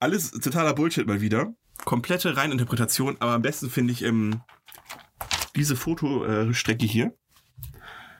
alles 0.00 0.30
totaler 0.32 0.74
Bullshit 0.74 1.06
mal 1.06 1.20
wieder. 1.20 1.54
Komplette 1.84 2.36
Reininterpretation, 2.36 3.16
aber 3.20 3.32
am 3.32 3.42
besten 3.42 3.70
finde 3.70 3.92
ich 3.92 4.02
ähm, 4.02 4.42
diese 5.56 5.76
Fotostrecke 5.76 6.86
hier 6.86 7.14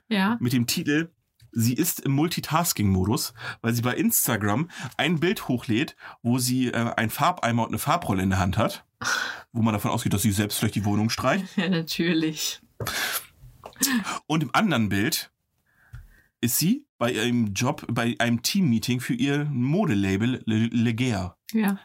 Ja. 0.09 0.37
mit 0.41 0.53
dem 0.53 0.67
Titel 0.67 1.11
Sie 1.57 1.75
ist 1.75 2.01
im 2.01 2.11
Multitasking-Modus, 2.13 3.33
weil 3.61 3.73
sie 3.75 3.83
bei 3.83 3.95
Instagram 3.95 4.69
ein 4.97 5.21
Bild 5.21 5.47
hochlädt, 5.47 5.95
wo 6.21 6.39
sie 6.39 6.67
äh, 6.73 6.93
ein 6.97 7.11
Farbeimer 7.11 7.63
und 7.63 7.69
eine 7.69 7.79
Farbrolle 7.79 8.25
in 8.25 8.31
der 8.31 8.41
Hand 8.41 8.59
hat, 8.59 8.85
wo 9.53 9.63
man 9.63 9.73
davon 9.73 9.93
ausgeht, 9.93 10.13
dass 10.13 10.23
sie 10.23 10.33
selbst 10.33 10.59
vielleicht 10.59 10.75
die 10.75 10.85
Wohnung 10.85 11.11
streicht. 11.11 11.45
Ja, 11.57 11.69
natürlich. 11.69 12.61
Und 14.27 14.43
im 14.43 14.51
anderen 14.53 14.89
Bild 14.89 15.31
ist 16.45 16.59
sie 16.59 16.87
bei 16.99 17.21
einem 17.21 17.53
Job, 17.55 17.85
bei 17.91 18.15
einem 18.19 18.43
Teammeeting 18.43 19.01
für 19.01 19.15
ihr 19.15 19.45
Modelabel 19.47 20.43
Le- 20.47 20.67
Leger. 20.71 21.37
Ja. 21.53 21.79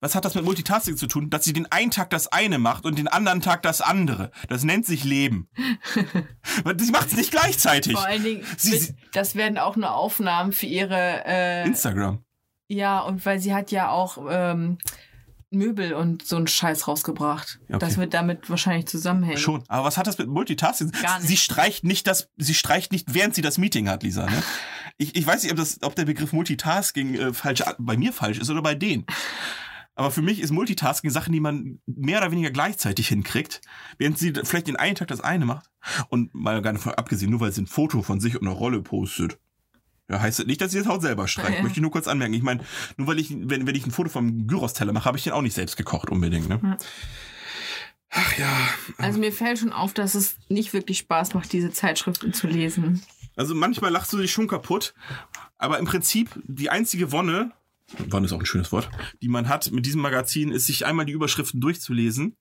Was 0.00 0.14
hat 0.16 0.24
das 0.24 0.34
mit 0.34 0.44
Multitasking 0.44 0.96
zu 0.96 1.06
tun? 1.06 1.30
Dass 1.30 1.44
sie 1.44 1.52
den 1.52 1.70
einen 1.70 1.92
Tag 1.92 2.10
das 2.10 2.26
eine 2.26 2.58
macht 2.58 2.84
und 2.86 2.98
den 2.98 3.06
anderen 3.06 3.40
Tag 3.40 3.62
das 3.62 3.80
andere. 3.80 4.32
Das 4.48 4.64
nennt 4.64 4.84
sich 4.84 5.04
Leben. 5.04 5.48
sie 6.78 6.90
macht 6.90 7.06
es 7.08 7.16
nicht 7.16 7.30
gleichzeitig. 7.30 7.92
Vor 7.92 8.04
allen 8.06 8.22
Dingen, 8.24 8.44
Sie- 8.56 8.94
das 9.12 9.36
werden 9.36 9.58
auch 9.58 9.76
nur 9.76 9.94
Aufnahmen 9.94 10.52
für 10.52 10.66
ihre, 10.66 11.24
äh, 11.24 11.66
Instagram. 11.66 12.24
ja, 12.68 12.98
und 13.00 13.24
weil 13.24 13.38
sie 13.38 13.54
hat 13.54 13.70
ja 13.70 13.90
auch 13.90 14.18
ähm, 14.28 14.78
Möbel 15.54 15.94
und 15.94 16.26
so 16.26 16.36
einen 16.36 16.46
Scheiß 16.46 16.88
rausgebracht. 16.88 17.60
Okay. 17.68 17.78
Das 17.78 17.96
wird 17.96 18.14
damit 18.14 18.48
wahrscheinlich 18.50 18.86
zusammenhängen. 18.86 19.38
Schon. 19.38 19.64
Aber 19.68 19.84
was 19.84 19.96
hat 19.96 20.06
das 20.06 20.18
mit 20.18 20.28
Multitasking? 20.28 20.90
Gar 20.90 21.18
nicht. 21.18 21.28
Sie 21.28 21.36
streicht 21.36 21.84
nicht 21.84 22.06
das, 22.06 22.28
sie 22.36 22.54
streicht 22.54 22.92
nicht, 22.92 23.14
während 23.14 23.34
sie 23.34 23.42
das 23.42 23.58
Meeting 23.58 23.88
hat, 23.88 24.02
Lisa. 24.02 24.26
Ne? 24.26 24.42
Ich, 24.98 25.16
ich 25.16 25.26
weiß 25.26 25.42
nicht, 25.42 25.50
ob, 25.50 25.56
das, 25.56 25.82
ob 25.82 25.96
der 25.96 26.04
Begriff 26.04 26.34
Multitasking 26.34 27.14
äh, 27.14 27.32
falsch, 27.32 27.62
bei 27.78 27.96
mir 27.96 28.12
falsch 28.12 28.38
ist 28.38 28.50
oder 28.50 28.60
bei 28.60 28.74
denen. 28.74 29.06
Aber 29.94 30.10
für 30.10 30.22
mich 30.22 30.40
ist 30.40 30.50
Multitasking 30.50 31.10
Sachen, 31.10 31.32
die 31.32 31.40
man 31.40 31.80
mehr 31.86 32.18
oder 32.18 32.30
weniger 32.30 32.50
gleichzeitig 32.50 33.08
hinkriegt, 33.08 33.60
während 33.98 34.18
sie 34.18 34.32
vielleicht 34.44 34.68
den 34.68 34.76
einen 34.76 34.94
Tag 34.94 35.08
das 35.08 35.20
eine 35.20 35.44
macht. 35.44 35.70
Und 36.08 36.34
mal 36.34 36.62
gar 36.62 36.72
nicht 36.72 36.82
von 36.82 36.94
abgesehen, 36.94 37.30
nur 37.30 37.40
weil 37.40 37.52
sie 37.52 37.62
ein 37.62 37.66
Foto 37.66 38.02
von 38.02 38.20
sich 38.20 38.38
und 38.38 38.46
einer 38.46 38.56
Rolle 38.56 38.82
postet. 38.82 39.38
Ja, 40.12 40.20
heißt 40.20 40.40
das 40.40 40.46
nicht, 40.46 40.60
dass 40.60 40.72
sie 40.72 40.78
das 40.78 40.86
Haut 40.86 41.00
selber 41.00 41.26
streicht. 41.26 41.56
Ja. 41.56 41.62
Möchte 41.62 41.78
ich 41.78 41.82
nur 41.82 41.90
kurz 41.90 42.06
anmerken. 42.06 42.34
Ich 42.34 42.42
meine, 42.42 42.62
nur 42.98 43.06
weil 43.06 43.18
ich, 43.18 43.30
wenn, 43.30 43.66
wenn 43.66 43.74
ich 43.74 43.86
ein 43.86 43.90
Foto 43.90 44.10
vom 44.10 44.46
Gyros-Teller 44.46 44.92
mache, 44.92 45.06
habe 45.06 45.16
ich 45.16 45.24
den 45.24 45.32
auch 45.32 45.40
nicht 45.40 45.54
selbst 45.54 45.78
gekocht 45.78 46.10
unbedingt. 46.10 46.50
Ne? 46.50 46.60
Ja. 46.62 46.76
Ach 48.10 48.38
ja. 48.38 48.68
Also 48.98 49.18
mir 49.18 49.32
fällt 49.32 49.58
schon 49.58 49.72
auf, 49.72 49.94
dass 49.94 50.14
es 50.14 50.36
nicht 50.50 50.74
wirklich 50.74 50.98
Spaß 50.98 51.32
macht, 51.32 51.50
diese 51.54 51.70
Zeitschriften 51.70 52.34
zu 52.34 52.46
lesen. 52.46 53.02
Also 53.36 53.54
manchmal 53.54 53.90
lachst 53.90 54.12
du 54.12 54.18
dich 54.18 54.30
schon 54.30 54.48
kaputt, 54.48 54.92
aber 55.56 55.78
im 55.78 55.86
Prinzip 55.86 56.28
die 56.44 56.68
einzige 56.68 57.10
Wonne, 57.10 57.52
Wonne 58.10 58.26
ist 58.26 58.32
auch 58.34 58.40
ein 58.40 58.44
schönes 58.44 58.70
Wort, 58.70 58.90
die 59.22 59.28
man 59.28 59.48
hat 59.48 59.70
mit 59.72 59.86
diesem 59.86 60.02
Magazin, 60.02 60.52
ist 60.52 60.66
sich 60.66 60.84
einmal 60.84 61.06
die 61.06 61.14
Überschriften 61.14 61.62
durchzulesen, 61.62 62.36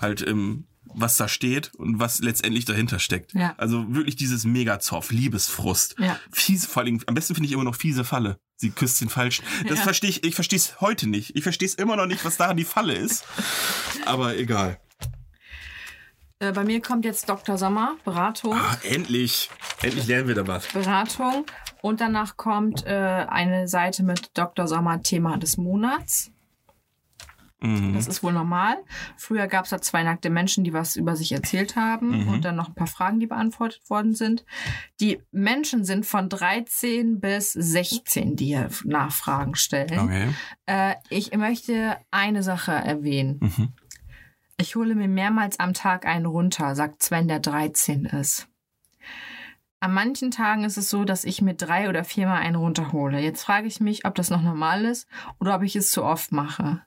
halt 0.00 0.24
ähm, 0.24 0.68
was 0.98 1.16
da 1.16 1.28
steht 1.28 1.74
und 1.74 1.98
was 2.00 2.20
letztendlich 2.20 2.64
dahinter 2.64 2.98
steckt. 2.98 3.34
Ja. 3.34 3.54
Also 3.58 3.84
wirklich 3.94 4.16
dieses 4.16 4.44
Megazoff, 4.44 5.10
Liebesfrust. 5.12 5.96
Ja. 5.98 6.18
Fiese, 6.32 6.66
vor 6.66 6.82
allem, 6.82 7.00
am 7.06 7.14
besten 7.14 7.34
finde 7.34 7.46
ich 7.46 7.52
immer 7.52 7.64
noch 7.64 7.74
fiese 7.76 8.02
Falle. 8.04 8.38
Sie 8.56 8.70
küsst 8.70 9.00
den 9.02 9.10
Falschen. 9.10 9.44
Das 9.68 9.78
Ja. 9.78 9.84
verstehe 9.84 10.08
ich, 10.10 10.24
ich 10.24 10.34
verstehe 10.34 10.56
es 10.58 10.80
heute 10.80 11.06
nicht. 11.08 11.36
Ich 11.36 11.42
verstehe 11.42 11.68
es 11.68 11.74
immer 11.74 11.96
noch 11.96 12.06
nicht, 12.06 12.24
was 12.24 12.38
daran 12.38 12.56
die 12.56 12.64
Falle 12.64 12.94
ist. 12.94 13.24
Aber 14.06 14.36
egal. 14.36 14.80
Äh, 16.38 16.52
bei 16.52 16.64
mir 16.64 16.80
kommt 16.80 17.04
jetzt 17.04 17.28
Dr. 17.28 17.56
Sommer, 17.58 17.96
Beratung. 18.04 18.54
Ah, 18.54 18.76
endlich. 18.82 19.50
Endlich 19.82 20.06
lernen 20.06 20.28
wir 20.28 20.34
da 20.34 20.46
was. 20.46 20.66
Beratung. 20.68 21.44
Und 21.82 22.00
danach 22.00 22.36
kommt 22.36 22.84
äh, 22.86 22.90
eine 23.28 23.68
Seite 23.68 24.02
mit 24.02 24.30
Dr. 24.34 24.66
Sommer, 24.66 25.02
Thema 25.02 25.36
des 25.36 25.56
Monats. 25.56 26.30
Mhm. 27.60 27.94
Das 27.94 28.06
ist 28.06 28.22
wohl 28.22 28.32
normal. 28.34 28.76
Früher 29.16 29.46
gab 29.46 29.64
es 29.64 29.70
da 29.70 29.80
zwei 29.80 30.02
nackte 30.02 30.28
Menschen, 30.28 30.62
die 30.64 30.72
was 30.74 30.94
über 30.96 31.16
sich 31.16 31.32
erzählt 31.32 31.74
haben 31.76 32.24
Mhm. 32.24 32.28
und 32.28 32.44
dann 32.44 32.54
noch 32.56 32.68
ein 32.68 32.74
paar 32.74 32.86
Fragen, 32.86 33.18
die 33.18 33.26
beantwortet 33.26 33.88
worden 33.88 34.14
sind. 34.14 34.44
Die 35.00 35.22
Menschen 35.32 35.84
sind 35.84 36.04
von 36.04 36.28
13 36.28 37.18
bis 37.20 37.52
16, 37.52 38.36
die 38.36 38.46
hier 38.46 38.68
Nachfragen 38.84 39.54
stellen. 39.54 39.98
Okay. 40.00 40.28
Äh, 40.66 40.94
ich 41.08 41.34
möchte 41.34 41.96
eine 42.10 42.42
Sache 42.42 42.72
erwähnen. 42.72 43.38
Mhm. 43.40 43.72
Ich 44.58 44.74
hole 44.76 44.94
mir 44.94 45.08
mehrmals 45.08 45.58
am 45.58 45.72
Tag 45.74 46.06
einen 46.06 46.26
runter, 46.26 46.74
sagt 46.74 47.02
Sven, 47.02 47.28
der 47.28 47.40
13 47.40 48.04
ist. 48.06 48.48
An 49.80 49.92
manchen 49.92 50.30
Tagen 50.30 50.64
ist 50.64 50.78
es 50.78 50.88
so, 50.88 51.04
dass 51.04 51.24
ich 51.24 51.42
mir 51.42 51.54
drei 51.54 51.88
oder 51.90 52.04
viermal 52.04 52.40
einen 52.40 52.56
runterhole. 52.56 53.20
Jetzt 53.20 53.44
frage 53.44 53.66
ich 53.66 53.80
mich, 53.80 54.06
ob 54.06 54.14
das 54.14 54.30
noch 54.30 54.40
normal 54.42 54.84
ist 54.86 55.06
oder 55.38 55.54
ob 55.56 55.62
ich 55.62 55.76
es 55.76 55.90
zu 55.90 56.02
oft 56.04 56.32
mache. 56.32 56.82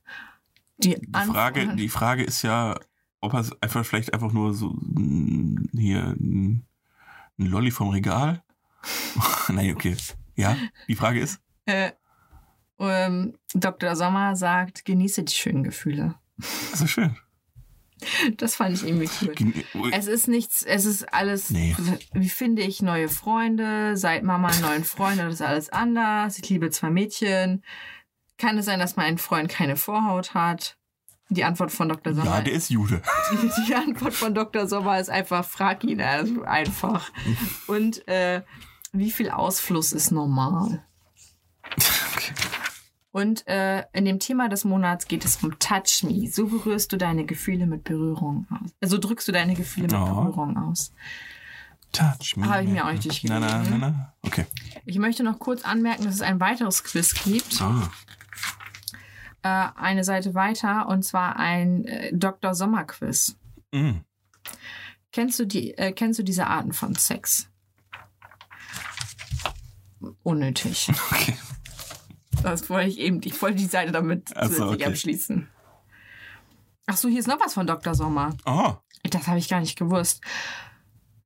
Die, 0.80 0.95
Die 0.99 1.11
Frage, 1.32 1.75
die 1.75 1.89
Frage 1.89 2.23
ist 2.23 2.41
ja, 2.41 2.80
ob 3.21 3.34
er 3.34 3.45
einfach 3.61 3.86
vielleicht 3.86 4.13
einfach 4.13 4.32
nur 4.32 4.53
so 4.53 4.69
mm, 4.69 5.69
hier 5.77 6.03
ein, 6.19 6.65
ein 7.38 7.45
Lolli 7.45 7.71
vom 7.71 7.89
Regal. 7.89 8.43
Nein, 9.49 9.73
okay. 9.75 9.95
Ja, 10.36 10.55
die 10.88 10.95
Frage 10.95 11.19
ist. 11.19 11.41
äh, 11.65 11.91
ähm, 12.80 13.34
Dr. 13.53 13.95
Sommer 13.97 14.36
sagt, 14.38 14.86
genieße 14.86 15.23
die 15.23 15.34
schönen 15.34 15.63
Gefühle. 15.63 16.15
Das 16.71 16.80
ist 16.82 16.91
schön. 16.91 17.17
Das 18.38 18.55
fand 18.55 18.73
ich 18.77 18.88
irgendwie 18.88 19.09
cool. 19.21 19.36
Gen- 19.36 19.53
Es 19.91 20.07
ist 20.07 20.30
nichts, 20.30 20.63
es 20.63 20.86
ist 20.86 21.13
alles, 21.13 21.49
Nee. 21.49 21.75
wie 22.13 22.30
finde 22.30 22.61
ich 22.61 22.82
neue 22.82 23.09
Freunde, 23.09 23.97
seit 23.97 24.23
Mama 24.23 24.47
einen 24.47 24.61
neuen 24.61 24.84
Freund, 24.86 25.19
das 25.19 25.34
ist 25.34 25.41
alles 25.41 25.69
anders. 25.69 26.38
Ich 26.38 26.47
liebe 26.49 26.69
zwei 26.69 26.89
Mädchen. 26.89 27.61
Kann 28.39 28.57
es 28.57 28.65
sein, 28.65 28.79
dass 28.79 28.95
mein 28.95 29.17
Freund 29.19 29.49
keine 29.49 29.75
Vorhaut 29.75 30.33
hat? 30.33 30.77
Die 31.31 31.43
Antwort 31.43 31.71
von 31.71 31.89
Dr. 31.89 32.13
Sommer. 32.15 32.37
Ja, 32.37 32.41
der 32.41 32.53
ist 32.53 32.71
Jude. 32.71 33.03
die, 33.31 33.51
die 33.67 33.75
Antwort 33.75 34.13
von 34.15 34.33
Dr. 34.33 34.67
Sommer 34.67 34.99
ist 34.99 35.09
einfach, 35.11 35.45
frag 35.45 35.83
ihn 35.83 36.01
also 36.01 36.41
einfach. 36.43 37.11
Und 37.67 38.07
äh, 38.07 38.41
wie 38.93 39.11
viel 39.11 39.29
Ausfluss 39.29 39.91
ist 39.91 40.11
normal? 40.11 40.83
Okay. 41.67 42.33
Und 43.11 43.47
äh, 43.47 43.83
in 43.93 44.05
dem 44.05 44.19
Thema 44.19 44.49
des 44.49 44.65
Monats 44.65 45.07
geht 45.07 45.25
es 45.25 45.37
um 45.43 45.59
Touch 45.59 46.03
Me. 46.03 46.27
So 46.31 46.47
berührst 46.47 46.91
du 46.93 46.97
deine 46.97 47.25
Gefühle 47.25 47.67
mit 47.67 47.83
Berührung 47.83 48.47
aus. 48.49 48.71
Also 48.81 48.97
drückst 48.97 49.27
du 49.27 49.31
deine 49.31 49.53
Gefühle 49.55 49.83
mit 49.83 49.91
Ja. 49.91 50.05
Berührung 50.05 50.57
aus. 50.57 50.93
Touch 51.91 52.37
me. 52.37 52.47
Habe 52.47 52.63
ich 52.63 52.69
mir 52.69 52.85
auch 52.85 52.91
nicht 52.91 53.23
Na, 53.25 53.39
na, 53.39 53.47
na, 53.47 53.53
durchgelesen. 53.57 53.79
na. 53.81 54.13
Okay. 54.21 54.45
Ich 54.85 54.97
möchte 54.99 55.23
noch 55.23 55.37
kurz 55.39 55.63
anmerken, 55.63 56.05
dass 56.05 56.15
es 56.15 56.21
ein 56.21 56.39
weiteres 56.39 56.83
Quiz 56.83 57.13
gibt. 57.23 57.61
Ah. 57.61 57.89
Äh, 59.41 59.67
eine 59.75 60.03
Seite 60.03 60.33
weiter 60.33 60.87
und 60.87 61.03
zwar 61.03 61.37
ein 61.37 61.85
äh, 61.85 62.11
Dr. 62.13 62.53
Sommer 62.53 62.83
Quiz. 62.83 63.37
Mm. 63.71 63.99
Kennst 65.11 65.39
du 65.39 65.45
die? 65.45 65.77
Äh, 65.77 65.93
kennst 65.93 66.19
du 66.19 66.23
diese 66.23 66.47
Arten 66.47 66.73
von 66.73 66.95
Sex? 66.95 67.49
Unnötig. 70.23 70.91
Okay. 71.11 71.37
Das 72.43 72.69
wollte 72.69 72.89
ich 72.89 72.99
eben. 72.99 73.19
Ich 73.25 73.41
wollte 73.41 73.57
die 73.57 73.65
Seite 73.65 73.91
damit 73.91 74.29
so, 74.29 74.35
zusätzlich 74.43 74.69
okay. 74.75 74.85
abschließen. 74.85 75.49
Ach 76.85 76.95
so, 76.95 77.09
hier 77.09 77.19
ist 77.19 77.27
noch 77.27 77.39
was 77.41 77.53
von 77.53 77.67
Dr. 77.67 77.95
Sommer. 77.95 78.33
Oh. 78.45 78.75
Das 79.03 79.27
habe 79.27 79.39
ich 79.39 79.49
gar 79.49 79.59
nicht 79.59 79.77
gewusst. 79.77 80.21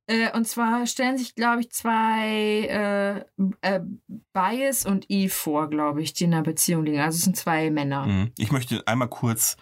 Äh, 0.06 0.30
und 0.36 0.46
zwar 0.46 0.86
stellen 0.86 1.16
sich, 1.16 1.34
glaube 1.34 1.60
ich, 1.62 1.70
zwei 1.72 3.24
äh, 3.62 3.76
äh, 3.76 3.80
Bias 4.32 4.84
und 4.84 5.06
Eve 5.10 5.32
vor, 5.32 5.70
glaube 5.70 6.02
ich, 6.02 6.12
die 6.12 6.24
in 6.24 6.34
einer 6.34 6.42
Beziehung 6.42 6.84
liegen. 6.84 7.00
Also 7.00 7.16
es 7.16 7.22
sind 7.22 7.36
zwei 7.36 7.70
Männer. 7.70 8.06
Mm. 8.06 8.32
Ich 8.36 8.52
möchte 8.52 8.86
einmal 8.86 9.08
kurz 9.08 9.56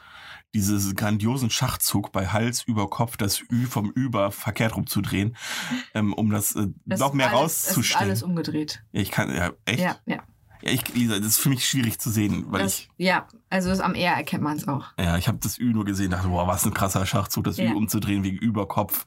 dieses 0.55 0.95
grandiosen 0.97 1.49
Schachzug 1.49 2.13
bei 2.13 2.27
Hals 2.27 2.63
über 2.65 2.91
Kopf, 2.91 3.17
das 3.17 3.41
Ü 3.51 3.67
vom 3.67 3.91
Über 3.91 4.31
verkehrt 4.33 4.77
rumzudrehen, 4.77 5.37
ähm, 5.95 6.13
um 6.13 6.29
das, 6.31 6.55
äh, 6.57 6.67
Das 6.85 7.01
noch 7.01 7.13
mehr 7.15 7.31
alles, 7.33 7.41
Das 7.41 7.63
ist 7.63 7.69
rauszustellen. 7.79 8.03
alles 8.09 8.23
umgedreht. 8.23 8.83
Ich 8.93 9.11
kann, 9.11 9.35
ja, 9.35 9.53
echt? 9.65 9.81
Ja, 9.81 9.97
ja. 10.07 10.19
Ja, 10.65 10.71
ich, 10.71 10.87
Lisa, 10.95 11.17
das 11.19 11.27
ist 11.27 11.39
für 11.39 11.49
mich 11.49 11.67
schwierig 11.67 11.99
zu 11.99 12.09
sehen, 12.11 12.45
weil 12.49 12.63
Das, 12.63 12.81
ich, 12.81 12.89
ja, 12.97 13.27
also 13.51 13.71
das 13.71 13.81
am 13.81 13.95
R 13.95 14.13
erkennt 14.15 14.45
man 14.45 14.57
es 14.57 14.69
auch. 14.69 14.85
ja, 14.99 15.17
ich 15.17 15.27
habe 15.27 15.39
das 15.43 15.59
Ü 15.59 15.73
nur 15.73 15.85
gesehen, 15.85 16.11
dachte, 16.11 16.29
boah, 16.29 16.47
was 16.47 16.65
ein 16.67 16.75
krasser 16.75 17.05
Schachzug, 17.07 17.45
das 17.45 17.57
Ja. 17.57 17.71
Ü 17.71 17.75
umzudrehen 17.75 18.23
wegen 18.23 18.37
Überkopf, 18.37 19.05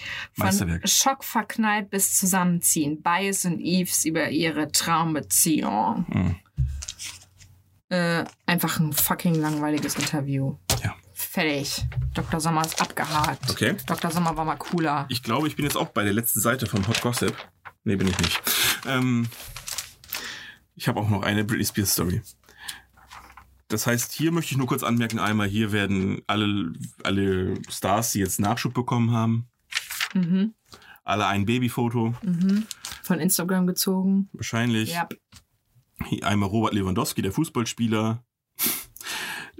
oh, 0.00 0.34
Von 0.34 0.46
Meisterwerk. 0.46 0.88
Schock 0.88 1.24
verknallt 1.24 1.90
bis 1.90 2.14
Zusammenziehen. 2.18 3.02
Bias 3.02 3.44
und 3.44 3.60
Eves 3.60 4.04
über 4.04 4.30
ihre 4.30 4.70
Traumbeziehung. 4.72 6.06
Mhm. 6.08 6.36
Äh, 7.88 8.24
einfach 8.46 8.78
ein 8.78 8.92
fucking 8.92 9.34
langweiliges 9.34 9.96
Interview. 9.96 10.56
Ja. 10.82 10.94
Fertig. 11.12 11.84
Dr. 12.14 12.40
Sommer 12.40 12.64
ist 12.64 12.80
abgehakt. 12.80 13.50
Okay. 13.50 13.76
Dr. 13.86 14.10
Sommer 14.10 14.36
war 14.36 14.44
mal 14.44 14.56
cooler. 14.56 15.06
Ich 15.08 15.22
glaube, 15.22 15.48
ich 15.48 15.56
bin 15.56 15.64
jetzt 15.64 15.76
auch 15.76 15.88
bei 15.88 16.04
der 16.04 16.12
letzten 16.12 16.40
Seite 16.40 16.66
von 16.66 16.86
Hot 16.86 17.00
Gossip. 17.02 17.34
Nee, 17.84 17.96
bin 17.96 18.08
ich 18.08 18.18
nicht. 18.18 18.40
Ähm, 18.86 19.28
ich 20.76 20.88
habe 20.88 21.00
auch 21.00 21.08
noch 21.08 21.22
eine 21.22 21.44
Britney 21.44 21.64
Spears 21.64 21.92
Story. 21.92 22.22
Das 23.68 23.86
heißt, 23.86 24.12
hier 24.12 24.32
möchte 24.32 24.52
ich 24.52 24.58
nur 24.58 24.66
kurz 24.66 24.82
anmerken, 24.82 25.18
einmal 25.18 25.46
hier 25.46 25.72
werden 25.72 26.22
alle, 26.26 26.72
alle 27.04 27.54
Stars, 27.68 28.12
die 28.12 28.18
jetzt 28.18 28.40
Nachschub 28.40 28.74
bekommen 28.74 29.12
haben, 29.12 29.49
Mhm. 30.14 30.54
alle 31.04 31.26
ein 31.26 31.46
Babyfoto, 31.46 32.14
Mhm. 32.22 32.66
Von 33.02 33.18
Instagram 33.20 33.66
gezogen. 33.66 34.28
wahrscheinlich. 34.32 34.92
Ja. 34.92 35.08
Einmal 36.22 36.48
Robert 36.48 36.72
Lewandowski, 36.74 37.22
der 37.22 37.32
Fußballspieler. 37.32 38.22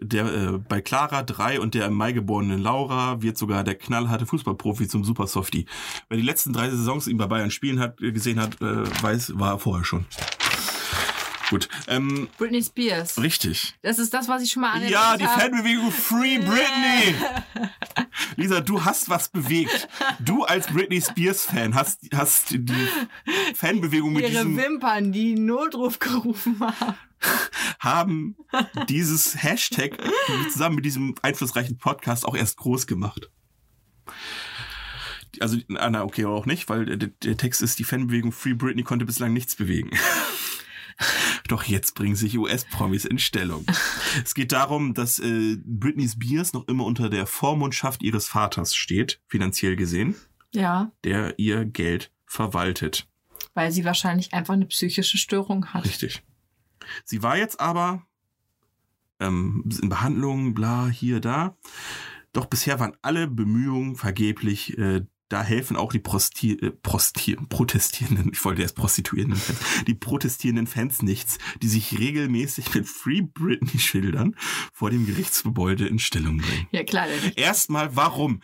Der 0.03 0.25
äh, 0.33 0.59
bei 0.59 0.81
Clara 0.81 1.23
3 1.23 1.61
und 1.61 1.75
der 1.75 1.85
im 1.87 1.93
Mai 1.93 2.13
geborenen 2.13 2.59
Laura 2.63 3.21
wird 3.21 3.37
sogar 3.37 3.65
der 3.65 3.75
knallharte 3.75 4.25
Fußballprofi 4.25 4.89
zum 4.89 5.05
Supersoftie. 5.05 5.67
Wer 6.09 6.17
die 6.17 6.23
letzten 6.25 6.55
drei 6.55 6.71
Saisons 6.71 7.07
ihn 7.07 7.19
bei 7.19 7.27
Bayern 7.27 7.51
spielen 7.51 7.81
hat, 7.81 8.01
äh, 8.01 8.11
gesehen 8.13 8.41
hat, 8.41 8.61
äh, 8.63 9.03
weiß, 9.03 9.39
war 9.39 9.53
er 9.55 9.59
vorher 9.59 9.85
schon. 9.85 10.07
Gut. 11.51 11.69
Ähm, 11.89 12.29
Britney 12.39 12.63
Spears. 12.63 13.19
richtig. 13.21 13.75
Das 13.83 13.99
ist 13.99 14.15
das, 14.15 14.29
was 14.29 14.43
ich 14.43 14.53
schon 14.53 14.63
mal 14.63 14.71
anerkannt 14.71 14.93
Ja, 14.93 15.17
die 15.17 15.27
habe. 15.27 15.41
Fanbewegung 15.41 15.91
Free 15.91 16.39
Britney. 16.39 17.17
Lisa, 18.37 18.61
du 18.61 18.85
hast 18.85 19.11
was 19.11 19.29
bewegt. 19.31 19.89
Du 20.21 20.45
als 20.45 20.69
Britney 20.69 21.01
Spears-Fan 21.01 21.75
hast, 21.75 22.03
hast 22.15 22.53
die 22.53 22.89
Fanbewegung 23.55 24.13
mit 24.13 24.31
Ihre 24.31 24.57
Wimpern, 24.57 25.11
die 25.11 25.35
Notruf 25.35 25.99
gerufen 25.99 26.61
haben. 26.61 26.95
haben 27.81 28.37
dieses 28.89 29.43
Hashtag 29.43 29.99
zusammen 30.53 30.77
mit 30.77 30.85
diesem 30.85 31.17
einflussreichen 31.21 31.79
Podcast 31.79 32.25
auch 32.25 32.37
erst 32.37 32.59
groß 32.59 32.87
gemacht. 32.87 33.29
Also, 35.41 35.59
na, 35.69 36.05
okay, 36.05 36.25
auch 36.27 36.47
nicht, 36.47 36.69
weil 36.69 36.85
der, 36.85 37.09
der 37.09 37.37
Text 37.37 37.61
ist, 37.61 37.79
die 37.79 37.85
Fanbewegung 37.85 38.33
Free 38.33 38.55
Britney 38.55 38.85
konnte 38.85 39.05
bislang 39.05 39.33
nichts 39.33 39.57
bewegen. 39.57 39.91
Doch 41.51 41.65
jetzt 41.65 41.97
bringen 41.97 42.15
sich 42.15 42.39
US-Promis 42.39 43.05
in 43.05 43.19
Stellung. 43.19 43.65
Es 44.25 44.35
geht 44.35 44.53
darum, 44.53 44.95
dass 44.95 45.19
äh, 45.19 45.57
Britney 45.65 46.09
Spears 46.09 46.53
noch 46.53 46.67
immer 46.69 46.85
unter 46.85 47.09
der 47.11 47.27
Vormundschaft 47.27 48.03
ihres 48.03 48.29
Vaters 48.29 48.75
steht, 48.75 49.21
finanziell 49.27 49.75
gesehen, 49.77 50.15
Ja, 50.53 50.93
der 51.05 51.39
ihr 51.39 51.65
Geld 51.65 52.13
verwaltet. 52.27 53.09
weil 53.55 53.73
sie 53.73 53.85
wahrscheinlich 53.85 54.33
einfach 54.33 54.55
eine 54.55 54.67
psychische 54.67 55.19
Störung 55.19 55.67
hat. 55.67 55.85
Richtig. 55.85 56.23
Sie 57.05 57.23
war 57.23 57.37
jetzt 57.37 57.59
aber 57.61 58.07
ähm, 59.19 59.65
in 59.83 59.89
Behandlung, 59.89 60.55
bla, 60.55 60.87
hier, 60.89 61.21
da. 61.21 61.57
Doch 62.33 62.47
bisher 62.47 62.79
waren 62.79 62.97
alle 63.03 63.27
Bemühungen 63.27 63.97
vergeblich. 63.97 64.79
Äh, 64.79 65.03
da 65.31 65.43
helfen 65.43 65.77
auch 65.77 65.93
die 65.93 65.99
Prosti 65.99 66.53
äh, 66.53 66.71
Prosti 66.71 67.37
protestierenden, 67.49 68.31
ich 68.33 68.45
wollte 68.45 68.63
erst 68.63 68.75
prostituierenden 68.75 69.39
Fans, 69.39 69.59
die 69.87 69.95
protestierenden 69.95 70.67
Fans 70.67 71.03
nichts, 71.03 71.39
die 71.63 71.69
sich 71.69 71.99
regelmäßig 71.99 72.75
mit 72.75 72.87
Free 72.87 73.23
Britney 73.23 73.79
Schildern 73.79 74.37
vor 74.75 74.91
dem 74.91 75.07
Gerichtsgebäude 75.07 75.87
in 75.87 75.99
Stellung 75.99 76.39
bringen. 76.39 76.67
Ja, 76.73 76.85
klar. 76.85 77.07
Erstmal, 77.37 77.97
warum? 77.97 78.41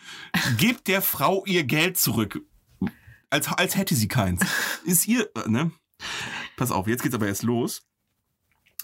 Gebt 0.57 0.87
der 0.87 1.01
Frau 1.01 1.45
ihr 1.45 1.65
Geld 1.65 1.97
zurück. 1.97 2.41
Als, 3.29 3.49
als 3.49 3.75
hätte 3.75 3.93
sie 3.93 4.07
keins. 4.07 4.41
Ist 4.85 5.07
ihr, 5.07 5.29
äh, 5.35 5.49
ne? 5.49 5.71
Pass 6.55 6.71
auf, 6.71 6.87
jetzt 6.87 7.03
geht's 7.03 7.15
aber 7.15 7.27
erst 7.27 7.43
los. 7.43 7.83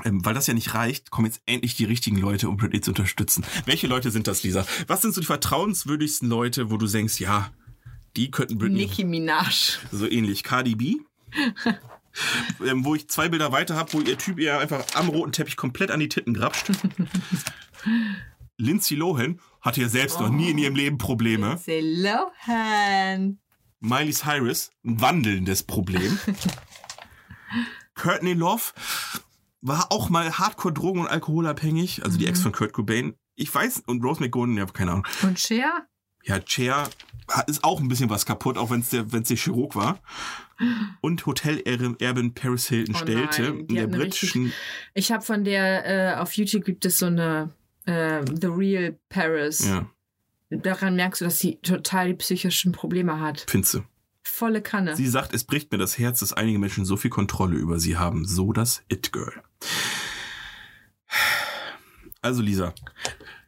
Ähm, 0.04 0.26
weil 0.26 0.34
das 0.34 0.48
ja 0.48 0.54
nicht 0.54 0.74
reicht, 0.74 1.12
kommen 1.12 1.28
jetzt 1.28 1.42
endlich 1.46 1.76
die 1.76 1.86
richtigen 1.86 2.18
Leute, 2.18 2.50
um 2.50 2.58
Britney 2.58 2.82
zu 2.82 2.92
unterstützen. 2.92 3.46
Welche 3.66 3.88
Leute 3.88 4.12
sind 4.12 4.28
das, 4.28 4.44
Lisa? 4.44 4.66
Was 4.88 5.04
sind 5.04 5.14
so 5.14 5.22
die 5.22 5.28
vertrauenswürdigsten 5.28 6.28
Leute, 6.28 6.72
wo 6.72 6.78
du 6.78 6.88
denkst, 6.88 7.20
ja, 7.20 7.54
die 8.16 8.32
könnten 8.32 8.58
Britney 8.58 8.82
Nicki 8.82 9.04
Minaj. 9.04 9.80
so 9.92 10.08
ähnlich. 10.10 10.44
Cardi 10.44 10.76
B. 10.76 10.98
ähm, 12.66 12.86
wo 12.86 12.96
ich 12.96 13.10
zwei 13.10 13.30
Bilder 13.30 13.52
weiter 13.52 13.76
habe, 13.76 13.94
wo 13.94 14.02
ihr 14.02 14.18
Typ 14.18 14.40
ihr 14.40 14.60
einfach 14.60 14.86
am 14.96 15.10
roten 15.10 15.32
Teppich 15.32 15.58
komplett 15.58 15.92
an 15.92 16.00
die 16.00 16.10
Titten 16.10 16.34
grapscht. 16.34 16.72
Lindsay 18.58 18.96
Lohan 18.96 19.40
hatte 19.62 19.82
ja 19.82 19.90
selbst 19.90 20.20
noch 20.20 20.30
nie 20.30 20.52
in 20.52 20.58
ihrem 20.58 20.76
Leben 20.76 20.98
Probleme. 20.98 21.60
Lohan. 21.68 23.40
Miley 23.80 24.14
Cyrus, 24.14 24.72
ein 24.86 25.02
wandelndes 25.02 25.64
Problem. 25.64 26.18
Courtney 27.96 28.34
Love 28.34 28.62
war 29.62 29.92
auch 29.92 30.10
mal 30.10 30.38
hardcore 30.38 30.74
drogen- 30.74 31.02
und 31.02 31.08
alkoholabhängig, 31.08 32.04
also 32.04 32.18
die 32.18 32.28
Ex 32.28 32.42
von 32.42 32.52
Kurt 32.52 32.74
Cobain. 32.74 33.16
Ich 33.36 33.54
weiß, 33.54 33.84
und 33.88 34.04
Rose 34.04 34.22
McGowan, 34.22 34.56
ja, 34.56 34.66
keine 34.66 34.92
Ahnung. 34.92 35.08
Und 35.24 35.40
Cher? 35.40 35.88
Ja, 36.24 36.40
Cher 36.46 36.90
hat- 37.30 37.50
ist 37.50 37.64
auch 37.64 37.80
ein 37.82 37.88
bisschen 37.88 38.10
was 38.10 38.26
kaputt, 38.26 38.58
auch 38.58 38.70
wenn 38.72 38.80
es 38.82 38.90
der, 38.90 39.12
wenn's 39.12 39.28
der 39.28 39.38
Chirurg 39.38 39.76
war. 39.76 40.00
Und 41.02 41.26
Hotelerbin 41.26 42.34
Paris 42.34 42.68
Hilton 42.68 42.96
Oh 42.96 42.98
stellte 43.00 43.42
nein, 43.42 43.60
in 43.68 43.76
der 43.76 43.88
britischen, 43.88 44.54
Ich 44.94 45.12
habe 45.12 45.24
von 45.24 45.44
der, 45.44 46.16
äh, 46.16 46.20
auf 46.20 46.34
YouTube 46.34 46.64
gibt 46.64 46.86
es 46.86 47.00
so 47.00 47.08
eine 47.08 47.52
äh, 47.86 48.24
The 48.40 48.48
Real 48.48 48.98
Paris. 49.10 49.66
ja, 49.68 49.90
Daran 50.50 50.96
merkst 50.96 51.20
du, 51.22 51.26
dass 51.26 51.40
sie 51.40 51.58
total 51.62 52.10
die 52.10 52.14
psychischen 52.14 52.72
Probleme 52.72 53.20
hat. 53.20 53.46
Finze. 53.50 53.84
Volle 54.22 54.62
Kanne. 54.62 54.96
Sie 54.96 55.08
sagt, 55.08 55.34
es 55.34 55.44
bricht 55.44 55.72
mir 55.72 55.78
das 55.80 55.98
Herz, 55.98 56.20
dass 56.20 56.32
einige 56.32 56.60
Menschen 56.60 56.86
so 56.86 56.96
viel 56.96 57.10
Kontrolle 57.12 57.58
über 57.58 57.80
sie 57.80 57.98
haben. 57.98 58.26
So 58.26 58.54
das 58.54 58.84
It-Girl. 58.88 59.34
Also 62.22 62.42
Lisa, 62.42 62.74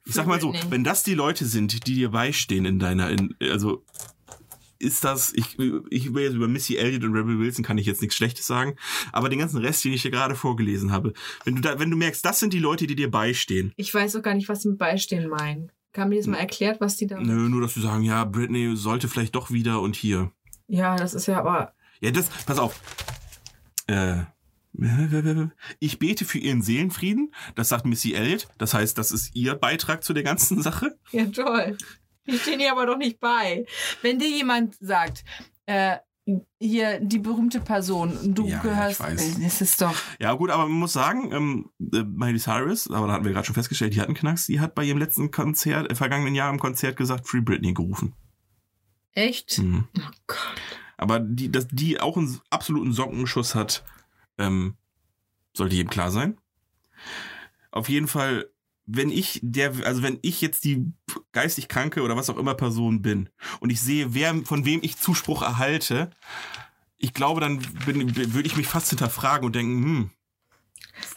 ich 0.05 0.13
sag 0.13 0.27
mal 0.27 0.39
so, 0.39 0.53
wenn 0.69 0.83
das 0.83 1.03
die 1.03 1.15
Leute 1.15 1.45
sind, 1.45 1.87
die 1.87 1.93
dir 1.93 2.11
beistehen 2.11 2.65
in 2.65 2.79
deiner, 2.79 3.09
in, 3.09 3.35
also 3.41 3.83
ist 4.77 5.03
das, 5.03 5.33
ich, 5.33 5.57
ich 5.89 6.13
will 6.13 6.23
jetzt 6.23 6.35
über 6.35 6.47
Missy 6.47 6.75
Elliott 6.75 7.03
und 7.03 7.13
Rebel 7.13 7.39
Wilson 7.39 7.63
kann 7.63 7.77
ich 7.77 7.85
jetzt 7.85 8.01
nichts 8.01 8.15
Schlechtes 8.15 8.45
sagen, 8.45 8.75
aber 9.11 9.29
den 9.29 9.39
ganzen 9.39 9.57
Rest, 9.57 9.83
den 9.83 9.93
ich 9.93 10.03
hier 10.03 10.11
gerade 10.11 10.35
vorgelesen 10.35 10.91
habe, 10.91 11.13
wenn 11.43 11.55
du 11.55 11.61
da, 11.61 11.79
wenn 11.79 11.89
du 11.89 11.97
merkst, 11.97 12.23
das 12.23 12.39
sind 12.39 12.53
die 12.53 12.59
Leute, 12.59 12.85
die 12.85 12.95
dir 12.95 13.09
beistehen, 13.09 13.73
ich 13.77 13.93
weiß 13.93 14.15
auch 14.15 14.21
gar 14.21 14.35
nicht, 14.35 14.49
was 14.49 14.61
sie 14.61 14.69
mit 14.69 14.77
Beistehen 14.77 15.29
meinen. 15.29 15.71
Haben 15.97 16.11
die 16.11 16.17
das 16.17 16.27
mal 16.27 16.37
erklärt, 16.37 16.81
was 16.81 16.97
die 16.97 17.07
da. 17.07 17.19
nö, 17.19 17.47
nur 17.47 17.61
dass 17.61 17.73
du 17.73 17.79
sagen, 17.79 18.03
ja, 18.03 18.25
Britney 18.25 18.75
sollte 18.75 19.07
vielleicht 19.07 19.33
doch 19.33 19.49
wieder 19.51 19.79
und 19.79 19.95
hier. 19.95 20.29
Ja, 20.67 20.97
das 20.97 21.13
ist 21.13 21.27
ja 21.27 21.39
aber. 21.39 21.73
Ja, 22.01 22.11
das, 22.11 22.27
pass 22.45 22.59
auf. 22.59 22.81
Äh, 23.87 24.23
ich 25.79 25.99
bete 25.99 26.25
für 26.25 26.37
ihren 26.39 26.61
Seelenfrieden. 26.61 27.33
Das 27.55 27.69
sagt 27.69 27.85
Missy 27.85 28.13
Elliott. 28.13 28.47
Das 28.57 28.73
heißt, 28.73 28.97
das 28.97 29.11
ist 29.11 29.35
ihr 29.35 29.55
Beitrag 29.55 30.03
zu 30.03 30.13
der 30.13 30.23
ganzen 30.23 30.61
Sache. 30.61 30.97
Ja, 31.11 31.25
toll. 31.25 31.77
Die 32.27 32.37
stehen 32.37 32.59
hier 32.59 32.71
aber 32.71 32.85
doch 32.85 32.97
nicht 32.97 33.19
bei. 33.19 33.65
Wenn 34.01 34.19
dir 34.19 34.29
jemand 34.29 34.75
sagt, 34.79 35.23
äh, 35.67 35.97
hier 36.59 36.99
die 36.99 37.19
berühmte 37.19 37.59
Person, 37.59 38.33
du 38.33 38.47
Ja, 38.47 38.59
gehörst. 38.59 38.99
ich 38.99 39.05
weiß. 39.05 39.39
Das 39.41 39.61
ist 39.61 39.79
doch. 39.81 39.95
Ja, 40.19 40.33
gut, 40.33 40.49
aber 40.49 40.63
man 40.63 40.79
muss 40.79 40.93
sagen, 40.93 41.31
ähm, 41.31 41.69
äh, 41.93 42.03
Miley 42.03 42.39
Cyrus, 42.39 42.89
aber 42.89 43.05
da 43.07 43.13
hatten 43.13 43.25
wir 43.25 43.31
gerade 43.31 43.45
schon 43.45 43.53
festgestellt, 43.53 43.93
die 43.93 44.01
hat 44.01 44.07
einen 44.07 44.17
Knacks, 44.17 44.47
die 44.47 44.59
hat 44.59 44.73
bei 44.73 44.83
ihrem 44.83 44.97
letzten 44.97 45.29
Konzert, 45.29 45.91
äh, 45.91 45.95
vergangenen 45.95 46.33
Jahr 46.33 46.51
im 46.51 46.59
Konzert 46.59 46.97
gesagt, 46.97 47.27
Free 47.29 47.41
Britney 47.41 47.73
gerufen. 47.73 48.13
Echt? 49.13 49.59
Mhm. 49.59 49.87
Oh 49.97 50.01
Gott. 50.25 50.37
Aber 50.97 51.19
die, 51.19 51.51
dass 51.51 51.67
die 51.67 51.99
auch 51.99 52.17
einen 52.17 52.39
absoluten 52.49 52.91
Sockenschuss 52.91 53.53
hat, 53.53 53.83
ähm, 54.37 54.75
sollte 55.53 55.75
jedem 55.75 55.89
klar 55.89 56.11
sein. 56.11 56.37
Auf 57.71 57.89
jeden 57.89 58.07
Fall, 58.07 58.49
wenn 58.85 59.09
ich 59.09 59.39
der, 59.43 59.73
also 59.85 60.03
wenn 60.03 60.19
ich 60.21 60.41
jetzt 60.41 60.63
die 60.63 60.91
geistig 61.31 61.67
kranke 61.67 62.01
oder 62.01 62.15
was 62.15 62.29
auch 62.29 62.37
immer 62.37 62.53
Person 62.53 63.01
bin 63.01 63.29
und 63.59 63.69
ich 63.69 63.81
sehe, 63.81 64.13
wer, 64.13 64.35
von 64.45 64.65
wem 64.65 64.79
ich 64.83 64.97
Zuspruch 64.97 65.41
erhalte, 65.41 66.11
ich 66.97 67.13
glaube, 67.13 67.41
dann 67.41 67.59
bin, 67.85 68.15
würde 68.15 68.47
ich 68.47 68.55
mich 68.55 68.67
fast 68.67 68.89
hinterfragen 68.89 69.45
und 69.45 69.55
denken, 69.55 69.83
hm, 69.83 70.09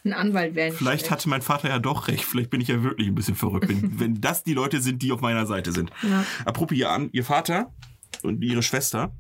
Ein 0.05 0.13
Anwalt 0.13 0.55
nicht 0.55 0.75
vielleicht 0.77 1.01
schlecht. 1.07 1.11
hatte 1.11 1.29
mein 1.29 1.43
Vater 1.43 1.69
ja 1.69 1.79
doch 1.79 2.09
recht, 2.09 2.25
vielleicht 2.25 2.51
bin 2.51 2.61
ich 2.61 2.69
ja 2.69 2.83
wirklich 2.83 3.09
ein 3.09 3.15
bisschen 3.15 3.37
verrückt, 3.37 3.69
wenn, 3.69 4.01
wenn 4.01 4.21
das 4.21 4.43
die 4.43 4.55
Leute 4.55 4.81
sind, 4.81 5.03
die 5.03 5.13
auf 5.13 5.21
meiner 5.21 5.47
Seite 5.47 5.73
sind. 5.73 5.91
Ja. 6.03 6.25
Apropos 6.45 6.77
ihr, 6.77 6.91
an, 6.91 7.11
ihr 7.13 7.25
Vater 7.25 7.73
und 8.23 8.43
ihre 8.43 8.63
Schwester. 8.63 9.15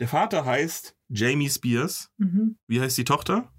Der 0.00 0.08
Vater 0.08 0.44
heißt 0.44 0.94
Jamie 1.08 1.48
Spears. 1.48 2.10
Mhm. 2.18 2.58
Wie 2.66 2.80
heißt 2.80 2.98
die 2.98 3.04
Tochter? 3.04 3.50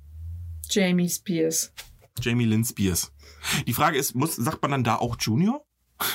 Jamie 0.69 1.09
Spears. 1.09 1.73
Jamie 2.21 2.45
Lynn 2.45 2.65
Spears. 2.65 3.11
Die 3.65 3.73
Frage 3.73 3.97
ist, 3.97 4.15
muss, 4.15 4.35
sagt 4.35 4.61
man 4.61 4.71
dann 4.71 4.83
da 4.83 4.95
auch 4.95 5.15
Junior? 5.19 5.65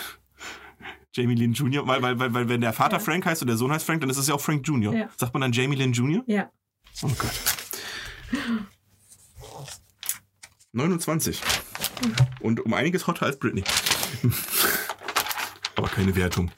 Jamie 1.15 1.35
Lynn 1.35 1.53
Junior, 1.53 1.87
weil, 1.87 2.03
weil, 2.03 2.19
weil, 2.19 2.35
weil 2.35 2.49
wenn 2.49 2.61
der 2.61 2.73
Vater 2.73 2.97
Ja. 2.97 3.03
Frank 3.03 3.27
heißt 3.27 3.43
und 3.43 3.49
der 3.49 3.57
Sohn 3.57 3.71
heißt 3.73 3.85
Frank, 3.85 4.01
dann 4.01 4.11
ist 4.11 4.17
es 4.17 4.27
ja 4.29 4.35
auch 4.35 4.41
Frank 4.41 4.67
Junior. 4.67 4.95
Ja. 4.95 5.09
Sagt 5.17 5.33
man 5.35 5.41
dann 5.43 5.53
Jamie 5.53 5.77
Lynn 5.77 5.93
Junior? 5.93 6.25
Ja. 6.27 6.51
Oh 7.03 7.09
Gott. 7.19 7.33
29. 10.73 11.41
Und 12.41 12.61
um 12.61 12.73
einiges 12.75 13.07
hotter 13.07 13.27
als 13.27 13.39
Britney. 13.39 13.65
Aber 15.77 15.89
keine 15.89 16.15
Wertung. 16.17 16.51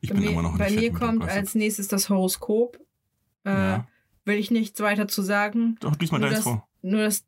Ich 0.00 0.10
Bei 0.10 0.14
bin 0.14 0.24
mir, 0.24 0.30
immer 0.30 0.42
noch 0.42 0.58
bei 0.58 0.70
nicht 0.70 0.80
mir 0.80 0.92
kommt 0.92 1.24
als 1.24 1.54
nächstes 1.54 1.88
das 1.88 2.08
Horoskop. 2.08 2.78
Äh, 3.44 3.50
Ja. 3.50 3.88
Will 4.24 4.36
ich 4.36 4.50
nichts 4.50 4.78
weiter 4.80 5.08
zu 5.08 5.22
sagen. 5.22 5.76
Doch, 5.80 5.96
diesmal 5.96 6.20
deins 6.20 6.34
das, 6.34 6.44
vor. 6.44 6.68
Nur 6.82 7.02
das. 7.02 7.24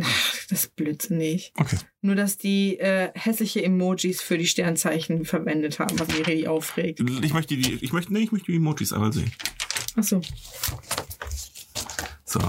Ach, 0.00 0.46
das 0.48 0.64
ist 0.64 0.76
Blödsinn 0.76 1.18
nicht. 1.18 1.52
Okay. 1.56 1.76
Nur, 2.02 2.14
dass 2.14 2.38
die 2.38 2.78
äh, 2.78 3.10
hässliche 3.14 3.64
Emojis 3.64 4.22
für 4.22 4.38
die 4.38 4.46
Sternzeichen 4.46 5.24
verwendet 5.24 5.80
haben, 5.80 5.98
was 5.98 6.06
mich 6.08 6.26
richtig 6.26 6.46
aufregt. 6.48 7.00
Ich 7.00 7.32
möchte 7.32 7.56
die, 7.56 7.74
ich 7.82 7.92
möchte, 7.92 8.12
nee, 8.12 8.20
ich 8.20 8.30
möchte 8.32 8.52
die 8.52 8.58
Emojis 8.58 8.92
einmal 8.92 9.12
sehen. 9.12 9.32
Achso. 9.96 10.20
So. 12.24 12.40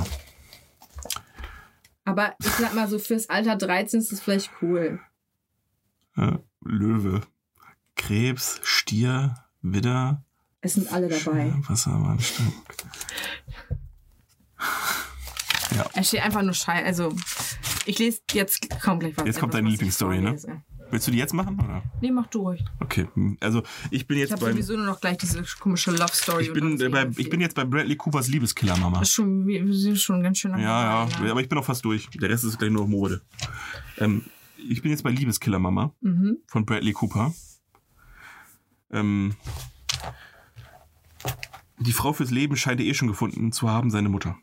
Aber 2.05 2.36
ich 2.39 2.51
sag 2.51 2.74
mal 2.76 2.88
so, 2.88 2.99
fürs 2.99 3.30
Alter 3.30 3.55
13 3.55 3.99
ist 3.99 4.11
das 4.11 4.22
vielleicht 4.22 4.51
cool. 4.61 4.99
Äh, 6.15 6.38
Löwe. 6.63 7.22
Krebs, 7.95 8.59
Stier, 8.63 9.36
Widder, 9.74 10.24
Es 10.61 10.74
sind 10.76 10.91
alle 10.91 11.07
dabei. 11.09 11.53
Wassermann, 11.68 12.20
Stimmt. 12.20 12.53
Es 15.93 16.07
steht 16.07 16.22
einfach 16.24 16.41
nur 16.41 16.53
Schei. 16.53 16.84
Also, 16.86 17.13
ich 17.86 17.99
lese 17.99 18.22
jetzt 18.32 18.68
kaum 18.82 18.99
gleich 18.99 19.15
was. 19.18 19.26
Jetzt 19.26 19.39
kommt 19.39 19.53
deine 19.53 19.68
ich 19.68 19.74
Lieblingsstory, 19.74 20.22
ne? 20.22 20.36
Willst 20.89 21.05
du 21.05 21.11
die 21.11 21.18
jetzt 21.18 21.34
machen? 21.34 21.59
Oder? 21.59 21.84
Nee, 21.99 22.11
mach 22.11 22.28
du 22.28 22.39
ruhig. 22.43 22.63
Okay. 22.80 23.07
Also 23.41 23.61
ich 23.91 24.07
bin 24.07 24.15
Ich 24.18 24.22
jetzt 24.22 24.32
habe 24.32 24.45
beim. 24.45 24.53
sowieso 24.53 24.78
nur 24.78 24.86
noch 24.86 25.01
gleich 25.01 25.18
diese 25.18 25.43
komische 25.59 25.91
Love 25.91 26.13
Story. 26.13 26.43
Ich 26.45 26.53
bin, 26.53 26.80
äh, 26.80 26.88
bei, 26.89 27.09
ich 27.18 27.30
bin 27.30 27.41
jetzt 27.41 27.55
bei 27.55 27.65
Bradley 27.65 27.97
Coopers 27.97 28.30
Liebeskiller, 28.30 28.78
Mama. 28.78 28.99
Das 28.99 29.09
ist 29.09 29.15
schon, 29.15 29.45
wir 29.45 29.74
sind 29.74 29.99
schon 29.99 30.24
ganz 30.24 30.38
schön 30.39 30.51
lange 30.51 30.63
Ja, 30.63 31.05
ja, 31.09 31.20
ne? 31.22 31.30
aber 31.32 31.41
ich 31.41 31.49
bin 31.49 31.57
auch 31.57 31.65
fast 31.65 31.84
durch. 31.84 32.07
Der 32.11 32.30
Rest 32.30 32.45
ist 32.45 32.57
gleich 32.57 32.72
nur 32.72 32.84
noch 32.84 32.89
Mode. 32.89 33.22
Ähm, 33.97 34.24
ich 34.70 34.82
bin 34.82 34.91
jetzt 34.91 35.03
bei 35.03 35.11
Liebeskiller 35.11 35.59
Mama 35.59 35.91
Mhm. 35.99 36.38
von 36.47 36.65
Bradley 36.65 36.93
Cooper. 36.93 37.34
Ähm, 38.91 39.35
die 41.79 41.91
Frau 41.91 42.13
fürs 42.13 42.31
Leben 42.31 42.57
scheint 42.57 42.79
er 42.79 42.85
eh 42.85 42.93
schon 42.93 43.07
gefunden 43.07 43.51
zu 43.51 43.69
haben, 43.69 43.91
seine 43.91 44.09
Mutter. 44.09 44.38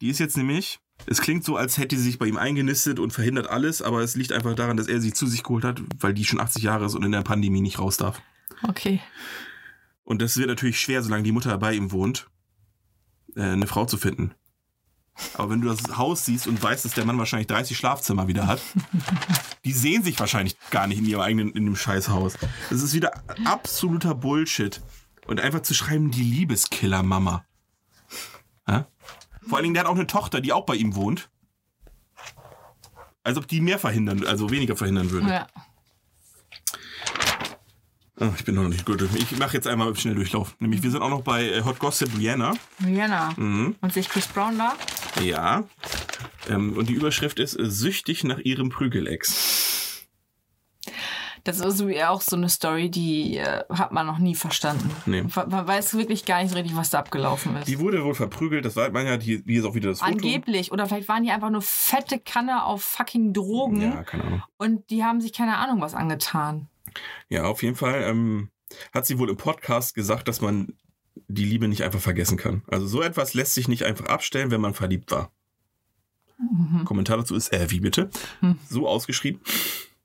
Die 0.00 0.08
ist 0.08 0.18
jetzt 0.18 0.36
nämlich, 0.36 0.80
es 1.06 1.20
klingt 1.20 1.44
so, 1.44 1.56
als 1.56 1.78
hätte 1.78 1.96
sie 1.96 2.02
sich 2.02 2.18
bei 2.18 2.26
ihm 2.26 2.36
eingenistet 2.36 2.98
und 2.98 3.12
verhindert 3.12 3.48
alles, 3.48 3.82
aber 3.82 4.00
es 4.00 4.14
liegt 4.14 4.32
einfach 4.32 4.54
daran, 4.54 4.76
dass 4.76 4.88
er 4.88 5.00
sie 5.00 5.12
zu 5.12 5.26
sich 5.26 5.42
geholt 5.42 5.64
hat, 5.64 5.82
weil 6.00 6.14
die 6.14 6.24
schon 6.24 6.40
80 6.40 6.62
Jahre 6.62 6.86
ist 6.86 6.94
und 6.94 7.04
in 7.04 7.12
der 7.12 7.22
Pandemie 7.22 7.60
nicht 7.60 7.78
raus 7.78 7.96
darf. 7.96 8.22
Okay. 8.62 9.00
Und 10.04 10.22
das 10.22 10.36
wird 10.36 10.48
natürlich 10.48 10.80
schwer, 10.80 11.02
solange 11.02 11.24
die 11.24 11.32
Mutter 11.32 11.56
bei 11.58 11.74
ihm 11.74 11.92
wohnt, 11.92 12.30
äh, 13.36 13.42
eine 13.42 13.66
Frau 13.66 13.84
zu 13.84 13.98
finden. 13.98 14.34
Aber 15.34 15.50
wenn 15.50 15.60
du 15.60 15.68
das 15.68 15.96
Haus 15.96 16.24
siehst 16.24 16.46
und 16.46 16.62
weißt, 16.62 16.84
dass 16.84 16.92
der 16.92 17.04
Mann 17.04 17.18
wahrscheinlich 17.18 17.48
30 17.48 17.76
Schlafzimmer 17.76 18.28
wieder 18.28 18.46
hat, 18.46 18.60
die 19.64 19.72
sehen 19.72 20.02
sich 20.02 20.18
wahrscheinlich 20.18 20.56
gar 20.70 20.86
nicht 20.86 20.98
in 20.98 21.06
ihrem 21.06 21.20
eigenen, 21.20 21.50
in 21.52 21.64
dem 21.64 21.76
Scheißhaus. 21.76 22.34
Das 22.70 22.82
ist 22.82 22.94
wieder 22.94 23.22
absoluter 23.44 24.14
Bullshit. 24.14 24.80
Und 25.26 25.40
einfach 25.40 25.60
zu 25.60 25.74
schreiben, 25.74 26.10
die 26.10 26.22
Liebeskiller-Mama. 26.22 27.44
Ja? 28.66 28.86
Vor 29.46 29.58
allen 29.58 29.64
Dingen, 29.64 29.74
der 29.74 29.84
hat 29.84 29.90
auch 29.90 29.94
eine 29.94 30.06
Tochter, 30.06 30.40
die 30.40 30.52
auch 30.52 30.64
bei 30.64 30.74
ihm 30.74 30.94
wohnt. 30.94 31.28
Als 33.24 33.36
ob 33.36 33.46
die 33.46 33.60
mehr 33.60 33.78
verhindern, 33.78 34.24
also 34.24 34.50
weniger 34.50 34.76
verhindern 34.76 35.10
würde. 35.10 35.28
Ja. 35.28 35.46
Oh, 38.20 38.32
ich 38.36 38.44
bin 38.44 38.56
noch 38.56 38.68
nicht 38.68 38.84
gut. 38.84 39.02
Ich 39.14 39.38
mache 39.38 39.54
jetzt 39.54 39.68
einmal 39.68 39.94
schnell 39.94 40.16
Durchlauf. 40.16 40.56
Nämlich, 40.58 40.82
wir 40.82 40.90
sind 40.90 41.02
auch 41.02 41.10
noch 41.10 41.22
bei 41.22 41.48
äh, 41.48 41.62
Hot 41.64 41.78
Gossip 41.78 42.10
Rihanna. 42.18 42.54
Rihanna. 42.84 43.34
Mhm. 43.36 43.76
Und 43.80 43.92
sich 43.92 44.08
Chris 44.08 44.26
Brown 44.26 44.58
da? 44.58 44.74
Ja. 45.22 45.64
Ähm, 46.48 46.76
und 46.76 46.88
die 46.88 46.94
Überschrift 46.94 47.38
ist 47.38 47.58
äh, 47.58 47.70
süchtig 47.70 48.24
nach 48.24 48.38
ihrem 48.38 48.70
Prügelex. 48.70 50.06
Das 51.44 51.60
ist 51.60 51.82
auch 52.02 52.20
so 52.20 52.36
eine 52.36 52.48
Story, 52.48 52.90
die 52.90 53.38
äh, 53.38 53.62
hat 53.70 53.92
man 53.92 54.06
noch 54.06 54.18
nie 54.18 54.34
verstanden. 54.34 54.90
Nee. 55.06 55.22
Man 55.22 55.48
man 55.48 55.66
weiß 55.66 55.94
wirklich 55.94 56.24
gar 56.24 56.42
nicht 56.42 56.50
so 56.50 56.56
richtig, 56.56 56.76
was 56.76 56.90
da 56.90 56.98
abgelaufen 56.98 57.56
ist. 57.56 57.68
Die 57.68 57.78
wurde 57.78 58.04
wohl 58.04 58.14
verprügelt. 58.14 58.64
Das 58.64 58.74
war 58.74 58.90
man 58.90 59.06
ja, 59.06 59.18
hier, 59.18 59.42
hier 59.46 59.60
ist 59.60 59.64
auch 59.64 59.74
wieder 59.74 59.90
das 59.90 60.00
Foto. 60.00 60.10
Angeblich. 60.10 60.72
Oder 60.72 60.86
vielleicht 60.86 61.08
waren 61.08 61.22
die 61.22 61.30
einfach 61.30 61.50
nur 61.50 61.62
fette 61.62 62.18
Kanne 62.18 62.64
auf 62.64 62.82
fucking 62.82 63.32
Drogen. 63.32 63.80
Ja, 63.80 64.02
keine 64.02 64.24
Ahnung. 64.24 64.42
Und 64.58 64.90
die 64.90 65.04
haben 65.04 65.20
sich 65.20 65.32
keine 65.32 65.56
Ahnung 65.56 65.80
was 65.80 65.94
angetan. 65.94 66.68
Ja, 67.28 67.44
auf 67.44 67.62
jeden 67.62 67.76
Fall 67.76 68.02
ähm, 68.02 68.50
hat 68.92 69.06
sie 69.06 69.18
wohl 69.18 69.30
im 69.30 69.36
Podcast 69.36 69.94
gesagt, 69.94 70.28
dass 70.28 70.40
man 70.40 70.74
die 71.26 71.44
Liebe 71.44 71.68
nicht 71.68 71.82
einfach 71.82 72.00
vergessen 72.00 72.38
kann. 72.38 72.62
Also 72.68 72.86
so 72.86 73.02
etwas 73.02 73.34
lässt 73.34 73.54
sich 73.54 73.68
nicht 73.68 73.84
einfach 73.84 74.06
abstellen, 74.06 74.50
wenn 74.50 74.60
man 74.60 74.74
verliebt 74.74 75.10
war. 75.10 75.32
Kommentar 76.84 77.16
dazu 77.16 77.34
ist, 77.34 77.52
äh, 77.52 77.70
wie 77.70 77.80
bitte? 77.80 78.10
Hm. 78.40 78.58
So 78.68 78.86
ausgeschrieben. 78.86 79.40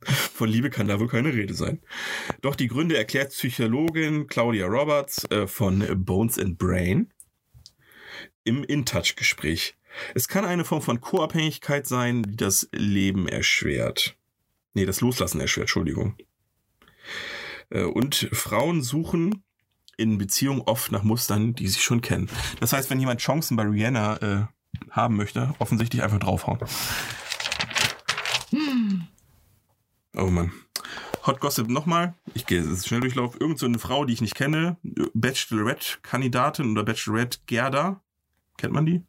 Von 0.01 0.49
Liebe 0.49 0.69
kann 0.69 0.87
da 0.87 0.99
wohl 0.99 1.07
keine 1.07 1.33
Rede 1.33 1.53
sein. 1.53 1.79
Doch 2.41 2.55
die 2.55 2.67
Gründe 2.67 2.97
erklärt 2.97 3.29
Psychologin 3.29 4.27
Claudia 4.27 4.65
Roberts 4.65 5.29
äh, 5.31 5.47
von 5.47 5.85
Bones 6.03 6.39
and 6.39 6.57
Brain 6.57 7.13
im 8.43 8.63
InTouch-Gespräch. 8.63 9.75
Es 10.15 10.27
kann 10.27 10.43
eine 10.43 10.65
Form 10.65 10.81
von 10.81 10.99
Co-Abhängigkeit 10.99 11.87
sein, 11.87 12.23
die 12.23 12.35
das 12.35 12.67
Leben 12.73 13.27
erschwert. 13.27 14.17
Nee, 14.73 14.85
das 14.85 15.01
Loslassen 15.01 15.39
erschwert, 15.39 15.65
Entschuldigung. 15.65 16.17
Äh, 17.69 17.83
Und 17.83 18.29
Frauen 18.31 18.81
suchen 18.81 19.43
in 19.97 20.17
Beziehungen 20.17 20.61
oft 20.61 20.91
nach 20.91 21.03
Mustern, 21.03 21.53
die 21.53 21.67
sie 21.67 21.79
schon 21.79 22.01
kennen. 22.01 22.29
Das 22.59 22.73
heißt, 22.73 22.89
wenn 22.89 22.99
jemand 22.99 23.21
Chancen 23.21 23.55
bei 23.57 23.63
Rihanna 23.63 24.17
äh, 24.17 24.45
haben 24.89 25.15
möchte, 25.15 25.53
offensichtlich 25.59 26.01
einfach 26.01 26.19
draufhauen. 26.19 26.59
Oh 30.15 30.27
Mann. 30.27 30.51
Hot 31.25 31.39
Gossip 31.39 31.69
nochmal. 31.69 32.15
Ich 32.33 32.45
gehe 32.45 32.61
jetzt 32.61 32.87
schnell 32.87 32.99
durchlauf. 33.01 33.39
Irgend 33.39 33.57
so 33.57 33.65
eine 33.65 33.79
Frau, 33.79 34.03
die 34.03 34.13
ich 34.13 34.21
nicht 34.21 34.35
kenne. 34.35 34.77
Bachelorette-Kandidatin 35.13 36.71
oder 36.71 36.83
Bachelorette 36.83 37.39
Gerda. 37.45 38.01
Kennt 38.57 38.73
man 38.73 38.85
die? 38.85 39.03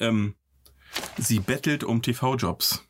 Ähm, 0.00 0.34
sie 1.18 1.40
bettelt 1.40 1.84
um 1.84 2.00
TV-Jobs. 2.00 2.84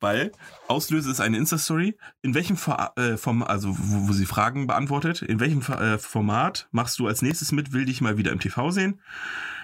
Weil 0.00 0.32
Auslöse 0.68 1.10
ist 1.10 1.20
eine 1.20 1.36
Insta-Story. 1.38 1.96
In 2.22 2.34
welchem 2.34 2.56
Ver 2.56 2.92
äh, 2.96 3.16
vom, 3.16 3.42
also 3.42 3.76
wo, 3.78 4.08
wo 4.08 4.12
sie 4.12 4.26
Fragen 4.26 4.66
beantwortet, 4.66 5.22
in 5.22 5.40
welchem 5.40 5.60
äh, 5.60 5.98
Format 5.98 6.68
machst 6.70 6.98
du 6.98 7.06
als 7.08 7.22
nächstes 7.22 7.50
mit, 7.52 7.72
will 7.72 7.84
dich 7.84 8.00
mal 8.00 8.16
wieder 8.16 8.30
im 8.32 8.38
TV 8.40 8.70
sehen? 8.70 9.00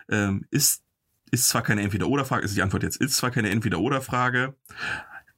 Ähm, 0.08 0.44
ist, 0.50 0.82
ist 1.30 1.48
zwar 1.48 1.62
keine 1.62 1.82
Entweder-Oder-Frage, 1.82 2.44
ist 2.44 2.56
die 2.56 2.62
Antwort 2.62 2.82
jetzt, 2.82 2.96
ist 2.96 3.16
zwar 3.16 3.30
keine 3.30 3.50
Entweder-Oder-Frage, 3.50 4.54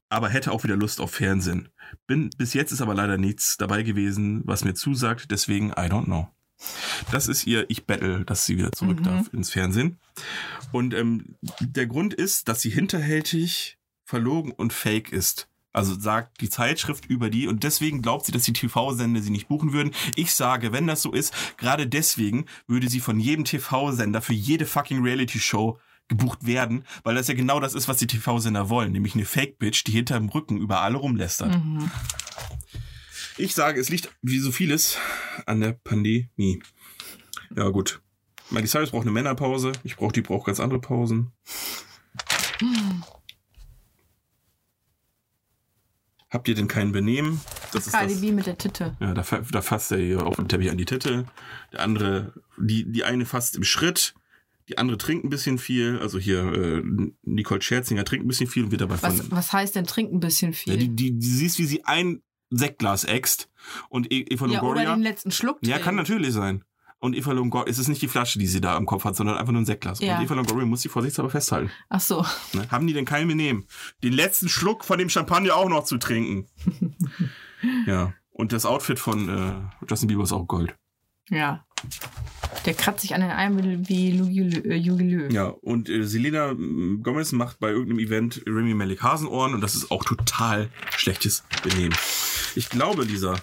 aber 0.09 0.29
hätte 0.29 0.53
auch 0.53 0.65
wieder 0.65 0.77
Lust 0.77 1.01
auf 1.01 1.13
Fernsehen. 1.13 1.69
Bin, 2.07 2.31
bis 2.37 2.55
jetzt 2.55 2.73
ist 2.73 2.81
aber 2.81 2.95
leider 2.95 3.19
nichts 3.19 3.57
dabei 3.59 3.83
gewesen, 3.83 4.43
was 4.45 4.65
mir 4.65 4.75
zusagt, 4.75 5.31
deswegen 5.31 5.71
I 5.71 5.89
don't 5.91 6.05
know. 6.05 6.29
Das 7.13 7.29
ist 7.29 7.47
ihr 7.47 7.67
Ich 7.69 7.85
battle, 7.85 8.25
dass 8.25 8.47
sie 8.47 8.57
wieder 8.57 8.73
zurück 8.73 9.01
Mhm. 9.01 9.05
darf 9.05 9.33
ins 9.35 9.51
Fernsehen. 9.51 9.99
Und 10.73 10.95
ähm, 10.95 11.37
der 11.61 11.87
Grund 11.87 12.15
ist, 12.15 12.49
dass 12.49 12.63
sie 12.63 12.71
hinterhältig, 12.71 13.76
verlogen 14.07 14.53
und 14.53 14.73
fake 14.73 15.13
ist. 15.13 15.49
Also 15.73 15.99
sagt 15.99 16.41
die 16.41 16.49
Zeitschrift 16.49 17.05
über 17.05 17.29
die 17.29 17.49
und 17.49 17.63
deswegen 17.63 18.01
glaubt 18.01 18.25
sie, 18.25 18.33
dass 18.33 18.45
die 18.45 18.55
TV-Sender 18.55 19.21
sie 19.21 19.29
nicht 19.31 19.49
buchen 19.49 19.75
würden. 19.75 19.93
Ich 20.15 20.33
sage, 20.33 20.73
wenn 20.73 20.87
das 20.87 21.03
so 21.03 21.13
ist, 21.13 21.35
gerade 21.59 21.87
deswegen 21.87 22.47
würde 22.67 22.89
sie 22.89 23.01
von 23.01 23.21
jedem 23.21 23.45
TV-Sender 23.45 24.23
für 24.23 24.33
jede 24.33 24.65
fucking 24.65 25.03
Reality-Show 25.03 25.79
gebucht 26.09 26.47
werden, 26.47 26.85
weil 27.03 27.15
das 27.15 27.29
ja 27.29 27.35
genau 27.35 27.61
das 27.61 27.75
ist, 27.75 27.89
was 27.89 27.99
die 27.99 28.07
TV-Sender 28.07 28.71
wollen, 28.71 28.93
nämlich 28.93 29.15
eine 29.15 29.27
Fake-Bitch, 29.27 29.85
die 29.87 29.93
hinterm 29.93 30.31
Rücken 30.31 30.57
über 30.57 30.81
alle 30.81 30.97
rumlästert. 30.97 31.55
Mhm. 31.63 31.91
Ich 33.37 33.55
sage, 33.55 33.79
es 33.79 33.91
liegt 33.91 34.09
wie 34.23 34.39
so 34.39 34.51
vieles 34.53 34.97
an 35.45 35.61
der 35.61 35.73
Pandemie. 35.73 36.63
Ja, 37.55 37.69
gut. 37.69 38.01
Miley 38.49 38.67
Cyrus 38.67 38.93
braucht 38.93 39.03
eine 39.03 39.11
Männerpause. 39.11 39.73
Ich 39.83 39.97
brauche 39.97 40.13
die 40.13 40.23
braucht 40.23 40.47
ganz 40.47 40.61
andere 40.61 40.81
Pausen. 40.81 41.33
Habt 46.31 46.49
ihr 46.49 46.55
denn 46.57 46.67
kein 46.69 46.91
Benehmen? 46.93 47.41
Das 47.73 47.87
ist 47.87 47.95
das. 47.95 48.21
Mit 48.21 48.47
der 48.47 48.59
Titte. 48.59 48.97
Ja, 49.01 49.15
da, 49.15 49.23
da 49.23 49.63
fasst 49.63 49.93
er 49.93 49.99
hier 49.99 50.27
auf 50.27 50.37
dem 50.37 50.49
Teppich 50.49 50.71
an 50.71 50.77
die 50.79 50.85
Titel. 50.85 51.25
Der 51.73 51.81
andere, 51.83 52.33
die, 52.59 52.91
die 52.91 53.05
eine 53.05 53.25
fasst 53.27 53.57
im 53.57 53.63
Schritt. 53.63 54.15
Die 54.69 54.79
andere 54.79 54.99
trinkt 54.99 55.25
ein 55.25 55.31
bisschen 55.31 55.59
viel. 55.59 55.99
Also 56.01 56.19
hier, 56.19 56.41
äh, 56.53 56.83
Nicole 57.23 57.63
Scherzinger 57.63 58.05
trinkt 58.05 58.25
ein 58.25 58.29
bisschen 58.29 58.49
viel 58.49 58.65
und 58.65 58.73
wird 58.73 58.81
dabei 58.81 58.97
von. 58.97 59.09
Was, 59.17 59.31
was 59.31 59.53
heißt 59.53 59.77
denn 59.77 59.87
trinken 59.87 60.17
ein 60.17 60.21
bisschen 60.21 60.53
viel? 60.53 60.73
Ja, 60.73 60.79
die, 60.79 60.89
die, 60.89 61.13
die 61.17 61.27
siehst, 61.29 61.59
wie 61.61 61.67
sie 61.67 61.85
ein 61.85 62.23
Sektglas 62.51 63.05
äxt 63.05 63.49
und 63.89 64.13
E- 64.13 64.23
Eva 64.29 64.47
Ja, 64.47 64.61
oder 64.63 64.69
Longoria. 64.81 64.95
den 64.97 65.03
letzten 65.03 65.31
Schluck 65.31 65.59
Ja, 65.63 65.79
kann 65.79 65.95
natürlich 65.95 66.33
sein. 66.33 66.65
Und 67.07 67.15
Eva 67.15 67.31
Longoria, 67.31 67.71
es 67.71 67.79
ist 67.79 67.87
nicht 67.87 68.03
die 68.03 68.09
Flasche, 68.09 68.41
die 68.41 68.49
sie 68.49 68.61
da 68.61 68.75
am 68.75 68.85
Kopf 68.85 69.05
hat, 69.05 69.15
sondern 69.15 69.37
einfach 69.39 69.53
nur 69.53 69.63
ein 69.63 69.65
Sektglas. 69.65 70.01
Ja. 70.01 70.19
Und 70.19 70.25
Eva 70.25 70.35
Longoria 70.35 70.67
muss 70.67 70.83
sie 70.83 70.89
vorsichtshalber 70.89 71.31
festhalten. 71.31 71.71
Ach 71.89 72.01
so. 72.01 72.27
Ne? 72.53 72.67
Haben 72.69 72.89
die 72.89 72.95
denn 72.95 73.05
kein 73.05 73.29
Benehmen? 73.29 73.67
Den 74.03 74.13
letzten 74.13 74.49
Schluck 74.49 74.85
von 74.85 74.99
dem 74.99 75.09
Champagner 75.09 75.55
auch 75.55 75.69
noch 75.69 75.85
zu 75.85 75.99
trinken. 75.99 76.49
ja. 77.87 78.13
Und 78.31 78.53
das 78.53 78.67
Outfit 78.67 78.99
von 78.99 79.29
äh, 79.29 79.53
Justin 79.89 80.09
Bieber 80.09 80.25
ist 80.25 80.33
auch 80.33 80.49
Gold. 80.49 80.75
Ja. 81.31 81.65
Der 82.65 82.75
kratzt 82.75 83.03
sich 83.03 83.15
an 83.15 83.21
den 83.21 83.31
Armen 83.31 83.89
wie 83.89 84.11
Lugi 84.11 84.43
Lö- 84.43 85.29
äh. 85.29 85.33
Ja, 85.33 85.47
und 85.47 85.89
äh, 85.89 86.03
Selena 86.03 86.55
mm, 86.55 87.03
Gomez 87.05 87.31
macht 87.31 87.61
bei 87.61 87.71
irgendeinem 87.71 88.01
Event 88.01 88.43
Remy 88.47 88.75
Malek 88.75 89.03
Hasenohren 89.03 89.55
und 89.55 89.61
das 89.61 89.77
ist 89.77 89.93
auch 89.93 90.05
total 90.05 90.71
schlechtes 90.97 91.45
Benehmen. 91.63 91.95
Ich 92.57 92.69
glaube, 92.69 93.05
Lisa, 93.05 93.37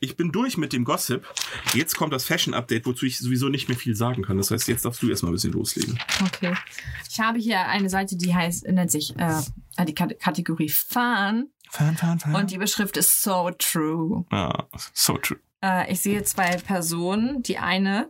ich 0.00 0.16
bin 0.16 0.30
durch 0.32 0.56
mit 0.56 0.72
dem 0.72 0.84
Gossip. 0.84 1.26
Jetzt 1.74 1.96
kommt 1.96 2.12
das 2.12 2.24
Fashion-Update, 2.24 2.86
wozu 2.86 3.06
ich 3.06 3.18
sowieso 3.18 3.48
nicht 3.48 3.68
mehr 3.68 3.76
viel 3.78 3.94
sagen 3.94 4.22
kann. 4.22 4.36
Das 4.36 4.50
heißt, 4.50 4.68
jetzt 4.68 4.84
darfst 4.84 5.02
du 5.02 5.08
erstmal 5.10 5.30
ein 5.32 5.34
bisschen 5.34 5.52
loslegen. 5.52 5.98
Okay. 6.24 6.54
Ich 7.10 7.18
habe 7.20 7.38
hier 7.38 7.66
eine 7.66 7.90
Seite, 7.90 8.16
die 8.16 8.34
heißt, 8.34 8.66
nennt 8.68 8.90
sich 8.90 9.14
äh, 9.18 9.40
die 9.86 9.94
Kat- 9.94 10.18
Kategorie 10.20 10.68
Fun 10.68 11.48
Fan, 11.70 11.96
fan, 11.96 12.18
fan. 12.18 12.34
und 12.34 12.50
die 12.50 12.58
Beschrift 12.58 12.96
ist 12.96 13.22
so 13.22 13.50
true. 13.58 14.24
ah, 14.30 14.64
so 14.94 15.18
true. 15.18 15.38
Äh, 15.62 15.92
ich 15.92 16.00
sehe 16.00 16.22
zwei 16.22 16.56
Personen. 16.56 17.42
Die 17.42 17.58
eine 17.58 18.08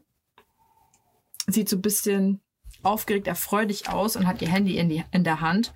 sieht 1.46 1.68
so 1.68 1.76
ein 1.76 1.82
bisschen 1.82 2.40
aufgeregt, 2.82 3.26
erfreulich 3.26 3.88
aus 3.88 4.14
und 4.16 4.26
hat 4.26 4.42
ihr 4.42 4.48
Handy 4.48 4.76
in, 4.78 4.88
die, 4.88 5.04
in 5.10 5.24
der 5.24 5.40
Hand. 5.40 5.72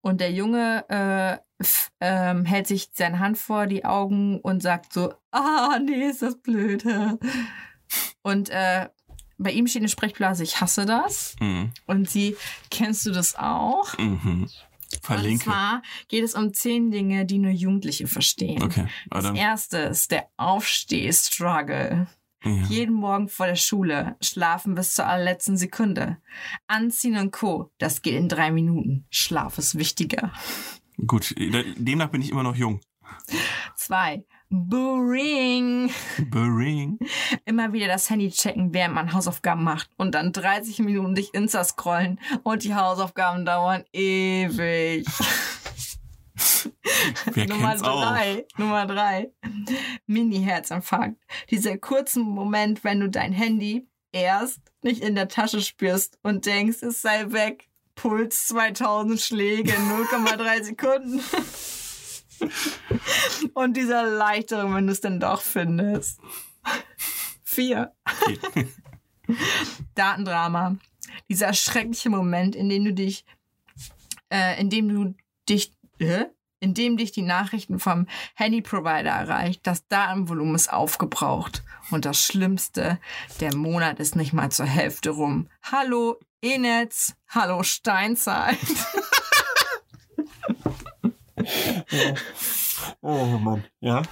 Und 0.00 0.20
der 0.20 0.30
Junge 0.32 0.84
äh, 0.88 1.38
ähm, 2.00 2.44
hält 2.44 2.66
sich 2.66 2.88
seine 2.92 3.18
Hand 3.18 3.38
vor 3.38 3.66
die 3.66 3.84
Augen 3.84 4.40
und 4.40 4.62
sagt 4.62 4.92
so, 4.92 5.14
ah, 5.30 5.78
nee, 5.84 6.08
ist 6.08 6.22
das 6.22 6.40
blöd. 6.40 6.84
Und 8.22 8.48
äh, 8.50 8.88
bei 9.38 9.50
ihm 9.52 9.66
steht 9.66 9.82
eine 9.82 9.88
Sprechblase, 9.88 10.42
ich 10.42 10.60
hasse 10.60 10.86
das. 10.86 11.36
Mhm. 11.40 11.72
Und 11.86 12.08
sie, 12.08 12.36
kennst 12.70 13.04
du 13.06 13.10
das 13.12 13.36
auch? 13.36 13.96
Mhm. 13.98 14.42
Und 14.44 15.00
Verlinke. 15.02 15.44
zwar 15.44 15.82
geht 16.08 16.24
es 16.24 16.34
um 16.34 16.54
zehn 16.54 16.90
Dinge, 16.90 17.26
die 17.26 17.38
nur 17.38 17.50
Jugendliche 17.50 18.06
verstehen. 18.06 18.62
Okay, 18.62 18.86
aber 19.10 19.22
Das 19.22 19.36
erste 19.36 19.78
ist 19.78 20.10
der 20.12 20.28
Aufsteh-Struggle. 20.36 22.06
ja. 22.44 22.50
Jeden 22.68 22.94
Morgen 22.94 23.28
vor 23.28 23.46
der 23.46 23.56
Schule, 23.56 24.16
schlafen 24.22 24.74
bis 24.74 24.94
zur 24.94 25.06
allerletzten 25.06 25.56
Sekunde. 25.56 26.18
Anziehen 26.66 27.16
und 27.16 27.32
Co. 27.32 27.70
Das 27.78 28.02
geht 28.02 28.14
in 28.14 28.28
drei 28.28 28.50
Minuten. 28.50 29.06
Schlaf 29.10 29.58
ist 29.58 29.78
wichtiger. 29.78 30.32
Gut, 31.06 31.34
demnach 31.36 32.08
bin 32.08 32.22
ich 32.22 32.30
immer 32.30 32.42
noch 32.42 32.56
jung. 32.56 32.80
Zwei. 33.76 34.24
Boring. 34.48 35.90
Bering. 36.30 36.98
Immer 37.44 37.72
wieder 37.72 37.88
das 37.88 38.08
Handy 38.08 38.30
checken, 38.30 38.72
während 38.72 38.94
man 38.94 39.12
Hausaufgaben 39.12 39.64
macht. 39.64 39.90
Und 39.96 40.14
dann 40.14 40.32
30 40.32 40.78
Minuten 40.80 41.14
durch 41.14 41.30
Insta 41.32 41.64
scrollen. 41.64 42.20
Und 42.44 42.62
die 42.64 42.74
Hausaufgaben 42.74 43.44
dauern 43.44 43.84
ewig. 43.92 45.06
Wer 47.32 47.46
Nummer 47.48 47.68
kennt's 47.68 47.82
auch? 47.82 48.00
drei. 48.00 48.46
Nummer 48.56 48.86
drei. 48.86 49.32
Mini-Herzinfarkt. 50.06 51.16
Dieser 51.50 51.76
kurzen 51.78 52.22
Moment, 52.22 52.84
wenn 52.84 53.00
du 53.00 53.10
dein 53.10 53.32
Handy 53.32 53.88
erst 54.12 54.60
nicht 54.82 55.02
in 55.02 55.14
der 55.14 55.28
Tasche 55.28 55.60
spürst 55.60 56.18
und 56.22 56.46
denkst, 56.46 56.82
es 56.82 57.02
sei 57.02 57.32
weg. 57.32 57.68
Puls 57.94 58.48
2000 58.48 59.20
Schläge, 59.20 59.72
0,3 59.72 60.62
Sekunden. 60.64 61.20
und 63.54 63.76
dieser 63.76 64.02
Erleichterung, 64.02 64.74
wenn 64.74 64.86
du 64.86 64.92
es 64.92 65.00
dann 65.00 65.20
doch 65.20 65.40
findest. 65.40 66.20
Vier. 67.42 67.94
Datendrama. 69.94 70.76
Dieser 71.28 71.54
schreckliche 71.54 72.10
Moment, 72.10 72.56
in 72.56 72.68
dem 72.68 72.84
du 72.84 72.92
dich, 72.92 73.24
äh, 74.30 74.60
in 74.60 74.70
dem 74.70 74.88
du 74.88 75.14
dich, 75.48 75.72
äh, 75.98 76.26
in 76.64 76.72
dem 76.72 76.96
dich 76.96 77.12
die 77.12 77.20
Nachrichten 77.20 77.78
vom 77.78 78.06
Handyprovider 78.34 79.10
erreicht, 79.10 79.60
das 79.66 79.86
Datenvolumen 79.86 80.54
ist 80.54 80.72
aufgebraucht. 80.72 81.62
Und 81.90 82.06
das 82.06 82.24
Schlimmste, 82.24 82.98
der 83.40 83.54
Monat 83.54 84.00
ist 84.00 84.16
nicht 84.16 84.32
mal 84.32 84.50
zur 84.50 84.64
Hälfte 84.64 85.10
rum. 85.10 85.50
Hallo 85.62 86.18
E-Netz, 86.40 87.14
hallo 87.28 87.62
Steinzeit. 87.62 88.56
Oh 93.00 93.38
Mann. 93.38 93.64
Ja? 93.80 94.02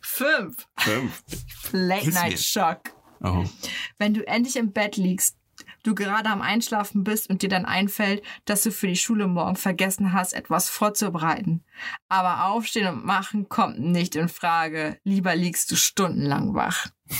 Fünf. 0.00 0.66
Fünf. 0.78 1.22
Late 1.72 2.10
Night. 2.10 2.38
Shock. 2.38 2.80
Oh. 3.22 3.44
Wenn 3.98 4.14
du 4.14 4.26
endlich 4.26 4.56
im 4.56 4.72
Bett 4.72 4.96
liegst, 4.96 5.36
du 5.82 5.94
gerade 5.94 6.30
am 6.30 6.42
Einschlafen 6.42 7.04
bist 7.04 7.30
und 7.30 7.42
dir 7.42 7.48
dann 7.48 7.64
einfällt, 7.64 8.22
dass 8.44 8.62
du 8.62 8.70
für 8.70 8.86
die 8.86 8.96
Schule 8.96 9.26
morgen 9.26 9.56
vergessen 9.56 10.12
hast, 10.12 10.32
etwas 10.32 10.68
vorzubereiten. 10.68 11.64
Aber 12.08 12.46
aufstehen 12.46 12.88
und 12.88 13.04
machen 13.04 13.48
kommt 13.48 13.78
nicht 13.78 14.16
in 14.16 14.28
Frage. 14.28 14.98
Lieber 15.04 15.34
liegst 15.34 15.70
du 15.70 15.76
stundenlang 15.76 16.54
wach. 16.54 16.88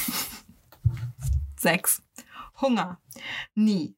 Sechs. 1.56 2.02
Hunger. 2.60 3.00
Nie. 3.54 3.96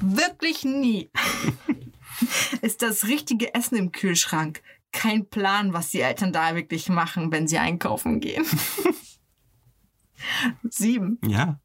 Wirklich 0.00 0.64
nie. 0.64 1.10
Ist 2.62 2.82
das 2.82 3.04
richtige 3.04 3.54
Essen 3.54 3.76
im 3.76 3.92
Kühlschrank. 3.92 4.62
Kein 4.92 5.28
Plan, 5.28 5.72
was 5.72 5.90
die 5.90 6.00
Eltern 6.00 6.32
da 6.32 6.54
wirklich 6.54 6.88
machen, 6.88 7.30
wenn 7.30 7.46
sie 7.46 7.58
einkaufen 7.58 8.20
gehen. 8.20 8.44
Sieben. 10.70 11.18
Ja. 11.26 11.60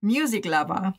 Music 0.00 0.44
Lover. 0.44 0.94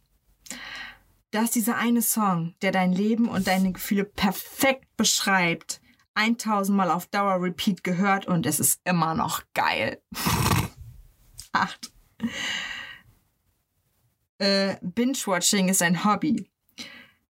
Das 1.32 1.46
ist 1.46 1.56
dieser 1.56 1.78
eine 1.78 2.02
Song, 2.02 2.56
der 2.62 2.74
dein 2.74 2.92
Leben 2.92 3.30
und 3.30 3.48
deine 3.48 3.72
Gefühle 3.72 4.04
perfekt 4.04 4.86
beschreibt. 4.98 5.82
1000 6.16 6.78
Mal 6.78 6.92
auf 6.92 7.08
Dauer 7.08 7.42
Repeat 7.42 7.86
gehört 7.86 8.28
und 8.28 8.46
es 8.46 8.60
ist 8.60 8.82
immer 8.84 9.16
noch 9.16 9.44
geil. 9.54 10.02
Acht. 11.54 11.92
Äh, 14.40 14.76
Binge-Watching 14.82 15.70
ist 15.70 15.82
ein 15.82 16.04
Hobby. 16.04 16.50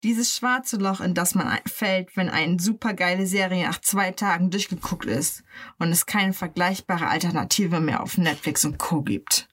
Dieses 0.04 0.34
schwarze 0.34 0.78
Loch, 0.78 1.02
in 1.02 1.14
das 1.14 1.36
man 1.36 1.60
fällt, 1.66 2.16
wenn 2.16 2.30
eine 2.30 2.58
supergeile 2.58 3.28
Serie 3.28 3.68
nach 3.68 3.82
zwei 3.82 4.12
Tagen 4.12 4.50
durchgeguckt 4.50 5.06
ist 5.06 5.44
und 5.78 5.92
es 5.92 6.06
keine 6.06 6.32
vergleichbare 6.32 7.08
Alternative 7.08 7.82
mehr 7.82 8.02
auf 8.02 8.18
Netflix 8.18 8.64
und 8.64 8.78
Co. 8.78 9.02
gibt. 9.02 9.50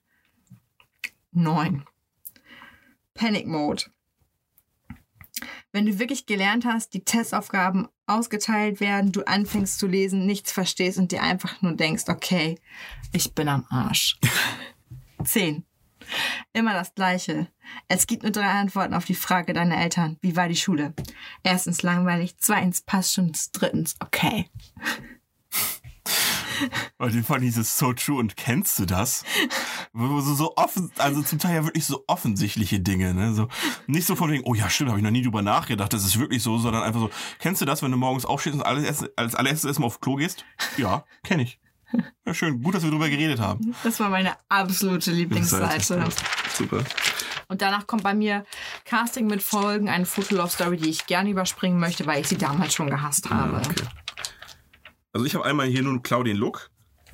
9. 1.33 1.85
Panic 3.15 3.49
Mode. 3.49 3.87
Wenn 5.77 5.85
du 5.85 5.99
wirklich 5.99 6.25
gelernt 6.25 6.65
hast, 6.65 6.95
die 6.95 7.05
Testaufgaben 7.05 7.87
ausgeteilt 8.07 8.81
werden, 8.81 9.13
du 9.13 9.27
anfängst 9.27 9.79
zu 9.79 9.87
lesen, 9.87 10.25
nichts 10.25 10.51
verstehst 10.51 10.97
und 10.97 11.13
dir 11.13 11.23
einfach 11.23 11.61
nur 11.61 11.75
denkst, 11.75 12.05
okay, 12.09 12.59
ich 13.13 13.35
bin 13.35 13.47
am 13.47 13.67
Arsch. 13.69 14.19
10. 15.23 15.67
Immer 16.55 16.73
das 16.73 16.95
Gleiche. 16.95 17.49
Es 17.89 18.07
gibt 18.07 18.23
nur 18.23 18.33
drei 18.33 18.53
Antworten 18.53 18.95
auf 18.95 19.05
die 19.05 19.15
Frage 19.15 19.53
deiner 19.53 19.77
Eltern. 19.77 20.17
Wie 20.23 20.35
war 20.35 20.49
die 20.49 20.57
Schule? 20.57 20.95
Erstens 21.43 21.83
langweilig, 21.83 22.39
zweitens 22.39 22.81
passt 22.81 23.13
schon, 23.13 23.33
drittens 23.53 23.97
okay. 24.01 24.49
Und 26.99 27.15
den 27.15 27.25
fand 27.25 27.43
dieses 27.43 27.79
so 27.79 27.93
true 27.93 28.19
und 28.19 28.37
kennst 28.37 28.79
du 28.79 28.87
das? 28.87 29.25
So, 29.93 30.21
so 30.21 30.57
offen, 30.57 30.91
also 30.99 31.23
zum 31.23 31.39
Teil 31.39 31.55
ja 31.57 31.65
wirklich 31.65 31.85
so 31.87 32.05
offensichtliche 32.07 32.81
Dinge, 32.81 33.15
ne? 33.15 33.35
So, 33.35 33.49
nicht 33.87 34.07
so 34.07 34.17
von 34.17 34.31
wegen, 34.31 34.45
oh 34.45 34.55
ja, 34.55 34.69
stimmt, 34.71 34.91
habe 34.91 34.99
ich 34.99 35.05
noch 35.05 35.11
nie 35.11 35.23
drüber 35.23 35.43
nachgedacht, 35.43 35.93
das 35.93 36.05
ist 36.05 36.19
wirklich 36.19 36.43
so, 36.43 36.59
sondern 36.59 36.83
einfach 36.83 37.01
so, 37.01 37.11
kennst 37.39 37.61
du 37.61 37.65
das, 37.65 37.83
wenn 37.83 37.91
du 37.91 37.97
morgens 37.97 38.25
aufstehst 38.25 38.57
und 38.57 38.63
alles 38.63 39.05
als 39.17 39.35
allererstes 39.35 39.69
erstmal 39.69 39.87
aufs 39.89 40.01
Klo 40.01 40.17
gehst? 40.17 40.45
Ja, 40.77 41.05
kenne 41.23 41.43
ich. 41.43 41.59
Ja, 42.27 42.35
schön, 42.35 42.63
gut, 42.63 42.75
dass 42.75 42.83
wir 42.83 42.91
drüber 42.91 43.09
geredet 43.09 43.41
haben. 43.41 43.75
Das 43.85 44.01
war 44.01 44.09
meine 44.09 44.35
absolute 44.49 45.13
Lieblingsseite. 45.13 46.05
Super. 46.53 46.83
Und 47.49 47.63
danach 47.63 47.87
kommt 47.87 48.03
bei 48.03 48.13
mir 48.13 48.45
Casting 48.85 49.29
mit 49.29 49.43
Folgen, 49.43 49.89
eine 49.89 50.05
Fotolove-Story, 50.05 50.79
die 50.79 50.91
ich 50.91 51.07
gerne 51.07 51.31
überspringen 51.31 51.79
möchte, 51.79 52.05
weil 52.07 52.21
ich 52.21 52.29
sie 52.29 52.37
damals 52.37 52.75
schon 52.75 52.91
gehasst 52.91 53.31
habe. 53.31 53.59
Okay. 53.59 53.85
Also 55.17 55.25
ich 55.25 55.35
habe 55.35 55.47
einmal 55.47 55.67
hier 55.67 55.83
nur 55.83 55.93
einen 55.93 56.03
Claudien 56.03 56.37
Look. 56.37 56.71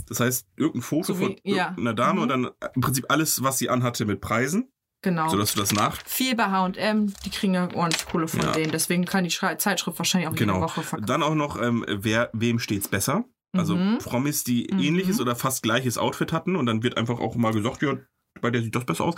Das 0.09 0.19
heißt, 0.19 0.49
irgendein 0.57 0.83
Foto 0.83 1.13
So 1.15 1.21
wie- 1.21 1.25
von 1.25 1.37
ja. 1.45 1.67
irgendeiner 1.69 1.95
Dame 1.95 2.15
Mhm. 2.17 2.21
und 2.23 2.29
dann 2.29 2.51
im 2.75 2.81
Prinzip 2.83 3.07
alles, 3.09 3.45
was 3.45 3.59
sie 3.59 3.71
anhatte 3.71 4.05
mit 4.07 4.21
Preisen, 4.21 4.73
Genau. 5.03 5.29
sodass 5.29 5.55
du 5.55 5.61
das 5.61 5.73
nach 5.73 5.97
Viel 6.05 6.35
bei 6.35 6.47
H&M, 6.51 7.15
die 7.25 7.31
kriegen 7.31 7.55
ja 7.55 7.69
ordentlich 7.73 8.05
Kohle 8.07 8.27
von 8.27 8.41
Ja. 8.41 8.51
denen. 8.51 8.73
Deswegen 8.73 9.05
kann 9.05 9.23
die 9.23 9.31
Schrei 9.31 9.55
Zeitschrift 9.55 9.99
wahrscheinlich 9.99 10.27
auch 10.29 10.33
jede 10.33 10.47
Genau. 10.47 10.61
Woche 10.63 10.83
verkaufen. 10.83 11.07
Dann 11.07 11.23
auch 11.23 11.37
noch, 11.37 11.63
ähm, 11.63 11.85
wer, 11.89 12.31
wem 12.33 12.59
steht's 12.59 12.89
besser? 12.89 13.25
Also 13.57 13.77
Mhm. 13.77 13.99
Promis, 13.99 14.43
die 14.43 14.69
Mhm. 14.73 14.81
ähnliches 14.81 15.21
oder 15.21 15.37
fast 15.37 15.63
gleiches 15.63 15.97
Outfit 15.97 16.33
hatten 16.33 16.57
und 16.57 16.67
dann 16.67 16.83
wird 16.83 16.97
einfach 16.97 17.21
auch 17.21 17.37
mal 17.37 17.53
gesagt, 17.53 17.83
ja, 17.83 17.95
bei 18.43 18.51
der 18.51 18.63
sieht 18.63 18.75
das 18.75 18.85
besser 18.85 19.05
aus. 19.05 19.15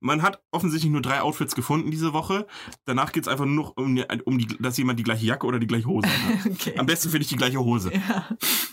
Man 0.00 0.22
hat 0.22 0.42
offensichtlich 0.50 0.90
nur 0.90 1.00
drei 1.00 1.20
Outfits 1.20 1.54
gefunden 1.54 1.90
diese 1.90 2.12
Woche. 2.12 2.46
Danach 2.84 3.12
geht's 3.12 3.28
einfach 3.28 3.44
nur 3.46 3.54
noch 3.54 3.76
um, 3.76 3.94
die, 3.94 4.04
um 4.24 4.36
die, 4.38 4.46
dass 4.58 4.76
jemand 4.76 4.98
die 4.98 5.04
gleiche 5.04 5.24
Jacke 5.24 5.46
oder 5.46 5.58
die 5.60 5.66
gleiche 5.68 5.86
Hose 5.86 6.08
hat. 6.08 6.46
Okay. 6.50 6.76
Am 6.78 6.86
besten 6.86 7.10
finde 7.10 7.22
ich 7.22 7.28
die 7.28 7.36
gleiche 7.36 7.60
Hose. 7.60 7.92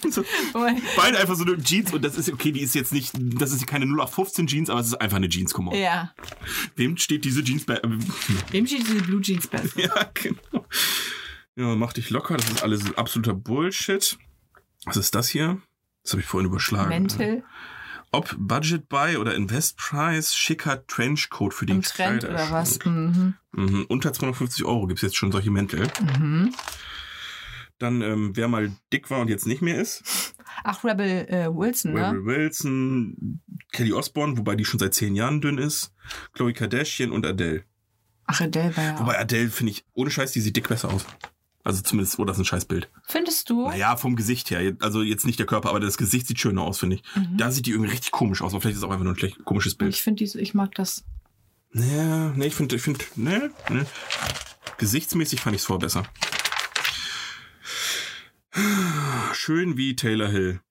So, 0.09 0.23
Wobei- 0.53 0.81
beide 0.95 1.19
einfach 1.19 1.35
so 1.35 1.43
eine 1.43 1.57
Jeans 1.61 1.91
und 1.93 2.01
das 2.05 2.17
ist 2.17 2.31
okay, 2.31 2.51
die 2.53 2.61
ist 2.61 2.73
jetzt 2.75 2.93
nicht, 2.93 3.13
das 3.19 3.51
ist 3.51 3.67
keine 3.67 3.85
0815 3.85 4.47
Jeans, 4.47 4.69
aber 4.69 4.79
es 4.79 4.87
ist 4.87 4.93
einfach 5.01 5.17
eine 5.17 5.27
Jeans, 5.27 5.53
komm 5.53 5.69
ja. 5.73 6.13
Wem 6.77 6.95
steht 6.95 7.25
diese 7.25 7.43
Jeans 7.43 7.65
bei, 7.65 7.75
äh, 7.75 7.89
Wem 8.51 8.65
steht 8.67 8.87
diese 8.87 9.03
Blue 9.03 9.21
Jeans 9.21 9.47
besser? 9.47 9.77
Ja, 9.81 10.09
genau. 10.13 10.65
Ja, 11.57 11.75
mach 11.75 11.91
dich 11.91 12.09
locker. 12.09 12.37
Das 12.37 12.49
ist 12.49 12.63
alles 12.63 12.93
absoluter 12.97 13.33
Bullshit. 13.33 14.17
Was 14.85 14.95
ist 14.95 15.13
das 15.15 15.27
hier? 15.27 15.61
Das 16.03 16.13
habe 16.13 16.21
ich 16.21 16.27
vorhin 16.27 16.47
überschlagen. 16.49 16.87
Mental 16.89 17.43
Ob 18.11 18.35
Budget 18.37 18.87
Buy 18.89 19.17
oder 19.17 19.35
Invest 19.35 19.77
Price, 19.77 20.35
schicker 20.35 20.85
Trenchcoat 20.87 21.53
für 21.53 21.65
die 21.65 21.73
im 21.73 21.81
Trend 21.81 22.23
oder 22.23 22.51
was? 22.51 22.79
Mhm. 22.85 23.35
Mhm. 23.51 23.85
Unter 23.89 24.13
250 24.13 24.65
Euro 24.65 24.87
gibt's 24.87 25.01
jetzt 25.01 25.17
schon 25.17 25.31
solche 25.31 25.51
Mäntel. 25.51 25.87
Mhm. 26.17 26.53
Dann, 27.79 28.01
ähm, 28.01 28.31
wer 28.35 28.47
mal 28.47 28.71
dick 28.91 29.11
war 29.11 29.19
und 29.19 29.29
jetzt 29.29 29.45
nicht 29.45 29.61
mehr 29.61 29.79
ist, 29.79 30.33
Ach, 30.63 30.83
Rebel 30.83 31.27
äh, 31.29 31.47
Wilson, 31.53 31.93
ne? 31.93 32.09
Rebel 32.09 32.25
Wilson, 32.25 33.41
Kelly 33.71 33.93
Osbourne, 33.93 34.37
wobei 34.37 34.55
die 34.55 34.65
schon 34.65 34.79
seit 34.79 34.93
zehn 34.93 35.15
Jahren 35.15 35.41
dünn 35.41 35.57
ist, 35.57 35.93
Chloe 36.33 36.53
Kardashian 36.53 37.11
und 37.11 37.25
Adele. 37.25 37.63
Ach, 38.25 38.41
Adele 38.41 38.75
war 38.75 38.83
ja. 38.83 38.99
Wobei 38.99 39.19
Adele, 39.19 39.49
finde 39.49 39.71
ich, 39.71 39.85
ohne 39.93 40.09
Scheiß, 40.09 40.31
die 40.31 40.41
sieht 40.41 40.55
dick 40.55 40.67
besser 40.67 40.91
aus. 40.91 41.05
Also 41.67 41.81
zumindest, 41.81 42.17
oder 42.17 42.27
das 42.27 42.37
ist 42.37 42.43
ein 42.43 42.45
Scheißbild. 42.45 42.89
Findest 43.09 43.49
du? 43.49 43.67
Naja, 43.67 43.97
vom 43.97 44.15
Gesicht 44.15 44.51
her. 44.51 44.77
Also 44.79 45.01
jetzt 45.01 45.25
nicht 45.25 45.37
der 45.37 45.45
Körper, 45.45 45.67
aber 45.67 45.81
das 45.81 45.97
Gesicht 45.97 46.25
sieht 46.25 46.39
schöner 46.39 46.61
aus, 46.61 46.79
finde 46.79 46.95
ich. 46.95 47.03
Mhm. 47.13 47.35
Da 47.35 47.51
sieht 47.51 47.65
die 47.65 47.71
irgendwie 47.71 47.91
richtig 47.91 48.11
komisch 48.11 48.41
aus. 48.41 48.53
Aber 48.53 48.61
vielleicht 48.61 48.75
ist 48.75 48.83
es 48.83 48.87
auch 48.87 48.91
einfach 48.91 49.03
nur 49.03 49.11
ein 49.11 49.19
schlecht, 49.19 49.43
komisches 49.43 49.75
Bild. 49.75 49.93
Ich 49.93 50.01
finde 50.01 50.19
diese, 50.23 50.39
ich 50.39 50.53
mag 50.53 50.73
das. 50.75 51.03
Nee, 51.73 52.29
nee, 52.35 52.45
ich 52.45 52.55
finde, 52.55 52.77
ich 52.77 52.81
finde, 52.81 53.03
nee, 53.17 53.49
nee. 53.67 53.83
Gesichtsmäßig 54.77 55.41
fand 55.41 55.57
ich 55.57 55.61
es 55.61 55.65
vorher 55.65 55.81
besser. 55.81 56.03
Schön 59.33 59.75
wie 59.75 59.93
Taylor 59.97 60.29
Hill. 60.29 60.61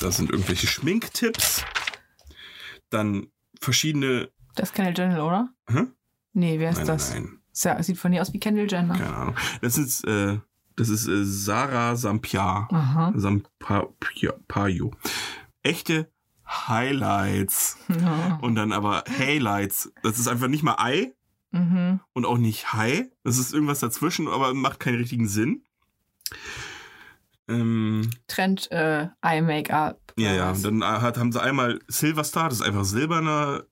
Das 0.00 0.16
sind 0.16 0.30
irgendwelche 0.30 0.66
Schminktipps. 0.66 1.64
Dann 2.90 3.28
verschiedene. 3.60 4.32
Das 4.56 4.70
ist 4.70 4.74
Kendall 4.74 4.94
Jenner, 4.98 5.24
oder? 5.24 5.48
Hä? 5.68 5.84
Nee, 6.32 6.58
wer 6.58 6.70
ist 6.70 6.78
Nein, 6.78 6.86
das? 6.88 7.10
nein, 7.10 7.22
nein. 7.22 7.40
Ja, 7.62 7.82
sieht 7.82 7.98
von 7.98 8.12
hier 8.12 8.22
aus 8.22 8.32
wie 8.32 8.40
Kendall 8.40 8.66
Jenner. 8.68 8.94
Keine 8.96 9.14
Ahnung. 9.16 9.36
Das 9.62 9.78
ist, 9.78 10.04
äh, 10.06 10.38
das 10.76 10.88
ist 10.88 11.06
äh, 11.08 11.24
Sarah 11.24 11.96
Sampiar. 11.96 12.68
Aha. 12.70 13.12
Sampaio. 13.16 14.92
Echte 15.62 16.10
Highlights. 16.46 17.78
Ja. 17.88 18.38
Und 18.42 18.54
dann 18.54 18.72
aber 18.72 19.04
Highlights. 19.18 19.92
Das 20.02 20.18
ist 20.18 20.28
einfach 20.28 20.48
nicht 20.48 20.62
mal 20.62 20.76
Ei 20.78 21.12
Mhm. 21.52 22.00
und 22.12 22.26
auch 22.26 22.36
nicht 22.38 22.72
High. 22.74 23.06
Das 23.24 23.38
ist 23.38 23.54
irgendwas 23.54 23.80
dazwischen, 23.80 24.28
aber 24.28 24.52
macht 24.52 24.78
keinen 24.80 24.98
richtigen 24.98 25.26
Sinn. 25.28 25.62
Ähm, 27.48 28.10
Trend 28.26 28.70
äh, 28.72 29.08
Eye 29.22 29.40
Make-up. 29.40 30.00
ja, 30.18 30.32
ja. 30.34 30.52
Dann 30.52 30.82
hat, 30.84 31.16
haben 31.16 31.32
sie 31.32 31.40
einmal 31.40 31.78
Silver 31.88 32.24
Star, 32.24 32.48
das 32.48 32.58
ist 32.60 32.64
einfach 32.66 32.84
silberner, 32.84 33.62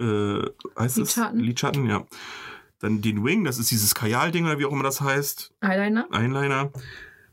äh, 0.00 0.42
heißt 0.78 0.98
das? 0.98 1.16
Lidschatten. 1.16 1.40
Lidschatten, 1.40 1.86
ja. 1.86 2.04
Dann 2.84 3.00
den 3.00 3.24
Wing, 3.24 3.44
das 3.44 3.58
ist 3.58 3.70
dieses 3.70 3.94
Kajal-Ding 3.94 4.44
oder 4.44 4.58
wie 4.58 4.66
auch 4.66 4.72
immer 4.72 4.82
das 4.82 5.00
heißt. 5.00 5.52
Eyeliner. 5.62 6.06
Eyeliner. 6.12 6.70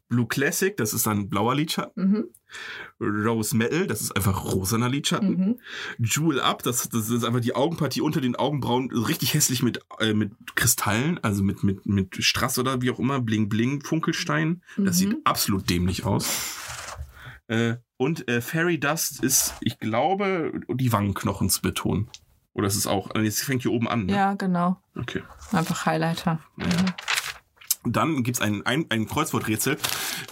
Blue 0.07 0.25
Classic, 0.27 0.75
das 0.77 0.93
ist 0.93 1.05
dann 1.07 1.27
blauer 1.29 1.55
Lidschatten. 1.55 2.11
Mhm. 2.11 2.25
Rose 3.01 3.55
Metal, 3.55 3.85
das 3.87 4.01
ist 4.01 4.15
einfach 4.15 4.45
rosaner 4.45 4.87
Lidschatten. 4.89 5.29
Mhm. 5.29 5.59
Jewel 5.99 6.39
Up, 6.39 6.63
das, 6.63 6.87
das 6.89 7.09
ist 7.09 7.23
einfach 7.25 7.39
die 7.41 7.53
Augenpartie 7.55 7.99
unter 8.01 8.21
den 8.21 8.35
Augenbrauen, 8.37 8.91
richtig 8.91 9.33
hässlich 9.33 9.61
mit, 9.63 9.81
äh, 9.99 10.13
mit 10.13 10.31
Kristallen, 10.55 11.17
also 11.21 11.43
mit, 11.43 11.63
mit, 11.63 11.85
mit 11.85 12.23
Strass 12.23 12.57
oder 12.59 12.81
wie 12.81 12.91
auch 12.91 12.99
immer, 12.99 13.19
Bling 13.21 13.49
Bling, 13.49 13.81
Funkelstein. 13.83 14.61
Das 14.77 14.95
Mhm. 15.01 15.11
sieht 15.11 15.17
absolut 15.25 15.69
dämlich 15.69 16.05
aus. 16.05 16.29
Äh, 17.47 17.75
und 17.97 18.27
äh, 18.29 18.39
Fairy 18.41 18.79
Dust 18.79 19.21
ist, 19.23 19.55
ich 19.61 19.79
glaube, 19.79 20.53
die 20.69 20.91
Wangenknochen 20.93 21.49
zu 21.49 21.61
betonen. 21.61 22.09
Oder 22.53 22.67
es 22.67 22.75
ist 22.75 22.87
auch, 22.87 23.13
äh, 23.15 23.25
es 23.25 23.41
fängt 23.41 23.61
hier 23.61 23.71
oben 23.71 23.87
an. 23.87 24.05
Ne? 24.05 24.13
Ja, 24.13 24.33
genau. 24.33 24.77
Okay. 24.95 25.23
Einfach 25.51 25.85
Highlighter. 25.85 26.39
Und 27.83 27.95
dann 27.95 28.23
gibt's 28.23 28.41
ein, 28.41 28.65
ein, 28.65 28.85
ein 28.89 29.07
Kreuzworträtsel, 29.07 29.77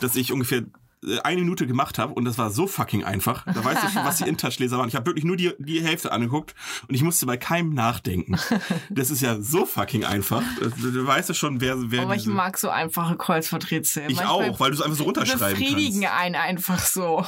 das 0.02 0.16
ich 0.16 0.32
ungefähr 0.32 0.64
äh, 1.06 1.20
eine 1.22 1.42
Minute 1.42 1.66
gemacht 1.66 1.98
habe 1.98 2.14
und 2.14 2.26
das 2.26 2.38
war 2.38 2.52
so 2.52 2.68
fucking 2.68 3.04
einfach. 3.04 3.46
Da 3.46 3.64
weiß 3.64 3.80
ich, 3.88 3.96
was 3.96 4.18
die 4.18 4.24
InTouch-Leser 4.28 4.78
waren. 4.78 4.90
Ich 4.90 4.96
habe 4.96 5.06
wirklich 5.06 5.24
nur 5.26 5.38
die, 5.38 5.54
die 5.58 5.82
Hälfte 5.82 6.12
angeguckt 6.12 6.56
und 6.88 6.96
ich 6.96 7.04
musste 7.04 7.26
bei 7.26 7.38
keinem 7.38 7.74
nachdenken. 7.74 8.38
Das 8.90 9.10
ist 9.12 9.22
ja 9.22 9.40
so 9.40 9.66
fucking 9.66 10.04
einfach. 10.04 10.44
Du, 10.60 11.06
weißt 11.06 11.30
ja 11.30 11.36
schon, 11.36 11.62
wer, 11.62 11.76
wer 11.92 12.04
Aber 12.04 12.16
ich 12.16 12.26
mag 12.26 12.58
so 12.58 12.70
einfache 12.70 13.16
Kreuzworträtsel. 13.16 14.10
Ich 14.10 14.18
Manchmal 14.18 14.50
auch, 14.50 14.60
weil 14.60 14.72
du 14.72 14.78
es 14.78 14.82
einfach 14.82 14.98
so 14.98 15.04
runterschreiben 15.06 15.60
befriedigen 15.60 16.02
kannst. 16.02 16.20
einen 16.20 16.36
einfach 16.36 16.80
so. 16.80 17.26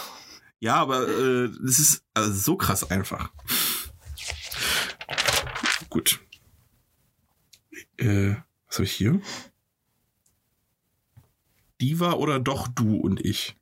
Ja, 0.60 0.76
aber 0.76 1.08
äh, 1.08 1.50
das 1.64 1.80
ist 1.80 2.04
also 2.14 2.34
so 2.34 2.56
krass 2.58 2.90
einfach. 2.90 3.32
Gut. 5.92 6.22
Äh, 7.98 8.36
was 8.68 8.78
habe 8.78 8.86
ich 8.86 8.94
hier? 8.94 9.22
Diva 11.82 12.14
oder 12.14 12.40
doch 12.40 12.68
du 12.70 12.96
und 12.96 13.24
ich? 13.24 13.58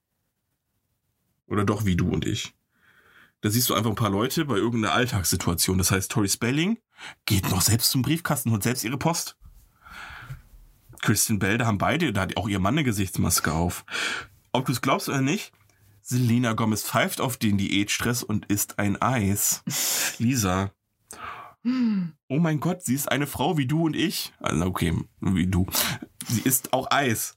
Oder 1.47 1.65
doch 1.65 1.85
wie 1.85 1.95
du 1.95 2.07
und 2.07 2.25
ich? 2.25 2.53
Da 3.41 3.49
siehst 3.49 3.69
du 3.69 3.73
einfach 3.73 3.89
ein 3.89 3.95
paar 3.95 4.11
Leute 4.11 4.45
bei 4.45 4.57
irgendeiner 4.57 4.93
Alltagssituation. 4.93 5.79
Das 5.79 5.91
heißt, 5.91 6.11
Tori 6.11 6.29
Spelling 6.29 6.77
geht 7.25 7.49
noch 7.49 7.61
selbst 7.61 7.89
zum 7.89 8.03
Briefkasten 8.03 8.51
und 8.51 8.61
selbst 8.61 8.83
ihre 8.83 8.97
Post. 8.97 9.35
Kristen 11.01 11.39
Bell, 11.39 11.57
da 11.57 11.65
haben 11.65 11.77
beide, 11.79 12.13
da 12.13 12.21
hat 12.21 12.37
auch 12.37 12.47
ihr 12.47 12.59
Mann 12.59 12.75
eine 12.75 12.83
Gesichtsmaske 12.83 13.53
auf. 13.53 13.85
Ob 14.51 14.65
du 14.67 14.71
es 14.71 14.81
glaubst 14.81 15.09
oder 15.09 15.21
nicht, 15.21 15.51
Selena 16.03 16.53
Gomez 16.53 16.83
pfeift 16.83 17.21
auf 17.21 17.37
den 17.37 17.57
Diätstress 17.57 18.21
und 18.21 18.45
isst 18.47 18.77
ein 18.77 19.01
Eis. 19.01 19.63
Lisa. 20.19 20.73
Oh 21.65 22.39
mein 22.39 22.59
Gott, 22.59 22.83
sie 22.83 22.95
ist 22.95 23.11
eine 23.11 23.27
Frau 23.27 23.57
wie 23.57 23.65
du 23.67 23.85
und 23.85 23.95
ich. 23.95 24.33
Also 24.39 24.65
okay, 24.65 24.93
wie 25.19 25.47
du. 25.47 25.67
Sie 26.27 26.41
isst 26.41 26.73
auch 26.73 26.87
Eis. 26.91 27.35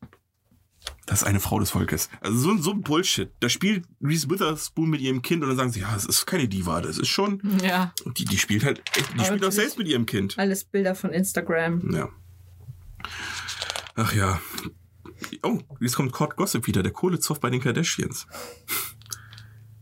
Das 1.07 1.23
ist 1.23 1.29
eine 1.29 1.39
Frau 1.41 1.61
des 1.61 1.71
Volkes. 1.71 2.09
Also 2.21 2.37
so, 2.39 2.57
so 2.59 2.71
ein 2.73 2.83
Bullshit. 2.83 3.31
Da 3.41 3.49
spielt 3.49 3.85
Reese 4.01 4.29
Witherspoon 4.31 4.91
mit 4.91 5.01
ihrem 5.01 5.23
Kind 5.23 5.43
und 5.43 5.49
dann 5.49 5.57
sagen 5.57 5.71
sie, 5.73 5.81
ja, 5.81 5.93
das 5.95 6.05
ist 6.07 6.27
keine 6.27 6.49
Diva, 6.49 6.81
das 6.81 6.99
ist 6.99 7.09
schon. 7.09 7.41
Ja. 7.63 7.93
Und 8.05 8.19
die, 8.19 8.25
die 8.25 8.39
spielt 8.39 8.65
halt, 8.65 8.81
echt- 8.97 9.11
die 9.13 9.19
Aber 9.19 9.25
spielt 9.27 9.45
auch 9.45 9.53
selbst 9.53 9.79
mit 9.79 9.87
ihrem 9.89 10.07
Kind. 10.07 10.39
Alles 10.39 10.65
Bilder 10.65 10.95
von 10.97 11.11
Instagram. 11.13 11.89
Ja. 11.93 12.09
Ach 13.95 14.13
ja. 14.13 14.41
Oh, 15.43 15.61
jetzt 15.81 15.95
kommt 15.97 16.13
Kurt 16.13 16.37
Gossip 16.37 16.67
wieder, 16.67 16.83
der 16.83 16.93
Kohlezoff 16.93 17.39
bei 17.41 17.51
den 17.51 17.61
Kardashians. 17.61 18.27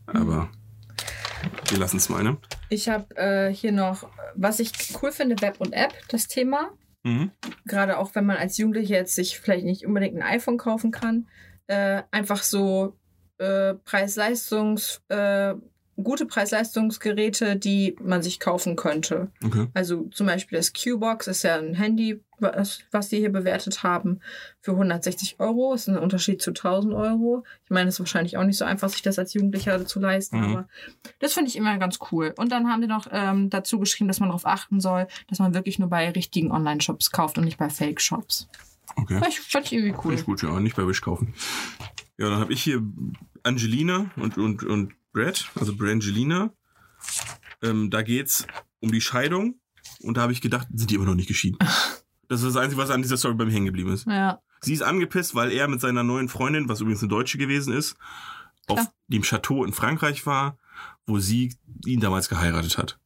Aber 0.06 0.50
wir 1.70 1.78
lassen 1.78 1.96
es 1.98 2.08
mal, 2.08 2.22
ne? 2.22 2.36
Ich 2.70 2.88
habe 2.88 3.16
äh, 3.16 3.52
hier 3.52 3.72
noch, 3.72 4.08
was 4.36 4.60
ich 4.60 4.72
cool 5.02 5.10
finde, 5.10 5.40
Web 5.42 5.60
und 5.60 5.72
App, 5.72 5.92
das 6.08 6.28
Thema. 6.28 6.70
Mhm. 7.02 7.32
Gerade 7.66 7.98
auch 7.98 8.14
wenn 8.14 8.24
man 8.24 8.36
als 8.36 8.56
Jugendlicher 8.58 8.94
jetzt 8.94 9.14
sich 9.14 9.40
vielleicht 9.40 9.64
nicht 9.64 9.84
unbedingt 9.84 10.16
ein 10.16 10.22
iPhone 10.22 10.56
kaufen 10.56 10.92
kann. 10.92 11.28
Äh, 11.66 12.02
einfach 12.12 12.42
so 12.42 12.96
äh, 13.38 13.74
Preis-Leistungs, 13.74 15.02
äh, 15.08 15.54
gute 16.02 16.26
Preis-Leistungsgeräte, 16.26 17.56
die 17.56 17.96
man 18.02 18.22
sich 18.22 18.40
kaufen 18.40 18.76
könnte. 18.76 19.30
Okay. 19.44 19.68
Also 19.74 20.04
zum 20.12 20.26
Beispiel 20.26 20.58
das 20.58 20.72
Q-Box 20.72 21.26
ist 21.26 21.42
ja 21.42 21.56
ein 21.58 21.74
Handy, 21.74 22.20
was, 22.38 22.80
was 22.90 23.08
die 23.10 23.18
hier 23.18 23.30
bewertet 23.32 23.82
haben, 23.82 24.20
für 24.60 24.72
160 24.72 25.40
Euro. 25.40 25.74
Ist 25.74 25.88
ein 25.88 25.98
Unterschied 25.98 26.40
zu 26.40 26.50
1000 26.50 26.94
Euro. 26.94 27.44
Ich 27.64 27.70
meine, 27.70 27.88
es 27.88 27.96
ist 27.96 28.00
wahrscheinlich 28.00 28.36
auch 28.36 28.44
nicht 28.44 28.56
so 28.56 28.64
einfach, 28.64 28.88
sich 28.88 29.02
das 29.02 29.18
als 29.18 29.34
Jugendlicher 29.34 29.84
zu 29.86 30.00
leisten, 30.00 30.38
Mhm. 30.40 30.44
aber 30.44 30.68
das 31.18 31.34
finde 31.34 31.48
ich 31.50 31.56
immer 31.56 31.76
ganz 31.78 31.98
cool. 32.12 32.32
Und 32.36 32.50
dann 32.52 32.68
haben 32.68 32.80
die 32.80 32.86
noch 32.88 33.06
ähm, 33.12 33.50
dazu 33.50 33.78
geschrieben, 33.78 34.08
dass 34.08 34.20
man 34.20 34.30
darauf 34.30 34.46
achten 34.46 34.80
soll, 34.80 35.06
dass 35.28 35.38
man 35.38 35.54
wirklich 35.54 35.78
nur 35.78 35.88
bei 35.88 36.10
richtigen 36.10 36.50
Online-Shops 36.50 37.10
kauft 37.10 37.36
und 37.38 37.44
nicht 37.44 37.58
bei 37.58 37.68
Fake-Shops. 37.68 38.48
Okay. 38.96 39.20
Ich 39.28 39.40
fand 39.40 39.66
ich 39.66 39.72
irgendwie 39.74 39.92
cool. 39.92 40.02
Finde 40.02 40.14
ich 40.16 40.24
gut, 40.24 40.42
ja. 40.42 40.58
Nicht 40.60 40.76
bei 40.76 40.86
Wish 40.86 41.00
kaufen. 41.00 41.34
Ja, 42.18 42.28
dann 42.28 42.40
habe 42.40 42.52
ich 42.52 42.62
hier 42.62 42.82
Angelina 43.44 44.10
und, 44.16 44.36
und, 44.36 44.64
und 44.64 44.92
Brad, 45.12 45.48
also 45.54 45.74
Brangelina. 45.76 46.52
Ähm, 47.62 47.90
da 47.90 48.02
geht's 48.02 48.46
um 48.80 48.92
die 48.92 49.00
Scheidung. 49.00 49.60
Und 50.02 50.16
da 50.16 50.22
habe 50.22 50.32
ich 50.32 50.40
gedacht, 50.40 50.68
sind 50.72 50.90
die 50.90 50.94
immer 50.94 51.04
noch 51.06 51.14
nicht 51.14 51.28
geschieden. 51.28 51.58
Das 52.28 52.42
ist 52.42 52.54
das 52.54 52.62
Einzige, 52.62 52.80
was 52.80 52.90
an 52.90 53.02
dieser 53.02 53.16
Story 53.16 53.34
bei 53.34 53.44
mir 53.44 53.50
hängen 53.50 53.66
geblieben 53.66 53.92
ist. 53.92 54.06
Ja. 54.06 54.38
Sie 54.60 54.72
ist 54.72 54.82
angepisst, 54.82 55.34
weil 55.34 55.50
er 55.50 55.66
mit 55.66 55.80
seiner 55.80 56.04
neuen 56.04 56.28
Freundin, 56.28 56.68
was 56.68 56.80
übrigens 56.80 57.02
eine 57.02 57.08
Deutsche 57.08 57.38
gewesen 57.38 57.72
ist, 57.74 57.96
auf 58.68 58.86
dem 59.08 59.22
Chateau 59.22 59.64
in 59.64 59.72
Frankreich 59.72 60.24
war, 60.26 60.56
wo 61.08 61.18
sie 61.18 61.56
ihn 61.84 61.98
damals 61.98 62.28
geheiratet 62.28 62.78
hat. 62.78 63.00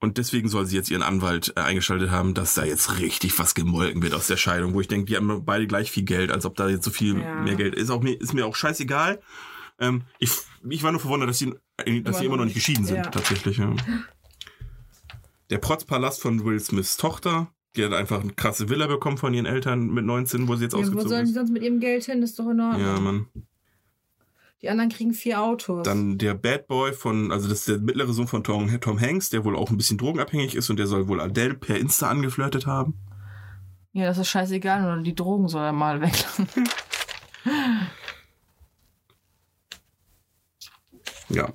Und 0.00 0.18
deswegen 0.18 0.50
soll 0.50 0.66
sie 0.66 0.76
jetzt 0.76 0.90
ihren 0.90 1.02
Anwalt 1.02 1.54
äh, 1.56 1.60
eingeschaltet 1.60 2.10
haben, 2.10 2.34
dass 2.34 2.52
da 2.52 2.64
jetzt 2.64 2.98
richtig 2.98 3.38
was 3.38 3.54
gemolken 3.54 4.02
wird 4.02 4.12
aus 4.12 4.26
der 4.26 4.36
Scheidung, 4.36 4.74
wo 4.74 4.82
ich 4.82 4.88
denke, 4.88 5.06
die 5.06 5.16
haben 5.16 5.46
beide 5.46 5.66
gleich 5.66 5.90
viel 5.90 6.04
Geld, 6.04 6.30
als 6.30 6.44
ob 6.44 6.56
da 6.56 6.68
jetzt 6.68 6.84
so 6.84 6.90
viel 6.90 7.18
Ja. 7.18 7.36
mehr 7.36 7.56
Geld 7.56 7.74
ist. 7.74 7.88
Auch 7.88 8.02
mir, 8.02 8.20
ist 8.20 8.34
mir 8.34 8.44
auch 8.46 8.54
scheißegal. 8.54 9.20
Ähm, 9.80 10.02
ich, 10.18 10.30
ich 10.68 10.82
war 10.82 10.90
nur 10.90 11.00
verwundert, 11.00 11.28
dass 11.28 11.38
sie, 11.38 11.54
äh, 11.76 12.00
dass 12.00 12.18
sie 12.18 12.26
immer 12.26 12.36
noch 12.36 12.44
nicht 12.44 12.54
geschieden 12.54 12.84
sind, 12.84 12.96
ja. 12.96 13.02
tatsächlich. 13.02 13.58
Ja. 13.58 13.74
Der 15.50 15.58
Protzpalast 15.58 16.20
von 16.20 16.44
Will 16.44 16.60
Smiths 16.60 16.96
Tochter, 16.96 17.48
die 17.76 17.84
hat 17.84 17.92
einfach 17.92 18.20
eine 18.20 18.32
krasse 18.32 18.68
Villa 18.68 18.86
bekommen 18.86 19.18
von 19.18 19.32
ihren 19.32 19.46
Eltern 19.46 19.88
mit 19.88 20.04
19, 20.04 20.48
wo 20.48 20.56
sie 20.56 20.64
jetzt 20.64 20.72
ja 20.72 20.78
wo 20.78 20.82
ausgezogen 20.82 21.08
sollen 21.08 21.24
die 21.24 21.30
ist. 21.30 21.36
sonst 21.36 21.50
mit 21.50 21.62
ihrem 21.62 21.80
Geld 21.80 22.04
hin? 22.04 22.20
Das 22.20 22.30
ist 22.30 22.38
doch 22.38 22.48
in 22.50 22.60
Ordnung. 22.60 22.80
Ja, 22.80 23.00
Mann. 23.00 23.26
Die 24.60 24.68
anderen 24.68 24.90
kriegen 24.90 25.14
vier 25.14 25.40
Autos. 25.40 25.84
Dann 25.84 26.18
der 26.18 26.34
Bad 26.34 26.66
Boy 26.66 26.92
von, 26.92 27.30
also 27.30 27.48
das 27.48 27.60
ist 27.60 27.68
der 27.68 27.78
mittlere 27.78 28.12
Sohn 28.12 28.26
von 28.26 28.42
Tom, 28.42 28.80
Tom 28.80 29.00
Hanks, 29.00 29.30
der 29.30 29.44
wohl 29.44 29.56
auch 29.56 29.70
ein 29.70 29.76
bisschen 29.76 29.98
drogenabhängig 29.98 30.56
ist 30.56 30.68
und 30.68 30.78
der 30.78 30.88
soll 30.88 31.06
wohl 31.06 31.20
Adele 31.20 31.54
per 31.54 31.76
Insta 31.76 32.08
angeflirtet 32.10 32.66
haben. 32.66 32.94
ja, 33.92 34.06
das 34.06 34.18
ist 34.18 34.28
scheißegal, 34.28 34.82
nur 34.82 35.04
die 35.04 35.14
Drogen 35.14 35.46
soll 35.46 35.62
er 35.62 35.72
mal 35.72 36.00
weglassen. 36.00 36.48
Ja. 41.28 41.52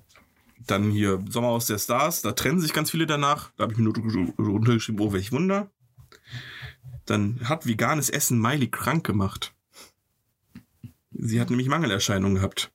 Dann 0.66 0.92
hier 0.92 1.24
Sommerhaus 1.30 1.66
der 1.66 1.78
Stars, 1.78 2.22
da 2.22 2.32
trennen 2.32 2.60
sich 2.60 2.74
ganz 2.74 2.92
viele 2.92 3.06
danach. 3.06 3.52
Da 3.58 3.64
habe 3.64 3.74
ich 3.74 3.80
mir 3.80 3.86
nur 3.86 3.96
runtergeschrieben, 4.38 5.02
oh, 5.02 5.12
welch 5.12 5.32
Wunder. 5.32 5.72
Dann 7.06 7.42
hat 7.44 7.68
veganes 7.68 8.10
Essen 8.10 8.40
Miley 8.40 8.70
krank 8.70 9.06
gemacht. 9.06 9.54
Sie 11.12 11.42
hat 11.42 11.50
nämlich 11.50 11.68
Mangelerscheinungen 11.68 12.36
gehabt. 12.36 12.72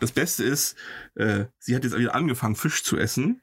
Das 0.00 0.12
Beste 0.12 0.44
ist, 0.44 0.76
äh, 1.14 1.46
sie 1.58 1.74
hat 1.74 1.84
jetzt 1.84 1.96
wieder 1.96 2.14
angefangen, 2.14 2.56
Fisch 2.56 2.82
zu 2.82 2.98
essen, 2.98 3.40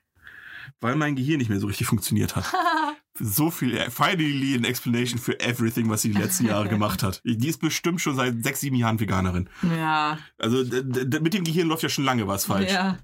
weil 0.79 0.95
mein 0.95 1.15
Gehirn 1.15 1.39
nicht 1.39 1.49
mehr 1.49 1.59
so 1.59 1.67
richtig 1.67 1.87
funktioniert 1.87 2.35
hat. 2.35 2.53
so 3.21 3.51
viel, 3.51 3.77
äh, 3.77 3.89
finally 3.89 4.55
an 4.55 4.63
explanation 4.63 5.19
for 5.19 5.35
everything, 5.39 5.89
was 5.89 6.01
sie 6.01 6.11
die 6.11 6.17
letzten 6.19 6.45
Jahre 6.47 6.67
gemacht 6.69 7.03
hat. 7.03 7.21
Die 7.23 7.47
ist 7.47 7.59
bestimmt 7.61 8.01
schon 8.01 8.15
seit 8.15 8.43
sechs, 8.43 8.59
sieben 8.61 8.75
Jahren 8.75 8.99
Veganerin. 8.99 9.49
ja. 9.63 10.17
Also 10.37 10.63
mit 10.63 11.33
dem 11.33 11.43
Gehirn 11.43 11.67
läuft 11.67 11.83
ja 11.83 11.89
schon 11.89 12.05
lange 12.05 12.27
was 12.27 12.45
falsch. 12.45 12.71
Ja. 12.71 12.97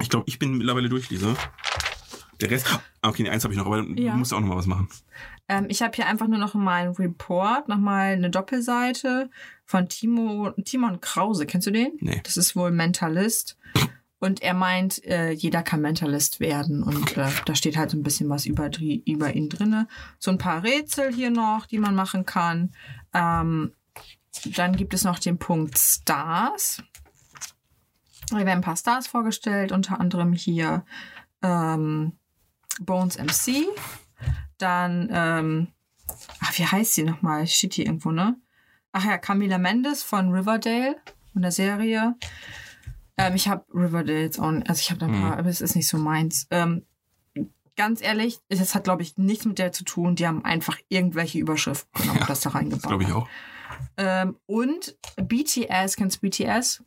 Ich 0.00 0.08
glaube, 0.08 0.24
ich 0.28 0.38
bin 0.38 0.58
mittlerweile 0.58 0.88
durch, 0.88 1.10
Lisa. 1.10 1.34
Der 2.40 2.50
Rest. 2.50 2.66
Ah, 3.00 3.08
okay, 3.08 3.28
eins 3.28 3.44
habe 3.44 3.54
ich 3.54 3.58
noch, 3.58 3.66
aber 3.66 3.82
Ja. 3.82 4.12
du 4.12 4.18
musst 4.18 4.32
auch 4.34 4.40
noch 4.40 4.48
mal 4.48 4.56
was 4.56 4.66
machen. 4.66 4.88
Ähm, 5.48 5.66
ich 5.68 5.82
habe 5.82 5.92
hier 5.94 6.06
einfach 6.06 6.26
nur 6.26 6.38
noch 6.38 6.54
mal 6.54 6.82
einen 6.84 6.94
Report, 6.94 7.68
nochmal 7.68 8.12
eine 8.14 8.30
Doppelseite 8.30 9.30
von 9.64 9.88
Timo, 9.88 10.50
Timon 10.64 11.00
Krause. 11.00 11.46
Kennst 11.46 11.66
du 11.66 11.70
den? 11.70 11.92
Nee. 12.00 12.20
Das 12.24 12.36
ist 12.36 12.56
wohl 12.56 12.70
Mentalist. 12.70 13.56
Und 14.24 14.42
er 14.42 14.54
meint, 14.54 15.04
äh, 15.04 15.32
jeder 15.32 15.62
kann 15.62 15.82
Mentalist 15.82 16.40
werden. 16.40 16.82
Und 16.82 17.16
äh, 17.16 17.30
da 17.44 17.54
steht 17.54 17.76
halt 17.76 17.90
so 17.90 17.96
ein 17.96 18.02
bisschen 18.02 18.28
was 18.30 18.46
über, 18.46 18.70
über 18.78 19.34
ihn 19.34 19.50
drinne. 19.50 19.86
So 20.18 20.30
ein 20.30 20.38
paar 20.38 20.62
Rätsel 20.62 21.12
hier 21.12 21.30
noch, 21.30 21.66
die 21.66 21.78
man 21.78 21.94
machen 21.94 22.24
kann. 22.24 22.72
Ähm, 23.12 23.72
dann 24.56 24.76
gibt 24.76 24.94
es 24.94 25.04
noch 25.04 25.18
den 25.18 25.38
Punkt 25.38 25.78
Stars. 25.78 26.82
Hier 28.30 28.38
werden 28.38 28.58
ein 28.58 28.60
paar 28.62 28.76
Stars 28.76 29.06
vorgestellt, 29.06 29.72
unter 29.72 30.00
anderem 30.00 30.32
hier 30.32 30.86
ähm, 31.42 32.12
Bones 32.80 33.18
MC. 33.18 33.66
Dann, 34.56 35.10
ähm, 35.12 35.68
ach, 36.40 36.58
wie 36.58 36.66
heißt 36.66 36.94
sie 36.94 37.02
nochmal? 37.02 37.46
Steht 37.46 37.74
hier 37.74 37.86
irgendwo, 37.86 38.10
ne? 38.10 38.36
ach 38.94 39.04
ja, 39.04 39.18
Camila 39.18 39.58
Mendes 39.58 40.02
von 40.02 40.30
Riverdale 40.30 40.96
von 41.32 41.42
der 41.42 41.50
Serie. 41.50 42.14
Ähm, 43.16 43.34
ich 43.34 43.48
habe 43.48 43.64
Riverdale 43.72 44.22
jetzt 44.22 44.38
auch, 44.38 44.52
also 44.66 44.80
ich 44.80 44.90
habe 44.90 45.00
da 45.00 45.06
ein 45.06 45.20
paar, 45.20 45.38
aber 45.38 45.48
es 45.48 45.60
ist 45.60 45.76
nicht 45.76 45.88
so 45.88 45.98
meins. 45.98 46.46
Ähm, 46.50 46.84
ganz 47.76 48.02
ehrlich, 48.02 48.40
das 48.48 48.74
hat, 48.74 48.84
glaube 48.84 49.02
ich, 49.02 49.16
nichts 49.16 49.44
mit 49.44 49.58
der 49.58 49.72
zu 49.72 49.84
tun. 49.84 50.16
Die 50.16 50.26
haben 50.26 50.44
einfach 50.44 50.78
irgendwelche 50.88 51.38
Überschriften 51.38 51.90
genommen 52.00 52.20
und 52.20 52.28
das 52.30 52.40
da 52.40 52.50
reingebaut. 52.50 52.88
Glaube 52.88 53.04
ich 53.04 53.12
auch. 53.12 53.28
Ähm, 53.96 54.36
und 54.46 54.96
BTS, 55.16 55.96
kennst 55.96 56.16
du 56.16 56.20
BTS? 56.28 56.82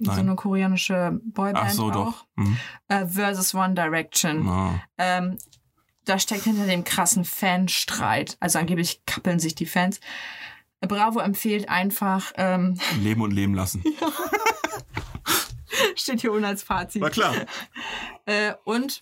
So 0.00 0.12
Nein. 0.12 0.20
eine 0.20 0.36
koreanische 0.36 1.18
Boyband 1.24 1.58
Ach 1.58 1.70
so, 1.70 1.90
auch. 1.90 1.92
doch. 1.92 2.26
Hm. 2.36 2.56
Äh, 2.86 3.06
versus 3.06 3.54
One 3.54 3.74
Direction. 3.74 4.48
Ah. 4.48 4.82
Ähm, 4.96 5.38
da 6.04 6.18
steckt 6.18 6.44
hinter 6.44 6.66
dem 6.66 6.84
krassen 6.84 7.24
Fanstreit. 7.24 8.36
Also 8.38 8.58
angeblich 8.60 9.02
kappeln 9.06 9.40
sich 9.40 9.56
die 9.56 9.66
Fans. 9.66 10.00
Bravo 10.80 11.18
empfiehlt 11.18 11.68
einfach, 11.68 12.32
ähm, 12.36 12.78
Leben 13.00 13.22
und 13.22 13.32
leben 13.32 13.54
lassen. 13.54 13.82
steht 15.96 16.20
hier 16.20 16.32
unten 16.32 16.44
als 16.44 16.62
Fazit. 16.62 17.02
War 17.02 17.10
klar. 17.10 17.34
Äh, 18.26 18.52
und 18.64 19.00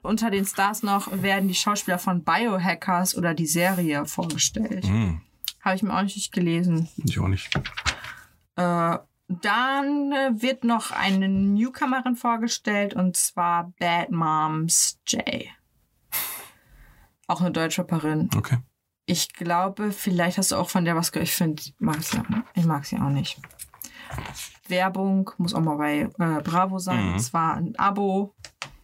unter 0.00 0.30
den 0.30 0.46
Stars 0.46 0.82
noch 0.82 1.10
werden 1.22 1.46
die 1.46 1.54
Schauspieler 1.54 1.98
von 1.98 2.24
Biohackers 2.24 3.14
oder 3.14 3.34
die 3.34 3.46
Serie 3.46 4.06
vorgestellt. 4.06 4.86
Hm. 4.86 5.20
Habe 5.60 5.76
ich 5.76 5.82
mir 5.82 5.94
auch 5.94 6.00
nicht 6.00 6.32
gelesen. 6.32 6.88
Ich 7.04 7.18
auch 7.18 7.28
nicht. 7.28 7.54
Äh, 8.56 8.98
dann 9.28 10.12
äh, 10.12 10.42
wird 10.42 10.64
noch 10.64 10.90
eine 10.90 11.28
Newcomerin 11.28 12.16
vorgestellt 12.16 12.94
und 12.94 13.16
zwar 13.16 13.72
Bad 13.78 14.10
Moms 14.10 14.98
J. 15.06 15.22
Auch 17.26 17.40
eine 17.40 17.52
Deutschrapperin. 17.52 18.28
Okay. 18.36 18.58
Ich 19.06 19.32
glaube, 19.32 19.92
vielleicht 19.92 20.38
hast 20.38 20.50
du 20.50 20.56
auch 20.56 20.68
von 20.68 20.84
der 20.84 20.96
was 20.96 21.12
gehört. 21.12 21.28
Ich 21.28 21.34
finde, 21.34 21.62
ich 21.62 21.74
mag 21.78 22.02
sie, 22.02 22.20
ich 22.54 22.64
mag 22.64 22.84
sie 22.86 22.96
auch 22.96 23.10
nicht. 23.10 23.38
Werbung 24.68 25.30
muss 25.38 25.54
auch 25.54 25.60
mal 25.60 25.76
bei 25.76 26.00
äh, 26.18 26.42
Bravo 26.42 26.78
sein. 26.78 27.10
Mhm. 27.10 27.14
Es 27.16 27.32
war 27.32 27.54
ein 27.56 27.74
Abo. 27.78 28.34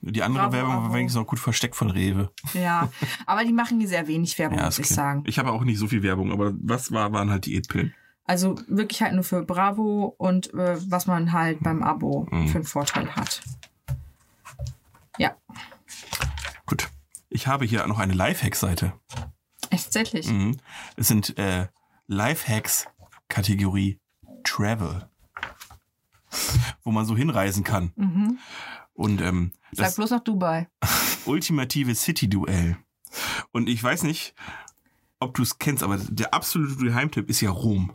Die 0.00 0.22
andere 0.22 0.44
Bravo, 0.44 0.52
Werbung 0.56 0.74
war 0.84 0.92
wenigstens 0.94 1.20
noch 1.20 1.26
gut 1.26 1.40
versteckt 1.40 1.74
von 1.74 1.90
Rewe. 1.90 2.30
Ja, 2.54 2.90
aber 3.26 3.44
die 3.44 3.52
machen 3.52 3.78
hier 3.80 3.88
sehr 3.88 4.06
wenig 4.06 4.38
Werbung, 4.38 4.58
Ja, 4.58 4.66
muss 4.66 4.78
ich 4.78 4.88
sagen. 4.88 5.24
Ich 5.26 5.38
habe 5.38 5.50
auch 5.52 5.62
nicht 5.64 5.78
so 5.78 5.88
viel 5.88 6.02
Werbung, 6.02 6.30
aber 6.32 6.52
was 6.60 6.92
war, 6.92 7.12
waren 7.12 7.30
halt 7.30 7.46
Diätpillen. 7.46 7.92
Also 8.24 8.56
wirklich 8.68 9.02
halt 9.02 9.14
nur 9.14 9.24
für 9.24 9.42
Bravo 9.44 10.14
und 10.18 10.52
äh, 10.54 10.76
was 10.90 11.06
man 11.06 11.32
halt 11.32 11.60
beim 11.62 11.82
Abo 11.82 12.26
Mhm. 12.30 12.48
für 12.48 12.58
einen 12.58 12.64
Vorteil 12.64 13.14
hat. 13.16 13.40
Ja, 15.18 15.36
Gut. 16.66 16.88
Ich 17.28 17.46
habe 17.46 17.64
hier 17.64 17.86
noch 17.86 17.98
eine 17.98 18.12
Lifehack-Seite. 18.12 18.92
echt 19.70 19.84
tatsächlich. 19.84 20.28
Mhm. 20.28 20.56
Es 20.96 21.08
sind 21.08 21.36
äh, 21.38 21.66
Lifehacks 22.06 22.86
Kategorie 23.28 23.98
Travel. 24.44 25.08
Wo 26.82 26.90
man 26.90 27.04
so 27.06 27.16
hinreisen 27.16 27.64
kann. 27.64 27.92
Mhm. 27.96 28.38
Und 28.94 29.20
ähm, 29.20 29.52
Sag 29.72 29.94
bloß 29.96 30.10
nach 30.10 30.20
Dubai. 30.20 30.68
ultimative 31.26 31.94
City-Duell. 31.94 32.76
Und 33.52 33.68
ich 33.68 33.82
weiß 33.82 34.04
nicht, 34.04 34.34
ob 35.20 35.34
du 35.34 35.42
es 35.42 35.58
kennst, 35.58 35.82
aber 35.82 35.98
der 35.98 36.34
absolute 36.34 36.76
Geheimtipp 36.76 37.28
ist 37.28 37.40
ja 37.40 37.50
Rom. 37.50 37.92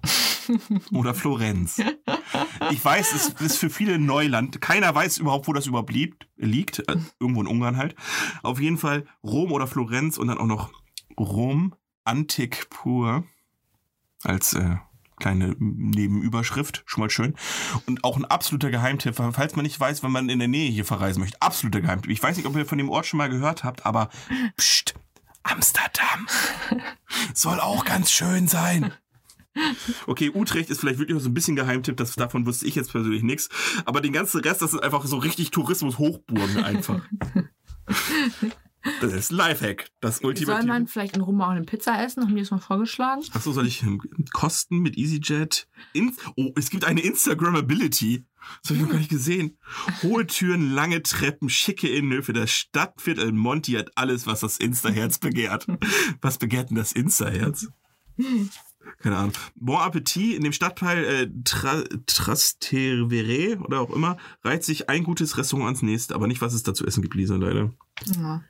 Oder 0.93 1.13
Florenz. 1.13 1.81
Ich 2.71 2.83
weiß, 2.83 3.13
es 3.13 3.29
ist 3.41 3.57
für 3.57 3.69
viele 3.69 3.99
Neuland. 3.99 4.59
Keiner 4.59 4.93
weiß 4.93 5.17
überhaupt, 5.19 5.47
wo 5.47 5.53
das 5.53 5.67
überhaupt 5.67 5.91
liegt. 5.91 6.27
liegt. 6.35 6.79
Äh, 6.89 6.97
Irgendwo 7.19 7.41
in 7.41 7.47
Ungarn 7.47 7.77
halt. 7.77 7.95
Auf 8.43 8.59
jeden 8.59 8.77
Fall 8.77 9.05
Rom 9.23 9.51
oder 9.51 9.67
Florenz 9.67 10.17
und 10.17 10.27
dann 10.27 10.37
auch 10.37 10.47
noch 10.47 10.71
Rom 11.17 11.75
Antik 12.03 12.69
pur 12.69 13.23
als 14.23 14.53
äh, 14.53 14.77
kleine 15.21 15.55
Nebenüberschrift. 15.59 16.83
Schon 16.85 17.01
mal 17.01 17.09
schön. 17.09 17.35
Und 17.85 18.03
auch 18.03 18.17
ein 18.17 18.25
absoluter 18.25 18.71
Geheimtipp, 18.71 19.15
falls 19.15 19.55
man 19.55 19.63
nicht 19.63 19.79
weiß, 19.79 20.03
wenn 20.03 20.11
man 20.11 20.29
in 20.29 20.39
der 20.39 20.47
Nähe 20.47 20.69
hier 20.69 20.85
verreisen 20.85 21.21
möchte. 21.21 21.41
Absoluter 21.41 21.81
Geheimtipp. 21.81 22.11
Ich 22.11 22.21
weiß 22.21 22.35
nicht, 22.35 22.45
ob 22.45 22.55
ihr 22.55 22.65
von 22.65 22.77
dem 22.77 22.89
Ort 22.89 23.05
schon 23.05 23.17
mal 23.19 23.29
gehört 23.29 23.63
habt, 23.63 23.85
aber 23.85 24.09
pst, 24.57 24.95
Amsterdam 25.43 26.27
soll 27.33 27.59
auch 27.59 27.85
ganz 27.85 28.11
schön 28.11 28.47
sein. 28.47 28.93
Okay, 30.07 30.31
Utrecht 30.33 30.69
ist 30.69 30.79
vielleicht 30.79 30.99
wirklich 30.99 31.15
noch 31.15 31.21
so 31.21 31.29
ein 31.29 31.33
bisschen 31.33 31.57
Geheimtipp, 31.57 31.97
das, 31.97 32.15
davon 32.15 32.45
wusste 32.45 32.65
ich 32.65 32.75
jetzt 32.75 32.91
persönlich 32.91 33.21
nichts. 33.21 33.49
Aber 33.85 34.01
den 34.01 34.13
ganzen 34.13 34.41
Rest, 34.41 34.61
das 34.61 34.71
sind 34.71 34.83
einfach 34.83 35.05
so 35.05 35.17
richtig 35.17 35.51
Tourismus-Hochburgen 35.51 36.63
einfach. 36.63 37.01
Das 38.99 39.13
ist 39.13 39.31
ein 39.31 39.35
Lifehack. 39.35 39.89
Das 39.99 40.17
Soll 40.17 40.29
ultimative. 40.29 40.67
man 40.67 40.87
vielleicht 40.87 41.15
in 41.15 41.21
Rom 41.21 41.41
auch 41.41 41.49
eine 41.49 41.63
Pizza 41.63 42.03
essen? 42.03 42.23
Haben 42.23 42.35
die 42.35 42.41
das 42.41 42.51
mal 42.51 42.59
vorgeschlagen? 42.59 43.23
Achso, 43.33 43.51
soll 43.51 43.67
ich 43.67 43.83
ähm, 43.83 44.01
Kosten 44.33 44.79
mit 44.79 44.97
EasyJet? 44.97 45.67
In 45.93 46.13
oh, 46.35 46.51
es 46.55 46.69
gibt 46.69 46.85
eine 46.85 47.01
Instagrammability. 47.01 48.25
Das 48.61 48.71
habe 48.71 48.75
ich 48.77 48.81
noch 48.81 48.91
gar 48.91 48.97
nicht 48.97 49.11
gesehen. 49.11 49.57
Hohe 50.01 50.25
Türen, 50.25 50.71
lange 50.71 51.03
Treppen, 51.03 51.47
schicke 51.49 51.87
Innenhöfe. 51.87 52.33
Das 52.33 52.49
Stadtviertel 52.51 53.31
Monty 53.31 53.73
hat 53.73 53.91
alles, 53.95 54.25
was 54.25 54.39
das 54.39 54.57
Insta-Herz 54.57 55.19
begehrt. 55.19 55.67
Was 56.21 56.39
begehrt 56.39 56.71
denn 56.71 56.77
das 56.77 56.91
Insta-Herz? 56.91 57.67
Keine 58.99 59.17
Ahnung. 59.17 59.33
Bon 59.55 59.77
Appetit 59.77 60.35
in 60.35 60.43
dem 60.43 60.53
Stadtteil 60.53 61.03
äh, 61.03 61.29
Tra 61.43 61.83
Trastevere 62.07 63.59
oder 63.59 63.81
auch 63.81 63.91
immer 63.91 64.17
reiht 64.43 64.63
sich 64.63 64.89
ein 64.89 65.03
gutes 65.03 65.37
Restaurant 65.37 65.67
ans 65.67 65.81
nächste, 65.83 66.15
aber 66.15 66.27
nicht, 66.27 66.41
was 66.41 66.53
es 66.53 66.63
da 66.63 66.73
zu 66.73 66.85
essen 66.85 67.01
gibt, 67.01 67.15
Lisa, 67.15 67.35
leider. 67.35 67.71
Ja. 68.05 68.43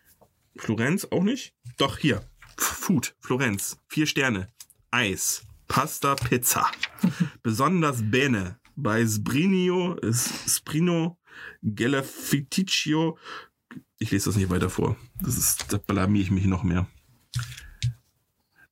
Florenz 0.58 1.06
auch 1.12 1.24
nicht? 1.24 1.54
Doch, 1.78 1.98
hier. 1.98 2.24
Food, 2.58 3.16
Florenz. 3.20 3.78
Vier 3.88 4.06
Sterne. 4.06 4.48
Eis. 4.92 5.44
Pasta, 5.68 6.16
Pizza. 6.16 6.70
Besonders 7.44 8.00
bene. 8.04 8.60
Bei 8.76 9.06
Sprinio, 9.08 9.96
S- 9.98 10.56
Sprino, 10.58 11.18
Gelafiticcio. 11.62 13.18
Ich 14.00 14.12
lese 14.12 14.26
das 14.30 14.36
nicht 14.36 14.50
weiter 14.50 14.70
vor. 14.70 14.96
Das 15.22 15.38
ist, 15.38 15.72
da 15.72 15.78
blamier 15.78 16.22
ich 16.22 16.32
mich 16.32 16.46
noch 16.46 16.64
mehr. 16.64 16.88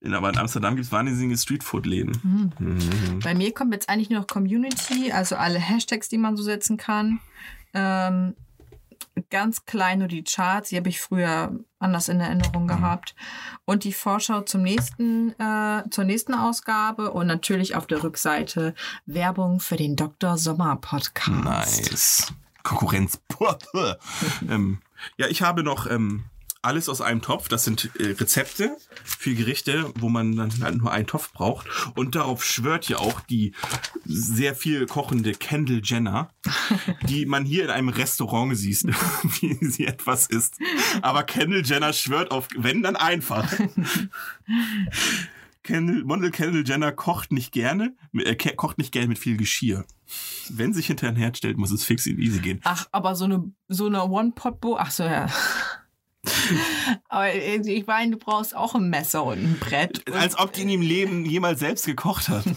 In, 0.01 0.13
aber 0.13 0.29
in 0.29 0.37
Amsterdam 0.37 0.75
gibt 0.75 0.85
es 0.85 0.91
wahnsinnige 0.91 1.37
Streetfood-Läden. 1.37 2.17
Mhm. 2.57 3.19
Bei 3.19 3.33
mir 3.35 3.53
kommt 3.53 3.73
jetzt 3.73 3.89
eigentlich 3.89 4.09
nur 4.09 4.19
noch 4.19 4.27
Community, 4.27 5.11
also 5.11 5.35
alle 5.35 5.59
Hashtags, 5.59 6.07
die 6.09 6.17
man 6.17 6.37
so 6.37 6.43
setzen 6.43 6.77
kann. 6.77 7.19
Ähm, 7.73 8.35
ganz 9.29 9.65
klein 9.65 9.99
nur 9.99 10.07
die 10.07 10.23
Charts, 10.23 10.69
die 10.69 10.77
habe 10.77 10.89
ich 10.89 11.01
früher 11.01 11.51
anders 11.79 12.09
in 12.09 12.19
Erinnerung 12.19 12.67
gehabt. 12.67 13.15
Und 13.65 13.83
die 13.83 13.93
Vorschau 13.93 14.41
zum 14.41 14.61
nächsten, 14.61 15.31
äh, 15.39 15.83
zur 15.89 16.03
nächsten 16.03 16.33
Ausgabe 16.33 17.11
und 17.11 17.27
natürlich 17.27 17.75
auf 17.75 17.87
der 17.87 18.03
Rückseite 18.03 18.73
Werbung 19.05 19.59
für 19.59 19.77
den 19.77 19.95
Dr. 19.95 20.37
Sommer 20.37 20.75
Podcast. 20.75 21.29
Nice. 21.29 22.33
Konkurrenz. 22.63 23.19
Ähm, 24.49 24.81
ja, 25.15 25.27
ich 25.27 25.41
habe 25.41 25.63
noch 25.63 25.89
ähm, 25.89 26.25
alles 26.61 26.89
aus 26.89 27.01
einem 27.01 27.21
Topf. 27.21 27.47
Das 27.47 27.63
sind 27.63 27.89
äh, 27.99 28.11
Rezepte 28.11 28.75
für 29.03 29.33
Gerichte, 29.33 29.91
wo 29.95 30.09
man 30.09 30.35
dann 30.35 30.51
halt 30.61 30.77
nur 30.77 30.91
einen 30.91 31.07
Topf 31.07 31.31
braucht. 31.31 31.67
Und 31.95 32.15
darauf 32.15 32.43
schwört 32.43 32.89
ja 32.89 32.97
auch 32.97 33.21
die 33.21 33.53
sehr 34.05 34.55
viel 34.55 34.85
kochende 34.85 35.31
Kendall 35.33 35.81
Jenner, 35.83 36.31
die 37.07 37.25
man 37.25 37.45
hier 37.45 37.63
in 37.63 37.69
einem 37.69 37.89
Restaurant 37.89 38.57
sieht, 38.57 38.83
wie 39.41 39.57
sie 39.65 39.85
etwas 39.85 40.27
isst. 40.27 40.57
Aber 41.01 41.23
Kendall 41.23 41.63
Jenner 41.65 41.93
schwört 41.93 42.31
auf, 42.31 42.47
wenn 42.55 42.81
dann 42.81 42.95
einfach. 42.95 43.51
Kendall, 45.63 46.03
Mondel 46.03 46.31
Kendall 46.31 46.63
Jenner 46.65 46.91
kocht 46.91 47.31
nicht 47.31 47.51
gerne, 47.51 47.95
äh, 48.13 48.35
kocht 48.35 48.77
nicht 48.77 48.91
gerne 48.91 49.07
mit 49.07 49.19
viel 49.19 49.37
Geschirr. 49.37 49.85
Wenn 50.49 50.73
sich 50.73 50.87
hinter 50.87 51.07
ein 51.07 51.15
Herd 51.15 51.37
stellt, 51.37 51.57
muss 51.57 51.71
es 51.71 51.83
fix 51.83 52.05
in 52.07 52.17
easy 52.17 52.39
gehen. 52.39 52.59
Ach, 52.63 52.87
aber 52.91 53.15
so 53.15 53.25
eine, 53.25 53.51
so 53.67 53.85
eine 53.85 54.03
One-Pot-Bo, 54.03 54.77
ach 54.77 54.89
so, 54.89 55.03
ja. 55.03 55.27
Aber 57.07 57.33
ich 57.33 57.87
meine, 57.87 58.11
du 58.11 58.17
brauchst 58.17 58.55
auch 58.55 58.75
ein 58.75 58.89
Messer 58.89 59.23
und 59.23 59.37
ein 59.39 59.57
Brett. 59.59 60.07
Und 60.09 60.15
Als 60.15 60.37
ob 60.37 60.53
die 60.53 60.61
in 60.63 60.69
ihrem 60.69 60.81
Leben 60.81 61.25
jemals 61.25 61.59
selbst 61.59 61.85
gekocht 61.85 62.29
hat. 62.29 62.43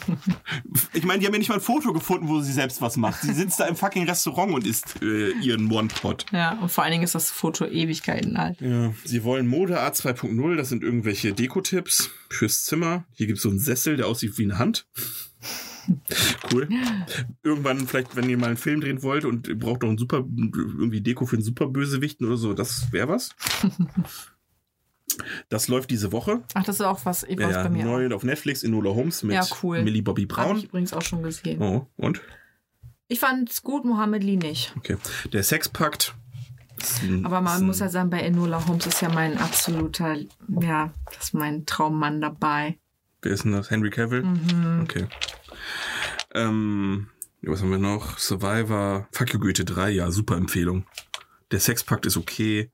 Ich 0.95 1.05
meine, 1.05 1.21
die 1.21 1.27
haben 1.27 1.33
ja 1.33 1.39
nicht 1.39 1.49
mal 1.49 1.55
ein 1.57 1.61
Foto 1.63 1.93
gefunden, 1.95 2.29
wo 2.29 2.41
sie 2.43 2.53
selbst 2.53 2.83
was 2.83 2.97
macht. 2.99 3.23
Sie 3.23 3.33
sitzt 3.33 3.59
da 3.59 3.67
im 3.67 3.77
fucking 3.77 4.05
Restaurant 4.07 4.53
und 4.53 4.67
isst 4.67 5.03
äh, 5.03 5.31
ihren 5.41 5.71
One-Pot. 5.73 6.27
ja, 6.33 6.53
und 6.61 6.71
vor 6.71 6.85
allen 6.85 6.93
Dingen 6.93 7.05
ist 7.05 7.15
das 7.15 7.31
Foto 7.31 7.65
Ewigkeiten 7.67 8.37
alt. 8.37 8.61
Ja, 8.61 8.93
sie 9.05 9.25
wollen 9.25 9.47
Mode 9.49 9.81
A 9.81 9.89
2.0, 9.89 10.57
das 10.57 10.69
sind 10.69 10.83
irgendwelche 10.83 11.33
Dekotipps 11.33 12.11
fürs 12.29 12.65
Zimmer. 12.65 13.05
Hier 13.15 13.27
gibt 13.27 13.39
es 13.39 13.43
so 13.43 13.49
einen 13.49 13.59
Sessel, 13.59 13.97
der 13.97 14.07
aussieht 14.07 14.37
wie 14.37 14.45
eine 14.45 14.59
Hand. 14.59 14.87
Cool. 16.53 16.69
Irgendwann, 17.43 17.87
vielleicht, 17.87 18.15
wenn 18.17 18.29
ihr 18.29 18.37
mal 18.39 18.49
einen 18.49 18.57
Film 18.57 18.81
drehen 18.81 19.03
wollt 19.03 19.25
und 19.25 19.49
ihr 19.49 19.59
braucht 19.59 19.83
noch 19.83 19.91
ein 19.91 19.99
super, 19.99 20.19
irgendwie 20.19 21.01
Deko 21.01 21.27
für 21.27 21.37
einen 21.37 21.45
Superbösewichten 21.45 22.27
oder 22.27 22.37
so, 22.37 22.55
das 22.55 22.93
wäre 22.93 23.09
was. 23.09 23.31
Das 25.49 25.69
läuft 25.69 25.91
diese 25.91 26.13
Woche. 26.13 26.43
Ach, 26.55 26.65
das 26.65 26.77
ist 26.77 26.81
auch 26.83 27.05
was, 27.05 27.23
was 27.25 27.29
Ja, 27.53 27.63
bei 27.65 27.69
mir. 27.69 27.81
auch. 27.83 27.99
neu 27.99 28.15
auf 28.15 28.25
Netflix, 28.25 28.63
Enola 28.63 28.91
Holmes 28.91 29.23
mit 29.23 29.35
Ja, 29.35 29.45
cool. 29.63 29.83
Millie 29.83 30.03
Bobby 30.03 30.23
Habe 30.23 30.35
Brown. 30.35 30.57
ich 30.59 30.65
übrigens 30.65 30.93
auch 30.93 31.03
schon 31.03 31.23
gesehen. 31.23 31.61
Oh, 31.61 31.87
und? 31.97 32.23
Ich 33.09 33.21
fand 33.21 33.51
es 33.51 33.63
gut, 33.63 33.85
Mohammed 33.85 34.25
Lee 34.25 34.37
nicht. 34.37 34.73
Okay. 34.77 34.97
Der 35.33 35.43
Sexpakt. 35.43 36.15
ein- 37.03 37.27
Aber 37.27 37.41
man 37.43 37.65
muss 37.67 37.81
ja 37.81 37.89
sagen, 37.91 38.09
bei 38.09 38.21
Enola 38.21 38.67
Holmes 38.67 38.87
ist 38.87 39.03
ja 39.03 39.11
mein 39.11 39.37
absoluter, 39.37 40.17
ja, 40.61 40.93
das 41.07 41.25
ist 41.25 41.35
mein 41.35 41.67
Traummann 41.67 42.21
dabei. 42.23 42.79
Wer 43.21 43.33
ist 43.33 43.45
denn 43.45 43.53
das? 43.53 43.71
Henry 43.71 43.91
Cavill? 43.91 44.23
Mhm. 44.23 44.81
Okay. 44.83 45.07
Ähm, 46.35 47.09
was 47.43 47.61
haben 47.61 47.71
wir 47.71 47.79
noch? 47.79 48.19
Survivor, 48.19 49.09
Fuck 49.13 49.35
you 49.35 49.41
Goethe 49.41 49.65
3, 49.65 49.91
ja, 49.91 50.11
super 50.11 50.37
Empfehlung. 50.37 50.87
Der 51.51 51.61
Sexpakt 51.61 52.07
ist 52.07 52.17
okay. 52.17 52.71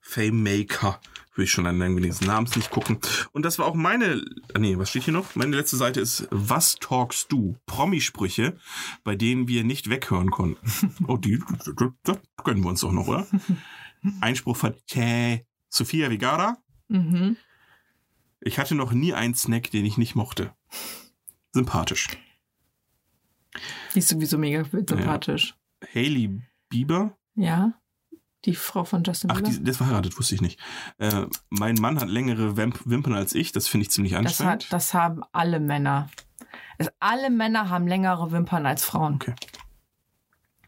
Fame 0.00 0.42
Maker, 0.42 1.00
will 1.34 1.44
ich 1.44 1.50
schon 1.50 1.66
an 1.66 1.78
des 2.00 2.20
Namens 2.20 2.56
nicht 2.56 2.70
gucken. 2.70 2.98
Und 3.32 3.44
das 3.44 3.58
war 3.58 3.66
auch 3.66 3.74
meine, 3.74 4.24
nee, 4.58 4.78
was 4.78 4.90
steht 4.90 5.04
hier 5.04 5.12
noch? 5.12 5.34
Meine 5.34 5.56
letzte 5.56 5.76
Seite 5.76 6.00
ist 6.00 6.28
Was 6.30 6.76
talkst 6.76 7.30
du? 7.30 7.56
Promisprüche, 7.66 8.56
bei 9.04 9.16
denen 9.16 9.48
wir 9.48 9.64
nicht 9.64 9.90
weghören 9.90 10.30
konnten. 10.30 10.64
Oh, 11.08 11.16
die, 11.16 11.42
das 12.04 12.24
gönnen 12.42 12.62
wir 12.62 12.70
uns 12.70 12.80
doch 12.80 12.92
noch, 12.92 13.08
oder? 13.08 13.26
Einspruch 14.20 14.56
von 14.56 14.74
Tä, 14.86 15.44
Sophia 15.68 16.10
Vigara. 16.10 16.56
Mhm. 16.88 17.36
Ich 18.40 18.58
hatte 18.58 18.74
noch 18.74 18.92
nie 18.92 19.12
einen 19.12 19.34
Snack, 19.34 19.70
den 19.70 19.84
ich 19.84 19.98
nicht 19.98 20.14
mochte. 20.14 20.54
Sympathisch. 21.52 22.08
Die 23.94 23.98
ist 23.98 24.08
sowieso 24.08 24.38
mega 24.38 24.64
sympathisch. 24.64 25.54
Hailey 25.94 26.40
Bieber. 26.68 27.16
Ja. 27.34 27.74
Die 28.44 28.54
Frau 28.54 28.84
von 28.84 29.02
Justin 29.02 29.30
Ach, 29.30 29.36
Bieber. 29.36 29.50
die, 29.50 29.62
der 29.62 29.70
ist 29.72 29.78
verheiratet, 29.78 30.18
wusste 30.18 30.34
ich 30.34 30.40
nicht. 30.40 30.60
Äh, 30.98 31.26
mein 31.50 31.74
Mann 31.76 32.00
hat 32.00 32.08
längere 32.08 32.56
Wimp 32.56 32.80
Wimpern 32.84 33.14
als 33.14 33.34
ich. 33.34 33.52
Das 33.52 33.66
finde 33.66 33.86
ich 33.86 33.90
ziemlich 33.90 34.12
das, 34.12 34.20
anstrengend. 34.20 34.64
hat, 34.64 34.72
das 34.72 34.94
haben 34.94 35.22
alle 35.32 35.58
Männer. 35.58 36.10
Das, 36.78 36.90
alle 37.00 37.30
Männer 37.30 37.70
haben 37.70 37.86
längere 37.86 38.30
Wimpern 38.30 38.66
als 38.66 38.84
Frauen. 38.84 39.14
Okay. 39.14 39.34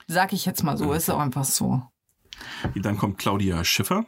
Sag 0.07 0.33
ich 0.33 0.47
jetzt 0.47 0.63
mal 0.63 0.77
so, 0.77 0.93
ist 0.93 1.11
auch 1.11 1.21
einfach 1.21 1.45
so. 1.45 1.83
Dann 2.75 2.97
kommt 2.97 3.19
Claudia 3.19 3.63
Schiffer. 3.65 4.07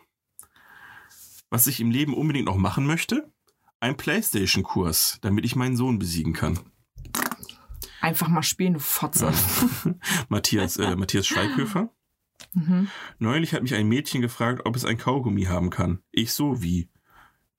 Was 1.51 1.67
ich 1.67 1.81
im 1.81 1.91
Leben 1.91 2.15
unbedingt 2.15 2.47
noch 2.47 2.57
machen 2.57 2.87
möchte, 2.87 3.31
ein 3.81 3.97
Playstation-Kurs, 3.97 5.19
damit 5.21 5.45
ich 5.45 5.57
meinen 5.57 5.77
Sohn 5.77 5.99
besiegen 5.99 6.33
kann. 6.33 6.59
Einfach 8.01 8.29
mal 8.29 8.43
spielen, 8.43 8.75
du 8.75 8.81
Fotze. 8.81 9.33
Matthias, 10.29 10.77
äh, 10.77 10.97
Matthias 10.97 11.27
Schweighöfer. 11.27 11.91
Mhm. 12.55 12.89
Neulich 13.19 13.53
hat 13.53 13.63
mich 13.63 13.75
ein 13.75 13.89
Mädchen 13.89 14.23
gefragt, 14.23 14.63
ob 14.65 14.77
es 14.77 14.85
ein 14.85 14.99
Kaugummi 14.99 15.45
haben 15.45 15.71
kann. 15.71 16.03
Ich 16.11 16.33
so, 16.33 16.63
wie? 16.63 16.89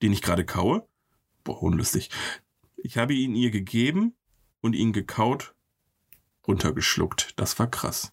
Den 0.02 0.12
ich 0.12 0.22
gerade 0.22 0.44
kaue? 0.44 0.86
Boah, 1.44 1.62
unlustig. 1.62 2.10
Ich 2.76 2.96
habe 2.96 3.14
ihn 3.14 3.34
ihr 3.34 3.50
gegeben 3.50 4.14
und 4.60 4.74
ihn 4.74 4.92
gekaut, 4.92 5.54
runtergeschluckt. 6.46 7.38
Das 7.38 7.58
war 7.58 7.70
krass. 7.70 8.12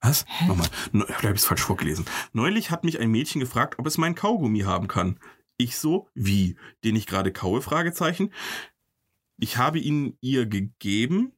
Was? 0.00 0.26
Nochmal. 0.46 0.68
Ne, 0.92 1.04
da 1.08 1.14
habe 1.14 1.32
ich 1.32 1.40
es 1.40 1.46
falsch 1.46 1.62
vorgelesen. 1.62 2.04
Neulich 2.32 2.70
hat 2.70 2.84
mich 2.84 3.00
ein 3.00 3.10
Mädchen 3.10 3.40
gefragt, 3.40 3.78
ob 3.78 3.86
es 3.86 3.98
mein 3.98 4.14
Kaugummi 4.14 4.60
haben 4.60 4.88
kann. 4.88 5.18
Ich 5.56 5.78
so, 5.78 6.08
wie? 6.14 6.56
Den 6.84 6.96
ich 6.96 7.06
gerade 7.06 7.32
kaue? 7.32 7.62
Fragezeichen. 7.62 8.30
Ich 9.38 9.56
habe 9.58 9.78
ihn 9.78 10.16
ihr 10.20 10.46
gegeben 10.46 11.32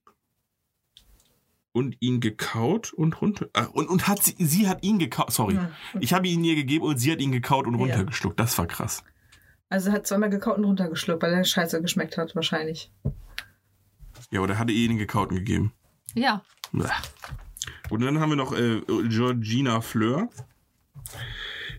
und 1.73 1.97
ihn 2.01 2.21
gekaut 2.21 2.93
und 2.93 3.21
runter. 3.21 3.49
Ach, 3.53 3.71
und, 3.71 3.89
und 3.89 4.07
hat 4.09 4.23
sie, 4.23 4.35
sie 4.39 4.69
hat 4.69 4.85
ihn 4.85 4.99
gekaut. 4.99 5.33
Sorry. 5.33 5.55
Ja. 5.55 5.71
Ich 6.01 6.13
habe 6.13 6.29
ihn 6.29 6.43
ihr 6.45 6.55
gegeben 6.55 6.85
und 6.85 6.99
sie 6.99 7.11
hat 7.13 7.21
ihn 7.21 7.33
gekaut 7.33 7.67
und 7.67 7.75
Ja. 7.75 7.81
runtergeschluckt. 7.81 8.39
Das 8.39 8.57
war 8.59 8.67
krass. 8.67 9.05
Also 9.69 9.93
hat 9.93 10.07
zweimal 10.07 10.31
gekaut 10.31 10.59
und 10.59 10.65
runtergeschluckt, 10.65 11.23
weil 11.23 11.35
er 11.35 11.45
scheiße 11.45 11.83
geschmeckt 11.83 12.17
hat, 12.17 12.35
wahrscheinlich. 12.35 12.91
Ja, 14.31 14.41
oder 14.41 14.59
hatte 14.59 14.73
ihr 14.73 14.89
den 14.89 14.99
gekauten 14.99 15.37
gegeben? 15.37 15.73
Ja. 16.15 16.43
Und 17.91 18.01
dann 18.03 18.19
haben 18.19 18.31
wir 18.31 18.37
noch 18.37 18.53
äh, 18.57 18.81
Georgina 19.09 19.81
Fleur. 19.81 20.29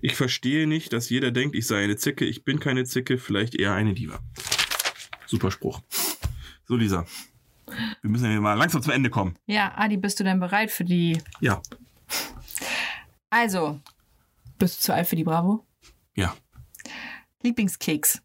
Ich 0.02 0.16
verstehe 0.16 0.68
nicht, 0.68 0.94
dass 0.94 1.10
jeder 1.10 1.32
denkt, 1.32 1.56
ich 1.56 1.68
sei 1.68 1.84
eine 1.84 1.98
Zicke. 1.98 2.26
Ich 2.26 2.44
bin 2.46 2.60
keine 2.60 2.86
Zicke, 2.86 3.18
vielleicht 3.18 3.56
eher 3.56 3.74
eine 3.74 3.94
Diva. 3.94 4.20
Super 5.26 5.52
Spruch. 5.52 5.82
So, 6.70 6.76
Lisa. 6.76 7.04
Wir 8.02 8.12
müssen 8.12 8.32
ja 8.32 8.40
mal 8.40 8.54
langsam 8.54 8.84
zum 8.84 8.94
Ende 8.94 9.10
kommen. 9.10 9.36
Ja, 9.48 9.74
Adi, 9.76 9.98
bist 9.98 10.20
du 10.20 10.24
denn 10.24 10.40
bereit 10.40 10.70
für 10.70 10.86
die. 10.86 11.20
Ja. 11.42 11.64
Also, 13.32 13.80
bist 14.60 14.78
du 14.78 14.82
zu 14.84 14.94
alt 14.94 15.08
für 15.08 15.16
die 15.16 15.24
Bravo? 15.24 15.66
Ja. 16.16 16.36
Lieblingskeks. 17.42 18.22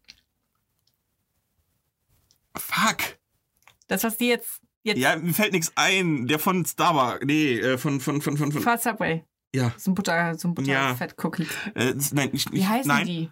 Fuck. 2.55 3.17
Das, 3.87 4.03
was 4.03 4.17
die 4.17 4.27
jetzt. 4.27 4.61
jetzt 4.83 4.99
Ja, 4.99 5.15
mir 5.15 5.33
fällt 5.33 5.53
nichts 5.53 5.71
ein. 5.75 6.27
Der 6.27 6.37
von 6.37 6.63
Starbucks. 6.65 7.25
Nee, 7.25 7.57
äh, 7.57 7.79
von, 7.79 7.99
von, 7.99 8.21
von, 8.21 8.37
von, 8.37 8.51
von. 8.51 8.61
Fast 8.61 8.83
Subway. 8.83 9.25
Ja. 9.55 9.73
So 9.75 9.89
ein 9.89 9.95
Butter, 9.95 10.37
so 10.37 10.49
ein 10.49 10.65
Ja. 10.65 10.91
Butterfett-Cookie. 10.91 11.47
Äh, 11.73 11.95
nein, 12.11 12.29
ich, 12.33 12.51
Wie 12.51 12.65
heißen 12.65 12.87
nein, 12.87 13.07
die? 13.07 13.31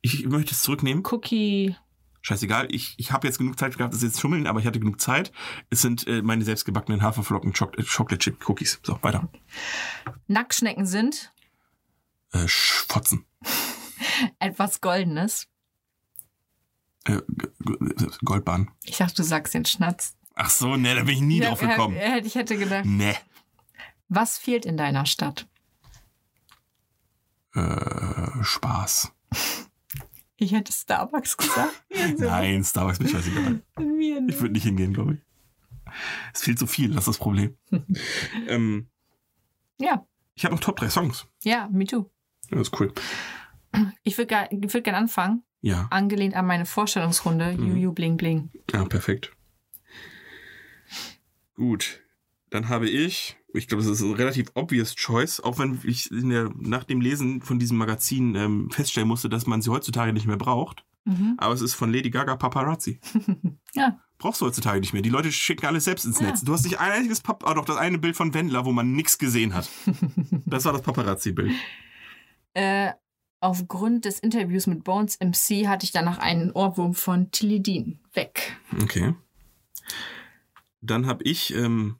Ich 0.00 0.26
möchte 0.26 0.54
es 0.54 0.62
zurücknehmen. 0.64 1.04
Cookie. 1.08 1.76
Scheißegal, 2.22 2.68
ich, 2.70 2.94
ich 2.98 3.12
habe 3.12 3.26
jetzt 3.26 3.38
genug 3.38 3.58
Zeit 3.58 3.76
gehabt, 3.78 3.94
das 3.94 4.02
jetzt 4.02 4.20
schummeln, 4.20 4.46
aber 4.46 4.60
ich 4.60 4.66
hatte 4.66 4.78
genug 4.80 5.00
Zeit. 5.00 5.32
Es 5.70 5.80
sind 5.82 6.06
äh, 6.06 6.20
meine 6.22 6.44
selbstgebackenen 6.44 7.02
Haferflocken 7.02 7.50
äh, 7.52 7.82
Chocolate 7.84 8.18
Chip 8.18 8.48
Cookies. 8.48 8.80
So, 8.82 8.98
weiter. 9.02 9.28
Nacktschnecken 10.26 10.86
sind 10.86 11.32
Äh, 12.32 12.46
Schfotzen. 12.46 13.24
etwas 14.38 14.80
Goldenes. 14.80 15.48
Äh, 17.06 17.20
Goldbahn. 18.24 18.70
Ich 18.84 18.98
dachte, 18.98 19.16
du 19.16 19.22
sagst 19.22 19.54
den 19.54 19.64
Schnatz. 19.64 20.14
Ach 20.34 20.50
so, 20.50 20.76
ne, 20.76 20.94
da 20.94 21.02
bin 21.04 21.14
ich 21.14 21.20
nie 21.22 21.40
Ja, 21.40 21.48
drauf 21.48 21.60
gekommen. 21.60 21.96
Ich 22.24 22.34
hätte 22.34 22.56
gedacht. 22.56 22.84
Ne. 22.84 23.16
Was 24.08 24.36
fehlt 24.38 24.66
in 24.66 24.76
deiner 24.76 25.06
Stadt? 25.06 25.46
Äh, 27.54 28.42
Spaß. 28.42 29.12
Ich 30.42 30.52
hätte 30.52 30.72
Starbucks 30.72 31.36
gesagt. 31.36 31.82
Nein, 32.18 32.64
Starbucks 32.64 32.98
bin 32.98 33.06
ich 33.08 33.12
scheißegal. 33.12 33.62
Mir 33.78 34.22
Ich 34.26 34.40
würde 34.40 34.54
nicht 34.54 34.62
hingehen, 34.64 34.92
glaube 34.94 35.14
ich. 35.14 35.20
Es 36.32 36.42
fehlt 36.42 36.58
so 36.58 36.66
viel, 36.66 36.88
das 36.90 37.00
ist 37.02 37.08
das 37.08 37.18
Problem. 37.18 37.56
ähm, 38.48 38.88
Ja, 39.78 40.06
ich 40.34 40.44
habe 40.44 40.54
noch 40.54 40.60
Top 40.62 40.76
3 40.76 40.88
Songs. 40.88 41.26
ja, 41.44 41.68
me 41.70 41.84
too. 41.84 42.10
Ja, 42.50 42.56
Das 42.58 42.68
ist 42.68 42.80
cool. 42.80 42.92
Ich 44.02 44.16
würde 44.16 44.26
gerne 44.28 44.48
würd 44.72 44.82
gern 44.84 44.96
anfangen, 44.96 45.42
Ja, 45.60 45.86
angelehnt 45.90 46.34
an 46.34 46.46
meine 46.46 46.64
Vorstellungsrunde, 46.66 47.52
Mhm. 47.52 47.66
Juju 47.76 47.92
Bling 47.92 48.16
Bling. 48.16 48.50
ja, 48.72 48.84
perfekt. 48.86 49.32
Gut. 51.54 52.00
Dann 52.50 52.68
habe 52.68 52.88
ich, 52.88 53.36
ich 53.54 53.68
glaube, 53.68 53.82
das 53.82 53.92
ist 53.92 54.02
ein 54.02 54.14
relativ 54.14 54.48
obvious 54.54 54.94
choice, 54.96 55.40
auch 55.40 55.58
wenn 55.58 55.80
ich 55.84 56.08
der, 56.10 56.50
nach 56.58 56.84
dem 56.84 57.00
Lesen 57.00 57.42
von 57.42 57.58
diesem 57.58 57.78
Magazin 57.78 58.34
ähm, 58.34 58.70
feststellen 58.70 59.08
musste, 59.08 59.28
dass 59.28 59.46
man 59.46 59.62
sie 59.62 59.70
heutzutage 59.70 60.12
nicht 60.12 60.26
mehr 60.26 60.36
braucht. 60.36 60.84
Mhm. 61.04 61.34
Aber 61.38 61.54
es 61.54 61.62
ist 61.62 61.74
von 61.74 61.92
Lady 61.92 62.10
Gaga 62.10 62.36
Paparazzi. 62.36 63.00
Ja. 63.72 64.00
Brauchst 64.18 64.40
du 64.40 64.46
heutzutage 64.46 64.80
nicht 64.80 64.92
mehr. 64.92 65.00
Die 65.00 65.10
Leute 65.10 65.30
schicken 65.30 65.64
alles 65.64 65.84
selbst 65.84 66.04
ins 66.04 66.18
Ja. 66.18 66.26
Netz. 66.26 66.42
Du 66.42 66.52
hast 66.52 66.64
nicht 66.64 66.80
ein 66.80 66.90
einziges 66.90 67.20
Pap 67.20 67.46
ah, 67.46 67.54
doch 67.54 67.64
das 67.64 67.76
eine 67.76 67.98
Bild 67.98 68.16
von 68.16 68.34
Wendler, 68.34 68.64
wo 68.64 68.72
man 68.72 68.92
nichts 68.94 69.16
gesehen 69.16 69.54
hat. 69.54 69.70
Das 70.44 70.64
war 70.64 70.72
das 70.72 70.82
Paparazzi-Bild. 70.82 71.52
Äh, 72.54 72.90
aufgrund 73.38 74.06
des 74.06 74.18
Interviews 74.18 74.66
mit 74.66 74.82
Bones 74.82 75.18
MC 75.20 75.68
hatte 75.68 75.84
ich 75.84 75.92
danach 75.92 76.18
einen 76.18 76.50
Ohrwurm 76.50 76.94
von 76.94 77.30
Tilly 77.30 77.62
Dean. 77.62 78.00
Weg. 78.12 78.56
Okay. 78.82 79.14
Dann 80.80 81.06
habe 81.06 81.22
ich 81.22 81.54
ähm, 81.54 81.96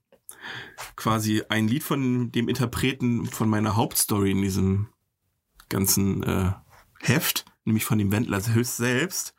quasi 0.97 1.43
ein 1.49 1.69
Lied 1.69 1.83
von 1.83 2.33
dem 2.33 2.49
Interpreten 2.49 3.27
von 3.27 3.49
meiner 3.49 3.77
Hauptstory 3.77 4.33
in 4.33 4.43
diesem 4.43 4.89
ganzen 5.69 6.23
äh, 6.23 6.53
Heft, 7.01 7.45
nämlich 7.65 7.85
von 7.85 7.99
dem 7.99 8.13
Wendler 8.13 8.43
höchst 8.53 8.77
selbst. 8.77 9.35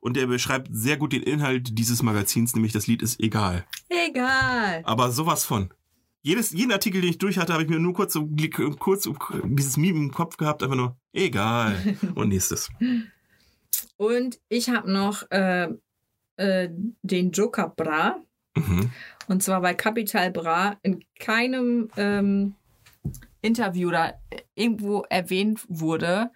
Und 0.00 0.16
der 0.16 0.26
beschreibt 0.26 0.68
sehr 0.70 0.96
gut 0.96 1.12
den 1.12 1.22
Inhalt 1.22 1.78
dieses 1.78 2.02
Magazins, 2.02 2.54
nämlich 2.54 2.72
das 2.72 2.86
Lied 2.86 3.02
ist 3.02 3.20
egal. 3.20 3.64
Egal. 3.88 4.82
Aber 4.84 5.10
sowas 5.12 5.44
von. 5.44 5.72
Jedes, 6.22 6.52
jeden 6.52 6.72
Artikel, 6.72 7.02
den 7.02 7.10
ich 7.10 7.18
durch 7.18 7.38
hatte, 7.38 7.52
habe 7.52 7.64
ich 7.64 7.68
mir 7.68 7.78
nur 7.78 7.92
kurz, 7.92 8.14
so, 8.14 8.26
kurz 8.78 9.08
dieses 9.44 9.76
Meme 9.76 9.98
im 9.98 10.10
Kopf 10.10 10.38
gehabt, 10.38 10.62
einfach 10.62 10.76
nur 10.76 10.96
egal. 11.12 11.96
Und 12.14 12.30
nächstes. 12.30 12.70
Und 13.96 14.40
ich 14.48 14.70
habe 14.70 14.90
noch 14.90 15.30
äh, 15.30 15.68
äh, 16.36 16.70
den 17.02 17.30
Joker 17.30 17.68
Bra. 17.68 18.23
Mhm. 18.56 18.90
Und 19.26 19.42
zwar 19.42 19.60
bei 19.60 19.74
Capital 19.74 20.30
Bra 20.30 20.76
in 20.82 21.02
keinem 21.18 21.88
ähm, 21.96 22.54
Interview 23.40 23.88
oder 23.88 24.20
irgendwo 24.54 25.02
erwähnt 25.08 25.64
wurde, 25.68 26.30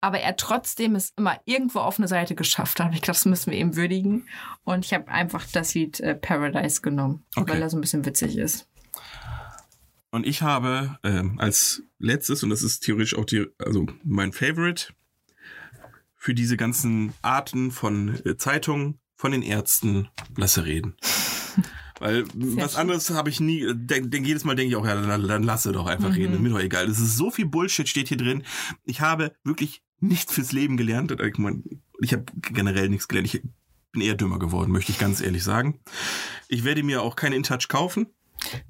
aber 0.00 0.20
er 0.20 0.36
trotzdem 0.36 0.94
es 0.94 1.12
immer 1.16 1.38
irgendwo 1.44 1.80
auf 1.80 1.98
eine 1.98 2.08
Seite 2.08 2.34
geschafft 2.34 2.80
hat. 2.80 2.94
Ich 2.94 3.02
glaube, 3.02 3.16
das 3.16 3.26
müssen 3.26 3.50
wir 3.50 3.58
ihm 3.58 3.76
würdigen. 3.76 4.26
Und 4.64 4.84
ich 4.86 4.94
habe 4.94 5.08
einfach 5.08 5.46
das 5.52 5.74
Lied 5.74 6.00
äh, 6.00 6.14
Paradise 6.14 6.80
genommen, 6.80 7.24
Okay. 7.36 7.52
weil 7.52 7.62
er 7.62 7.70
so 7.70 7.76
ein 7.76 7.82
bisschen 7.82 8.06
witzig 8.06 8.38
ist. 8.38 8.66
Und 10.10 10.26
ich 10.26 10.42
habe 10.42 10.98
ähm, 11.04 11.38
als 11.38 11.82
letztes, 11.98 12.42
und 12.42 12.50
das 12.50 12.62
ist 12.62 12.80
theoretisch 12.80 13.16
auch 13.16 13.26
die, 13.26 13.46
also 13.58 13.86
mein 14.02 14.32
Favorite, 14.32 14.92
für 16.16 16.34
diese 16.34 16.56
ganzen 16.56 17.14
Arten 17.22 17.70
von 17.70 18.20
äh, 18.24 18.36
Zeitungen, 18.36 18.98
von 19.16 19.32
den 19.32 19.42
Ärzten, 19.42 20.08
lasse 20.36 20.64
reden. 20.64 20.96
Weil 22.00 22.24
was 22.34 22.72
schön. 22.72 22.80
anderes 22.80 23.10
habe 23.10 23.30
ich 23.30 23.38
nie, 23.40 23.64
denk, 23.74 24.10
denk, 24.10 24.26
jedes 24.26 24.44
Mal 24.44 24.56
denke 24.56 24.70
ich 24.70 24.76
auch, 24.76 24.84
ja, 24.86 24.94
dann, 25.00 25.28
dann 25.28 25.42
lasse 25.44 25.70
doch 25.70 25.86
einfach 25.86 26.08
Mhm. 26.08 26.14
reden, 26.14 26.32
ist 26.34 26.40
mir 26.40 26.48
doch 26.50 26.58
egal. 26.60 26.88
Es 26.88 26.98
ist 26.98 27.16
so 27.16 27.30
viel 27.30 27.46
Bullshit 27.46 27.88
steht 27.88 28.08
hier 28.08 28.16
drin. 28.16 28.42
Ich 28.84 29.00
habe 29.00 29.32
wirklich 29.44 29.82
nichts 30.00 30.32
fürs 30.32 30.50
Leben 30.52 30.76
gelernt. 30.76 31.12
Ich, 31.20 31.38
mein, 31.38 31.62
ich 32.00 32.12
habe 32.12 32.24
generell 32.42 32.88
nichts 32.88 33.06
gelernt. 33.06 33.32
Ich 33.32 33.42
bin 33.92 34.02
eher 34.02 34.14
dümmer 34.14 34.38
geworden, 34.38 34.72
möchte 34.72 34.92
ich 34.92 34.98
ganz 34.98 35.20
ehrlich 35.20 35.44
sagen. 35.44 35.78
Ich 36.48 36.64
werde 36.64 36.82
mir 36.82 37.02
auch 37.02 37.16
keine 37.16 37.36
InTouch 37.36 37.68
kaufen. 37.68 38.06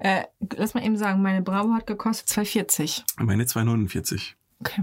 Äh, 0.00 0.24
lass 0.56 0.74
mal 0.74 0.84
eben 0.84 0.96
sagen, 0.96 1.22
meine 1.22 1.42
Bravo 1.42 1.72
hat 1.74 1.86
gekostet 1.86 2.28
2,40. 2.28 3.04
Meine 3.24 3.46
249. 3.46 4.36
Okay. 4.58 4.82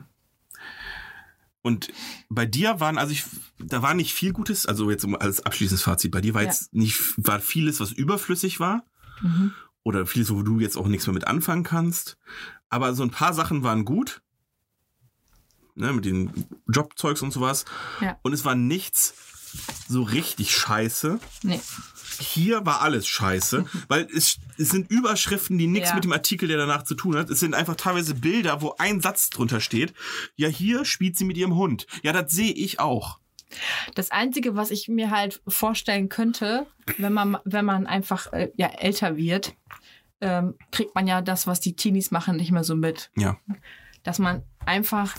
Und 1.61 1.89
bei 2.29 2.45
dir 2.45 2.79
waren, 2.79 2.97
also 2.97 3.11
ich, 3.11 3.25
da 3.59 3.81
war 3.81 3.93
nicht 3.93 4.13
viel 4.13 4.31
Gutes, 4.31 4.65
also 4.65 4.89
jetzt 4.89 5.03
um 5.03 5.15
als 5.15 5.45
abschließendes 5.45 5.83
Fazit, 5.83 6.11
bei 6.11 6.21
dir 6.21 6.33
war 6.33 6.43
Ja. 6.43 6.49
jetzt 6.49 6.73
nicht, 6.73 6.97
war 7.17 7.39
vieles, 7.39 7.79
was 7.79 7.91
überflüssig 7.91 8.59
war. 8.59 8.85
Mhm. 9.21 9.53
Oder 9.83 10.05
vieles, 10.05 10.29
wo 10.33 10.41
du 10.43 10.59
jetzt 10.59 10.77
auch 10.77 10.87
nichts 10.87 11.07
mehr 11.07 11.13
mit 11.13 11.27
anfangen 11.27 11.63
kannst. 11.63 12.17
Aber 12.69 12.93
so 12.93 13.03
ein 13.03 13.11
paar 13.11 13.33
Sachen 13.33 13.63
waren 13.63 13.85
gut. 13.85 14.21
Ne, 15.75 15.93
mit 15.93 16.05
den 16.05 16.31
Jobzeugs 16.67 17.21
und 17.21 17.31
sowas. 17.31 17.65
Ja. 18.01 18.17
Und 18.23 18.33
es 18.33 18.43
war 18.45 18.55
nichts 18.55 19.13
so 19.87 20.01
richtig 20.03 20.55
scheiße. 20.55 21.19
Nee. 21.43 21.61
Hier 22.19 22.65
war 22.65 22.81
alles 22.81 23.07
scheiße, 23.07 23.65
weil 23.87 24.07
es, 24.15 24.37
es 24.57 24.69
sind 24.69 24.89
Überschriften, 24.91 25.57
die 25.57 25.67
nichts 25.67 25.89
Ja. 25.89 25.95
mit 25.95 26.03
dem 26.03 26.13
Artikel, 26.13 26.47
der 26.47 26.57
danach 26.57 26.83
zu 26.83 26.95
tun 26.95 27.15
hat. 27.15 27.29
Es 27.29 27.39
sind 27.39 27.53
einfach 27.53 27.75
teilweise 27.75 28.15
Bilder, 28.15 28.61
wo 28.61 28.75
ein 28.77 29.01
Satz 29.01 29.29
drunter 29.29 29.59
steht. 29.59 29.93
Ja, 30.35 30.47
hier 30.47 30.85
spielt 30.85 31.17
sie 31.17 31.25
mit 31.25 31.37
ihrem 31.37 31.55
Hund. 31.55 31.87
Ja, 32.03 32.13
das 32.13 32.31
sehe 32.31 32.51
ich 32.51 32.79
auch. 32.79 33.19
Das 33.95 34.11
Einzige, 34.11 34.55
was 34.55 34.71
ich 34.71 34.89
mir 34.89 35.09
halt 35.09 35.41
vorstellen 35.47 36.09
könnte, 36.09 36.67
wenn 36.97 37.13
man, 37.13 37.37
wenn 37.45 37.63
man 37.65 37.87
einfach 37.87 38.31
äh, 38.33 38.49
ja, 38.57 38.67
älter 38.67 39.15
wird, 39.15 39.55
ähm, 40.19 40.55
kriegt 40.71 40.95
man 40.95 41.07
ja 41.07 41.21
das, 41.21 41.47
was 41.47 41.59
die 41.61 41.73
Teenies 41.73 42.11
machen, 42.11 42.35
nicht 42.35 42.51
mehr 42.51 42.63
so 42.65 42.75
mit. 42.75 43.09
Ja. 43.15 43.37
Dass 44.03 44.19
man 44.19 44.43
einfach, 44.65 45.15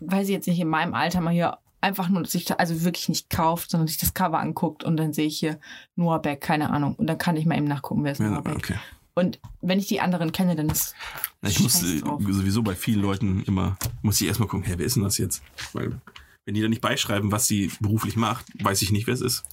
weiß 0.00 0.26
ich 0.28 0.32
jetzt 0.32 0.48
nicht, 0.48 0.58
in 0.58 0.68
meinem 0.68 0.94
Alter 0.94 1.20
mal 1.20 1.32
hier 1.32 1.58
einfach 1.86 2.08
nur 2.08 2.24
sich 2.26 2.44
da, 2.44 2.54
also 2.54 2.84
wirklich 2.84 3.08
nicht 3.08 3.30
kauft, 3.30 3.70
sondern 3.70 3.86
sich 3.86 3.96
das 3.96 4.12
Cover 4.12 4.40
anguckt 4.40 4.82
und 4.82 4.96
dann 4.96 5.12
sehe 5.12 5.26
ich 5.26 5.38
hier 5.38 5.58
Noah 5.94 6.20
Beck, 6.20 6.40
keine 6.40 6.70
Ahnung. 6.70 6.96
Und 6.96 7.06
dann 7.06 7.16
kann 7.16 7.36
ich 7.36 7.46
mal 7.46 7.56
eben 7.56 7.68
nachgucken, 7.68 8.02
wer 8.04 8.12
ist 8.12 8.18
ja 8.18 8.28
Noah 8.28 8.42
Beck. 8.42 8.56
okay. 8.56 8.74
Und 9.14 9.38
wenn 9.62 9.78
ich 9.78 9.86
die 9.86 10.00
anderen 10.00 10.32
kenne, 10.32 10.56
dann 10.56 10.68
ist 10.68 10.94
Ich 11.42 11.60
muss 11.60 11.82
äh, 11.82 12.00
drauf. 12.00 12.20
sowieso 12.28 12.62
bei 12.62 12.74
vielen 12.74 13.00
Leuten 13.00 13.42
immer, 13.44 13.78
muss 14.02 14.20
ich 14.20 14.26
erstmal 14.26 14.48
gucken, 14.48 14.66
hey, 14.66 14.78
wer 14.78 14.84
ist 14.84 14.96
denn 14.96 15.04
das 15.04 15.16
jetzt? 15.16 15.42
Weil, 15.72 16.00
wenn 16.44 16.54
die 16.54 16.60
da 16.60 16.68
nicht 16.68 16.82
beischreiben, 16.82 17.32
was 17.32 17.46
sie 17.46 17.70
beruflich 17.80 18.16
macht, 18.16 18.44
weiß 18.62 18.82
ich 18.82 18.90
nicht, 18.92 19.06
wer 19.06 19.14
es 19.14 19.22
ist. 19.22 19.44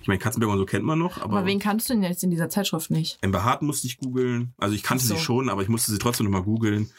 Ich 0.00 0.08
meine, 0.08 0.18
Katzenberger 0.18 0.52
und 0.52 0.58
so 0.58 0.64
kennt 0.66 0.84
man 0.84 0.98
noch, 0.98 1.18
aber, 1.18 1.38
Aber 1.38 1.46
wen 1.46 1.58
kannst 1.58 1.90
du 1.90 1.94
denn 1.94 2.02
jetzt 2.02 2.22
in 2.22 2.30
dieser 2.30 2.48
Zeitschrift 2.48 2.90
nicht? 2.90 3.18
Amber 3.22 3.44
Hart 3.44 3.62
musste 3.62 3.86
ich 3.88 3.98
googeln. 3.98 4.54
Also 4.58 4.74
ich 4.74 4.82
kannte 4.82 5.04
so. 5.04 5.14
sie 5.16 5.20
schon, 5.20 5.48
aber 5.48 5.62
ich 5.62 5.68
musste 5.68 5.90
sie 5.90 5.98
trotzdem 5.98 6.24
nochmal 6.24 6.42
googeln. 6.42 6.90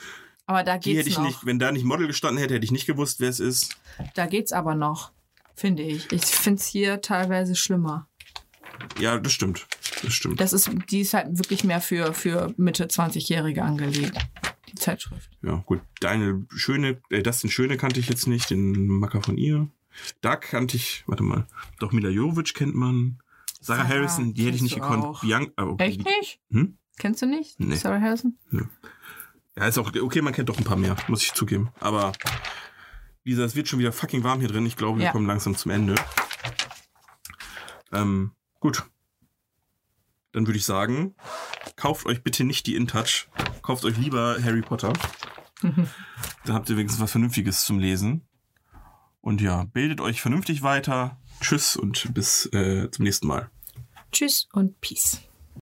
Aber 0.51 0.63
da 0.63 0.77
Die 0.77 0.89
geht's 0.89 0.99
hätte 0.99 1.09
ich 1.09 1.17
noch. 1.17 1.23
nicht, 1.23 1.45
wenn 1.45 1.59
da 1.59 1.71
nicht 1.71 1.85
Model 1.85 2.07
gestanden 2.07 2.41
hätte, 2.41 2.55
hätte 2.55 2.65
ich 2.65 2.73
nicht 2.73 2.85
gewusst, 2.85 3.21
wer 3.21 3.29
es 3.29 3.39
ist. 3.39 3.77
Da 4.15 4.25
geht's 4.25 4.51
aber 4.51 4.75
noch, 4.75 5.13
finde 5.55 5.81
ich. 5.81 6.11
Ich 6.11 6.25
finde 6.25 6.59
es 6.59 6.67
hier 6.67 6.99
teilweise 6.99 7.55
schlimmer. 7.55 8.09
Ja, 8.99 9.17
das 9.17 9.31
stimmt. 9.31 9.65
Das 10.03 10.13
stimmt. 10.13 10.41
Das 10.41 10.51
ist, 10.51 10.69
die 10.89 10.99
ist 10.99 11.13
halt 11.13 11.37
wirklich 11.37 11.63
mehr 11.63 11.79
für, 11.79 12.13
für 12.13 12.53
Mitte 12.57 12.87
20-Jährige 12.87 13.63
angelegt, 13.63 14.17
die 14.67 14.75
Zeitschrift. 14.75 15.29
Ja, 15.41 15.63
gut. 15.65 15.79
Deine 16.01 16.45
schöne, 16.53 16.99
äh, 17.09 17.21
das 17.23 17.39
den 17.39 17.49
Schöne 17.49 17.77
kannte 17.77 18.01
ich 18.01 18.09
jetzt 18.09 18.27
nicht, 18.27 18.49
den 18.49 18.87
Macker 18.87 19.21
von 19.21 19.37
ihr. 19.37 19.69
Da 20.19 20.35
kannte 20.35 20.75
ich, 20.75 21.05
warte 21.07 21.23
mal, 21.23 21.47
doch 21.79 21.93
Mila 21.93 22.09
Jovic 22.09 22.53
kennt 22.55 22.75
man. 22.75 23.19
Sarah 23.61 23.83
Sarah 23.83 23.89
Harrison, 23.89 24.33
die 24.33 24.45
hätte 24.47 24.57
ich 24.57 24.63
nicht 24.63 24.75
gekonnt. 24.75 25.21
Bianca, 25.21 25.53
ah, 25.55 25.63
okay. 25.67 25.83
Echt 25.85 26.03
nicht? 26.03 26.41
Hm? 26.51 26.77
Kennst 26.97 27.21
du 27.21 27.25
nicht? 27.25 27.59
Nee. 27.59 27.75
Sarah 27.75 28.01
Harrison? 28.01 28.37
Ja, 28.51 28.61
ist 29.55 29.77
auch 29.77 29.91
okay, 30.01 30.21
man 30.21 30.33
kennt 30.33 30.49
doch 30.49 30.57
ein 30.57 30.63
paar 30.63 30.77
mehr, 30.77 30.95
muss 31.07 31.23
ich 31.23 31.33
zugeben. 31.33 31.69
Aber 31.79 32.13
Lisa, 33.23 33.43
es 33.43 33.55
wird 33.55 33.67
schon 33.67 33.79
wieder 33.79 33.91
fucking 33.91 34.23
warm 34.23 34.39
hier 34.39 34.49
drin. 34.49 34.65
Ich 34.65 34.77
glaube, 34.77 34.99
wir 34.99 35.05
Ja. 35.05 35.11
kommen 35.11 35.27
langsam 35.27 35.55
zum 35.55 35.71
Ende. 35.71 35.95
Ähm, 37.91 38.31
gut. 38.59 38.83
Dann 40.31 40.47
würde 40.47 40.57
ich 40.57 40.65
sagen, 40.65 41.15
kauft 41.75 42.05
euch 42.05 42.23
bitte 42.23 42.45
nicht 42.45 42.65
die 42.65 42.75
InTouch. 42.75 43.27
Kauft 43.61 43.83
euch 43.83 43.97
lieber 43.97 44.37
Harry 44.41 44.61
Potter. 44.61 44.93
Dann 45.61 46.55
habt 46.55 46.69
ihr 46.69 46.77
wenigstens 46.77 47.01
was 47.01 47.11
Vernünftiges 47.11 47.65
zum 47.65 47.79
Lesen. 47.79 48.25
Und 49.19 49.41
ja, 49.41 49.65
bildet 49.65 49.99
euch 50.01 50.21
vernünftig 50.21 50.63
weiter. 50.63 51.19
Tschüss 51.41 51.75
und 51.75 52.13
bis 52.13 52.45
äh, 52.53 52.89
zum 52.89 53.03
nächsten 53.03 53.27
Mal. 53.27 53.51
Tschüss 54.11 54.47
und 54.53 54.79
Peace. 54.81 55.19